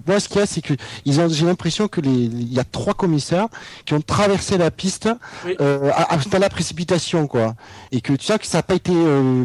moi, 0.06 0.20
ce 0.20 0.28
qu'il 0.28 0.38
y 0.38 0.42
a, 0.42 0.46
c'est 0.46 0.60
que 0.60 0.74
ils 1.04 1.18
ont. 1.20 1.28
J'ai 1.28 1.46
l'impression 1.46 1.88
que 1.88 2.00
les 2.00 2.10
il 2.10 2.52
y 2.52 2.60
a 2.60 2.64
trois 2.64 2.94
commissaires 2.94 3.48
qui 3.84 3.94
ont 3.94 4.00
traversé 4.00 4.58
la 4.58 4.70
piste 4.70 5.08
Oui. 5.44 5.56
euh, 5.60 5.90
à, 5.92 6.14
à- 6.14 6.18
dans 6.30 6.38
la 6.38 6.48
précipitation, 6.50 7.26
quoi. 7.26 7.54
Et 7.90 8.00
que 8.00 8.12
tu 8.12 8.26
sais 8.26 8.38
que 8.38 8.46
ça 8.46 8.62
pas 8.66 8.74
été 8.74 8.92
euh, 8.94 9.44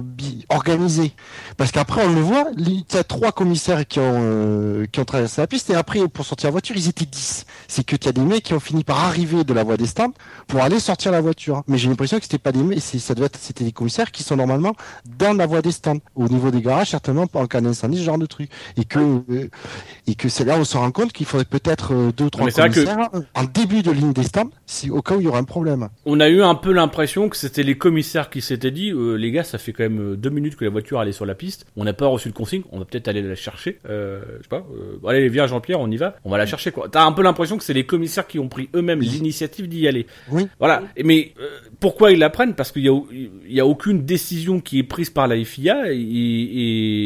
organisé. 0.50 1.14
Parce 1.58 1.72
qu'après, 1.72 2.06
on 2.06 2.14
le 2.14 2.22
voit, 2.22 2.48
il 2.58 2.84
y 2.92 2.98
a 2.98 3.04
trois 3.04 3.32
commissaires 3.32 3.88
qui 3.88 4.00
ont 4.00 4.20
euh, 4.22 4.86
qui 4.92 5.00
ont 5.00 5.06
traversé 5.06 5.42
la 5.42 5.48
piste 5.48 5.70
et 5.70 5.76
après, 5.76 6.08
pour 6.08 6.26
sortir 6.26 6.48
la 6.48 6.52
voiture, 6.52 6.76
ils 6.76 6.90
étaient 6.90 7.06
dix. 7.06 7.46
C'est 7.68 7.86
que 7.86 7.96
tu 7.96 8.08
as 8.08 8.12
des 8.12 8.22
mecs 8.22 8.44
qui 8.44 8.54
ont 8.54 8.60
fini 8.60 8.84
par 8.84 9.04
arriver 9.06 9.44
de 9.44 9.54
la 9.54 9.64
voie 9.64 9.78
des 9.78 9.86
stands 9.86 10.14
pour 10.48 10.62
aller 10.62 10.80
sortir 10.80 11.12
la 11.12 11.22
voiture. 11.22 11.64
Mais 11.68 11.78
j'ai 11.78 11.88
l'impression 11.90 12.18
que 12.18 12.24
c'était 12.24 12.38
pas 12.38 12.52
des 12.52 12.64
mecs, 12.64 12.80
ça 12.82 13.14
devait 13.16 13.28
être, 13.28 13.40
c'était 13.40 13.64
des 13.64 13.72
commissaires 13.72 14.12
qui 14.12 14.24
sont 14.24 14.36
normalement 14.36 14.74
dans 15.18 15.34
la 15.34 15.46
voie 15.46 15.62
des 15.62 15.72
stands, 15.72 16.00
au 16.16 16.28
niveau 16.28 16.52
des 16.52 16.62
garages, 16.62 16.90
certainement 16.90 17.28
pas 17.28 17.40
en 17.40 17.48
cas 17.48 17.62
d'incendie, 17.62 17.98
ce 18.00 18.04
genre 18.04 18.18
de 18.18 18.26
truc. 18.26 18.50
Et 18.78 18.86
que, 18.86 19.00
euh, 19.00 19.50
et 20.08 20.16
que 20.16 20.30
c'est 20.30 20.46
là 20.46 20.58
où 20.58 20.62
on 20.62 20.66
se 20.66 20.78
rend 20.78 20.92
compte 20.92 21.14
qu'il 21.14 21.26
faudrait 21.26 21.46
peut-être 21.46 22.12
deux 22.12 22.26
ou 22.26 22.30
trois 22.30 22.48
que- 22.48 22.54
commissaires 22.56 23.10
euh, 23.14 23.22
en 23.36 23.44
début 23.44 23.82
de 23.84 23.92
ligne 23.92 24.14
des 24.14 24.24
stands, 24.24 24.50
si, 24.66 24.90
au 24.90 25.02
cas 25.02 25.16
où 25.16 25.20
il 25.22 25.26
y 25.26 25.28
aura 25.28 25.40
un 25.40 25.44
problème. 25.44 25.90
On 26.06 26.20
a 26.20 26.30
eu 26.30 26.42
un 26.42 26.56
peu 26.56 26.72
l'impression 26.72 27.30
que 27.30 27.38
c'était 27.38 27.64
les 27.64 27.78
commissaires 27.78 28.30
qui 28.30 28.42
s'étaient 28.42 28.72
dit, 28.72 28.92
euh, 28.92 29.11
les 29.16 29.32
gars, 29.32 29.44
ça 29.44 29.58
fait 29.58 29.74
quand 29.74 29.84
même 29.84 30.14
euh, 30.14 30.16
deux 30.16 30.30
minutes 30.30 30.56
que 30.56 30.66
la 30.66 30.72
voiture 30.72 31.00
allait 31.00 31.12
sur 31.12 31.26
la 31.26 31.36
piste. 31.36 31.66
On 31.76 31.84
n'a 31.84 31.94
pas 31.94 32.08
reçu 32.08 32.28
le 32.28 32.34
consigne. 32.34 32.64
On 32.72 32.80
va 32.80 32.86
peut-être 32.86 33.08
aller 33.08 33.22
la 33.22 33.36
chercher. 33.36 33.80
Euh, 33.90 34.22
je 34.38 34.44
sais 34.44 34.50
pas. 34.50 34.66
Euh, 34.74 35.08
allez, 35.08 35.30
viens 35.30 35.48
Jean-Pierre, 35.48 35.80
on 35.80 35.90
y 35.90 35.98
va. 35.98 36.16
On 36.24 36.30
va 36.30 36.38
la 36.38 36.46
chercher 36.46 36.72
quoi. 36.72 36.90
T'as 36.90 37.04
un 37.04 37.12
peu 37.12 37.24
l'impression 37.24 37.58
que 37.58 37.64
c'est 37.64 37.74
les 37.74 37.86
commissaires 37.86 38.28
qui 38.28 38.40
ont 38.40 38.50
pris 38.50 38.70
eux-mêmes 38.76 39.02
l'initiative 39.02 39.68
d'y 39.68 39.88
aller. 39.88 40.08
Oui. 40.30 40.48
Voilà. 40.60 40.84
Mais 41.04 41.34
pourquoi 41.82 42.12
ils 42.12 42.20
la 42.20 42.30
prennent 42.30 42.54
Parce 42.56 42.72
qu'il 42.72 42.84
y 42.84 42.90
a, 42.90 42.98
il 43.12 43.54
y 43.54 43.60
a 43.60 43.66
aucune 43.66 44.06
décision 44.06 44.62
qui 44.62 44.80
est 44.80 44.84
prise 44.84 45.10
par 45.10 45.28
la 45.28 45.36
FIA 45.44 45.92
et, 45.92 45.98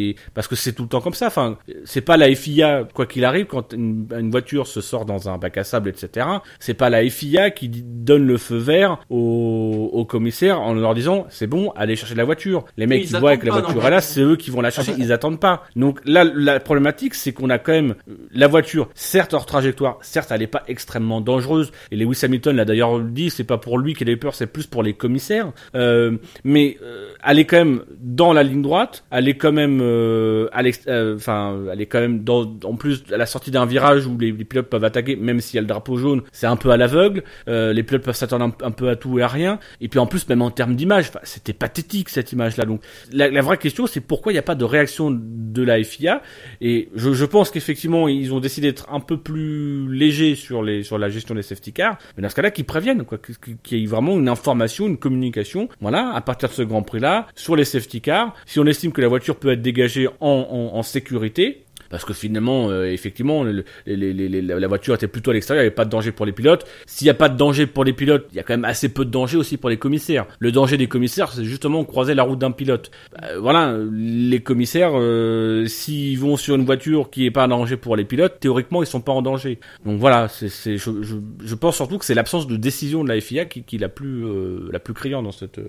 et- 0.09 0.15
parce 0.33 0.47
que 0.47 0.55
c'est 0.55 0.73
tout 0.73 0.83
le 0.83 0.89
temps 0.89 1.01
comme 1.01 1.13
ça. 1.13 1.27
Enfin, 1.27 1.57
c'est 1.85 2.01
pas 2.01 2.17
la 2.17 2.33
FIA 2.35 2.87
quoi 2.93 3.05
qu'il 3.05 3.25
arrive 3.25 3.45
quand 3.47 3.73
une, 3.73 4.07
une 4.17 4.29
voiture 4.31 4.67
se 4.67 4.81
sort 4.81 5.05
dans 5.05 5.29
un 5.29 5.37
bac 5.37 5.57
à 5.57 5.63
sable, 5.63 5.89
etc. 5.89 6.27
C'est 6.59 6.73
pas 6.73 6.89
la 6.89 7.07
FIA 7.09 7.49
qui 7.51 7.69
donne 7.69 8.27
le 8.27 8.37
feu 8.37 8.57
vert 8.57 8.99
aux, 9.09 9.89
aux 9.93 10.05
commissaires 10.05 10.59
en 10.61 10.73
leur 10.73 10.93
disant 10.93 11.25
c'est 11.29 11.47
bon, 11.47 11.71
allez 11.75 11.95
chercher 11.95 12.15
la 12.15 12.25
voiture. 12.25 12.65
Les 12.77 12.85
mecs 12.87 13.01
Oui, 13.03 13.07
qui 13.07 13.13
voient 13.19 13.37
que 13.37 13.45
la 13.45 13.53
voiture 13.53 13.75
non. 13.81 13.87
est 13.87 13.91
là, 13.91 14.01
c'est 14.01 14.21
eux 14.21 14.35
qui 14.35 14.49
vont 14.51 14.61
la 14.61 14.71
chercher. 14.71 14.91
Ah. 14.95 14.99
Ils 14.99 15.11
attendent 15.11 15.39
pas. 15.39 15.63
Donc 15.75 15.99
là, 16.05 16.23
la 16.25 16.59
problématique, 16.59 17.15
c'est 17.15 17.31
qu'on 17.33 17.49
a 17.49 17.57
quand 17.57 17.71
même 17.71 17.95
euh, 18.09 18.13
la 18.33 18.47
voiture, 18.47 18.89
certes 18.93 19.33
hors 19.33 19.45
trajectoire, 19.45 19.97
certes 20.01 20.31
elle 20.31 20.41
est 20.41 20.47
pas 20.47 20.63
extrêmement 20.67 21.21
dangereuse. 21.21 21.71
Et 21.91 21.95
Lewis 21.95 22.19
Hamilton 22.23 22.55
l'a 22.55 22.65
d'ailleurs 22.65 22.99
dit, 22.99 23.29
c'est 23.29 23.43
pas 23.43 23.57
pour 23.57 23.77
lui 23.77 23.93
qu'il 23.93 24.09
a 24.09 24.11
eu 24.11 24.17
peur, 24.17 24.35
c'est 24.35 24.47
plus 24.47 24.64
pour 24.67 24.83
les 24.83 24.93
commissaires. 24.93 25.51
Euh, 25.75 26.17
mais 26.43 26.77
euh, 26.83 27.09
elle 27.23 27.39
est 27.39 27.45
quand 27.45 27.57
même 27.57 27.83
dans 27.99 28.33
la 28.33 28.43
ligne 28.43 28.61
droite, 28.61 29.03
elle 29.11 29.27
est 29.27 29.35
quand 29.35 29.51
même, 29.51 29.79
euh, 29.81 30.47
euh, 30.87 31.15
enfin, 31.15 31.57
elle 31.71 31.81
est 31.81 31.85
quand 31.85 31.99
même 31.99 32.23
dans, 32.23 32.41
en 32.63 32.75
plus 32.75 33.03
à 33.11 33.17
la 33.17 33.25
sortie 33.25 33.51
d'un 33.51 33.65
virage 33.65 34.05
où 34.05 34.17
les, 34.17 34.33
pilotes 34.33 34.69
peuvent 34.69 34.83
attaquer, 34.83 35.15
même 35.15 35.41
s'il 35.41 35.55
y 35.55 35.57
a 35.59 35.61
le 35.61 35.67
drapeau 35.67 35.97
jaune, 35.97 36.21
c'est 36.31 36.47
un 36.47 36.55
peu 36.55 36.71
à 36.71 36.77
l'aveugle. 36.77 37.23
Les 37.47 37.83
pilotes 37.83 38.03
peuvent 38.03 38.15
s'attendre 38.15 38.53
un, 38.61 38.71
peu 38.71 38.89
à 38.89 38.95
tout 38.95 39.19
et 39.19 39.23
à 39.23 39.27
rien. 39.27 39.59
Et 39.81 39.87
puis 39.87 39.99
en 39.99 40.05
plus, 40.05 40.27
même 40.29 40.41
en 40.41 40.51
termes 40.51 40.75
d'image, 40.75 41.11
c'était 41.23 41.53
pathétique 41.53 42.09
cette 42.09 42.31
image-là. 42.31 42.65
Donc 42.65 42.81
la, 43.11 43.41
vraie 43.41 43.57
question, 43.57 43.87
c'est 43.87 44.01
pourquoi 44.01 44.31
il 44.31 44.35
n'y 44.35 44.39
a 44.39 44.43
pas 44.43 44.55
de 44.55 44.65
réaction 44.65 45.11
de 45.11 45.63
la 45.63 45.83
FIA. 45.83 46.21
Et 46.61 46.89
je, 46.95 47.25
pense 47.25 47.51
qu'effectivement, 47.51 48.07
ils 48.07 48.33
ont 48.33 48.39
décidé 48.39 48.67
d'être 48.67 48.91
un 48.91 48.99
peu 48.99 49.17
plus 49.17 49.91
légers 49.91 50.35
sur 50.35 50.63
les 50.63 50.83
sur 50.83 50.97
la 50.97 51.09
gestion 51.09 51.35
des 51.35 51.41
safety 51.41 51.73
cars. 51.73 51.97
Mais 52.15 52.23
dans 52.23 52.29
ce 52.29 52.35
cas-là, 52.35 52.51
qu'ils 52.51 52.65
préviennent, 52.65 53.03
quoi, 53.03 53.17
qu'il 53.63 53.77
y 53.77 53.83
ait 53.83 53.87
vraiment 53.87 54.17
une 54.17 54.29
information, 54.29 54.54
une 54.87 54.97
communication. 54.97 55.69
Voilà, 55.81 56.11
à 56.13 56.21
partir 56.21 56.49
de 56.49 56.53
ce 56.53 56.61
Grand 56.61 56.81
Prix-là, 56.81 57.27
sur 57.35 57.55
les 57.55 57.65
safety 57.65 58.01
cars, 58.01 58.33
si 58.45 58.59
on 58.59 58.65
estime 58.65 58.91
que 58.91 59.01
la 59.01 59.07
voiture 59.07 59.37
peut 59.37 59.51
être 59.51 59.61
dégagée 59.61 60.07
en, 60.07 60.13
en, 60.21 60.77
en 60.77 60.83
sécurité. 60.83 61.64
Parce 61.95 62.03
que 62.03 62.13
finalement, 62.13 62.69
euh, 62.69 62.91
effectivement, 62.91 63.43
le- 63.45 63.63
les- 63.85 63.95
les- 63.95 64.13
les- 64.13 64.27
les- 64.27 64.41
la 64.41 64.67
voiture 64.67 64.93
était 64.95 65.07
plutôt 65.07 65.31
à 65.31 65.33
l'extérieur, 65.33 65.61
il 65.63 65.65
n'y 65.65 65.67
avait 65.69 65.75
pas 65.75 65.85
de 65.85 65.89
danger 65.89 66.11
pour 66.11 66.25
les 66.25 66.33
pilotes. 66.33 66.65
S'il 66.85 67.05
n'y 67.05 67.09
a 67.09 67.13
pas 67.13 67.29
de 67.29 67.37
danger 67.37 67.67
pour 67.67 67.85
les 67.85 67.93
pilotes, 67.93 68.27
il 68.31 68.35
y 68.35 68.39
a 68.39 68.43
quand 68.43 68.51
même 68.53 68.65
assez 68.65 68.89
peu 68.89 69.05
de 69.05 69.11
danger 69.11 69.37
aussi 69.37 69.55
pour 69.55 69.69
les 69.69 69.77
commissaires. 69.77 70.25
Le 70.39 70.51
danger 70.51 70.75
des 70.75 70.87
commissaires, 70.87 71.31
c'est 71.31 71.45
justement 71.45 71.85
croiser 71.85 72.13
la 72.15 72.23
route 72.23 72.37
d'un 72.39 72.51
pilote. 72.51 72.91
Bah, 73.13 73.27
voilà, 73.39 73.77
les 73.91 74.41
commissaires, 74.41 74.91
euh, 74.95 75.65
s'ils 75.67 76.19
vont 76.19 76.35
sur 76.35 76.55
une 76.55 76.65
voiture 76.65 77.09
qui 77.09 77.25
est 77.25 77.31
pas 77.31 77.45
un 77.45 77.47
danger 77.47 77.77
pour 77.77 77.95
les 77.95 78.03
pilotes, 78.05 78.39
théoriquement, 78.41 78.83
ils 78.83 78.87
sont 78.87 78.99
pas 79.01 79.13
en 79.13 79.21
danger. 79.21 79.59
Donc 79.85 79.99
voilà, 79.99 80.27
c'est, 80.27 80.49
je, 80.49 80.77
je, 81.01 81.15
je 81.43 81.55
pense 81.55 81.77
surtout 81.77 81.97
que 81.97 82.03
c'est 82.05 82.13
l'absence 82.13 82.47
de 82.47 82.57
décision 82.57 83.03
de 83.05 83.09
la 83.09 83.21
FIA 83.21 83.45
qui, 83.45 83.63
qui 83.63 83.77
est 83.77 83.79
la 83.79 83.87
plus, 83.89 84.25
euh, 84.25 84.69
la 84.73 84.79
plus 84.79 84.93
criante 84.93 85.23
dans 85.23 85.31
cette. 85.31 85.59
euh, 85.59 85.67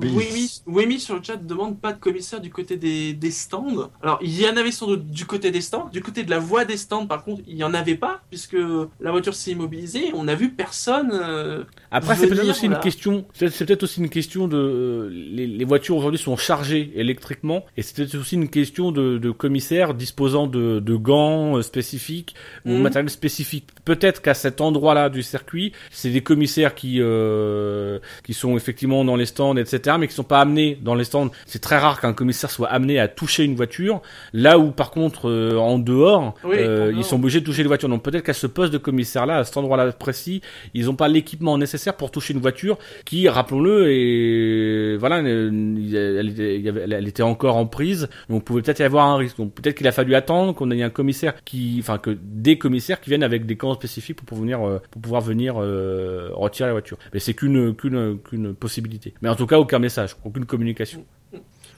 Mais- 0.00 0.06
Wemi, 0.08 0.62
Wemi 0.66 1.00
sur 1.00 1.16
le 1.16 1.22
chat 1.22 1.36
demande 1.36 1.78
pas 1.80 1.92
de 1.92 1.98
commissaire 1.98 2.40
du 2.40 2.50
côté 2.50 2.76
des, 2.76 3.12
des 3.12 3.30
stands. 3.30 3.90
Alors 4.02 4.18
il 4.22 4.40
y 4.40 4.48
en 4.48 4.56
avait 4.56 4.70
sans 4.70 4.86
doute 4.86 5.06
du 5.10 5.24
côté 5.26 5.50
des 5.50 5.60
Du 5.92 6.02
côté 6.02 6.24
de 6.24 6.30
la 6.30 6.38
voie 6.38 6.64
des 6.64 6.76
stands, 6.76 7.06
par 7.06 7.24
contre, 7.24 7.42
il 7.46 7.56
y 7.56 7.64
en 7.64 7.74
avait 7.74 7.96
pas 7.96 8.20
puisque 8.30 8.56
la 9.00 9.10
voiture 9.10 9.34
s'est 9.34 9.52
immobilisée. 9.52 10.10
On 10.14 10.28
a 10.28 10.34
vu 10.34 10.50
personne. 10.50 11.66
Après, 11.96 12.14
c'est 12.14 12.28
peut-être 12.28 12.48
aussi 12.50 12.66
une 12.66 12.78
question. 12.78 13.24
C'est 13.32 13.64
peut-être 13.66 13.82
aussi 13.82 14.00
une 14.00 14.08
question 14.10 14.48
de 14.48 14.56
euh, 14.56 15.08
les, 15.10 15.46
les 15.46 15.64
voitures 15.64 15.96
aujourd'hui 15.96 16.18
sont 16.18 16.36
chargées 16.36 16.92
électriquement 16.94 17.64
et 17.76 17.82
c'est 17.82 17.96
peut-être 17.96 18.14
aussi 18.16 18.34
une 18.34 18.48
question 18.48 18.92
de, 18.92 19.16
de 19.18 19.30
commissaires 19.30 19.94
disposant 19.94 20.46
de, 20.46 20.78
de 20.80 20.94
gants 20.94 21.56
euh, 21.56 21.62
spécifiques 21.62 22.34
ou 22.66 22.70
Mhm. 22.72 22.82
matériel 22.82 23.10
spécifique. 23.10 23.64
Peut-être 23.84 24.20
qu'à 24.20 24.34
cet 24.34 24.60
endroit-là 24.60 25.08
du 25.08 25.22
circuit, 25.22 25.72
c'est 25.90 26.10
des 26.10 26.20
commissaires 26.22 26.74
qui 26.74 26.98
euh, 27.00 27.98
qui 28.24 28.34
sont 28.34 28.56
effectivement 28.56 29.04
dans 29.04 29.16
les 29.16 29.26
stands, 29.26 29.56
etc., 29.56 29.96
mais 29.98 30.06
qui 30.08 30.14
sont 30.14 30.24
pas 30.24 30.40
amenés 30.40 30.78
dans 30.82 30.94
les 30.94 31.04
stands. 31.04 31.30
C'est 31.46 31.60
très 31.60 31.78
rare 31.78 32.00
qu'un 32.00 32.12
commissaire 32.12 32.50
soit 32.50 32.68
amené 32.68 32.98
à 32.98 33.08
toucher 33.08 33.44
une 33.44 33.54
voiture. 33.54 34.02
Là 34.34 34.58
où, 34.58 34.70
par 34.70 34.90
contre, 34.90 35.30
en 35.58 35.78
dehors, 35.78 36.34
Oui, 36.44 36.56
ils 36.96 37.04
sont 37.04 37.16
obligés 37.16 37.40
de 37.40 37.46
toucher 37.46 37.62
les 37.62 37.68
voitures. 37.68 37.88
Donc 37.88 38.02
peut-être 38.02 38.24
qu'à 38.24 38.34
ce 38.34 38.46
poste 38.46 38.72
de 38.72 38.78
commissaire-là, 38.78 39.38
à 39.38 39.44
cet 39.44 39.56
endroit-là 39.56 39.92
précis, 39.92 40.40
ils 40.74 40.86
n'ont 40.86 40.94
pas 40.96 41.08
l'équipement 41.08 41.56
nécessaire 41.58 41.85
pour 41.92 42.10
toucher 42.10 42.34
une 42.34 42.40
voiture 42.40 42.78
qui, 43.04 43.28
rappelons-le, 43.28 43.90
et 43.90 44.96
voilà, 44.96 45.18
elle 45.18 47.06
était, 47.06 47.22
encore 47.22 47.56
en 47.56 47.66
prise, 47.66 48.08
donc 48.28 48.44
pouvait 48.44 48.62
peut-être 48.62 48.80
y 48.80 48.82
avoir 48.82 49.06
un 49.06 49.16
risque. 49.16 49.36
Donc 49.36 49.54
peut-être 49.54 49.76
qu'il 49.76 49.86
a 49.86 49.92
fallu 49.92 50.14
attendre 50.14 50.54
qu'on 50.54 50.70
ait 50.70 50.82
un 50.82 50.90
commissaire 50.90 51.34
qui, 51.44 51.76
enfin 51.80 51.98
que 51.98 52.16
des 52.22 52.58
commissaires 52.58 53.00
qui 53.00 53.10
viennent 53.10 53.22
avec 53.22 53.46
des 53.46 53.56
camps 53.56 53.74
spécifiques 53.74 54.16
pour 54.16 54.26
pouvoir 54.26 55.20
venir, 55.20 55.60
euh, 55.60 55.66
euh, 55.66 56.30
retirer 56.32 56.68
la 56.68 56.72
voiture. 56.72 56.98
Mais 57.12 57.20
c'est 57.20 57.34
qu'une 57.34 57.74
qu'une 57.74 58.54
possibilité. 58.54 59.14
Mais 59.22 59.28
en 59.28 59.36
tout 59.36 59.46
cas, 59.46 59.58
aucun 59.58 59.78
message, 59.78 60.16
aucune 60.24 60.46
communication. 60.46 61.04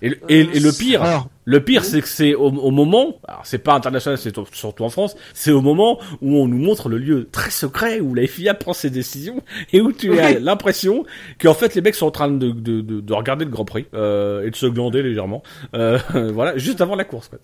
Et, 0.03 0.11
le- 0.11 0.19
et, 0.29 0.41
et 0.41 0.61
le 0.61 0.71
pire, 0.73 1.03
Alors, 1.03 1.29
le 1.45 1.65
pire, 1.65 1.85
c'est 1.85 2.01
que 2.01 2.09
c'est 2.09 2.35
au, 2.35 2.47
au 2.51 2.71
moment, 2.71 3.15
alors 3.27 3.41
c'est 3.45 3.59
pas 3.59 3.75
international, 3.75 4.17
c'est 4.19 4.35
surtout 4.53 4.85
en 4.85 4.91
France, 4.91 5.17
c'est 5.35 5.51
au 5.51 5.61
moment 5.61 5.99
où 6.23 6.37
on 6.39 6.47
nous 6.47 6.59
montre 6.59 6.89
le 6.89 6.99
lieu 6.99 7.29
très 7.33 7.51
secret 7.51 8.01
où 8.01 8.15
la 8.15 8.27
FIA 8.27 8.55
prend 8.55 8.73
ses 8.73 8.91
décisions 8.91 9.43
et 9.73 9.81
où 9.81 9.93
tu 9.93 10.19
as 10.21 10.39
l'impression 10.39 11.05
qu'en 11.41 11.55
fait 11.55 11.75
les 11.75 11.81
mecs 11.81 11.95
sont 11.97 12.07
en 12.07 12.11
train 12.13 12.29
de, 12.31 12.51
de, 12.51 12.81
de, 12.81 13.01
de 13.01 13.13
regarder 13.13 13.45
le 13.45 13.51
Grand 13.51 13.65
Prix 13.65 13.87
euh, 13.95 14.47
et 14.47 14.51
de 14.51 14.57
se 14.57 14.67
glander 14.67 15.03
légèrement, 15.03 15.43
euh, 15.75 15.99
voilà, 16.33 16.57
juste 16.59 16.81
avant 16.81 16.95
la 16.95 17.05
course. 17.05 17.29
Quoi. 17.29 17.39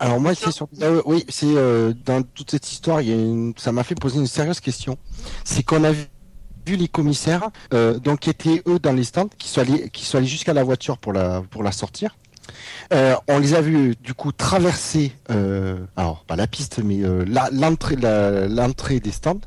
alors 0.00 0.20
moi, 0.20 0.34
c'est 0.34 0.50
sur, 0.50 0.66
euh, 0.82 1.00
oui, 1.06 1.24
c'est 1.28 1.46
euh, 1.46 1.92
dans 2.04 2.22
toute 2.22 2.50
cette 2.50 2.70
histoire, 2.70 3.00
il 3.00 3.08
y 3.08 3.12
a 3.12 3.16
une- 3.16 3.54
ça 3.56 3.70
m'a 3.72 3.84
fait 3.84 3.94
poser 3.94 4.18
une 4.18 4.26
sérieuse 4.26 4.60
question. 4.60 4.98
C'est 5.44 5.62
qu'on 5.62 5.84
a 5.84 5.92
vu 5.92 6.04
vu 6.66 6.76
les 6.76 6.88
commissaires, 6.88 7.50
euh, 7.72 7.98
qui 8.20 8.30
étaient 8.30 8.62
eux 8.66 8.78
dans 8.78 8.92
les 8.92 9.04
stands, 9.04 9.28
qui 9.38 9.48
sont 9.48 9.60
allés, 9.60 10.26
jusqu'à 10.26 10.52
la 10.52 10.64
voiture 10.64 10.98
pour 10.98 11.12
la 11.12 11.72
sortir. 11.72 12.16
Euh, 12.92 13.14
on 13.28 13.38
les 13.38 13.54
a 13.54 13.60
vus 13.60 13.94
du 14.02 14.14
coup 14.14 14.32
traverser, 14.32 15.12
euh, 15.30 15.78
alors 15.96 16.24
pas 16.24 16.36
la 16.36 16.46
piste, 16.46 16.80
mais 16.84 17.02
euh, 17.02 17.24
l'entrée 17.52 19.00
des 19.00 19.12
stands 19.12 19.40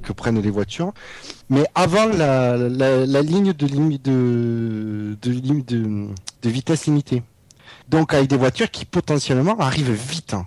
que 0.00 0.12
prennent 0.12 0.40
les 0.40 0.50
voitures, 0.50 0.92
mais 1.50 1.64
avant 1.74 2.06
la, 2.06 2.56
ligne 3.22 3.52
de 3.52 4.08
vitesse 6.44 6.86
limitée. 6.86 7.22
Donc 7.88 8.14
avec 8.14 8.28
des 8.28 8.36
voitures 8.36 8.70
qui 8.70 8.84
potentiellement 8.84 9.58
arrivent 9.58 9.90
vite. 9.90 10.34
hein. 10.34 10.46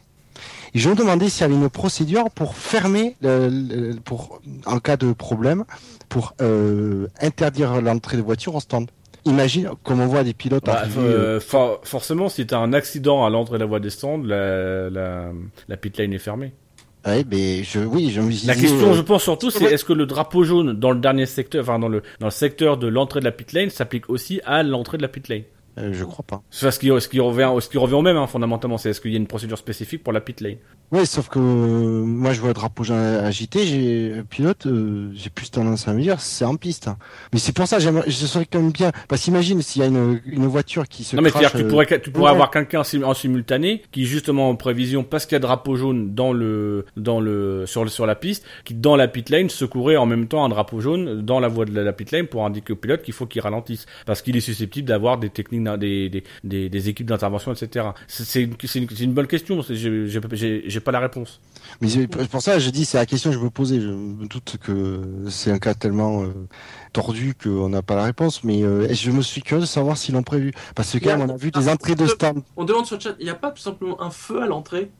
Et 0.73 0.79
je 0.79 0.89
me 0.89 0.95
demandais 0.95 1.29
s'il 1.29 1.41
y 1.41 1.43
avait 1.43 1.55
une 1.55 1.69
procédure 1.69 2.29
pour 2.31 2.55
fermer, 2.55 3.15
pour 4.03 4.41
en 4.65 4.79
cas 4.79 4.97
de 4.97 5.13
problème, 5.13 5.63
pour 6.09 6.33
euh, 6.41 7.07
interdire 7.21 7.81
l'entrée 7.81 8.17
de 8.17 8.21
voitures 8.21 8.55
au 8.55 8.59
stand. 8.59 8.89
Imagine, 9.25 9.71
comme 9.83 10.01
on 10.01 10.07
voit 10.07 10.23
des 10.23 10.33
pilotes 10.35 10.65
Bah, 10.65 10.79
arriver, 10.81 10.99
euh, 11.01 11.39
for- 11.39 11.81
forcément, 11.83 12.29
si 12.29 12.45
t'as 12.45 12.59
un 12.59 12.73
accident 12.73 13.25
à 13.25 13.29
l'entrée 13.31 13.55
de 13.55 13.61
la 13.61 13.65
voie 13.65 13.79
des 13.79 13.89
stands, 13.89 14.21
la, 14.23 14.89
la, 14.89 15.31
la 15.67 15.77
pit 15.77 15.97
lane 15.97 16.13
est 16.13 16.19
fermée. 16.19 16.53
Ouais, 17.07 17.23
mais 17.29 17.63
je, 17.63 17.79
oui, 17.79 18.11
je 18.11 18.21
me 18.21 18.29
disais, 18.29 18.47
La 18.47 18.55
question, 18.55 18.91
euh, 18.91 18.93
je 18.93 19.01
pense 19.01 19.23
surtout, 19.23 19.49
c'est 19.51 19.63
est-ce 19.65 19.85
que 19.85 19.93
le 19.93 20.05
drapeau 20.05 20.43
jaune 20.43 20.73
dans 20.73 20.91
le 20.91 20.99
dernier 20.99 21.25
secteur, 21.27 21.63
enfin 21.63 21.77
dans 21.79 21.87
le 21.89 22.01
dans 22.19 22.27
le 22.27 22.31
secteur 22.31 22.77
de 22.77 22.87
l'entrée 22.87 23.19
de 23.19 23.25
la 23.25 23.31
pit 23.31 23.51
lane 23.53 23.69
s'applique 23.69 24.09
aussi 24.09 24.41
à 24.45 24.63
l'entrée 24.63 24.97
de 24.97 25.03
la 25.03 25.07
pit 25.07 25.27
lane? 25.29 25.43
euh, 25.77 25.91
je 25.91 26.03
crois 26.05 26.25
pas. 26.25 26.41
C'est 26.51 26.71
ce 26.71 26.79
qui, 26.79 26.87
ce 26.99 27.07
qui 27.07 27.19
revient, 27.19 27.51
ce 27.59 27.67
qui 27.69 27.77
revient 27.77 27.95
au 27.95 28.01
même, 28.01 28.17
hein, 28.17 28.27
fondamentalement. 28.27 28.77
C'est 28.77 28.89
est-ce 28.91 29.01
qu'il 29.01 29.11
y 29.11 29.15
a 29.15 29.17
une 29.17 29.27
procédure 29.27 29.57
spécifique 29.57 30.03
pour 30.03 30.13
la 30.13 30.21
pit 30.21 30.39
lane? 30.41 30.57
Oui, 30.91 31.05
sauf 31.07 31.29
que 31.29 31.39
euh, 31.39 31.41
moi 32.05 32.31
je 32.33 32.39
vois 32.39 32.49
le 32.49 32.53
drapeau 32.53 32.83
jaune 32.83 32.97
agité, 32.97 33.65
j'ai 33.65 34.21
pilote, 34.29 34.67
euh, 34.67 35.09
j'ai 35.15 35.29
plus 35.31 35.49
tendance 35.49 35.87
à 35.87 35.93
me 35.93 36.01
dire 36.01 36.21
c'est 36.21 36.45
en 36.45 36.55
piste. 36.55 36.87
hein. 36.87 36.97
Mais 37.33 37.39
c'est 37.39 37.51
pour 37.53 37.67
ça, 37.67 37.79
je 37.79 38.11
serais 38.11 38.45
quand 38.45 38.61
même 38.61 38.71
bien. 38.71 38.91
Parce 39.07 39.23
qu'imagine 39.23 39.61
s'il 39.61 39.81
y 39.81 39.85
a 39.85 39.87
une, 39.87 40.21
une 40.25 40.45
voiture 40.45 40.87
qui 40.87 41.03
se 41.03 41.15
Non, 41.15 41.23
mais 41.23 41.31
crache, 41.31 41.51
tu 41.51 41.63
euh, 41.63 41.67
pourrais, 41.67 41.85
tu 41.99 42.11
pourrais 42.11 42.25
ouais. 42.25 42.29
avoir 42.31 42.51
quelqu'un 42.51 42.81
en 42.81 42.83
sim- 42.83 43.03
en 43.03 43.13
simultané 43.15 43.81
qui, 43.91 44.05
justement, 44.05 44.47
en 44.49 44.55
prévision, 44.55 45.03
parce 45.03 45.25
qu'il 45.25 45.33
y 45.35 45.37
a 45.37 45.39
drapeau 45.39 45.75
jaune 45.75 46.13
dans 46.13 46.31
le, 46.31 46.85
dans 46.95 47.19
le, 47.19 47.65
sur 47.65 47.83
le, 47.83 47.89
sur 47.89 48.05
la 48.05 48.15
piste, 48.15 48.45
qui, 48.63 48.75
dans 48.75 48.95
la 48.95 49.07
pit 49.07 49.27
lane, 49.29 49.49
secourait 49.49 49.97
en 49.97 50.05
même 50.05 50.27
temps 50.27 50.45
un 50.45 50.49
drapeau 50.49 50.79
jaune 50.81 51.21
dans 51.23 51.39
la 51.39 51.47
voie 51.47 51.65
de 51.65 51.73
la, 51.73 51.83
la 51.83 51.93
pit 51.93 52.09
lane 52.11 52.27
pour 52.27 52.45
indiquer 52.45 52.73
au 52.73 52.77
pilote 52.77 53.01
qu'il 53.01 53.13
faut 53.15 53.25
qu'il 53.25 53.41
ralentisse. 53.41 53.85
Parce 54.05 54.21
qu'il 54.21 54.37
est 54.37 54.41
susceptible 54.41 54.87
d'avoir 54.87 55.17
des 55.17 55.29
techniques, 55.31 55.63
des, 55.79 56.09
des, 56.09 56.23
des, 56.43 56.69
des 56.69 56.89
équipes 56.89 57.07
d'intervention, 57.07 57.51
etc. 57.53 57.87
C'est 58.07 58.43
une, 58.43 58.53
une, 58.99 59.13
bonne 59.13 59.27
question. 59.27 59.61
j'ai- 59.67 60.74
J'ai 60.75 60.81
pas 60.81 60.91
la 60.91 60.99
réponse. 60.99 61.39
Mais 61.79 61.87
c'est 61.87 62.05
pour 62.27 62.41
ça, 62.41 62.59
je 62.59 62.69
dis, 62.69 62.83
c'est 62.83 62.97
la 62.97 63.05
question 63.05 63.29
que 63.29 63.37
je 63.37 63.41
me 63.41 63.49
posais. 63.49 63.79
Je 63.79 63.87
me 63.87 64.27
doute 64.27 64.57
que 64.61 65.25
c'est 65.29 65.49
un 65.49 65.57
cas 65.57 65.73
tellement 65.73 66.23
euh, 66.23 66.33
tordu 66.91 67.33
qu'on 67.33 67.69
n'a 67.69 67.81
pas 67.81 67.95
la 67.95 68.03
réponse. 68.03 68.43
Mais 68.43 68.61
euh, 68.61 68.93
je 68.93 69.09
me 69.09 69.21
suis 69.21 69.41
curieux 69.41 69.61
de 69.61 69.65
savoir 69.65 69.97
s'ils 69.97 70.15
l'ont 70.15 70.21
prévu. 70.21 70.51
Parce 70.75 70.91
que 70.91 70.97
quand 70.97 71.17
même, 71.17 71.29
on 71.29 71.33
a 71.33 71.37
vu 71.37 71.49
des 71.51 71.69
entrées 71.69 71.95
de 71.95 72.05
stand. 72.07 72.43
On 72.57 72.65
demande 72.65 72.85
sur 72.85 72.97
le 72.97 73.01
chat, 73.01 73.15
il 73.19 73.23
n'y 73.23 73.29
a 73.29 73.35
pas 73.35 73.51
tout 73.51 73.61
simplement 73.61 74.01
un 74.01 74.09
feu 74.09 74.43
à 74.43 74.47
l'entrée? 74.47 74.91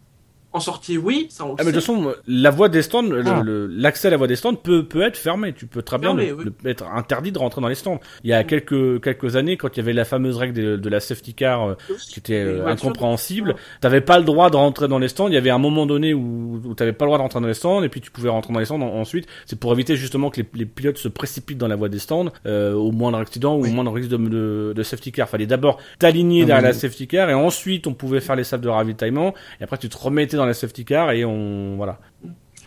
En 0.55 0.59
sortie, 0.61 0.97
oui, 0.97 1.27
ça 1.29 1.43
on 1.45 1.49
le 1.49 1.55
Ah, 1.59 1.63
mais 1.63 1.71
de 1.71 1.77
toute 1.77 1.81
façon, 1.85 2.13
la 2.27 2.49
voie 2.49 2.69
des 2.69 2.81
stands, 2.81 3.01
le- 3.01 3.23
Ah. 3.25 3.41
le- 3.43 3.67
l'accès 3.67 4.07
à 4.07 4.11
la 4.11 4.17
voie 4.17 4.27
des 4.27 4.35
stands 4.37 4.55
peut, 4.55 4.85
peut 4.85 5.01
être 5.01 5.17
fermé. 5.17 5.53
Tu 5.53 5.67
peux 5.67 5.81
très 5.81 5.97
bien 5.97 6.15
oui. 6.15 6.31
être 6.65 6.85
interdit 6.87 7.31
de 7.31 7.37
rentrer 7.39 7.61
dans 7.61 7.67
les 7.67 7.75
stands. 7.75 7.99
Il 8.23 8.29
y 8.29 8.33
a 8.33 8.43
quelques, 8.43 9.01
quelques 9.03 9.35
années, 9.35 9.57
quand 9.57 9.69
il 9.75 9.77
y 9.77 9.79
avait 9.81 9.93
la 9.93 10.05
fameuse 10.05 10.37
règle 10.37 10.53
de, 10.53 10.75
de 10.77 10.89
la 10.89 10.99
safety 10.99 11.33
car, 11.33 11.69
euh, 11.69 11.73
qui 12.09 12.19
était 12.19 12.35
euh, 12.35 12.61
voitures. 12.61 12.87
incompréhensible, 12.89 13.55
t'avais 13.81 14.01
pas 14.01 14.17
le 14.17 14.23
droit 14.23 14.49
de 14.49 14.55
rentrer 14.55 14.87
dans 14.87 14.99
les 14.99 15.07
stands. 15.09 15.27
Il 15.27 15.33
y 15.33 15.37
avait 15.37 15.49
un 15.49 15.57
moment 15.57 15.85
donné 15.85 16.13
où, 16.13 16.61
où 16.63 16.73
t'avais 16.73 16.93
pas 16.93 17.05
le 17.05 17.09
droit 17.09 17.17
de 17.17 17.23
rentrer 17.23 17.39
dans 17.41 17.47
les 17.47 17.53
stands, 17.53 17.83
et 17.83 17.89
puis 17.89 18.01
tu 18.01 18.11
pouvais 18.11 18.29
rentrer 18.29 18.53
dans 18.53 18.59
les 18.59 18.65
stands 18.65 18.81
en- 18.81 18.99
ensuite. 18.99 19.27
C'est 19.45 19.59
pour 19.59 19.73
éviter 19.73 19.95
justement 19.95 20.29
que 20.29 20.41
les, 20.41 20.47
les 20.53 20.65
pilotes 20.65 20.97
se 20.97 21.07
précipitent 21.09 21.57
dans 21.57 21.67
la 21.67 21.75
voie 21.75 21.89
des 21.89 21.99
stands, 21.99 22.31
euh, 22.45 22.73
au 22.73 22.91
moindre 22.91 23.17
accident 23.17 23.55
ou 23.57 23.65
au 23.65 23.69
moindre 23.69 23.91
risque 23.91 24.09
de, 24.09 24.17
de, 24.17 24.73
de 24.75 24.83
safety 24.83 25.11
car. 25.11 25.27
Fallait 25.27 25.47
d'abord 25.47 25.79
t'aligner 25.99 26.43
Ah, 26.43 26.45
derrière 26.45 26.61
mais- 26.63 26.67
la 26.69 26.73
safety 26.73 27.07
car, 27.07 27.29
et 27.29 27.33
ensuite 27.33 27.87
on 27.87 27.93
pouvait 27.93 28.21
faire 28.21 28.35
les 28.35 28.43
salles 28.45 28.61
de 28.61 28.69
ravitaillement, 28.69 29.33
et 29.59 29.63
après 29.63 29.77
tu 29.77 29.89
te 29.89 29.97
remettais 29.97 30.37
dans 30.37 30.44
la 30.45 30.53
safety 30.53 30.85
car, 30.85 31.11
et 31.11 31.25
on, 31.25 31.75
voilà. 31.75 31.99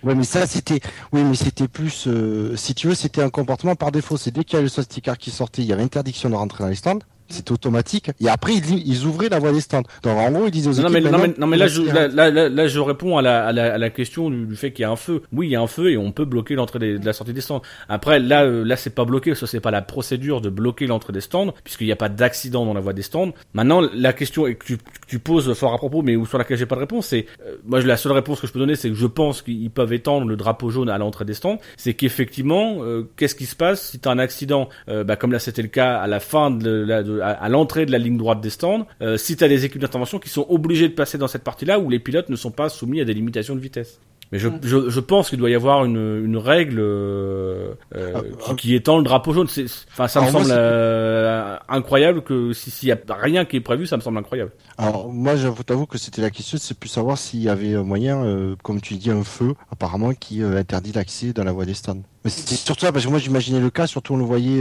Ouais, 0.03 0.15
mais 0.15 0.25
ça, 0.25 0.47
c'était, 0.47 0.81
oui, 1.13 1.23
mais 1.25 1.35
c'était 1.35 1.67
plus, 1.67 2.07
euh, 2.07 2.55
si 2.57 2.75
tu 2.75 2.87
veux, 2.87 2.95
c'était 2.95 3.23
un 3.23 3.31
comportement 3.31 3.75
par 3.75 3.91
défaut. 3.91 4.17
C'est 4.17 4.31
dès 4.31 4.45
qu'il 4.45 4.55
y 4.55 4.57
avait 4.57 4.65
le 4.65 4.69
safety 4.69 5.03
car 5.03 5.19
qui 5.19 5.31
sortait, 5.31 5.63
il 5.63 5.69
y 5.69 5.73
avait 5.73 5.83
interdiction 5.83 6.31
de 6.31 6.37
rentrer 6.37 6.63
dans 6.63 6.71
les 6.71 6.77
stands. 6.77 7.01
C'était 7.29 7.53
automatique. 7.53 8.11
Et 8.21 8.29
après, 8.29 8.55
ils, 8.55 8.87
ils 8.89 9.05
ouvraient 9.07 9.29
la 9.29 9.39
voie 9.39 9.53
des 9.53 9.61
stands. 9.61 9.83
Donc, 10.03 10.19
en 10.19 10.31
gros, 10.31 10.47
ils 10.47 10.51
disaient 10.51 10.69
aux 10.71 10.83
Non, 10.83 10.89
mais, 10.91 11.01
non, 11.01 11.19
mais, 11.19 11.35
non, 11.39 11.47
mais 11.47 11.57
là, 11.57 11.67
je, 11.67 11.83
là, 11.83 12.09
là, 12.09 12.31
là, 12.31 12.49
là, 12.49 12.67
je 12.69 12.81
réponds 12.81 13.19
à 13.19 13.23
la, 13.23 13.47
à 13.47 13.53
la, 13.53 13.75
à 13.75 13.79
la 13.79 13.91
question 13.91 14.31
du, 14.31 14.47
du 14.47 14.57
fait 14.57 14.73
qu'il 14.73 14.83
y 14.83 14.87
a 14.87 14.91
un 14.91 14.97
feu. 14.97 15.23
Oui, 15.33 15.49
il 15.49 15.51
y 15.51 15.57
a 15.57 15.61
un 15.61 15.67
feu 15.67 15.91
et 15.91 15.97
on 15.97 16.11
peut 16.13 16.25
bloquer 16.25 16.55
l'entrée 16.55 16.79
de 16.79 17.05
la 17.05 17.13
sortie 17.13 17.33
des 17.33 17.41
stands. 17.41 17.63
Après, 17.89 18.19
là, 18.19 18.45
euh, 18.45 18.65
là, 18.65 18.77
c'est 18.77 18.95
pas 18.95 19.05
bloqué, 19.05 19.35
ça 19.35 19.47
c'est 19.47 19.61
pas 19.61 19.71
la 19.71 19.83
procédure 19.83 20.41
de 20.41 20.49
bloquer 20.51 20.87
l'entrée 20.87 21.13
des 21.13 21.21
stands, 21.21 21.53
puisqu'il 21.65 21.87
n'y 21.87 21.93
a 21.93 21.97
pas 21.97 22.09
d'accident 22.09 22.65
dans 22.65 22.75
la 22.75 22.81
voie 22.81 22.93
des 22.95 23.03
stands. 23.03 23.33
Maintenant, 23.55 23.83
la 23.95 24.13
question 24.13 24.45
que 24.45 24.65
tu, 24.65 24.77
que 24.79 24.83
tu 25.07 25.19
poses 25.19 25.53
fort 25.55 25.75
à 25.75 25.79
propos, 25.79 26.03
mais 26.03 26.17
où- 26.17 26.27
sur 26.27 26.39
laquelle 26.39 26.57
j'ai 26.57 26.67
pas 26.67 26.77
de 26.77 26.81
réponse, 26.81 27.07
c'est, 27.09 27.27
euh, 27.47 27.57
moi, 27.67 27.81
la 27.83 27.97
seule 27.97 28.13
réponse 28.13 28.41
que 28.41 28.47
je 28.47 28.53
peux 28.53 28.59
donner, 28.59 28.75
c'est 28.77 28.89
que 28.89 28.95
je 28.97 29.07
pense 29.07 29.43
qu'ils 29.43 29.71
peuvent 29.71 29.93
étendre 29.93 30.27
le 30.27 30.37
drapeau 30.37 30.71
jaune 30.71 30.89
à 30.89 30.97
l'entrée 30.99 31.25
des 31.25 31.35
stands. 31.35 31.59
C'est 31.77 31.95
qu'effectivement, 31.95 32.79
euh, 32.81 33.03
qu'est-ce 33.17 33.35
qui 33.35 33.47
se 33.47 33.57
passe 33.57 33.91
si 33.91 33.99
t'as 33.99 34.11
un 34.11 34.19
accident, 34.19 34.69
euh, 34.89 35.05
bah, 35.05 35.17
comme 35.17 35.33
là 35.33 35.39
c'était 35.39 35.63
le 35.63 35.69
cas 35.69 35.99
à 35.99 36.07
la 36.07 36.21
fin 36.21 36.51
de 36.51 36.71
la, 36.71 37.03
de- 37.03 37.18
à, 37.23 37.31
à 37.31 37.49
l'entrée 37.49 37.87
de 37.87 37.93
la 37.93 37.99
ligne 37.99 38.17
droite 38.17 38.41
des 38.41 38.51
stands, 38.51 38.87
euh, 39.03 39.17
si 39.17 39.37
t'as 39.37 39.49
des 39.49 39.65
équipes 39.65 39.81
d'intervention 39.81 40.19
qui 40.19 40.29
sont 40.29 40.47
obligées 40.49 40.89
de 40.89 40.95
passer 40.95 41.19
dans 41.19 41.29
cette 41.29 41.45
partie-là 41.45 41.79
où 41.79 41.91
les 41.91 41.99
pilotes 41.99 42.29
ne 42.29 42.37
sont 42.37 42.51
pas 42.51 42.69
soumis 42.69 43.01
à 43.01 43.05
des 43.05 43.15
limitations 43.15 43.55
de 43.55 43.61
vitesse. 43.61 44.01
Mais 44.31 44.39
je, 44.39 44.51
je, 44.63 44.91
je 44.91 45.01
pense 45.01 45.31
qu'il 45.31 45.39
doit 45.39 45.49
y 45.49 45.55
avoir 45.55 45.87
une, 45.87 46.23
une 46.23 46.37
règle 46.37 46.81
euh, 46.81 47.73
euh, 47.95 48.13
Ah, 48.15 48.21
qui, 48.21 48.27
ah. 48.51 48.55
qui 48.57 48.75
étend 48.75 48.99
le 48.99 49.03
drapeau 49.03 49.33
jaune. 49.33 49.49
Enfin, 49.91 50.07
ça 50.07 50.21
me 50.21 50.31
moi, 50.31 50.41
semble 50.43 50.53
euh, 50.55 51.57
incroyable 51.67 52.21
que 52.23 52.53
si- 52.53 52.71
s'il 52.71 52.91
y 52.91 52.93
a 52.93 52.99
rien 53.09 53.47
qui 53.47 53.57
est 53.57 53.61
prévu, 53.63 53.87
ça 53.87 53.97
me 53.97 54.03
semble 54.03 54.19
incroyable. 54.19 54.53
Alors, 54.77 55.11
moi, 55.11 55.37
j'avoue 55.37 55.63
t'avoue 55.63 55.87
que 55.87 55.97
c'était 55.97 56.21
la 56.21 56.29
question, 56.29 56.59
c'est 56.61 56.79
plus 56.79 56.91
savoir 56.91 57.17
s'il 57.17 57.41
y 57.41 57.49
avait 57.49 57.73
un 57.75 57.85
moyen, 57.85 58.23
euh, 58.23 58.55
comme 58.63 58.83
tu 58.83 58.97
dis, 58.97 59.11
un 59.11 59.25
feu, 59.25 59.55
apparemment, 59.73 60.13
qui 60.13 60.43
euh, 60.43 60.59
interdit 60.59 60.93
l'accès 60.93 61.33
dans 61.33 61.45
la 61.45 61.53
voie 61.53 61.65
des 61.65 61.73
stands. 61.73 62.03
Mais 62.25 62.31
c'est 62.31 62.55
surtout 62.55 62.85
ça, 62.85 62.93
parce 62.93 63.07
que 63.07 63.11
moi, 63.11 63.21
j'imaginais 63.21 63.61
le 63.61 63.71
cas, 63.71 63.87
surtout 63.87 64.13
on 64.13 64.19
le 64.19 64.25
voyait, 64.25 64.61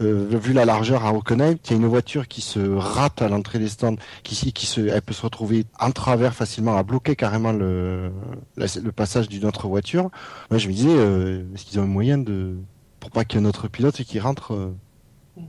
vu 0.00 0.52
la 0.52 0.64
largeur 0.64 1.04
à 1.04 1.12
Hockenheim, 1.12 1.56
il 1.64 1.70
y 1.70 1.74
a 1.74 1.76
une 1.76 1.86
voiture 1.86 2.28
qui 2.28 2.40
se 2.40 2.60
rate 2.60 3.22
à 3.22 3.28
l'entrée 3.28 3.58
des 3.58 3.68
stands, 3.68 3.96
qui, 4.22 4.52
qui 4.52 4.66
se, 4.66 4.80
elle 4.80 5.02
peut 5.02 5.14
se 5.14 5.22
retrouver 5.22 5.64
en 5.80 5.90
travers 5.90 6.34
facilement, 6.34 6.76
à 6.76 6.82
bloquer 6.82 7.16
carrément 7.16 7.52
le, 7.52 8.10
le 8.56 8.92
passage 8.92 9.28
d'une 9.28 9.44
autre 9.44 9.68
voiture. 9.68 10.10
Moi, 10.50 10.58
je 10.58 10.68
me 10.68 10.72
disais, 10.72 10.94
euh, 10.94 11.42
est-ce 11.54 11.64
qu'ils 11.64 11.80
ont 11.80 11.84
un 11.84 11.86
moyen 11.86 12.18
de, 12.18 12.56
pour 13.00 13.10
pas 13.10 13.24
qu'il 13.24 13.40
y 13.40 13.42
ait 13.42 13.46
un 13.46 13.48
autre 13.48 13.68
pilote 13.68 13.96
qui 14.02 14.20
rentre, 14.20 14.54
euh, 14.54 14.74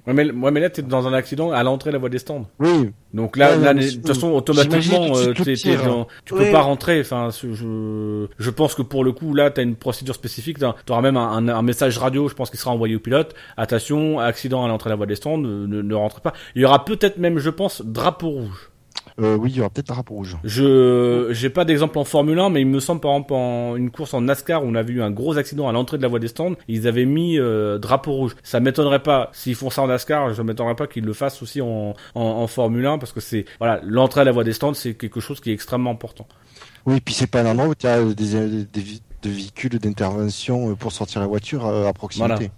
Ouais, 0.08 0.14
mais, 0.14 0.32
ouais, 0.32 0.52
mais 0.52 0.60
là, 0.60 0.70
t'es 0.70 0.82
dans 0.82 1.08
un 1.08 1.14
accident 1.14 1.52
à 1.52 1.62
l'entrée 1.64 1.90
de 1.90 1.94
la 1.94 2.00
voie 2.00 2.10
des 2.10 2.20
stands. 2.20 2.48
oui, 2.60 2.92
Donc 3.14 3.38
là, 3.38 3.58
Ouais, 3.58 3.64
là, 3.64 3.74
de 3.74 3.82
je- 3.82 3.96
toute 3.96 4.08
façon, 4.08 4.28
automatiquement, 4.32 5.16
euh, 5.18 5.34
dans- 5.34 6.08
tu 6.26 6.34
Ouais. 6.34 6.46
peux 6.46 6.52
pas 6.52 6.62
rentrer. 6.62 7.00
Enfin, 7.02 7.30
je, 7.32 8.28
je 8.38 8.50
pense 8.50 8.76
que 8.76 8.82
pour 8.82 9.04
le 9.04 9.12
coup, 9.12 9.34
là, 9.34 9.50
t'as 9.52 9.64
une 9.64 9.76
procédure 9.76 10.16
spécifique. 10.16 10.58
T'auras 10.86 11.02
même 11.02 11.18
un, 11.18 11.30
un, 11.32 11.48
un 11.50 11.62
message 11.62 11.98
radio, 11.98 12.28
je 12.28 12.34
pense, 12.36 12.50
qui 12.50 12.58
sera 12.58 12.72
envoyé 12.72 12.96
au 12.96 13.00
pilote. 13.00 13.34
Attention, 13.58 14.20
accident 14.20 14.64
à 14.64 14.68
l'entrée 14.68 14.90
de 14.90 14.92
la 14.94 14.96
voie 14.98 15.06
des 15.06 15.16
stands, 15.16 15.38
ne, 15.38 15.66
ne, 15.66 15.82
ne 15.82 15.96
rentrez 15.96 16.22
pas. 16.22 16.34
Il 16.56 16.62
y 16.62 16.66
aura 16.66 16.86
peut-être 16.86 17.18
même, 17.18 17.38
je 17.40 17.50
pense, 17.50 17.82
drapeau 17.84 18.30
rouge. 18.30 18.70
Euh, 19.22 19.36
oui, 19.36 19.52
il 19.52 19.58
y 19.58 19.60
aura 19.60 19.70
peut-être 19.70 19.92
un 19.92 19.96
drapeau 19.96 20.16
rouge. 20.16 20.38
Je 20.44 21.28
j'ai 21.32 21.50
pas 21.50 21.66
d'exemple 21.66 21.98
en 21.98 22.04
Formule 22.04 22.40
1, 22.40 22.50
mais 22.50 22.62
il 22.62 22.68
me 22.68 22.80
semble 22.80 23.02
par 23.02 23.12
exemple 23.12 23.34
en 23.34 23.76
une 23.76 23.92
course 23.92 24.14
en 24.14 24.22
NASCAR 24.22 24.64
où 24.64 24.68
on 24.68 24.76
avait 24.76 24.94
eu 24.94 25.02
un 25.02 25.12
gros 25.12 25.38
accident 25.38 25.68
à 25.68 25.72
l'entrée 25.72 25.98
de 25.98 26.02
la 26.04 26.08
voie 26.08 26.20
des 26.20 26.28
stands, 26.28 26.54
ils 26.68 26.88
avaient 26.88 27.06
mis 27.06 27.38
euh, 27.40 27.78
drapeau 27.78 28.14
rouge. 28.14 28.36
Ça 28.44 28.60
m'étonnerait 28.60 29.04
pas 29.04 29.30
s'ils 29.34 29.56
font 29.56 29.70
ça 29.70 29.82
en 29.82 29.88
NASCAR, 29.88 30.34
je 30.34 30.42
m'étonnerais 30.42 30.76
pas 30.76 30.88
qu'ils 30.88 31.06
le 31.06 31.14
fassent 31.14 31.42
aussi 31.42 31.62
en, 31.62 31.94
en, 32.16 32.22
en 32.22 32.48
Formule 32.48 32.86
1 32.86 32.98
parce 32.98 33.12
que 33.12 33.20
c'est 33.20 33.46
voilà 33.60 33.80
l'entrée 33.84 34.22
à 34.22 34.24
la 34.24 34.32
voie 34.32 34.44
des 34.44 34.54
stands 34.54 34.74
c'est 34.74 34.94
quelque 34.94 35.20
chose 35.20 35.40
qui 35.40 35.52
est 35.52 35.54
extrêmement 35.54 35.92
important. 35.92 36.28
Oui, 36.86 37.02
puis 37.02 37.14
c'est 37.14 37.28
pas 37.28 37.42
un 37.42 37.46
endroit 37.46 37.68
où 37.68 37.76
tu 37.76 37.88
as 37.88 38.02
des, 38.04 38.14
des, 38.14 38.66
des 38.66 38.82
vi- 38.82 39.02
de 39.22 39.30
véhicules 39.30 39.78
d'intervention 39.80 40.72
euh, 40.72 40.76
pour 40.76 40.92
sortir 40.94 41.20
la 41.22 41.28
voiture 41.28 41.66
à 41.66 41.92
proximité. 41.94 42.34
Voilà. 42.36 42.52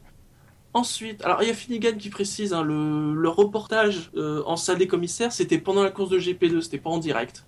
Ensuite, 0.73 1.22
alors 1.26 1.41
il 1.43 1.48
y 1.48 1.52
a 1.52 1.53
Finnegan 1.53 1.98
qui 1.98 2.10
précise, 2.10 2.53
hein, 2.53 2.64
le, 2.64 3.14
le 3.14 3.30
reportage 3.30 4.10
euh, 4.15 4.41
en 4.45 4.56
salle 4.56 4.77
des 4.77 4.88
commissaires, 4.88 5.31
c'était 5.34 5.57
pendant 5.57 5.84
la 5.84 5.89
course 5.91 6.10
de 6.10 6.19
GP2, 6.19 6.61
c'était 6.61 6.77
pas 6.77 6.89
en 6.89 6.98
direct. 6.98 7.45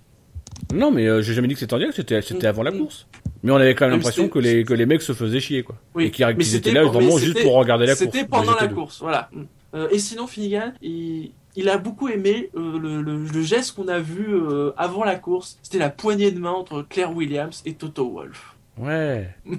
Non 0.74 0.92
mais 0.92 1.08
euh, 1.08 1.22
j'ai 1.22 1.34
jamais 1.34 1.48
dit 1.48 1.54
que 1.54 1.60
c'était 1.62 1.74
en 1.74 1.78
direct, 1.78 1.96
c'était 1.96 2.22
c'était 2.22 2.48
Mm, 2.48 2.50
avant 2.50 2.64
la 2.64 2.72
mm. 2.72 2.80
course. 2.80 3.08
Mais 3.44 3.52
on 3.52 3.56
avait 3.58 3.76
quand 3.76 3.86
même 3.86 3.96
l'impression 3.96 4.28
que 4.30 4.40
les 4.40 4.64
que 4.64 4.74
les 4.74 4.86
mecs 4.86 5.02
se 5.02 5.14
faisaient 5.14 5.40
chier 5.40 5.64
quoi. 5.64 5.76
Oui, 5.96 6.06
et 6.06 6.12
qu'ils 6.12 6.26
mais 6.26 6.36
qu'ils 6.36 6.56
étaient 6.56 6.72
là 6.72 6.84
vraiment 6.84 7.18
juste 7.18 7.42
pour 7.42 7.54
regarder 7.54 7.86
la 7.86 7.96
course. 7.96 8.06
C'était 8.06 8.26
pendant 8.26 8.56
la 8.56 8.68
GP2. 8.68 8.74
course, 8.74 9.00
voilà. 9.00 9.30
Euh, 9.74 9.88
et 9.92 10.00
sinon, 10.00 10.28
Finnegan, 10.28 10.74
il, 10.82 11.32
il 11.56 11.68
a 11.70 11.78
beaucoup 11.78 12.08
aimé 12.10 12.50
euh, 12.56 12.78
le, 12.80 13.02
le- 13.02 13.26
le 13.26 13.42
geste 13.42 13.76
qu'on 13.76 13.88
a 13.88 14.00
vu 14.00 14.36
avant 14.78 15.04
la 15.04 15.16
course. 15.16 15.58
C'était 15.64 15.80
la 15.80 15.90
poignée 15.90 16.32
de 16.32 16.40
main 16.40 16.52
entre 16.52 16.82
Claire 16.88 17.16
Williams 17.16 17.62
et 17.66 17.74
Toto 17.74 18.10
Wolff. 18.10 18.56
Ouais. 18.78 19.30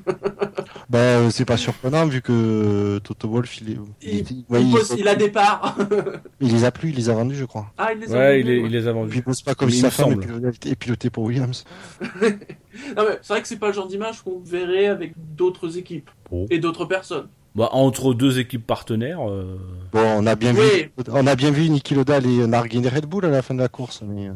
Ben, 0.90 0.98
euh, 0.98 1.30
c'est 1.30 1.44
pas 1.46 1.56
surprenant 1.56 2.06
vu 2.06 2.20
que 2.20 2.98
Toto 2.98 3.28
Wolff, 3.28 3.60
il, 3.60 3.70
est, 3.70 3.76
Il, 4.02 4.18
il- 4.30 4.44
ouais, 4.48 4.62
il 4.62 4.70
pose- 4.70 4.94
il 4.98 5.08
a 5.08 5.14
des 5.14 5.30
parts. 5.30 5.76
il 6.40 6.52
les 6.52 6.64
a 6.64 6.70
plus, 6.70 6.90
il 6.90 6.96
les 6.96 7.08
a 7.08 7.14
vendus, 7.14 7.34
je 7.36 7.44
crois. 7.46 7.72
ah, 7.78 7.92
il 7.94 8.00
les 8.00 8.14
a 8.14 8.18
Ouais, 8.18 8.38
vendus, 8.38 8.40
il, 8.40 8.46
les- 8.46 8.60
ouais. 8.60 8.66
il 8.66 8.72
les 8.72 8.86
a 8.86 8.90
Puis 8.92 9.00
vendus. 9.00 9.16
il 9.16 9.22
bosse 9.22 9.42
pas 9.42 9.54
comme 9.54 9.70
si 9.70 9.78
sa 9.80 9.90
femme 9.90 10.20
est 10.44 10.66
est 10.66 10.74
pilotée 10.76 11.10
pour 11.10 11.24
Williams. 11.24 11.64
C'est 12.12 13.28
vrai 13.28 13.40
que 13.42 13.48
c'est 13.48 13.58
pas 13.58 13.68
le 13.68 13.72
genre 13.72 13.86
d'image 13.86 14.20
qu'on 14.22 14.40
verrait 14.40 14.86
avec 14.86 15.14
d'autres 15.36 15.78
équipes 15.78 16.10
Oh. 16.30 16.46
et 16.50 16.58
d'autres 16.58 16.84
personnes. 16.84 17.28
Bah, 17.54 17.68
entre 17.72 18.14
deux 18.14 18.38
équipes 18.40 18.66
partenaires. 18.66 19.28
euh, 19.28 19.56
Bon, 19.92 20.00
on 20.18 20.26
a 20.26 20.34
bien 20.34 20.54
Oui. 20.54 20.90
vu, 20.96 21.04
on 21.12 21.26
a 21.26 21.34
bien 21.36 21.50
vu 21.52 21.68
Niki 21.70 21.94
Loda 21.94 22.16
aller 22.16 22.46
narguer 22.46 22.86
Red 22.88 23.06
Bull 23.06 23.24
à 23.24 23.30
la 23.30 23.42
fin 23.42 23.54
de 23.54 23.60
la 23.60 23.68
course, 23.68 24.02
mais 24.06 24.28
euh, 24.28 24.32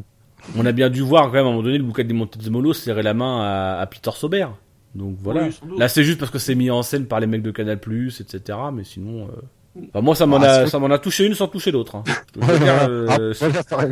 On 0.57 0.65
a 0.65 0.71
bien 0.71 0.89
dû 0.89 1.01
voir 1.01 1.25
quand 1.25 1.33
même 1.33 1.45
à 1.45 1.49
un 1.49 1.51
moment 1.51 1.63
donné 1.63 1.77
Luca 1.77 2.03
Di 2.03 2.13
Montezemolo 2.13 2.73
serrer 2.73 3.03
la 3.03 3.13
main 3.13 3.41
à, 3.41 3.79
à 3.81 3.85
Peter 3.87 4.11
Sauber. 4.15 4.47
Donc 4.95 5.17
voilà. 5.21 5.43
Oui. 5.43 5.77
Là 5.77 5.87
c'est 5.87 6.03
juste 6.03 6.19
parce 6.19 6.31
que 6.31 6.39
c'est 6.39 6.55
mis 6.55 6.71
en 6.71 6.81
scène 6.83 7.05
par 7.05 7.19
les 7.19 7.27
mecs 7.27 7.43
de 7.43 7.51
Canal+, 7.51 7.77
etc. 7.77 8.57
Mais 8.73 8.83
sinon, 8.83 9.27
euh... 9.27 9.81
enfin, 9.89 10.01
moi 10.01 10.15
ça 10.15 10.25
m'en 10.25 10.37
Ah, 10.41 10.61
a, 10.61 10.67
ça 10.67 10.79
m'en 10.79 10.89
a 10.89 10.97
touché 10.99 11.25
une 11.25 11.35
sans 11.35 11.47
toucher 11.47 11.71
l'autre. 11.71 11.95
Hein. 11.95 12.03
Euh, 12.41 13.33
Ah. 13.71 13.85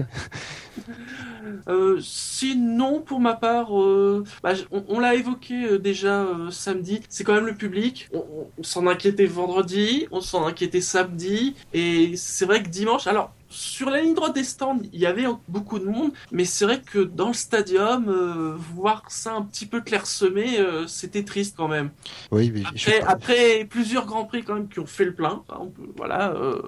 Euh, 1.69 1.97
sinon, 2.01 3.01
pour 3.01 3.19
ma 3.19 3.33
part, 3.33 3.77
euh, 3.79 4.23
bah, 4.43 4.53
on, 4.71 4.83
on 4.89 4.99
l'a 4.99 5.15
évoqué 5.15 5.65
euh, 5.65 5.79
déjà 5.79 6.21
euh, 6.23 6.51
samedi, 6.51 7.01
c'est 7.09 7.23
quand 7.23 7.33
même 7.33 7.45
le 7.45 7.55
public. 7.55 8.09
On, 8.13 8.19
on- 8.19 8.47
on 8.57 8.63
s'en 8.63 8.85
inquiétait 8.87 9.25
vendredi, 9.25 10.07
on 10.11 10.21
s'en 10.21 10.45
inquiétait 10.45 10.81
samedi, 10.81 11.55
et 11.73 12.13
c'est 12.15 12.45
vrai 12.45 12.63
que 12.63 12.69
dimanche, 12.69 13.07
alors 13.07 13.33
sur 13.49 13.89
la 13.89 14.01
ligne 14.01 14.13
droite 14.13 14.35
des 14.35 14.43
stands, 14.43 14.79
il 14.93 14.99
y 14.99 15.05
avait 15.05 15.25
beaucoup 15.47 15.79
de 15.79 15.85
monde, 15.85 16.11
mais 16.31 16.45
c'est 16.45 16.65
vrai 16.65 16.81
que 16.81 16.99
dans 16.99 17.27
le 17.29 17.33
stadium, 17.33 18.07
euh, 18.09 18.55
voir 18.75 19.03
ça 19.09 19.33
un 19.33 19.41
petit 19.41 19.65
peu 19.65 19.81
clairsemé, 19.81 20.59
euh, 20.59 20.85
c'était 20.87 21.23
triste 21.23 21.55
quand 21.57 21.67
même. 21.67 21.89
Oui, 22.31 22.51
mais 22.53 22.63
je 22.75 22.89
Après, 22.89 23.01
après 23.01 23.65
plusieurs 23.65 24.05
grands 24.05 24.25
prix 24.25 24.43
quand 24.43 24.55
même 24.55 24.67
qui 24.67 24.79
ont 24.79 24.85
fait 24.85 25.05
le 25.05 25.13
plein, 25.13 25.43
on 25.59 25.67
peut- 25.67 25.81
voilà, 25.95 26.31
euh, 26.31 26.61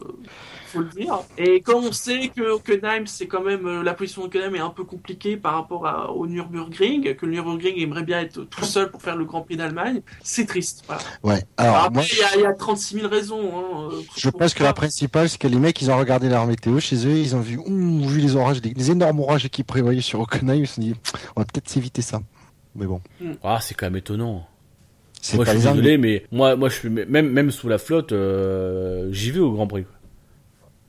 faut 0.68 0.80
le 0.80 0.90
dire. 0.90 1.20
Et 1.38 1.62
comme 1.62 1.84
on 1.86 1.92
sait 1.92 2.32
que 2.36 2.42
Hockenheim, 2.52 3.06
c'est 3.08 3.28
quand 3.28 3.42
même 3.44 3.66
euh, 3.68 3.84
la 3.84 3.94
position 3.94 4.22
d'Hockenheim 4.24 4.56
est 4.56 4.60
un 4.60 4.70
peu 4.70 4.84
compliquée 4.84 5.36
par 5.38 5.54
rapport 5.56 5.88
à- 5.88 6.12
au 6.12 6.28
Nürburgring, 6.28 7.16
que 7.16 7.26
le 7.26 7.34
Nürburgring 7.34 7.78
aimerait 7.80 8.04
bien 8.04 8.20
être 8.22 8.44
tout 8.44 8.64
seul 8.66 8.90
pour 8.92 9.02
faire 9.02 9.16
le 9.16 9.26
Grand 9.26 9.42
Prix 9.42 9.58
d'Allemagne, 9.58 10.02
c'est 10.24 10.46
triste. 10.46 10.84
Voilà. 10.88 11.02
ouais. 11.24 11.44
Alors, 11.58 11.76
après, 11.78 11.90
moi, 11.92 12.04
il 12.12 12.18
y, 12.20 12.24
a- 12.24 12.36
il 12.38 12.42
y 12.42 12.46
a 12.46 12.54
36 12.54 12.96
000 12.96 13.08
raisons. 13.10 13.90
Hein, 13.92 13.96
je 14.16 14.30
pense 14.30 14.54
que 14.54 14.64
la 14.64 14.74
principale, 14.74 15.28
c'est 15.30 15.38
que 15.40 15.48
les 15.48 15.58
mecs, 15.58 15.82
ils 15.82 15.90
ont 15.92 15.98
regardé 15.98 16.30
leur 16.30 16.46
météo 16.46 16.69
chez 16.78 17.08
eux, 17.08 17.18
ils 17.18 17.36
ont 17.36 17.40
vu, 17.40 17.58
ouh, 17.58 18.08
vu 18.08 18.20
les 18.22 18.36
orages, 18.36 18.62
les, 18.64 18.74
les 18.76 18.92
énormes 18.92 19.20
orages 19.22 19.50
qu'ils 19.50 19.66
prévoyaient 19.66 20.02
sur 20.02 20.20
Hockenheim, 20.20 20.56
ils 20.62 20.68
se 20.68 20.76
sont 20.76 20.82
dit, 20.82 20.94
on 21.36 21.42
va 21.42 21.46
peut-être 21.46 21.68
s'éviter 21.70 22.04
ça. 22.04 22.22
Mais 22.76 22.86
bon, 22.86 23.02
Ah, 23.44 23.58
c'est 23.62 23.74
quand 23.74 23.88
même 23.88 23.96
étonnant. 23.96 24.46
c'est 25.22 25.38
Moi, 25.38 25.46
pas 25.46 25.54
je 25.54 25.58
suis 25.60 25.68
désolé, 25.70 25.98
mais 25.98 26.26
moi, 26.32 26.56
moi, 26.56 26.70
je 26.70 26.76
suis 26.76 26.90
même, 26.90 27.30
même 27.30 27.50
sous 27.50 27.68
la 27.70 27.80
flotte, 27.80 28.12
euh, 28.12 29.12
j'y 29.12 29.32
vais 29.32 29.40
au 29.40 29.52
Grand 29.54 29.66
Prix. 29.66 29.86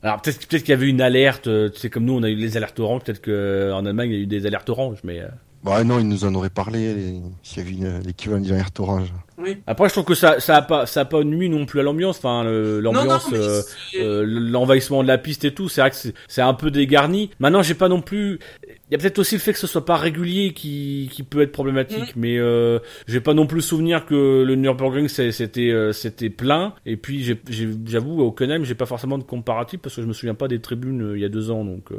Alors 0.03 0.21
peut-être, 0.21 0.47
peut-être 0.47 0.63
qu'il 0.63 0.71
y 0.71 0.73
avait 0.73 0.89
une 0.89 1.01
alerte. 1.01 1.47
euh, 1.47 1.69
Tu 1.69 1.79
sais, 1.79 1.89
comme 1.89 2.05
nous, 2.05 2.13
on 2.13 2.23
a 2.23 2.29
eu 2.29 2.35
les 2.35 2.57
alertes 2.57 2.79
oranges. 2.79 3.01
Peut-être 3.03 3.21
que 3.21 3.71
en 3.73 3.85
Allemagne, 3.85 4.09
il 4.09 4.15
y 4.15 4.19
a 4.19 4.23
eu 4.23 4.27
des 4.27 4.45
alertes 4.45 4.69
oranges, 4.69 4.99
mais. 5.03 5.19
euh, 5.21 5.27
Bah 5.63 5.83
non, 5.83 5.99
ils 5.99 6.07
nous 6.07 6.25
en 6.25 6.33
auraient 6.33 6.49
parlé, 6.49 7.21
s'il 7.43 7.59
y 7.59 7.61
avait 7.67 7.75
une- 7.75 7.99
l'équivalent 8.05 8.41
d'une 8.41 8.53
alerte 8.53 8.79
orange. 8.79 9.13
Oui. 9.37 9.57
Après, 9.67 9.87
je 9.89 9.93
trouve 9.93 10.05
que 10.05 10.13
ça, 10.15 10.39
ça 10.39 10.57
a 10.57 10.61
pas, 10.61 10.85
ça 10.85 11.01
a 11.01 11.05
pas 11.05 11.23
nuit 11.23 11.49
non 11.49 11.65
plus 11.65 11.79
à 11.79 11.83
l'ambiance. 11.83 12.17
Enfin, 12.19 12.43
le- 12.43 12.79
Non, 12.81 12.91
non, 12.93 12.99
l'ambiance, 13.01 13.29
euh, 13.33 13.61
euh, 13.99 14.23
l'envahissement 14.27 15.01
de 15.03 15.07
la 15.07 15.17
piste 15.17 15.45
et 15.45 15.53
tout. 15.53 15.67
C'est 15.69 15.81
vrai 15.81 15.89
que 15.89 15.95
c'est, 15.95 16.13
c'est 16.27 16.41
un 16.41 16.53
peu 16.53 16.69
dégarni. 16.71 17.31
Maintenant, 17.39 17.61
j'ai 17.63 17.73
pas 17.73 17.89
non 17.89 18.01
plus. 18.01 18.39
Il 18.67 18.91
y 18.91 18.95
a 18.95 18.97
peut-être 18.97 19.17
aussi 19.19 19.35
le 19.35 19.41
fait 19.41 19.53
que 19.53 19.59
ce 19.59 19.65
soit 19.67 19.85
pas 19.85 19.97
régulier 19.97 20.53
qui, 20.53 21.09
qui 21.11 21.23
peut 21.23 21.41
être 21.41 21.51
problématique. 21.51 22.13
Mais 22.15 22.37
euh, 22.37 22.79
j'ai 23.07 23.21
pas 23.21 23.33
non 23.33 23.47
plus 23.47 23.61
souvenir 23.61 24.05
que 24.05 24.43
le 24.43 24.55
Nürburgring 24.55 25.07
c'était, 25.07 25.71
euh, 25.71 25.91
c'était 25.91 26.29
plein. 26.29 26.73
Et 26.85 26.97
puis, 26.97 27.23
j'ai, 27.23 27.39
j'ai- 27.49 27.69
j'avoue, 27.85 28.21
au 28.21 28.27
Hockenheim, 28.27 28.63
j'ai 28.63 28.75
pas 28.75 28.85
forcément 28.85 29.17
de 29.17 29.23
comparatif 29.23 29.79
parce 29.79 29.95
que 29.95 30.01
je 30.03 30.07
me 30.07 30.13
souviens 30.13 30.35
pas 30.35 30.47
des 30.47 30.59
tribunes 30.59 31.13
il 31.15 31.21
y 31.21 31.25
a 31.25 31.29
deux 31.29 31.49
ans. 31.49 31.63
Donc. 31.65 31.91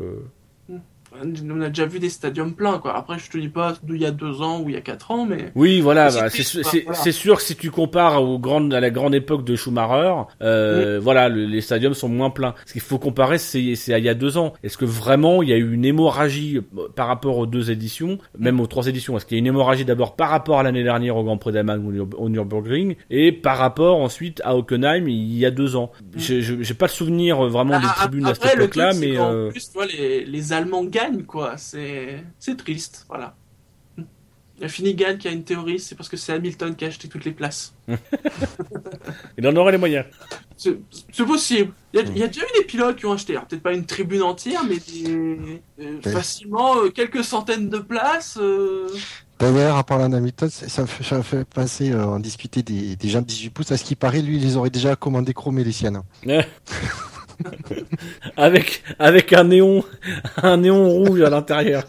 On 1.22 1.60
a 1.60 1.68
déjà 1.68 1.86
vu 1.86 1.98
des 1.98 2.08
stadiums 2.08 2.54
pleins. 2.54 2.78
Quoi. 2.78 2.96
Après, 2.96 3.18
je 3.18 3.30
te 3.30 3.38
dis 3.38 3.48
pas 3.48 3.74
d'il 3.82 4.00
y 4.00 4.06
a 4.06 4.10
deux 4.10 4.40
ans 4.42 4.60
ou 4.60 4.68
il 4.68 4.74
y 4.74 4.78
a 4.78 4.80
quatre 4.80 5.10
ans, 5.10 5.26
mais 5.26 5.52
Oui, 5.54 5.80
voilà, 5.80 6.10
C'est 6.10 6.20
bah, 6.20 6.30
c'est 6.64 6.84
voilà. 6.84 7.12
sûr 7.12 7.36
que 7.36 7.42
si 7.42 7.56
tu 7.56 7.70
compares 7.70 8.22
aux 8.22 8.38
grandes, 8.38 8.72
à 8.74 8.80
la 8.80 8.90
grande 8.90 9.14
époque 9.14 9.44
de 9.44 9.54
Schumacher, 9.56 10.14
euh, 10.42 10.98
voilà, 11.02 11.28
le- 11.28 11.46
les 11.46 11.60
stadiums 11.60 11.94
sont 11.94 12.08
moins 12.08 12.30
pleins. 12.30 12.54
Ce 12.66 12.72
qu'il 12.72 12.82
faut 12.82 12.98
comparer, 12.98 13.38
c'est 13.38 13.74
c'est 13.74 13.92
à 13.94 13.98
il 13.98 14.04
y 14.04 14.08
a 14.08 14.14
deux 14.14 14.38
ans. 14.38 14.52
Est-ce 14.62 14.76
que 14.78 14.84
vraiment 14.84 15.42
il 15.42 15.48
y 15.48 15.52
a 15.52 15.56
eu 15.56 15.72
une 15.72 15.84
hémorragie 15.84 16.58
euh, 16.76 16.88
par 16.94 17.06
rapport 17.06 17.38
aux 17.38 17.46
deux 17.46 17.70
éditions, 17.70 18.18
même 18.38 18.58
aux 18.60 18.66
trois 18.66 18.86
éditions? 18.86 19.16
Est-ce 19.16 19.26
qu'il 19.26 19.36
y 19.36 19.38
a 19.38 19.40
une 19.40 19.46
hémorragie 19.46 19.84
d'abord 19.84 20.16
par 20.16 20.30
rapport 20.30 20.58
à 20.58 20.62
l'année 20.62 20.82
dernière 20.82 21.16
au 21.16 21.24
Grand 21.24 21.36
Prix 21.36 21.52
d'Allemagne 21.52 21.80
ou 21.84 22.08
au 22.16 22.28
Nürburgring 22.28 22.96
et 23.10 23.32
par 23.32 23.58
rapport 23.58 23.98
ensuite 24.00 24.40
à 24.44 24.56
Hockenheim 24.56 25.08
il 25.08 25.36
y 25.38 25.46
a 25.46 25.50
deux 25.50 25.76
ans? 25.76 25.92
Je- 26.16 26.40
je- 26.40 26.62
J'ai 26.62 26.74
pas 26.74 26.86
de 26.86 26.92
souvenir 26.92 27.44
euh, 27.44 27.48
vraiment 27.48 27.78
des 27.80 27.86
Ah, 27.88 27.94
tribunes 27.96 28.26
à 28.26 28.34
cette 28.34 28.56
le 28.56 28.62
époque-là, 28.64 28.92
mais 28.98 29.18
euh, 29.18 29.50
plus, 29.50 29.66
tu 29.68 29.72
vois, 29.74 29.86
les, 29.86 30.24
les 30.24 30.52
Allemands 30.52 30.84
gagnent, 30.84 31.01
quoi. 31.26 31.56
C'est, 31.56 32.22
c'est 32.38 32.56
triste, 32.56 33.04
voilà. 33.08 33.34
Il 33.98 34.62
y 34.62 34.64
a 34.66 34.68
Finnegan 34.68 35.16
qui 35.18 35.26
a 35.26 35.32
une 35.32 35.42
théorie, 35.44 35.80
c'est 35.80 35.94
parce 35.96 36.08
que 36.08 36.16
c'est 36.16 36.32
Hamilton 36.32 36.76
qui 36.76 36.84
a 36.84 36.88
acheté 36.88 37.08
toutes 37.08 37.24
les 37.24 37.32
places. 37.32 37.74
il 39.38 39.46
en 39.48 39.56
aurait 39.56 39.72
les 39.72 39.78
moyens. 39.78 40.04
C'est, 40.56 40.78
possible. 41.24 41.72
Il 41.92 41.98
y, 42.00 42.02
a, 42.02 42.06
il 42.06 42.18
y 42.18 42.22
a 42.22 42.28
déjà 42.28 42.42
eu 42.42 42.58
des 42.60 42.64
pilotes 42.64 42.96
qui 42.96 43.06
ont 43.06 43.12
acheté, 43.12 43.32
alors 43.32 43.46
peut-être 43.46 43.62
pas 43.62 43.72
une 43.72 43.86
tribune 43.86 44.22
entière, 44.22 44.62
mais 44.64 44.76
des- 44.76 45.60
euh, 45.80 45.98
Ouais. 46.04 46.12
facilement 46.12 46.76
euh, 46.78 46.90
quelques 46.90 47.24
centaines 47.24 47.68
de 47.68 47.78
places. 47.78 48.36
euh, 48.40 48.86
D'ailleurs, 49.40 49.76
à 49.76 49.82
parler 49.82 50.08
d'Hamilton, 50.08 50.48
ça 50.48 50.68
ça 50.68 50.82
me 51.16 51.22
fait, 51.22 51.44
euh, 51.90 52.04
on 52.06 52.20
discutait 52.20 52.62
des, 52.62 52.94
des 52.94 53.08
gens 53.08 53.20
de 53.22 53.26
18 53.26 53.50
pouces, 53.50 53.72
à 53.72 53.76
ce 53.76 53.82
qui 53.82 53.96
paraît, 53.96 54.22
lui, 54.22 54.36
il 54.36 54.42
les 54.42 54.56
aurait 54.56 54.70
déjà 54.70 54.94
commandé 54.94 55.34
chromés 55.34 55.64
les 55.64 55.72
siennes. 55.72 56.00
avec 58.36 58.82
avec 58.98 59.32
un 59.32 59.44
néon 59.44 59.84
un 60.42 60.58
néon 60.58 60.88
rouge 60.88 61.20
à 61.22 61.30
l'intérieur. 61.30 61.84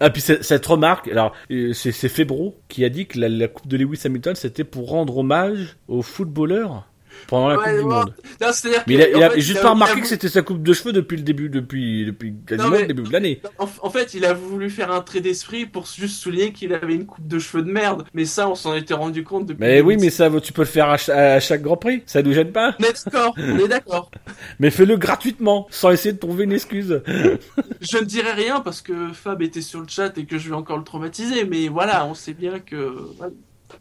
Ah 0.00 0.10
puis 0.10 0.20
cette 0.20 0.66
remarque, 0.66 1.08
alors 1.08 1.32
euh, 1.50 1.72
c'est 1.72 1.92
c'est 1.92 2.08
Febro 2.08 2.56
qui 2.68 2.84
a 2.84 2.88
dit 2.88 3.06
que 3.06 3.18
la, 3.18 3.28
la 3.28 3.48
coupe 3.48 3.68
de 3.68 3.76
Lewis 3.76 4.00
Hamilton 4.04 4.34
c'était 4.34 4.64
pour 4.64 4.90
rendre 4.90 5.18
hommage 5.18 5.76
aux 5.88 6.02
footballeurs 6.02 6.86
pendant 7.26 7.48
la 7.48 7.58
Ouais, 7.58 7.64
Coupe 7.64 7.72
du 7.72 7.78
ouais. 7.80 7.84
Monde. 7.94 8.14
non, 8.40 8.48
c'est-à-dire 8.52 8.82
Mais 8.86 8.94
il 8.94 9.02
a, 9.02 9.08
il 9.08 9.16
en 9.16 9.20
a 9.22 9.30
fait, 9.30 9.40
juste 9.40 9.50
il 9.50 9.58
a- 9.58 9.62
pas 9.62 9.70
remarqué 9.70 9.92
voulu- 9.94 10.02
que 10.02 10.08
c'était 10.08 10.28
sa 10.28 10.42
coupe 10.42 10.62
de 10.62 10.72
cheveux 10.72 10.92
depuis 10.92 11.16
le 11.16 11.22
début, 11.22 11.48
depuis 11.48 12.06
depuis 12.06 12.34
quasiment 12.46 12.70
mais- 12.70 12.80
le 12.82 12.86
début 12.88 13.02
de 13.02 13.12
l'année. 13.12 13.40
En, 13.58 13.68
en 13.82 13.90
fait, 13.90 14.14
il 14.14 14.24
a 14.24 14.32
voulu 14.34 14.70
faire 14.70 14.90
un 14.92 15.00
trait 15.00 15.20
d'esprit 15.20 15.66
pour 15.66 15.86
juste 15.86 16.16
souligner 16.20 16.52
qu'il 16.52 16.72
avait 16.74 16.94
une 16.94 17.06
coupe 17.06 17.26
de 17.26 17.38
cheveux 17.38 17.62
de 17.62 17.70
merde. 17.70 18.04
Mais 18.14 18.24
ça, 18.24 18.48
on 18.48 18.54
s'en 18.54 18.74
était 18.74 18.94
rendu 18.94 19.24
compte 19.24 19.46
depuis. 19.46 19.60
Mais 19.60 19.80
oui, 19.80 19.96
2006. 19.96 20.04
mais 20.04 20.10
ça 20.10 20.40
tu 20.40 20.52
peux 20.52 20.62
le 20.62 20.66
faire 20.68 20.88
à, 20.90 20.96
cha- 20.96 21.34
à 21.34 21.40
chaque 21.40 21.62
Grand 21.62 21.76
Prix, 21.76 22.02
ça 22.06 22.22
nous 22.22 22.32
gêne 22.32 22.52
pas. 22.52 22.74
On 22.78 22.84
est 22.84 23.04
d'accord, 23.04 23.34
on 23.36 23.58
est 23.58 23.68
d'accord. 23.68 24.10
Mais 24.58 24.70
fais-le 24.70 24.96
gratuitement, 24.96 25.66
sans 25.70 25.90
essayer 25.90 26.12
de 26.12 26.18
trouver 26.18 26.44
une 26.44 26.52
excuse. 26.52 27.00
Je 27.80 27.98
ne 27.98 28.04
dirai 28.04 28.32
rien 28.32 28.60
parce 28.60 28.82
que 28.82 29.12
Fab 29.12 29.42
était 29.42 29.60
sur 29.62 29.80
le 29.80 29.86
chat 29.88 30.16
et 30.18 30.24
que 30.26 30.38
je 30.38 30.48
vais 30.48 30.54
encore 30.54 30.78
le 30.78 30.84
traumatiser, 30.84 31.44
mais 31.44 31.68
voilà, 31.68 32.06
on 32.06 32.14
sait 32.14 32.32
bien 32.34 32.58
que. 32.58 32.96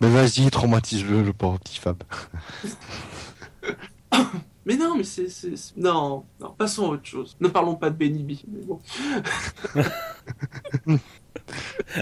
Mais 0.02 0.10
vas-y, 0.10 0.50
traumatise-le, 0.50 1.22
le 1.22 1.34
pauvre 1.34 1.60
petit 1.60 1.80
Fab. 1.80 1.98
Mais 4.66 4.78
non, 4.78 4.96
mais 4.96 5.04
c'est. 5.04 5.28
c'est- 5.30 5.58
c'est- 5.58 5.76
Non, 5.78 6.24
non, 6.40 6.56
passons 6.58 6.86
à 6.86 6.90
autre 6.94 7.06
chose. 7.06 7.36
Ne 7.42 7.50
parlons 7.50 7.76
pas 7.76 7.90
de 7.90 7.98
Benny 7.98 8.24
B. 8.24 8.32
Mais 8.48 8.62
bon. 8.64 8.80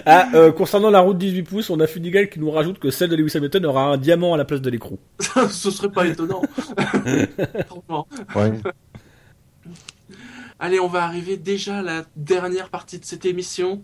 Ah, 0.06 0.28
euh, 0.34 0.52
concernant 0.52 0.90
la 0.90 1.00
route 1.00 1.18
18 1.18 1.42
pouces, 1.42 1.68
on 1.70 1.80
a 1.80 1.86
Funigal 1.88 2.28
qui 2.30 2.38
nous 2.38 2.50
rajoute 2.50 2.78
que 2.78 2.90
celle 2.90 3.10
de 3.10 3.16
Lewis 3.16 3.32
Hamilton 3.36 3.66
aura 3.66 3.84
un 3.86 3.96
diamant 3.96 4.34
à 4.34 4.36
la 4.36 4.44
place 4.44 4.60
de 4.60 4.70
l'écrou. 4.70 4.98
Ce 5.50 5.70
serait 5.70 5.90
pas 5.90 6.06
étonnant. 6.06 6.42
Franchement. 7.66 8.06
Ouais. 8.36 8.52
Allez, 10.60 10.78
on 10.78 10.86
va 10.86 11.02
arriver 11.04 11.36
déjà 11.36 11.78
à 11.78 11.82
la 11.82 12.04
dernière 12.14 12.68
partie 12.68 12.98
de 13.00 13.04
cette 13.04 13.24
émission. 13.24 13.82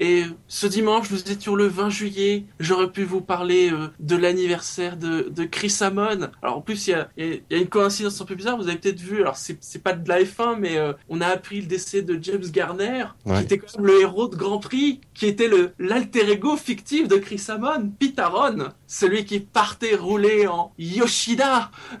Et 0.00 0.24
ce 0.48 0.66
dimanche, 0.66 1.10
nous 1.12 1.30
étions 1.30 1.54
le 1.54 1.66
20 1.68 1.88
juillet. 1.88 2.44
J'aurais 2.58 2.90
pu 2.90 3.04
vous 3.04 3.20
parler 3.20 3.70
euh, 3.72 3.88
de 4.00 4.16
l'anniversaire 4.16 4.96
de, 4.96 5.28
de 5.30 5.44
Chris 5.44 5.76
Amon. 5.82 6.28
Alors 6.42 6.56
en 6.58 6.60
plus, 6.60 6.88
il 6.88 6.90
y 6.90 6.94
a, 6.94 7.08
il 7.16 7.24
y 7.26 7.30
a- 7.30 7.34
il 7.34 7.42
y 7.50 7.54
a 7.54 7.62
une 7.62 7.68
coïncidence 7.68 8.20
un 8.20 8.24
peu 8.24 8.34
bizarre. 8.34 8.56
Vous 8.56 8.66
avez 8.68 8.78
peut-être 8.78 9.00
vu. 9.00 9.20
Alors 9.20 9.36
c'est 9.36 9.56
c'est 9.60 9.82
pas 9.82 9.92
de 9.92 10.08
la 10.08 10.22
F1, 10.22 10.56
mais 10.58 10.76
euh, 10.78 10.92
on 11.08 11.20
a 11.20 11.26
appris 11.28 11.60
le 11.60 11.66
décès 11.68 12.02
de 12.02 12.18
James 12.20 12.42
Garner, 12.50 13.04
Ouais. 13.24 13.38
qui 13.38 13.44
était 13.44 13.58
quand 13.58 13.76
même 13.78 13.86
le 13.86 14.00
héros 14.00 14.26
de 14.28 14.34
Grand 14.36 14.58
Prix, 14.58 15.00
qui 15.14 15.26
était 15.26 15.48
le 15.48 15.72
l'alter 15.78 16.28
ego 16.30 16.56
fictif 16.56 17.06
de 17.06 17.16
Chris 17.16 17.42
Amon, 17.48 17.92
Pete 17.98 18.18
Aron, 18.18 18.70
celui 18.88 19.24
qui 19.24 19.38
partait 19.40 19.94
rouler 19.94 20.46
en 20.48 20.72
Yoshida. 20.78 21.70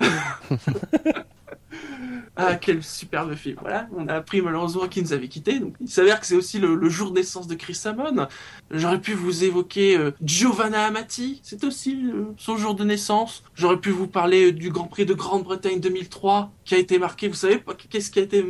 Ah, 2.36 2.56
quel 2.56 2.82
superbe 2.82 3.34
film. 3.34 3.56
Voilà, 3.60 3.86
on 3.96 4.08
a 4.08 4.14
appris 4.14 4.42
malheureusement 4.42 4.88
qu'il 4.88 5.04
nous 5.04 5.12
avait 5.12 5.28
quittés. 5.28 5.60
Donc, 5.60 5.74
il 5.80 5.88
s'avère 5.88 6.18
que 6.18 6.26
c'est 6.26 6.34
aussi 6.34 6.58
le, 6.58 6.88
jour 6.88 7.10
de 7.10 7.16
naissance 7.16 7.46
de 7.46 7.54
Chris 7.54 7.80
Amon. 7.84 8.26
J'aurais 8.70 9.00
pu 9.00 9.12
vous 9.12 9.44
évoquer 9.44 9.96
euh, 9.96 10.10
Giovanna 10.22 10.86
Amati, 10.86 11.40
c'est 11.44 11.62
aussi 11.64 12.10
son 12.36 12.56
jour 12.56 12.74
de 12.74 12.84
naissance. 12.84 13.44
J'aurais 13.54 13.78
pu 13.78 13.90
vous 13.90 14.08
parler 14.08 14.46
euh, 14.46 14.52
du 14.52 14.70
Grand 14.70 14.88
Prix 14.88 15.06
de 15.06 15.14
Grande-Bretagne 15.14 15.78
2003, 15.78 16.50
qui 16.64 16.74
a 16.74 16.78
été 16.78 16.98
marqué, 16.98 17.28
vous 17.28 17.34
savez, 17.34 17.62
qu'est-ce 17.88 18.10
qui 18.10 18.18
a 18.18 18.22
été, 18.22 18.44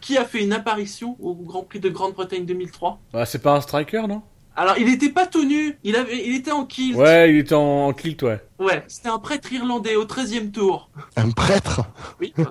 qui 0.00 0.16
a 0.16 0.24
fait 0.24 0.42
une 0.42 0.52
apparition 0.52 1.16
au 1.20 1.34
Grand 1.34 1.62
Prix 1.62 1.80
de 1.80 1.88
Grande-Bretagne 1.88 2.44
2003 2.44 3.00
Ah, 3.14 3.24
c'est 3.24 3.42
pas 3.42 3.56
un 3.56 3.60
striker, 3.60 4.06
non? 4.08 4.22
Alors, 4.60 4.76
il 4.76 4.88
était 4.92 5.10
pas 5.10 5.26
tout 5.26 5.44
nu, 5.44 5.78
il 5.84 5.94
avait, 5.94 6.26
il 6.26 6.34
était 6.34 6.50
en 6.50 6.64
kilt. 6.66 6.96
Ouais, 6.96 7.30
il 7.32 7.38
était 7.38 7.54
en, 7.54 7.86
en 7.86 7.92
kilt, 7.92 8.20
ouais. 8.22 8.40
Ouais, 8.58 8.82
c'était 8.88 9.08
un 9.08 9.20
prêtre 9.20 9.52
irlandais 9.52 9.94
au 9.94 10.04
13e 10.04 10.50
tour. 10.50 10.90
Un 11.16 11.30
prêtre 11.30 11.82
Oui. 12.20 12.34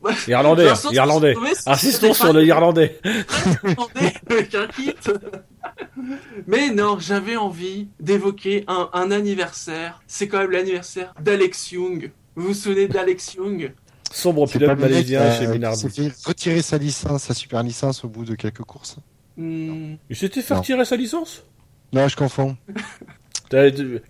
Ouais. 0.00 0.12
Irlandais, 0.28 0.66
Vincent, 0.66 0.92
irlandais. 0.92 1.34
Insistons 1.66 2.00
c'était 2.12 2.14
sur 2.14 2.32
le 2.32 2.44
irlandais. 2.44 3.00
irlandais 3.64 4.14
avec 4.30 4.54
un 4.54 4.68
kit. 4.68 4.94
Mais 6.46 6.70
non, 6.70 6.98
j'avais 7.00 7.36
envie 7.36 7.88
d'évoquer 7.98 8.64
un, 8.68 8.88
un 8.92 9.10
anniversaire. 9.10 10.00
C'est 10.06 10.28
quand 10.28 10.38
même 10.38 10.52
l'anniversaire 10.52 11.12
d'Alex 11.20 11.72
Young. 11.72 12.12
Vous 12.36 12.48
vous 12.48 12.54
souvenez 12.54 12.86
d'Alex 12.86 13.34
Young? 13.34 13.72
Sombre 14.12 14.46
pilote 14.48 14.78
malaisien 14.78 15.28
qui 15.32 15.38
chez 15.38 15.46
Minardi. 15.48 16.12
retirer 16.24 16.62
sa 16.62 16.78
licence, 16.78 17.24
sa 17.24 17.34
super 17.34 17.62
licence 17.64 18.04
au 18.04 18.08
bout 18.08 18.24
de 18.24 18.36
quelques 18.36 18.62
courses. 18.62 18.98
Hmm, 19.36 19.94
Il 20.08 20.14
s'était 20.16 20.42
fait 20.42 20.54
Non. 20.54 20.60
retirer 20.60 20.84
sa 20.84 20.94
licence? 20.96 21.42
Non, 21.92 22.08
je 22.08 22.16
confonds. 22.16 22.56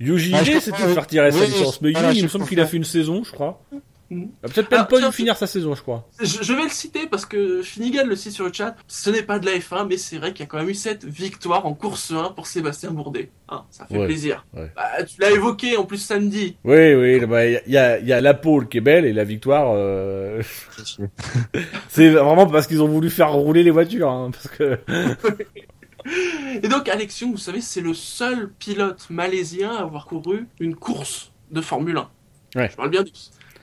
Yuji 0.00 0.32
Ah, 0.34 0.44
s'était 0.44 0.70
oui. 0.82 0.94
fait 0.94 1.00
retirer 1.00 1.30
sa 1.30 1.38
Oui, 1.40 1.46
licence. 1.46 1.80
Mais 1.82 1.90
Yuji, 1.90 2.18
il 2.18 2.22
me 2.24 2.28
semble 2.28 2.46
qu'il 2.46 2.58
a 2.60 2.66
fait 2.66 2.76
une 2.78 2.84
saison, 2.84 3.22
je 3.22 3.32
crois. 3.32 3.60
Il 4.08 4.28
a 4.44 4.48
peut-être 4.48 4.70
même 4.70 4.80
Ah, 4.82 4.84
pas 4.84 5.00
dû 5.00 5.12
finir 5.12 5.36
sa 5.36 5.48
saison, 5.48 5.74
je 5.74 5.82
crois. 5.82 6.08
Je, 6.20 6.38
je 6.40 6.52
vais 6.54 6.62
le 6.62 6.68
citer 6.70 7.08
parce 7.08 7.26
que 7.26 7.60
Finnegan 7.62 8.06
le 8.06 8.14
cite 8.14 8.32
sur 8.32 8.44
le 8.46 8.52
chat. 8.52 8.76
Ce 8.86 9.10
n'est 9.10 9.22
pas 9.24 9.40
de 9.40 9.46
la 9.46 9.58
F1, 9.58 9.88
mais 9.88 9.96
c'est 9.98 10.16
vrai 10.18 10.30
qu'il 10.32 10.40
y 10.40 10.42
a 10.44 10.46
quand 10.46 10.58
même 10.58 10.68
eu 10.68 10.74
cette 10.74 11.04
victoire 11.04 11.66
en 11.66 11.74
course 11.74 12.12
1 12.12 12.30
pour 12.30 12.46
Sébastien 12.46 12.92
Bourdet. 12.92 13.30
Hein, 13.48 13.64
ça 13.70 13.84
fait 13.84 13.98
Ouais, 13.98 14.06
plaisir. 14.06 14.46
ouais. 14.54 14.70
Bah, 14.76 15.02
tu 15.04 15.20
l'as 15.20 15.32
évoqué 15.32 15.76
en 15.76 15.84
plus 15.84 15.98
samedi. 15.98 16.56
Oui, 16.64 16.94
oui, 16.94 17.26
bah, 17.26 17.46
y 17.46 17.56
a, 17.76 17.98
il 17.98 18.06
y 18.06 18.12
a 18.12 18.20
la 18.20 18.34
pole 18.34 18.68
qui 18.68 18.78
est 18.78 18.80
belle 18.80 19.06
et 19.06 19.12
la 19.12 19.24
victoire. 19.24 19.72
euh, 19.74 20.40
C'est 21.88 22.10
vraiment 22.10 22.46
parce 22.46 22.68
qu'ils 22.68 22.82
ont 22.82 22.88
voulu 22.88 23.10
faire 23.10 23.32
rouler 23.32 23.64
les 23.64 23.70
voitures. 23.72 24.08
Hein, 24.08 24.30
parce 24.32 24.48
que 24.56 24.78
Et 26.62 26.68
donc 26.68 26.88
Alex 26.88 27.20
Young, 27.20 27.32
vous 27.32 27.38
savez, 27.38 27.60
c'est 27.60 27.80
le 27.80 27.94
seul 27.94 28.50
pilote 28.58 29.06
malaisien 29.10 29.74
à 29.74 29.80
avoir 29.80 30.06
couru 30.06 30.46
une 30.60 30.74
course 30.74 31.32
de 31.50 31.60
Formule 31.60 31.98
1. 31.98 32.08
Ouais. 32.60 32.68
Je 32.70 32.76
parle 32.76 32.90
bien 32.90 33.02
du. 33.02 33.12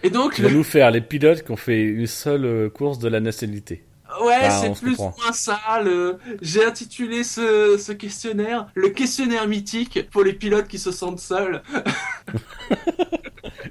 Et 0.04 0.10
donc, 0.10 0.40
vas 0.40 0.50
nous 0.50 0.64
faire 0.64 0.92
les 0.92 1.02
pilotes 1.02 1.44
qui 1.44 1.52
ont 1.52 1.58
fait 1.58 1.82
une 1.82 2.08
seule 2.08 2.46
euh, 2.46 2.70
course 2.70 3.00
de 3.00 3.08
la 3.08 3.22
nationalité. 3.22 3.84
Ouais, 4.22 4.50
c'est 4.50 4.80
plus 4.80 5.00
ou 5.00 5.04
moins 5.04 5.32
ça. 5.32 5.60
Le... 5.84 6.18
J'ai 6.42 6.64
intitulé 6.64 7.24
ce, 7.24 7.78
ce 7.78 7.92
questionnaire 7.94 8.68
le 8.76 8.90
questionnaire 8.90 9.48
mythique 9.48 10.08
pour 10.12 10.24
les 10.24 10.34
pilotes 10.34 10.68
qui 10.68 10.78
se 10.78 10.92
sentent 10.92 11.20
seuls. 11.20 11.64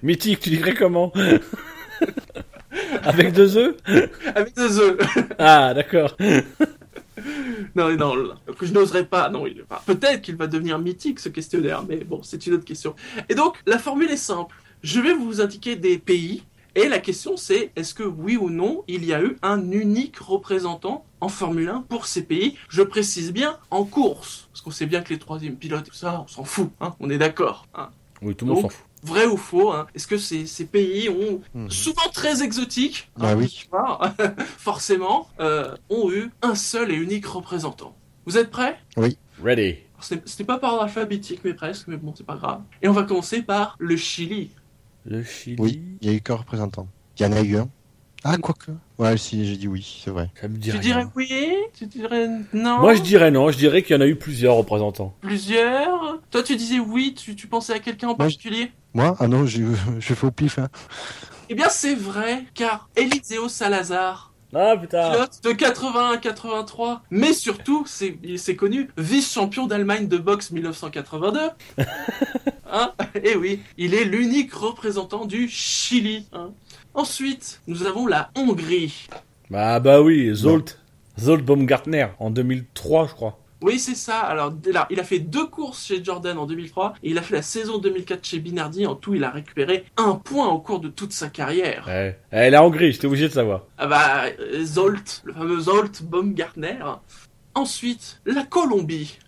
Mythique, 0.02 0.40
tu 0.40 0.50
dirais 0.50 0.74
comment? 0.74 1.12
Avec 3.04 3.32
deux 3.32 3.56
œufs? 3.56 3.76
Avec 4.34 4.56
deux 4.56 4.80
œufs. 4.80 4.98
Ah, 5.38 5.74
d'accord. 5.74 6.16
non, 7.74 7.96
non, 7.96 8.34
que 8.58 8.66
je 8.66 8.72
n'oserais 8.72 9.06
pas. 9.06 9.28
Non, 9.28 9.46
il... 9.46 9.64
enfin, 9.68 9.80
peut-être 9.86 10.22
qu'il 10.22 10.36
va 10.36 10.46
devenir 10.46 10.78
mythique 10.78 11.20
ce 11.20 11.28
questionnaire, 11.28 11.84
mais 11.88 11.98
bon, 12.04 12.22
c'est 12.22 12.46
une 12.46 12.54
autre 12.54 12.64
question. 12.64 12.94
Et 13.28 13.34
donc, 13.34 13.56
la 13.66 13.78
formule 13.78 14.10
est 14.10 14.16
simple. 14.16 14.56
Je 14.82 15.00
vais 15.00 15.14
vous 15.14 15.40
indiquer 15.40 15.76
des 15.76 15.98
pays. 15.98 16.42
Et 16.74 16.88
la 16.88 17.00
question 17.00 17.36
c'est, 17.36 17.70
est-ce 17.76 17.92
que 17.92 18.02
oui 18.02 18.38
ou 18.38 18.48
non, 18.48 18.82
il 18.88 19.04
y 19.04 19.12
a 19.12 19.22
eu 19.22 19.36
un 19.42 19.70
unique 19.70 20.18
représentant 20.18 21.04
en 21.20 21.28
Formule 21.28 21.68
1 21.68 21.82
pour 21.82 22.06
ces 22.06 22.22
pays? 22.22 22.56
Je 22.70 22.80
précise 22.80 23.30
bien 23.30 23.58
en 23.70 23.84
course. 23.84 24.48
Parce 24.50 24.62
qu'on 24.62 24.70
sait 24.70 24.86
bien 24.86 25.02
que 25.02 25.10
les 25.10 25.18
troisièmes 25.18 25.56
pilotes, 25.56 25.84
tout 25.84 25.94
ça, 25.94 26.22
on 26.24 26.28
s'en 26.28 26.44
fout. 26.44 26.70
Hein, 26.80 26.94
on 26.98 27.10
est 27.10 27.18
d'accord. 27.18 27.66
Hein. 27.74 27.90
Oui, 28.22 28.34
tout 28.34 28.46
le 28.46 28.52
monde 28.52 28.62
s'en 28.62 28.68
fout. 28.70 28.86
Vrai 29.02 29.26
ou 29.26 29.36
faux 29.36 29.72
hein 29.72 29.86
Est-ce 29.94 30.06
que 30.06 30.16
ces, 30.18 30.46
ces 30.46 30.64
pays 30.64 31.08
ont 31.08 31.40
Mhm. 31.54 31.70
souvent 31.70 32.08
très 32.12 32.42
exotiques, 32.42 33.10
Bah 33.16 33.30
hein, 33.30 33.36
oui. 33.36 33.68
forcément, 34.58 35.28
euh, 35.40 35.74
ont 35.90 36.10
eu 36.12 36.30
un 36.42 36.54
seul 36.54 36.90
et 36.90 36.94
unique 36.96 37.26
représentant. 37.26 37.96
Vous 38.26 38.38
êtes 38.38 38.50
prêts? 38.50 38.78
Ready. 39.42 39.76
Ce 40.00 40.14
n'est- 40.14 40.22
ce 40.24 40.38
n'est 40.40 40.46
pas 40.46 40.58
par 40.58 40.72
ordre 40.74 40.84
alphabétique, 40.84 41.40
mais 41.44 41.54
presque, 41.54 41.86
mais 41.88 41.96
bon, 41.96 42.12
c'est 42.16 42.26
pas 42.26 42.36
grave. 42.36 42.62
Et 42.82 42.88
on 42.88 42.92
va 42.92 43.02
commencer 43.04 43.42
par 43.42 43.76
le 43.78 43.96
Chili. 43.96 44.50
Le 45.04 45.22
Chili. 45.22 45.56
Oui, 45.58 45.82
il 46.00 46.08
y 46.08 46.10
a 46.12 46.16
eu 46.16 46.20
qu'un 46.20 46.34
représentant. 46.36 46.88
Il 47.18 47.22
y 47.22 47.26
en 47.26 47.32
a 47.32 47.40
eu 47.42 47.56
un. 47.56 47.68
Ah, 48.24 48.36
quoique. 48.38 48.70
Ouais, 49.02 49.16
si, 49.16 49.44
j'ai 49.46 49.56
dit 49.56 49.66
oui, 49.68 50.00
c'est 50.04 50.10
vrai. 50.10 50.30
Ça 50.40 50.48
me 50.48 50.56
dit 50.56 50.66
tu 50.68 50.72
rien. 50.72 50.80
dirais 50.80 51.06
oui 51.16 51.28
Tu 51.76 51.86
dirais 51.86 52.28
non 52.52 52.78
Moi, 52.78 52.94
je 52.94 53.02
dirais 53.02 53.30
non. 53.30 53.50
Je 53.50 53.56
dirais 53.58 53.82
qu'il 53.82 53.96
y 53.96 53.98
en 53.98 54.02
a 54.02 54.06
eu 54.06 54.16
plusieurs 54.16 54.54
représentants. 54.54 55.14
Plusieurs? 55.20 56.20
Toi, 56.30 56.42
tu 56.42 56.56
disais 56.56 56.78
oui, 56.78 57.14
tu, 57.14 57.34
tu 57.34 57.46
pensais 57.48 57.72
à 57.72 57.78
quelqu'un 57.78 58.08
en 58.08 58.14
particulier? 58.14 58.70
Moi? 58.94 59.16
Ah 59.18 59.26
non, 59.28 59.46
je, 59.46 59.62
je 59.98 60.14
fais 60.14 60.26
au 60.26 60.30
pif. 60.30 60.58
Hein. 60.58 60.68
Eh 61.48 61.54
bien, 61.54 61.68
c'est 61.68 61.94
vrai, 61.94 62.44
car 62.54 62.88
Eliseo 62.96 63.48
Salazar, 63.48 64.32
Ah 64.54 64.74
putain. 64.80 65.10
pilote 65.10 65.40
de 65.42 65.52
81 65.52 66.12
à 66.12 66.16
83, 66.18 67.02
mais 67.10 67.32
surtout, 67.32 67.84
c'est 67.86 68.16
c'est 68.36 68.56
connu, 68.56 68.88
vice-champion 68.96 69.66
d'Allemagne 69.66 70.06
de 70.08 70.16
boxe 70.18 70.50
1982. 70.52 71.40
hein? 72.70 72.92
Et 73.22 73.36
oui, 73.36 73.60
il 73.76 73.94
est 73.94 74.04
l'unique 74.04 74.52
représentant 74.54 75.24
du 75.26 75.48
Chili. 75.48 76.26
hein. 76.32 76.50
Ensuite, 76.94 77.62
nous 77.66 77.84
avons 77.84 78.06
la 78.06 78.30
Hongrie. 78.36 79.08
Bah 79.50 79.80
bah 79.80 80.02
oui, 80.02 80.34
Zolt. 80.34 80.78
Zolt 81.18 81.44
Baumgartner 81.44 82.06
en 82.18 82.30
2003, 82.30 83.06
je 83.08 83.14
crois. 83.14 83.38
Oui, 83.62 83.78
c'est 83.78 83.94
ça. 83.94 84.18
Alors, 84.18 84.52
là, 84.66 84.86
il 84.90 84.98
a 84.98 85.04
fait 85.04 85.20
deux 85.20 85.46
courses 85.46 85.86
chez 85.86 86.02
Jordan 86.02 86.36
en 86.36 86.46
2003 86.46 86.94
et 87.02 87.10
il 87.10 87.18
a 87.18 87.22
fait 87.22 87.36
la 87.36 87.42
saison 87.42 87.78
2004 87.78 88.24
chez 88.26 88.40
Binardi. 88.40 88.86
En 88.86 88.96
tout, 88.96 89.14
il 89.14 89.22
a 89.24 89.30
récupéré 89.30 89.84
un 89.96 90.16
point 90.16 90.48
au 90.48 90.58
cours 90.58 90.80
de 90.80 90.88
toute 90.88 91.12
sa 91.12 91.28
carrière. 91.28 91.84
Ouais. 91.86 92.18
Eh, 92.32 92.50
la 92.50 92.64
Hongrie, 92.64 92.92
j'étais 92.92 93.06
obligé 93.06 93.28
de 93.28 93.32
savoir. 93.32 93.62
Ah 93.78 93.86
bah, 93.86 94.24
euh, 94.40 94.64
Zolt, 94.64 95.22
le 95.24 95.32
fameux 95.32 95.60
Zolt 95.60 96.02
Baumgartner. 96.02 96.78
Ensuite, 97.54 98.20
la 98.26 98.44
Colombie. 98.44 99.18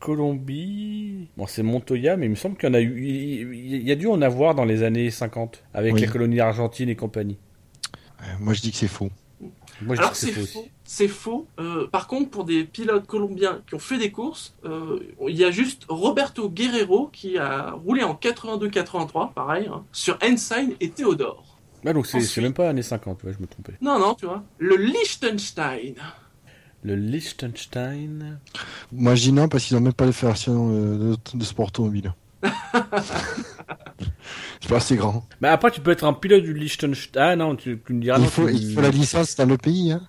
Colombie. 0.00 1.28
Bon, 1.36 1.46
c'est 1.46 1.62
Montoya, 1.62 2.16
mais 2.16 2.26
il 2.26 2.30
me 2.30 2.34
semble 2.34 2.56
qu'il 2.56 2.68
y 2.68 2.72
en 2.72 2.74
a 2.74 2.80
eu. 2.80 3.04
Il, 3.06 3.82
y 3.86 3.92
a 3.92 3.96
dû 3.96 4.06
en 4.06 4.20
avoir 4.22 4.54
dans 4.54 4.64
les 4.64 4.82
années 4.82 5.10
50 5.10 5.64
avec 5.74 5.94
Oui. 5.94 6.00
la 6.00 6.06
colonie 6.08 6.40
argentine 6.40 6.88
et 6.88 6.96
compagnie. 6.96 7.38
Euh, 8.20 8.24
Moi, 8.40 8.54
je 8.54 8.60
dis 8.62 8.70
que 8.70 8.76
c'est 8.76 8.88
faux. 8.88 9.10
Moi, 9.80 9.94
je 9.94 10.00
Alors 10.00 10.12
dis 10.12 10.18
c'est 10.18 10.32
que 10.32 10.40
c'est 10.40 10.46
faux. 10.52 10.68
C'est 10.84 11.08
faux. 11.08 11.46
Euh, 11.60 11.86
par 11.86 12.08
contre, 12.08 12.30
pour 12.30 12.44
des 12.44 12.64
pilotes 12.64 13.06
colombiens 13.06 13.62
qui 13.68 13.74
ont 13.76 13.78
fait 13.78 13.98
des 13.98 14.10
courses, 14.10 14.56
euh, 14.64 14.98
il 15.28 15.36
y 15.36 15.44
a 15.44 15.50
juste 15.52 15.84
Roberto 15.88 16.48
Guerrero 16.50 17.08
qui 17.12 17.38
a 17.38 17.72
roulé 17.72 18.02
en 18.02 18.14
82-83, 18.14 19.32
pareil, 19.34 19.68
hein, 19.72 19.84
sur 19.92 20.18
Ensign 20.22 20.72
et 20.80 20.90
Théodore. 20.90 21.58
Ah, 21.86 21.92
donc 21.92 22.06
c'est 22.08 22.16
Ensuite- 22.16 22.32
c'est 22.32 22.40
même 22.40 22.54
pas 22.54 22.68
années 22.68 22.82
50, 22.82 23.22
ouais, 23.22 23.32
je 23.32 23.40
me 23.40 23.46
trompais. 23.46 23.74
Non, 23.80 24.00
non, 24.00 24.14
tu 24.14 24.26
vois. 24.26 24.42
Le 24.58 24.74
Liechtenstein. 24.76 25.94
Le 26.84 26.94
Liechtenstein. 26.96 28.38
Moi, 28.92 29.14
je 29.16 29.22
dis 29.24 29.32
non 29.32 29.48
parce 29.48 29.64
qu'ils 29.64 29.76
n'ont 29.76 29.82
même 29.82 29.92
pas 29.92 30.06
de 30.06 30.12
version 30.12 30.70
euh, 30.72 31.16
de, 31.32 31.38
de 31.38 31.44
sport 31.44 31.66
automobile. 31.68 32.14
c'est 34.60 34.68
pas 34.68 34.76
assez 34.76 34.96
grand. 34.96 35.24
Bah 35.40 35.52
après, 35.52 35.70
tu 35.70 35.80
peux 35.80 35.90
être 35.90 36.04
un 36.04 36.12
pilote 36.12 36.42
du 36.42 36.54
Liechtenstein. 36.54 37.20
Ah 37.22 37.36
non, 37.36 37.56
tu, 37.56 37.80
tu 37.84 37.92
me 37.92 38.00
diras 38.00 38.18
il, 38.18 38.22
non. 38.22 38.28
faut, 38.28 38.46
tu- 38.48 38.54
il 38.54 38.74
faut 38.74 38.80
la 38.80 38.90
licence 38.90 39.34
dans 39.36 39.46
le 39.46 39.56
pays. 39.56 39.92
Hein. 39.92 40.02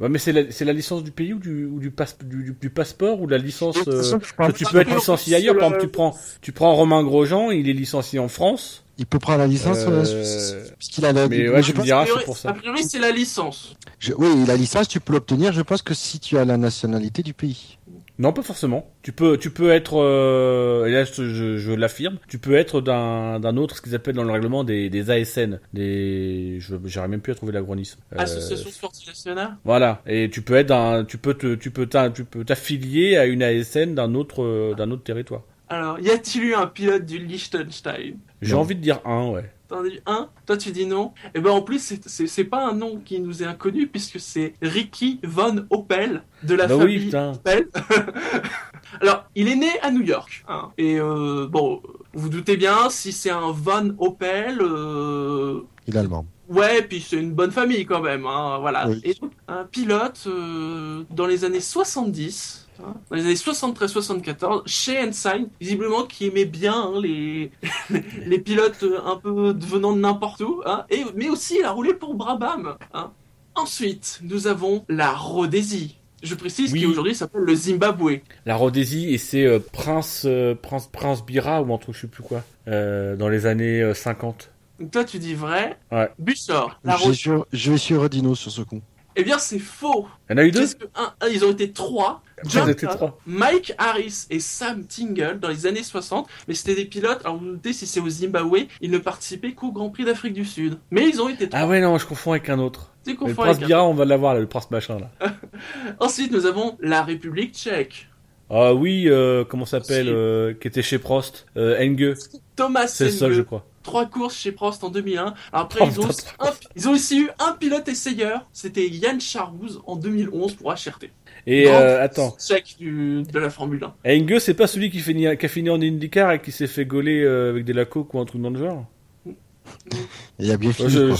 Ouais, 0.00 0.08
mais 0.08 0.18
c'est 0.18 0.32
la, 0.32 0.50
c'est 0.50 0.64
la 0.64 0.72
licence 0.72 1.04
du 1.04 1.10
pays 1.12 1.34
ou 1.34 1.38
du, 1.38 1.66
ou 1.66 1.78
du, 1.78 1.90
passe- 1.90 2.18
du, 2.24 2.42
du- 2.44 2.56
du 2.60 2.70
passeport 2.70 3.20
ou 3.20 3.26
la 3.28 3.38
licence. 3.38 3.84
De 3.84 3.92
euh, 3.92 3.96
façon, 4.02 4.18
tu 4.18 4.64
peux 4.64 4.80
être 4.80 4.94
licencié 4.94 5.36
ailleurs? 5.36 5.56
Par 5.56 5.68
le- 5.70 5.76
exemple, 5.76 5.86
tu 5.86 5.92
prends, 5.92 6.16
tu 6.40 6.52
prends 6.52 6.74
Romain 6.74 7.02
Grosjean, 7.04 7.50
il 7.50 7.68
est 7.68 7.72
licencié 7.74 8.18
en 8.18 8.28
France. 8.28 8.83
Il 8.98 9.06
peut 9.06 9.18
prendre 9.18 9.38
la 9.38 9.46
licence 9.46 9.78
Euh, 9.86 10.04
Suisse. 10.04 10.54
Puisqu'il 10.78 11.04
a 11.04 11.12
la, 11.12 11.26
mais 11.28 11.48
ouais, 11.48 11.62
je 11.62 11.72
tu 11.72 11.78
me 11.78 11.82
diras. 11.82 12.02
A 12.02 12.04
priori- 12.04 12.20
c'est 12.20 12.26
pour 12.26 12.36
ça. 12.38 12.50
A 12.50 12.52
priori, 12.52 12.84
c'est 12.84 12.98
la 13.00 13.10
licence. 13.10 13.74
je- 13.98 14.12
oui, 14.12 14.28
la 14.46 14.56
licence, 14.56 14.86
tu 14.88 15.00
peux 15.00 15.12
l'obtenir. 15.12 15.52
Je 15.52 15.62
pense 15.62 15.82
que 15.82 15.94
si 15.94 16.20
tu 16.20 16.38
as 16.38 16.44
la 16.44 16.56
nationalité 16.56 17.22
du 17.22 17.34
pays. 17.34 17.78
Non, 18.16 18.32
pas 18.32 18.42
forcément. 18.42 18.92
Tu 19.02 19.10
peux, 19.10 19.36
tu 19.36 19.50
peux 19.50 19.70
être, 19.72 20.00
euh, 20.00 20.86
et 20.86 20.92
là 20.92 21.02
je, 21.02 21.28
je, 21.28 21.56
je 21.58 21.72
l'affirme, 21.72 22.18
tu 22.28 22.38
peux 22.38 22.54
être 22.54 22.80
d'un, 22.80 23.40
d'un 23.40 23.56
autre, 23.56 23.78
ce 23.78 23.82
qu'ils 23.82 23.96
appellent 23.96 24.14
dans 24.14 24.22
le 24.22 24.30
règlement 24.30 24.62
des, 24.62 24.88
des 24.88 25.10
ASN, 25.10 25.58
des, 25.72 26.58
je, 26.60 26.76
j'arrive 26.84 27.10
même 27.10 27.20
plus 27.20 27.32
à 27.32 27.34
trouver 27.34 27.52
l'agronisme. 27.52 27.98
Euh, 28.12 28.18
Association 28.20 28.70
Sportive 28.70 29.08
Nationale. 29.08 29.56
Voilà. 29.64 30.00
Et 30.06 30.30
tu 30.30 30.42
peux 30.42 30.54
être 30.54 30.68
d'un, 30.68 31.04
tu 31.04 31.18
peux 31.18 31.34
te, 31.34 31.56
tu 31.56 31.72
peux 31.72 31.86
t'in- 31.86 32.10
tu 32.12 32.24
peux 32.24 32.44
t'affilier 32.44 33.16
à 33.16 33.26
une 33.26 33.42
ASN 33.42 33.96
d'un 33.96 34.14
autre, 34.14 34.44
euh, 34.44 34.74
d'un 34.76 34.92
autre 34.92 35.02
territoire. 35.02 35.42
Alors, 35.68 35.98
y 36.00 36.10
a-t-il 36.10 36.44
eu 36.44 36.54
un 36.54 36.66
pilote 36.66 37.06
du 37.06 37.18
Liechtenstein? 37.18 38.16
J'ai 38.42 38.54
envie 38.54 38.74
de 38.74 38.80
dire 38.80 39.00
un, 39.06 39.28
ouais. 39.30 39.50
T'en 39.68 39.80
as 39.82 39.88
dit 39.88 40.00
un? 40.04 40.28
Toi, 40.46 40.58
tu 40.58 40.70
dis 40.72 40.84
non? 40.86 41.12
Et 41.34 41.40
ben 41.40 41.50
en 41.50 41.62
plus, 41.62 41.98
c'est- 42.06 42.44
pas 42.44 42.66
un 42.68 42.74
nom 42.74 43.00
qui 43.02 43.18
nous 43.20 43.42
est 43.42 43.46
inconnu, 43.46 43.86
puisque 43.86 44.20
c'est 44.20 44.52
Ricky 44.60 45.20
Von 45.24 45.64
Opel, 45.70 46.22
de 46.42 46.54
la 46.54 46.66
bah 46.66 46.74
oui, 46.76 46.80
famille 46.82 47.04
putain. 47.06 47.32
Opel. 47.32 47.68
Alors, 49.00 49.24
il 49.34 49.48
est 49.48 49.56
né 49.56 49.70
à 49.82 49.90
New 49.90 50.02
York. 50.02 50.44
hein. 50.48 50.70
et 50.78 51.00
euh, 51.00 51.46
bon, 51.48 51.80
vous 52.12 52.22
vous 52.24 52.28
doutez 52.28 52.56
bien, 52.56 52.90
si 52.90 53.12
c'est 53.12 53.30
un 53.30 53.50
Von 53.50 53.94
Opel, 53.98 54.58
euh, 54.60 55.60
Il 55.88 55.96
est 55.96 55.98
allemand. 55.98 56.26
Ouais, 56.48 56.82
puis 56.82 57.00
c'est 57.00 57.16
une 57.16 57.32
bonne 57.32 57.50
famille 57.50 57.86
quand 57.86 58.00
même, 58.02 58.26
hein, 58.26 58.58
voilà. 58.60 58.86
Oui. 58.88 59.00
Et 59.02 59.14
donc, 59.14 59.32
un 59.48 59.64
pilote 59.64 60.24
euh, 60.26 61.04
dans 61.10 61.26
les 61.26 61.44
années 61.46 61.60
70, 61.60 62.63
hein, 62.63 62.63
dans 62.78 63.16
les 63.16 63.22
années 63.22 63.34
73-74, 63.34 64.62
chez 64.66 64.98
Ensign, 65.00 65.48
visiblement 65.60 66.04
qui 66.04 66.26
aimait 66.26 66.44
bien 66.44 66.74
hein, 66.74 67.00
les, 67.00 67.50
les 68.26 68.38
pilotes 68.38 68.82
euh, 68.82 69.00
un 69.04 69.16
peu 69.16 69.54
venant 69.58 69.92
de 69.92 70.00
n'importe 70.00 70.40
où, 70.40 70.62
hein, 70.66 70.84
et, 70.90 71.04
mais 71.14 71.28
aussi 71.28 71.56
il 71.60 71.64
a 71.64 71.70
roulé 71.70 71.94
pour 71.94 72.14
Brabham. 72.14 72.76
Hein. 72.92 73.10
Ensuite, 73.54 74.20
nous 74.22 74.46
avons 74.46 74.84
la 74.88 75.12
Rhodésie. 75.12 75.98
Je 76.22 76.34
précise 76.34 76.72
Oui. 76.72 76.80
qui 76.80 76.86
aujourd'hui 76.86 77.14
s'appelle 77.14 77.42
le 77.42 77.54
Zimbabwe. 77.54 78.20
La 78.46 78.56
Rhodésie 78.56 79.12
et 79.12 79.18
c'est 79.18 79.44
euh, 79.44 79.58
Prince, 79.72 80.22
euh, 80.24 80.54
Prince, 80.54 80.88
Prince 80.90 81.24
Bira 81.24 81.62
ou 81.62 81.72
un 81.74 81.78
truc, 81.78 81.94
je 81.94 82.00
sais 82.02 82.06
plus 82.06 82.22
quoi, 82.22 82.42
euh, 82.66 83.14
dans 83.14 83.28
les 83.28 83.44
années 83.46 83.82
euh, 83.82 83.92
50. 83.94 84.50
Donc 84.80 84.90
toi 84.90 85.04
tu 85.04 85.18
dis 85.18 85.34
vrai. 85.34 85.78
Ouais. 85.92 86.08
Bussor. 86.18 86.80
La 86.82 86.96
Je 86.96 87.12
sur, 87.12 87.46
je 87.52 87.70
vais 87.72 87.78
sur 87.78 88.08
Dino 88.08 88.34
sur 88.34 88.50
ce 88.50 88.62
coup. 88.62 88.80
Eh 89.16 89.22
bien, 89.24 89.38
c'est 89.38 89.58
faux. 89.58 90.06
Il 90.28 90.32
y 90.32 90.34
en 90.34 90.42
a 90.42 90.44
eu 90.44 90.50
deux 90.50 90.60
Qu'est-ce 90.60 90.76
que 90.76 90.84
un, 90.94 91.12
un, 91.20 91.28
ils 91.28 91.44
ont 91.44 91.50
été 91.52 91.70
trois. 91.72 92.22
John 92.46 92.74
Todd, 92.74 92.96
trois. 92.96 93.18
Mike 93.26 93.72
Harris 93.78 94.26
et 94.28 94.40
Sam 94.40 94.84
Tingle 94.86 95.38
dans 95.40 95.48
les 95.48 95.66
années 95.66 95.82
60, 95.82 96.28
mais 96.48 96.54
c'était 96.54 96.74
des 96.74 96.84
pilotes. 96.84 97.20
Alors 97.24 97.38
vous 97.38 97.46
vous 97.46 97.52
doutez 97.52 97.72
si 97.72 97.86
c'est 97.86 98.00
au 98.00 98.08
Zimbabwe, 98.08 98.66
ils 98.80 98.90
ne 98.90 98.98
participaient 98.98 99.52
qu'au 99.52 99.72
Grand 99.72 99.90
Prix 99.90 100.04
d'Afrique 100.04 100.34
du 100.34 100.44
Sud. 100.44 100.78
Mais 100.90 101.08
ils 101.08 101.22
ont 101.22 101.28
été 101.28 101.48
trois. 101.48 101.60
Ah 101.62 101.66
ouais, 101.68 101.80
non, 101.80 101.96
je 101.96 102.06
confonds 102.06 102.32
avec 102.32 102.48
un 102.50 102.58
autre. 102.58 102.92
C'est 103.04 103.12
Le 103.12 103.16
confond 103.18 103.34
prince 103.42 103.48
avec 103.56 103.62
un- 103.64 103.66
Bira, 103.66 103.84
on 103.86 103.94
va 103.94 104.04
l'avoir, 104.04 104.34
là, 104.34 104.40
le 104.40 104.46
prince 104.46 104.70
machin, 104.70 104.98
là. 104.98 105.10
Ensuite, 106.00 106.32
nous 106.32 106.46
avons 106.46 106.76
la 106.80 107.02
République 107.02 107.54
tchèque. 107.54 108.08
Ah 108.50 108.74
oui, 108.74 109.04
euh, 109.08 109.44
comment 109.44 109.64
s'appelle, 109.64 110.08
euh, 110.08 110.52
qui 110.54 110.68
était 110.68 110.82
chez 110.82 110.98
Prost 110.98 111.46
euh, 111.56 111.78
Enge, 111.80 112.14
Thomas 112.56 112.86
c'est 112.88 113.06
le 113.06 113.10
seul, 113.10 113.32
je 113.32 113.42
crois. 113.42 113.66
Trois 113.84 114.06
courses 114.06 114.36
chez 114.36 114.50
Prost 114.50 114.82
en 114.82 114.88
2001. 114.90 115.34
Alors 115.52 115.66
après, 115.66 115.80
Oh, 115.82 115.88
ils, 115.88 116.00
ont, 116.00 116.08
un- 116.40 116.50
ils 116.74 116.88
ont 116.88 116.92
aussi 116.92 117.20
eu 117.20 117.28
un 117.38 117.52
pilote 117.52 117.86
essayeur. 117.88 118.48
C'était 118.52 118.88
Yann 118.88 119.20
Charouz 119.20 119.80
en 119.86 119.94
2011 119.94 120.54
pour 120.54 120.72
HRT. 120.72 121.10
Et 121.46 121.68
euh, 121.68 122.02
attends, 122.02 122.34
Tchèque 122.38 122.74
du, 122.78 123.22
de 123.22 123.38
la 123.38 123.50
Formule 123.50 123.84
1. 124.04 124.10
Enge, 124.22 124.38
c'est 124.38 124.54
pas 124.54 124.66
celui 124.66 124.90
qui, 124.90 124.98
finit, 125.00 125.26
qui 125.36 125.46
a 125.46 125.48
fini 125.48 125.70
en 125.70 125.80
IndyCar 125.80 126.32
et 126.32 126.40
qui 126.42 126.50
s'est 126.50 126.66
fait 126.66 126.86
gauler 126.86 127.22
euh, 127.22 127.50
avec 127.50 127.64
des 127.64 127.72
la 127.74 127.84
coke 127.84 128.12
ou 128.14 128.18
un 128.18 128.24
truc 128.24 128.42
dans 128.42 128.50
le 128.50 128.58
genre? 128.58 128.86
Il 130.38 130.50
a 130.50 130.56
bien 130.56 130.72
fini. 130.72 130.88
je, 130.90 131.06
quoi. 131.08 131.16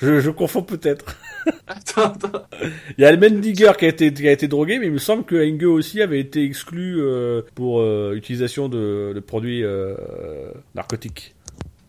je, 0.00 0.06
je, 0.06 0.20
je 0.20 0.30
confonds 0.30 0.62
peut-être. 0.62 1.16
Attends, 1.66 2.12
attends. 2.12 2.42
Il 2.98 3.02
y 3.02 3.04
a 3.06 3.12
le 3.12 3.16
Mendiger 3.16 3.72
qui 3.78 3.86
a 3.86 3.88
été 3.88 4.12
qui 4.12 4.28
a 4.28 4.32
été 4.32 4.48
drogué, 4.48 4.78
mais 4.78 4.86
il 4.86 4.92
me 4.92 4.98
semble 4.98 5.24
que 5.24 5.36
Enge 5.36 5.64
aussi 5.64 6.02
avait 6.02 6.20
été 6.20 6.44
exclu 6.44 7.00
euh, 7.00 7.40
pour 7.54 7.80
euh, 7.80 8.12
utilisation 8.14 8.68
de, 8.68 9.12
de 9.14 9.20
produits 9.20 9.64
euh, 9.64 9.94
narcotiques. 10.74 11.34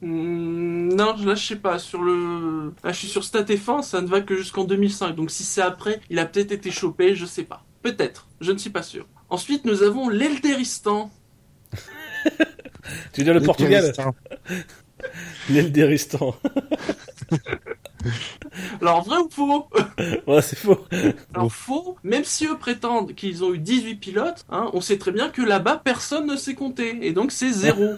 Hmm, 0.02 0.94
non, 0.94 1.16
là 1.18 1.36
je 1.36 1.46
sais 1.46 1.56
pas. 1.56 1.80
Sur 1.80 2.02
le, 2.02 2.74
là, 2.84 2.92
je 2.92 2.98
suis 2.98 3.08
sur 3.08 3.22
StatF1, 3.22 3.84
ça 3.84 4.02
ne 4.02 4.08
va 4.08 4.22
que 4.22 4.36
jusqu'en 4.36 4.64
2005. 4.64 5.16
Donc 5.16 5.32
si 5.32 5.44
c'est 5.44 5.62
après, 5.62 6.00
il 6.10 6.20
a 6.20 6.26
peut-être 6.26 6.52
été 6.52 6.72
chopé, 6.72 7.16
je 7.16 7.26
sais 7.26 7.44
pas. 7.44 7.66
Peut-être, 7.82 8.28
je 8.42 8.52
ne 8.52 8.58
suis 8.58 8.70
pas 8.70 8.84
sûr. 8.84 9.06
Ensuite, 9.30 9.66
nous 9.66 9.84
avons 9.84 10.10
l'Elderistan. 10.10 11.12
Tu 13.14 13.22
veux 13.22 13.26
dire 13.26 13.34
le 13.36 13.42
Portugal. 13.42 13.94
L'Elderistan. 15.50 16.36
Alors 18.82 19.04
vrai 19.04 19.18
ou 19.18 19.30
faux? 19.30 19.68
Ouais, 20.28 20.42
c'est 20.42 20.58
faux. 20.58 20.86
Alors 21.34 21.52
faux, 21.52 21.98
même 22.04 22.24
si 22.24 22.46
eux 22.46 22.58
prétendent 22.58 23.14
qu'ils 23.14 23.44
ont 23.44 23.54
eu 23.54 23.60
18 23.60 23.96
pilotes, 23.96 24.46
hein, 24.50 24.70
on 24.74 24.82
sait 24.82 24.98
très 24.98 25.12
bien 25.12 25.30
que 25.30 25.42
là-bas 25.42 25.82
personne 25.84 26.28
ne 26.28 26.36
sait 26.36 26.56
compter, 26.56 26.98
et 27.02 27.12
donc 27.14 27.32
c'est 27.32 27.52
zéro. 27.52 27.96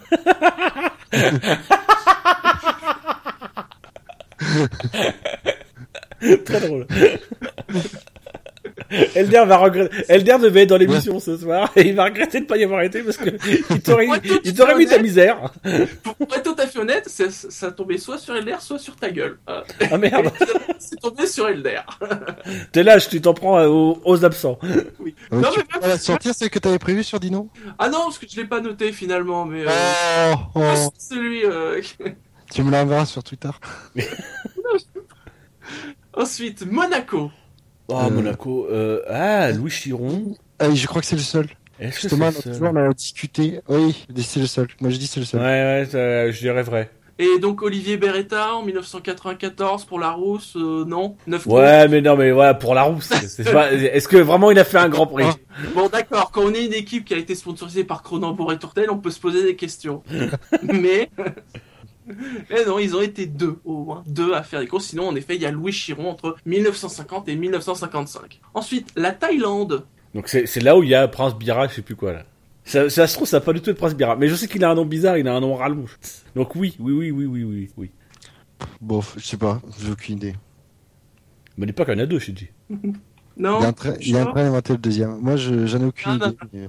Très 6.45 6.59
drôle. 6.61 6.85
Elder 9.15 9.43
va 9.47 9.57
regretter. 9.57 9.95
Elder 10.09 10.37
devait 10.41 10.63
être 10.63 10.69
dans 10.69 10.77
l'émission 10.77 11.19
ce 11.19 11.37
soir 11.37 11.71
et 11.75 11.87
il 11.87 11.95
va 11.95 12.05
regretter 12.05 12.41
de 12.41 12.45
pas 12.45 12.57
y 12.57 12.63
avoir 12.63 12.81
été 12.81 13.01
parce 13.01 13.17
que 13.17 13.29
il 13.73 13.81
t'aurait, 13.81 14.07
il 14.43 14.77
mis 14.77 14.85
ta 14.85 14.99
misère. 14.99 15.51
Pour 16.03 16.35
être 16.35 16.43
tout 16.43 16.55
à 16.61 16.67
fait 16.67 16.79
honnête, 16.79 17.07
ça, 17.07 17.25
ça 17.29 17.71
tombait 17.71 17.97
soit 17.97 18.17
sur 18.17 18.35
Elder, 18.35 18.55
soit 18.59 18.79
sur 18.79 18.95
ta 18.97 19.09
gueule. 19.09 19.39
Euh, 19.49 19.61
Ah 19.91 19.97
merde. 19.97 20.31
c'est 20.79 20.99
tombé 20.99 21.25
sur 21.25 21.47
Elder. 21.47 21.79
T'es 22.71 22.83
là, 22.83 22.97
je 22.97 23.07
tu 23.07 23.21
t'en 23.21 23.33
prends 23.33 23.63
aux, 23.65 23.99
aux 24.03 24.25
absents. 24.25 24.59
Ah, 24.61 24.67
Non, 25.31 25.49
tu 25.51 25.59
mais 25.59 25.63
peux 25.63 25.79
pas 25.79 25.87
la 25.87 25.97
sortir, 25.97 26.35
celle 26.35 26.49
que 26.49 26.59
t'avais 26.59 26.79
prévue 26.79 27.03
sur 27.03 27.19
Dino 27.19 27.49
Ah 27.79 27.89
non, 27.89 28.03
parce 28.03 28.19
que 28.19 28.25
je 28.29 28.35
l'ai 28.35 28.45
pas 28.47 28.59
noté 28.59 28.91
finalement, 28.91 29.45
mais 29.45 29.63
euh, 29.65 30.33
Oh, 30.33 30.35
oh, 30.55 30.89
celui. 30.97 31.45
euh, 31.45 31.81
Tu 32.51 32.63
me 32.63 32.71
l'enverras 32.71 33.05
sur 33.05 33.23
Twitter. 33.23 33.49
Ensuite, 36.13 36.65
Monaco. 36.69 37.31
Oh, 37.87 37.95
Euh. 37.95 38.09
Monaco. 38.09 38.67
Euh, 38.69 39.01
ah, 39.09 39.51
Louis 39.51 39.71
Chiron. 39.71 40.35
Ah, 40.59 40.67
oui, 40.69 40.75
je 40.75 40.87
crois 40.87 41.01
que 41.01 41.07
c'est 41.07 41.15
le 41.15 41.21
seul. 41.21 41.47
Est-ce 41.79 41.95
que 41.95 42.09
Justement, 42.09 42.71
on 42.71 42.75
a 42.75 42.93
discuté. 42.93 43.59
Oui, 43.67 44.05
c'est 44.17 44.39
le 44.39 44.45
seul. 44.45 44.67
Moi, 44.81 44.91
je 44.91 44.97
dis 44.97 45.07
c'est 45.07 45.19
le 45.19 45.25
Ouais, 45.25 45.29
seul. 45.29 45.41
ouais, 45.41 45.85
ça, 45.89 46.31
je 46.31 46.39
dirais 46.39 46.63
vrai. 46.63 46.91
Et 47.19 47.37
donc 47.39 47.61
Olivier 47.61 47.97
Beretta 47.97 48.55
en 48.55 48.63
1994 48.63 49.85
pour 49.85 49.99
la 49.99 50.09
rousse, 50.11 50.53
euh, 50.55 50.85
non? 50.85 51.17
9 51.27 51.45
Ouais, 51.45 51.87
mais 51.87 52.01
non, 52.01 52.15
mais 52.17 52.31
voilà, 52.31 52.55
pour 52.55 52.73
la 52.73 52.81
rousse. 52.83 53.11
c'est 53.27 53.51
pas- 53.51 53.71
Est-ce 53.71 54.07
que 54.07 54.17
vraiment 54.17 54.49
il 54.49 54.57
a 54.57 54.63
fait 54.63 54.79
un 54.79 54.89
grand 54.89 55.05
prix? 55.05 55.25
Ah. 55.27 55.35
Bon 55.75 55.87
d'accord, 55.87 56.31
quand 56.31 56.41
on 56.43 56.53
est 56.53 56.65
une 56.65 56.73
équipe 56.73 57.05
qui 57.05 57.13
a 57.13 57.17
été 57.17 57.35
sponsorisée 57.35 57.83
par 57.83 58.01
Cronenbourg 58.01 58.51
et 58.53 58.57
Tourtel, 58.57 58.89
on 58.89 58.97
peut 58.97 59.11
se 59.11 59.19
poser 59.19 59.43
des 59.43 59.55
questions. 59.55 60.01
Mais... 60.63 61.11
Mais 62.07 62.65
non, 62.65 62.79
ils 62.79 62.95
ont 62.95 63.01
été 63.01 63.25
deux 63.25 63.57
au 63.63 63.83
moins, 63.83 64.03
deux 64.07 64.33
à 64.33 64.43
faire 64.43 64.59
des 64.59 64.67
courses. 64.67 64.85
Sinon, 64.87 65.07
en 65.07 65.15
effet, 65.15 65.35
il 65.35 65.41
y 65.41 65.45
a 65.45 65.51
Louis 65.51 65.71
Chiron 65.71 66.09
entre 66.09 66.35
1950 66.45 67.29
et 67.29 67.35
1955. 67.35 68.39
Ensuite, 68.53 68.89
la 68.95 69.11
Thaïlande. 69.11 69.85
Donc 70.13 70.27
c'est 70.27 70.59
là 70.61 70.77
où 70.77 70.83
il 70.83 70.89
y 70.89 70.95
a 70.95 71.07
Prince 71.07 71.35
Bira, 71.35 71.67
je 71.67 71.75
sais 71.75 71.81
plus 71.81 71.95
quoi 71.95 72.13
là. 72.13 72.25
Ça, 72.63 72.89
ça 72.89 73.07
se 73.07 73.15
trouve, 73.15 73.27
ça 73.27 73.37
n'a 73.37 73.41
pas 73.41 73.53
du 73.53 73.61
tout 73.61 73.69
être 73.69 73.77
Prince 73.77 73.95
Bira. 73.95 74.15
Mais 74.15 74.27
je 74.27 74.35
sais 74.35 74.47
qu'il 74.47 74.63
a 74.63 74.69
un 74.69 74.75
nom 74.75 74.85
bizarre, 74.85 75.17
il 75.17 75.27
a 75.27 75.33
un 75.33 75.39
nom 75.39 75.55
rallonge. 75.55 75.97
Donc 76.35 76.55
oui, 76.55 76.75
oui, 76.79 76.91
oui, 76.93 77.11
oui, 77.11 77.25
oui, 77.25 77.43
oui, 77.43 77.69
oui. 77.77 77.91
Bon, 78.79 79.01
je 79.17 79.25
sais 79.25 79.37
pas, 79.37 79.61
j'ai 79.79 79.91
aucune 79.91 80.17
idée. 80.17 80.35
Mais 81.57 81.65
n'est 81.65 81.73
pas 81.73 81.85
qu'il 81.85 81.93
y 81.95 81.97
en 81.97 82.03
a 82.03 82.05
deux, 82.05 82.19
je 82.19 82.27
te 82.27 82.31
dis. 82.31 82.49
Non 83.37 83.59
il 83.59 83.63
est 83.63 83.67
en 83.67 83.73
train, 83.73 83.93
il 84.01 84.15
est 84.15 84.19
en 84.19 84.23
Jean 84.25 84.31
train 84.31 84.43
d'inventer 84.43 84.73
le 84.73 84.79
deuxième. 84.79 85.17
Moi, 85.19 85.37
je, 85.37 85.65
j'en 85.65 85.79
ai 85.79 85.85
aucune 85.85 86.15
idée. 86.15 86.37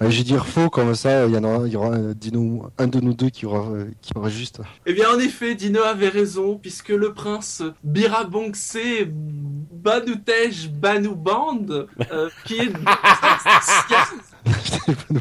Ouais, 0.00 0.10
je 0.10 0.18
vais 0.18 0.24
dire 0.24 0.46
faux, 0.46 0.68
comme 0.68 0.94
ça, 0.94 1.26
il 1.26 1.32
y 1.34 1.38
en 1.38 1.44
aura, 1.44 1.66
il 1.66 1.72
y 1.72 1.76
aura 1.76 1.94
un, 1.94 2.12
Dino- 2.12 2.70
un 2.76 2.86
de 2.86 3.00
nous 3.00 3.14
deux 3.14 3.30
qui 3.30 3.46
aura, 3.46 3.70
euh, 3.70 3.86
qui 4.02 4.12
aura 4.14 4.28
juste. 4.28 4.60
Eh 4.84 4.92
bien, 4.92 5.10
en 5.10 5.18
effet, 5.18 5.54
Dino 5.54 5.82
avait 5.82 6.10
raison, 6.10 6.58
puisque 6.58 6.90
le 6.90 7.14
prince 7.14 7.62
Birabongse 7.82 8.76
Banutej 9.72 10.68
Banuband, 10.70 11.66
euh, 12.12 12.28
qui 12.44 12.56
est 12.56 12.72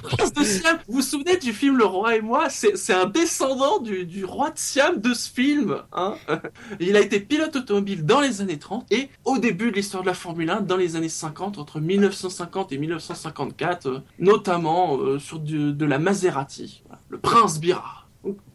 prince 0.04 0.34
de 0.34 0.44
Siam, 0.44 0.78
vous 0.88 0.96
vous 0.96 1.02
souvenez 1.02 1.38
du 1.38 1.54
film 1.54 1.78
Le 1.78 1.86
Roi 1.86 2.16
et 2.16 2.22
moi? 2.22 2.50
C'est 2.50 2.94
un 2.94 3.06
descendant 3.06 3.80
du, 3.80 4.26
roi 4.26 4.52
de 4.52 4.58
Siam 4.58 5.00
de 5.00 5.14
ce 5.14 5.30
film. 5.30 5.82
Hein 5.94 6.16
Il 6.80 6.96
a 6.96 7.02
été 7.02 7.20
pilote 7.20 7.56
automobile 7.56 8.06
dans 8.06 8.22
les 8.22 8.42
années 8.42 8.60
30 8.60 8.92
et 8.92 9.10
au 9.24 9.38
début 9.38 9.72
de 9.72 9.76
l'histoire 9.76 10.04
de 10.04 10.08
la 10.08 10.14
Formule 10.14 10.50
1 10.50 10.62
dans 10.62 10.78
les 10.78 10.96
années 10.96 11.10
50, 11.10 11.58
entre 11.58 11.80
1950 11.80 12.72
et 12.72 12.78
1954, 12.78 13.88
euh, 13.88 14.00
notamment 14.20 14.98
euh, 14.98 15.20
sur 15.20 15.40
de 15.40 15.86
la 15.86 16.00
Maserati. 16.00 16.84
Le 17.10 17.20
prince 17.20 17.60
Bira. 17.60 18.05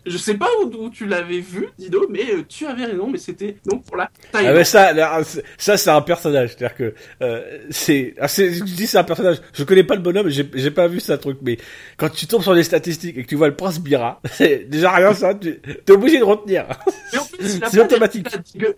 Je 0.07 0.17
sais 0.17 0.35
pas 0.35 0.49
où, 0.63 0.67
où 0.85 0.89
tu 0.91 1.05
l'avais 1.07 1.41
vu, 1.41 1.69
Dido, 1.79 2.07
mais 2.09 2.25
euh, 2.33 2.43
tu 2.49 2.67
avais 2.67 2.87
raison, 2.87 3.07
mais 3.11 3.19
c'était 3.19 3.59
donc 3.67 3.85
pour 3.85 3.97
la 3.97 4.05
Ah 4.05 4.29
Thaïlande. 4.33 4.55
mais 4.57 4.65
ça, 4.65 4.93
là, 4.95 5.21
c'est- 5.23 5.45
ça 5.59 5.77
c'est 5.77 5.91
un 5.91 6.01
personnage, 6.01 6.51
c'est-à-dire 6.57 6.75
que 6.77 6.95
euh, 7.23 7.59
c'est, 7.71 8.15
ah, 8.19 8.27
c'est- 8.27 8.51
je 8.55 8.65
dis 8.65 8.87
c'est 8.87 8.97
un 8.97 9.05
personnage. 9.05 9.37
Je 9.53 9.63
connais 9.63 9.85
pas 9.85 9.95
le 9.97 10.01
bonhomme, 10.01 10.29
j'ai 10.31 10.71
pas 10.71 10.89
vu 10.89 11.01
ça 11.01 11.19
truc, 11.19 11.39
mais 11.43 11.59
quand 11.99 12.09
tu 12.09 12.27
tombes 12.27 12.43
sur 12.43 12.55
les 12.55 12.63
statistiques 12.63 13.19
et 13.19 13.23
que 13.25 13.29
tu 13.29 13.35
vois 13.37 13.49
le 13.49 13.57
prince 13.57 13.79
Bira, 13.79 14.21
c'est 14.33 14.65
déjà 14.71 14.91
rien 14.93 15.13
ça, 15.13 15.35
tu 15.35 15.61
es 15.87 15.91
obligé 15.93 16.19
de 16.19 16.25
retenir. 16.25 16.65
Mais 17.13 17.19
en 17.19 17.25
plus, 17.27 17.57
il 17.57 17.65
a 17.65 17.69
C'est 17.71 17.81
automatique. 17.85 18.27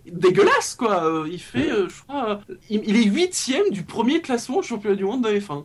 dégueulasse, 0.05 0.75
quoi. 0.75 1.05
Euh, 1.05 1.27
Il 1.31 1.39
fait, 1.39 1.71
euh, 1.71 1.87
je 1.89 2.01
crois, 2.03 2.41
il, 2.69 2.81
il 2.85 2.97
est 2.97 3.05
huitième 3.05 3.69
du 3.71 3.83
premier 3.83 4.21
classement 4.21 4.57
au 4.57 4.61
championnat 4.61 4.95
du 4.97 5.05
monde 5.05 5.23
de 5.23 5.29
F1. 5.39 5.63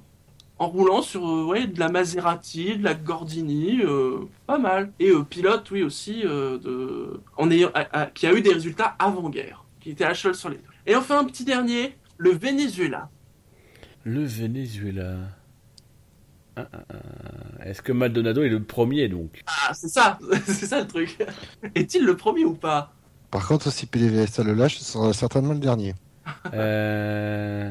En 0.60 0.66
roulant 0.68 1.02
sur 1.02 1.24
euh, 1.28 1.44
ouais, 1.44 1.66
de 1.68 1.78
la 1.78 1.88
Maserati, 1.88 2.76
de 2.78 2.82
la 2.84 2.94
Gordini, 2.94 3.80
euh, 3.82 4.18
pas 4.46 4.58
mal. 4.58 4.90
Et 4.98 5.10
euh, 5.10 5.22
pilote, 5.22 5.70
oui, 5.70 5.82
aussi, 5.84 6.22
euh, 6.24 6.58
de... 6.58 7.20
en 7.36 7.50
ayant, 7.50 7.70
à- 7.74 8.00
à- 8.02 8.06
qui 8.06 8.26
a 8.26 8.32
eu 8.34 8.40
des 8.40 8.52
résultats 8.52 8.96
avant-guerre, 8.98 9.64
qui 9.80 9.90
était 9.90 10.04
à 10.04 10.14
cheval 10.14 10.34
sur 10.34 10.48
les 10.48 10.56
deux. 10.56 10.62
Et 10.86 10.96
enfin, 10.96 11.20
un 11.20 11.24
petit 11.24 11.44
dernier, 11.44 11.96
le 12.16 12.30
Venezuela. 12.30 13.08
Le 14.04 14.24
Venezuela. 14.24 15.16
Ah, 16.56 16.66
ah, 16.72 16.78
ah. 16.90 17.64
Est-ce 17.64 17.80
que 17.82 17.92
Maldonado 17.92 18.42
est 18.42 18.48
le 18.48 18.62
premier 18.62 19.08
donc? 19.08 19.42
Ah, 19.46 19.72
c'est 19.74 19.88
ça, 19.88 20.18
c'est 20.44 20.66
ça 20.66 20.80
le 20.80 20.88
truc. 20.88 21.18
Est-il 21.76 22.04
le 22.04 22.16
premier 22.16 22.44
ou 22.44 22.54
pas? 22.54 22.92
Par 23.30 23.46
contre, 23.46 23.70
si 23.70 23.86
PDVSA 23.86 24.42
le 24.42 24.54
lâche, 24.54 24.78
ce 24.78 24.84
sera 24.84 25.12
certainement 25.12 25.52
le 25.52 25.60
dernier. 25.60 25.94
euh... 26.52 27.70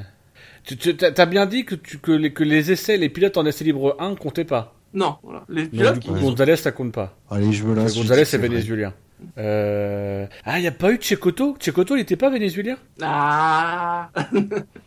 Tu 0.68 0.98
t'as 0.98 1.26
bien 1.26 1.46
dit 1.46 1.64
que, 1.64 1.76
tu, 1.76 1.98
que, 1.98 2.12
les, 2.12 2.34
que 2.34 2.44
les 2.44 2.72
essais, 2.72 2.98
les 2.98 3.08
pilotes 3.10 3.38
en 3.38 3.46
essai 3.46 3.64
libre 3.64 3.96
1 4.00 4.16
comptaient 4.16 4.44
pas. 4.44 4.76
Non, 4.94 5.16
voilà. 5.24 5.44
Les 5.48 5.66
pilotes 5.66 6.00
qui. 6.00 6.10
Gonzalez, 6.10 6.58
ça 6.58 6.72
compte 6.72 6.92
pas. 6.92 7.18
Allez, 7.30 7.54
je. 7.54 7.64
Parce 7.64 7.94
que 7.94 8.00
Gonzalez, 8.00 8.26
c'est 8.26 8.38
vénézuélien. 8.38 8.94
Euh... 9.38 10.28
Ah, 10.44 10.60
il 10.60 10.62
n'y 10.62 10.68
a 10.68 10.72
pas 10.72 10.92
eu 10.92 11.00
Checoto 11.02 11.56
Checoto, 11.60 11.96
il 11.96 12.02
était 12.02 12.16
pas 12.16 12.30
vénézuélien? 12.30 12.78
Ah 13.02 14.10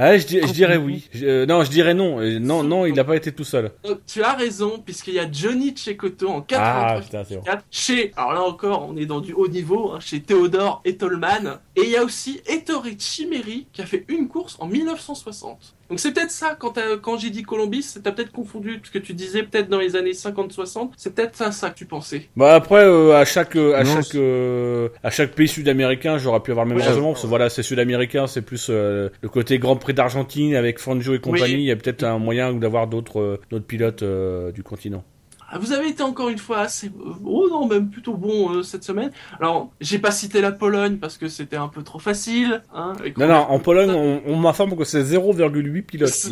Ah, 0.00 0.16
je, 0.16 0.26
di- 0.28 0.40
je 0.40 0.52
dirais 0.52 0.76
oui. 0.76 1.08
Je- 1.12 1.26
euh, 1.26 1.44
non, 1.46 1.64
je 1.64 1.70
dirais 1.70 1.92
non. 1.92 2.20
Euh, 2.20 2.38
Non, 2.38 2.62
non, 2.62 2.86
il 2.86 2.94
n'a 2.94 3.02
pas 3.02 3.16
été 3.16 3.32
tout 3.32 3.42
seul. 3.42 3.72
Donc, 3.82 3.98
tu 4.06 4.22
as 4.22 4.34
raison, 4.34 4.78
puisqu'il 4.78 5.14
y 5.14 5.18
a 5.18 5.28
Johnny 5.30 5.74
Cecotto 5.76 6.28
en 6.28 6.38
Ah, 6.38 6.44
83 6.46 7.00
putain, 7.00 7.24
c'est 7.28 7.36
bon. 7.36 7.42
4 7.42 7.64
chez, 7.70 8.12
alors 8.16 8.32
là 8.32 8.42
encore, 8.42 8.86
on 8.88 8.96
est 8.96 9.06
dans 9.06 9.20
du 9.20 9.32
haut 9.32 9.48
niveau, 9.48 9.90
hein, 9.92 9.98
chez 10.00 10.20
Théodore 10.20 10.82
et 10.84 10.96
Tolman. 10.96 11.58
Et 11.74 11.82
il 11.82 11.90
y 11.90 11.96
a 11.96 12.04
aussi 12.04 12.40
Ettore 12.46 12.86
Chimeri 12.96 13.66
qui 13.72 13.82
a 13.82 13.86
fait 13.86 14.04
une 14.08 14.28
course 14.28 14.56
en 14.60 14.66
1960. 14.68 15.74
Donc 15.88 16.00
c'est 16.00 16.12
peut-être 16.12 16.30
ça, 16.30 16.54
quand, 16.58 16.72
t'as- 16.72 16.98
quand 17.00 17.16
j'ai 17.16 17.30
dit 17.30 17.42
Colombie, 17.42 17.82
c'est- 17.82 18.00
t'as 18.00 18.12
peut-être 18.12 18.30
confondu, 18.32 18.78
parce 18.78 18.90
que 18.90 18.98
tu 18.98 19.14
disais 19.14 19.42
peut-être 19.42 19.68
dans 19.70 19.78
les 19.78 19.96
années 19.96 20.12
50-60, 20.12 20.92
c'est 20.96 21.14
peut-être 21.14 21.34
ça, 21.36 21.50
ça 21.50 21.70
que 21.70 21.76
tu 21.76 21.86
pensais. 21.86 22.28
Bah 22.36 22.54
après, 22.54 22.84
euh, 22.84 23.14
à 23.16 23.24
chaque, 23.24 23.56
euh, 23.56 23.74
à 23.74 23.84
Non, 23.84 23.94
chaque, 24.02 24.14
euh, 24.14 24.88
à 25.02 25.10
chaque 25.10 25.32
pays 25.34 25.48
sud-américain, 25.48 26.18
j'aurais 26.18 26.40
pu 26.40 26.50
avoir 26.50 26.66
le 26.66 26.74
même 26.74 26.78
raisonnement. 26.82 27.12
Parce 27.12 27.22
que 27.22 27.26
voilà, 27.26 27.48
c'est 27.48 27.62
sud-américain, 27.62 28.26
c'est 28.26 28.42
plus 28.42 28.66
euh, 28.70 29.08
le 29.22 29.28
côté 29.28 29.58
Grand 29.58 29.76
Prix 29.76 29.94
d'Argentine 29.94 30.54
avec 30.54 30.78
Fangio 30.78 31.14
et 31.14 31.20
compagnie. 31.20 31.54
Oui. 31.54 31.60
Il 31.62 31.66
y 31.66 31.72
a 31.72 31.76
peut-être 31.76 32.04
un 32.04 32.18
moyen 32.18 32.52
d'avoir 32.52 32.86
d'autres, 32.86 33.20
euh, 33.20 33.40
d'autres 33.50 33.66
pilotes 33.66 34.02
euh, 34.02 34.52
du 34.52 34.62
continent. 34.62 35.04
Ah, 35.50 35.58
Vous 35.58 35.72
avez 35.72 35.88
été 35.88 36.02
encore 36.02 36.28
une 36.28 36.38
fois 36.38 36.58
assez, 36.60 36.88
euh, 36.88 37.14
oh 37.24 37.48
non, 37.48 37.66
même 37.66 37.88
plutôt 37.88 38.14
bon 38.14 38.52
euh, 38.52 38.62
cette 38.62 38.84
semaine. 38.84 39.10
Alors, 39.40 39.70
j'ai 39.80 39.98
pas 39.98 40.10
cité 40.10 40.42
la 40.42 40.52
Pologne 40.52 40.98
parce 40.98 41.16
que 41.16 41.28
c'était 41.28 41.56
un 41.56 41.68
peu 41.68 41.82
trop 41.82 41.98
facile. 41.98 42.62
Hein, 42.74 42.92
Non, 43.16 43.28
non, 43.28 43.34
en 43.34 43.58
Pologne, 43.58 43.90
on, 43.90 44.20
on 44.26 44.36
m'informe 44.36 44.76
que 44.76 44.84
c'est 44.84 45.02
0,8 45.02 45.82
pilotes. 45.82 46.12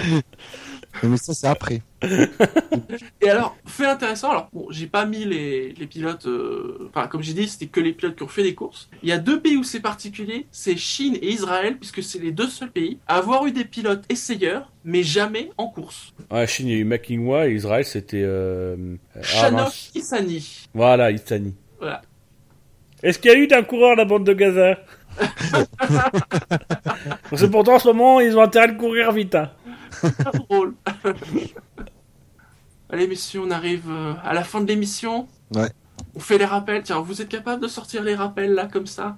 Mais 1.02 1.16
ça, 1.16 1.34
c'est 1.34 1.46
après. 1.46 1.82
Et 3.20 3.30
alors, 3.30 3.56
fait 3.66 3.86
intéressant, 3.86 4.30
alors 4.30 4.48
bon, 4.52 4.66
j'ai 4.70 4.86
pas 4.86 5.06
mis 5.06 5.24
les, 5.24 5.72
les 5.72 5.86
pilotes, 5.86 6.26
euh, 6.26 6.88
enfin 6.88 7.06
comme 7.06 7.22
j'ai 7.22 7.32
dit, 7.32 7.48
c'était 7.48 7.66
que 7.66 7.80
les 7.80 7.92
pilotes 7.92 8.16
qui 8.16 8.22
ont 8.22 8.28
fait 8.28 8.42
des 8.42 8.54
courses. 8.54 8.88
Il 9.02 9.08
y 9.08 9.12
a 9.12 9.18
deux 9.18 9.40
pays 9.40 9.56
où 9.56 9.62
c'est 9.62 9.80
particulier, 9.80 10.46
c'est 10.50 10.76
Chine 10.76 11.16
et 11.20 11.30
Israël, 11.30 11.76
puisque 11.76 12.02
c'est 12.02 12.18
les 12.18 12.32
deux 12.32 12.48
seuls 12.48 12.70
pays 12.70 12.98
à 13.06 13.16
avoir 13.16 13.46
eu 13.46 13.52
des 13.52 13.64
pilotes 13.64 14.04
essayeurs, 14.08 14.70
mais 14.84 15.02
jamais 15.02 15.50
en 15.58 15.68
course. 15.68 16.12
Ouais, 16.30 16.46
Chine, 16.46 16.68
il 16.68 16.72
y 16.72 16.76
a 16.76 16.78
eu 16.78 16.84
Makingwa 16.84 17.48
et 17.48 17.54
Israël, 17.54 17.84
c'était... 17.84 18.22
Euh... 18.22 18.76
euh, 18.76 18.96
ah, 19.16 19.22
Shanok. 19.22 19.72
Isani. 19.94 20.66
Voilà, 20.74 21.10
Itani. 21.10 21.54
Voilà. 21.78 22.02
Est-ce 23.02 23.18
qu'il 23.18 23.30
y 23.30 23.34
a 23.34 23.38
eu 23.38 23.46
d'un 23.46 23.62
coureur 23.62 23.96
la 23.96 24.04
bande 24.04 24.24
de 24.24 24.32
Gaza? 24.32 24.78
C'est 27.34 27.50
pourtant 27.50 27.74
en 27.74 27.78
ce 27.78 27.88
moment, 27.88 28.20
ils 28.20 28.36
ont 28.36 28.42
intérêt 28.42 28.68
de 28.68 28.76
courir 28.76 29.12
vite. 29.12 29.34
Hein. 29.34 29.50
Pas 30.24 30.30
drôle. 30.48 30.74
Allez 32.92 33.06
messieurs, 33.06 33.40
on 33.44 33.50
arrive 33.50 33.84
euh, 33.88 34.14
à 34.24 34.34
la 34.34 34.42
fin 34.42 34.60
de 34.60 34.66
l'émission. 34.66 35.28
Ouais. 35.54 35.68
On 36.16 36.20
fait 36.20 36.38
les 36.38 36.44
rappels. 36.44 36.82
Tiens, 36.82 37.00
vous 37.00 37.22
êtes 37.22 37.28
capable 37.28 37.62
de 37.62 37.68
sortir 37.68 38.02
les 38.02 38.14
rappels 38.16 38.52
là 38.52 38.66
comme 38.66 38.86
ça? 38.86 39.16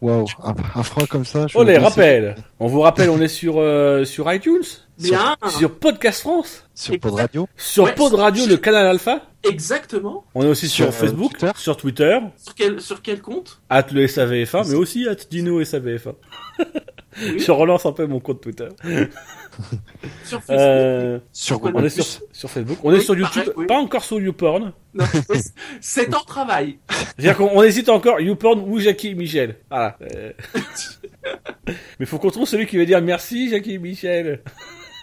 Waouh, 0.00 0.26
un, 0.44 0.54
un 0.76 0.82
froid 0.84 1.06
comme 1.08 1.24
ça. 1.24 1.48
je 1.48 1.58
Oh 1.58 1.64
les 1.64 1.76
rappels 1.76 2.36
On 2.60 2.68
vous 2.68 2.80
rappelle, 2.80 3.10
on 3.10 3.20
est 3.20 3.26
sur, 3.28 3.54
euh, 3.58 4.04
sur 4.04 4.32
iTunes, 4.32 4.62
Bien. 4.98 5.34
sur 5.48 5.76
Podcast 5.76 6.20
France, 6.20 6.64
Sur 6.72 6.98
Pod 7.00 7.14
Radio. 7.14 7.48
sur 7.56 7.84
Ouais, 7.84 7.94
Pod 7.96 8.14
Radio, 8.14 8.42
sur- 8.44 8.52
le 8.52 8.58
canal 8.58 8.86
Alpha. 8.86 9.22
Exactement. 9.42 10.24
On 10.36 10.42
est 10.44 10.48
aussi 10.48 10.68
sur, 10.68 10.92
Sur, 10.92 11.02
euh, 11.02 11.06
Facebook, 11.06 11.32
Twitter. 11.32 11.50
sur 11.56 11.76
Twitter, 11.76 12.18
Sur 12.36 12.54
quel 12.54 12.80
sur 12.80 13.02
quel 13.02 13.20
compte? 13.20 13.60
At 13.70 13.86
le 13.92 14.06
SAVF1, 14.06 14.68
mais 14.68 14.74
aussi 14.76 15.08
at 15.08 15.16
Dino 15.30 15.60
SAVF1. 15.60 16.14
Oui. 16.60 16.64
Je 17.40 17.50
relance 17.50 17.84
un 17.86 17.92
peu 17.92 18.06
mon 18.06 18.20
compte 18.20 18.40
Twitter. 18.40 18.68
Sur 20.24 20.40
Facebook. 20.42 20.58
Euh, 20.58 21.18
Sur 21.32 21.56
on 21.62 21.70
Google. 21.70 21.86
est 21.86 21.90
sur, 21.90 22.04
sur 22.32 22.50
Facebook, 22.50 22.78
on 22.82 22.92
est 22.94 23.00
sur 23.00 23.16
YouTube, 23.16 23.42
pareil, 23.44 23.52
oui. 23.56 23.66
pas 23.66 23.76
encore 23.78 24.04
sur 24.04 24.20
YouPorn. 24.20 24.72
C'est 25.80 26.14
en 26.14 26.20
travail. 26.20 26.78
C'est-à-dire 26.88 27.36
qu'on 27.36 27.50
on 27.52 27.62
hésite 27.62 27.88
encore 27.88 28.20
YouPorn 28.20 28.60
ou 28.66 28.78
Jackie 28.78 29.08
et 29.08 29.14
Michel. 29.14 29.56
Voilà. 29.70 29.96
Euh. 30.14 30.32
Mais 31.98 32.06
faut 32.06 32.18
qu'on 32.18 32.30
trouve 32.30 32.46
celui 32.48 32.66
qui 32.66 32.78
va 32.78 32.84
dire 32.84 33.00
merci 33.02 33.50
Jackie 33.50 33.74
et 33.74 33.78
Michel. 33.78 34.42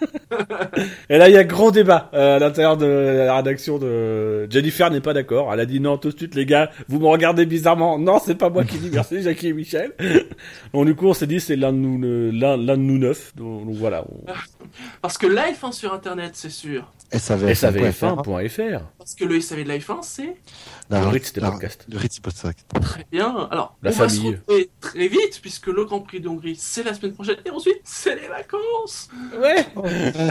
et 1.08 1.18
là, 1.18 1.28
il 1.28 1.34
y 1.34 1.38
a 1.38 1.44
grand 1.44 1.70
débat 1.70 2.10
euh, 2.14 2.36
à 2.36 2.38
l'intérieur 2.38 2.76
de 2.76 2.86
la 2.86 3.36
rédaction 3.36 3.78
de 3.78 4.46
Jennifer 4.50 4.90
n'est 4.90 5.00
pas 5.00 5.14
d'accord. 5.14 5.52
Elle 5.52 5.60
a 5.60 5.66
dit 5.66 5.80
non 5.80 5.98
tout 5.98 6.10
de 6.10 6.16
suite 6.16 6.34
les 6.34 6.46
gars, 6.46 6.70
vous 6.88 6.98
me 6.98 7.06
regardez 7.06 7.46
bizarrement. 7.46 7.98
Non, 7.98 8.18
c'est 8.24 8.34
pas 8.34 8.50
moi 8.50 8.64
qui 8.64 8.78
dis 8.78 8.90
merci 8.92 9.22
Jackie 9.22 9.48
et 9.48 9.52
Michel. 9.52 9.92
Donc 10.74 10.86
du 10.86 10.94
coup, 10.94 11.06
on 11.06 11.14
s'est 11.14 11.26
dit 11.26 11.40
c'est 11.40 11.56
l'un 11.56 11.72
de 11.72 11.78
nous 11.78 12.30
l'un 12.32 12.56
de 12.58 12.76
nous 12.76 12.98
neuf. 12.98 13.34
Donc, 13.36 13.66
donc 13.66 13.74
voilà. 13.76 14.04
on- 14.04 14.24
Parce 15.02 15.18
que 15.18 15.26
la 15.26 15.50
F1 15.52 15.72
sur 15.72 15.92
internet, 15.92 16.32
c'est 16.34 16.50
sûr. 16.50 16.90
SAVF1.fr. 17.12 18.22
SAVF1.fr. 18.22 18.80
Parce 18.98 19.14
que 19.14 19.24
le 19.24 19.40
SAV 19.40 19.62
de 19.64 19.68
la 19.68 19.78
F1, 19.78 19.98
c'est 20.02 20.36
Le 20.90 21.06
Ritz 21.08 21.32
des 21.32 21.40
podcasts. 21.40 21.84
Le 21.88 21.98
Ritz 21.98 22.16
des 22.16 22.20
podcasts. 22.22 22.58
très 22.82 23.06
bien. 23.12 23.48
Alors, 23.50 23.76
La 23.82 23.90
on 23.90 23.94
va 23.94 24.08
se 24.08 24.16
famille. 24.16 24.34
retrouver 24.36 24.70
très 24.80 25.08
vite, 25.08 25.38
puisque 25.40 25.68
le 25.68 25.84
Grand 25.84 26.00
Prix 26.00 26.20
de 26.20 26.28
Hongrie, 26.28 26.56
c'est 26.58 26.82
la 26.82 26.94
semaine 26.94 27.12
prochaine. 27.14 27.36
Et 27.44 27.50
ensuite, 27.50 27.80
c'est 27.84 28.16
les 28.16 28.28
vacances. 28.28 29.08
Ouais. 29.40 29.66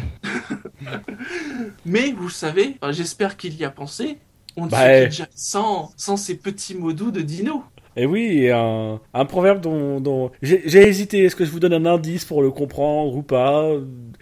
Mais 1.86 2.12
vous 2.12 2.30
savez, 2.30 2.78
j'espère 2.92 3.38
qu'il 3.38 3.56
y 3.56 3.64
a 3.64 3.70
pensé. 3.72 4.18
On 4.58 4.66
ne 4.66 4.70
Bah, 4.72 5.10
jamais 5.10 5.30
sans, 5.36 5.92
sans 5.98 6.16
ces 6.18 6.36
petits 6.38 6.76
mots 6.76 6.94
doux 6.94 7.12
de 7.12 7.22
Dino. 7.22 7.64
Et 7.96 8.06
oui, 8.06 8.50
un, 8.50 9.00
un 9.14 9.26
proverbe 9.26 9.62
dont, 9.62 10.00
dont... 10.00 10.32
j'ai 10.42 10.64
j'ai 10.66 10.88
hésité. 10.88 11.24
Est-ce 11.24 11.36
que 11.36 11.46
je 11.46 11.52
vous 11.52 11.60
donne 11.60 11.74
un 11.74 11.86
indice 11.86 12.26
pour 12.26 12.42
le 12.42 12.52
comprendre 12.52 13.16
ou 13.16 13.22
pas? 13.22 13.70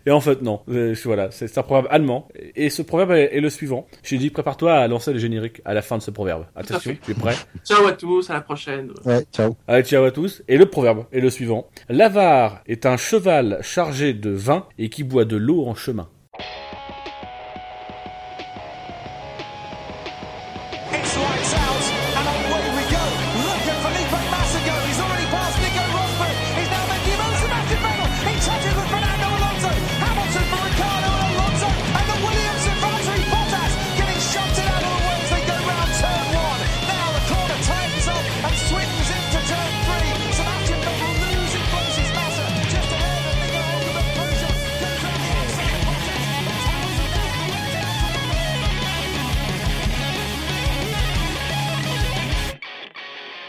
Et 0.06 0.12
en 0.12 0.22
fait, 0.22 0.41
non. 0.41 0.62
Euh, 0.70 0.94
Voilà, 1.06 1.32
c'est 1.32 1.58
un 1.58 1.64
proverbe 1.64 1.88
allemand. 1.90 2.28
Et 2.56 2.70
ce 2.70 2.82
proverbe 2.82 3.12
est, 3.12 3.36
est 3.36 3.41
le 3.41 3.50
suivant. 3.50 3.88
J'ai 4.04 4.18
dit, 4.18 4.30
prépare-toi 4.30 4.74
à 4.74 4.88
lancer 4.88 5.12
le 5.14 5.20
générique 5.20 5.62
à 5.66 5.74
la 5.74 5.82
fin 5.82 5.98
de 5.98 6.04
ce 6.04 6.12
proverbe. 6.12 6.45
Attention, 6.56 6.95
tu 7.04 7.12
es 7.12 7.14
prêt? 7.14 7.36
Ciao 7.66 7.86
à 7.86 7.94
tous, 7.94 8.30
à 8.30 8.34
la 8.34 8.41
prochaine. 8.41 8.91
Ouais, 9.06 9.26
ciao. 9.34 9.56
Allez, 9.68 9.84
ciao 9.84 10.04
à 10.04 10.12
tous. 10.12 10.44
Et 10.48 10.58
le 10.58 10.66
proverbe 10.66 11.06
est 11.12 11.20
le 11.20 11.30
suivant. 11.30 11.68
L'avare 11.90 12.62
est 12.68 12.86
un 12.86 12.98
cheval 12.98 13.60
chargé 13.62 14.14
de 14.14 14.30
vin 14.30 14.66
et 14.78 14.90
qui 14.90 15.04
boit 15.04 15.26
de 15.26 15.38
l'eau 15.38 15.66
en 15.66 15.76
chemin. 15.76 16.10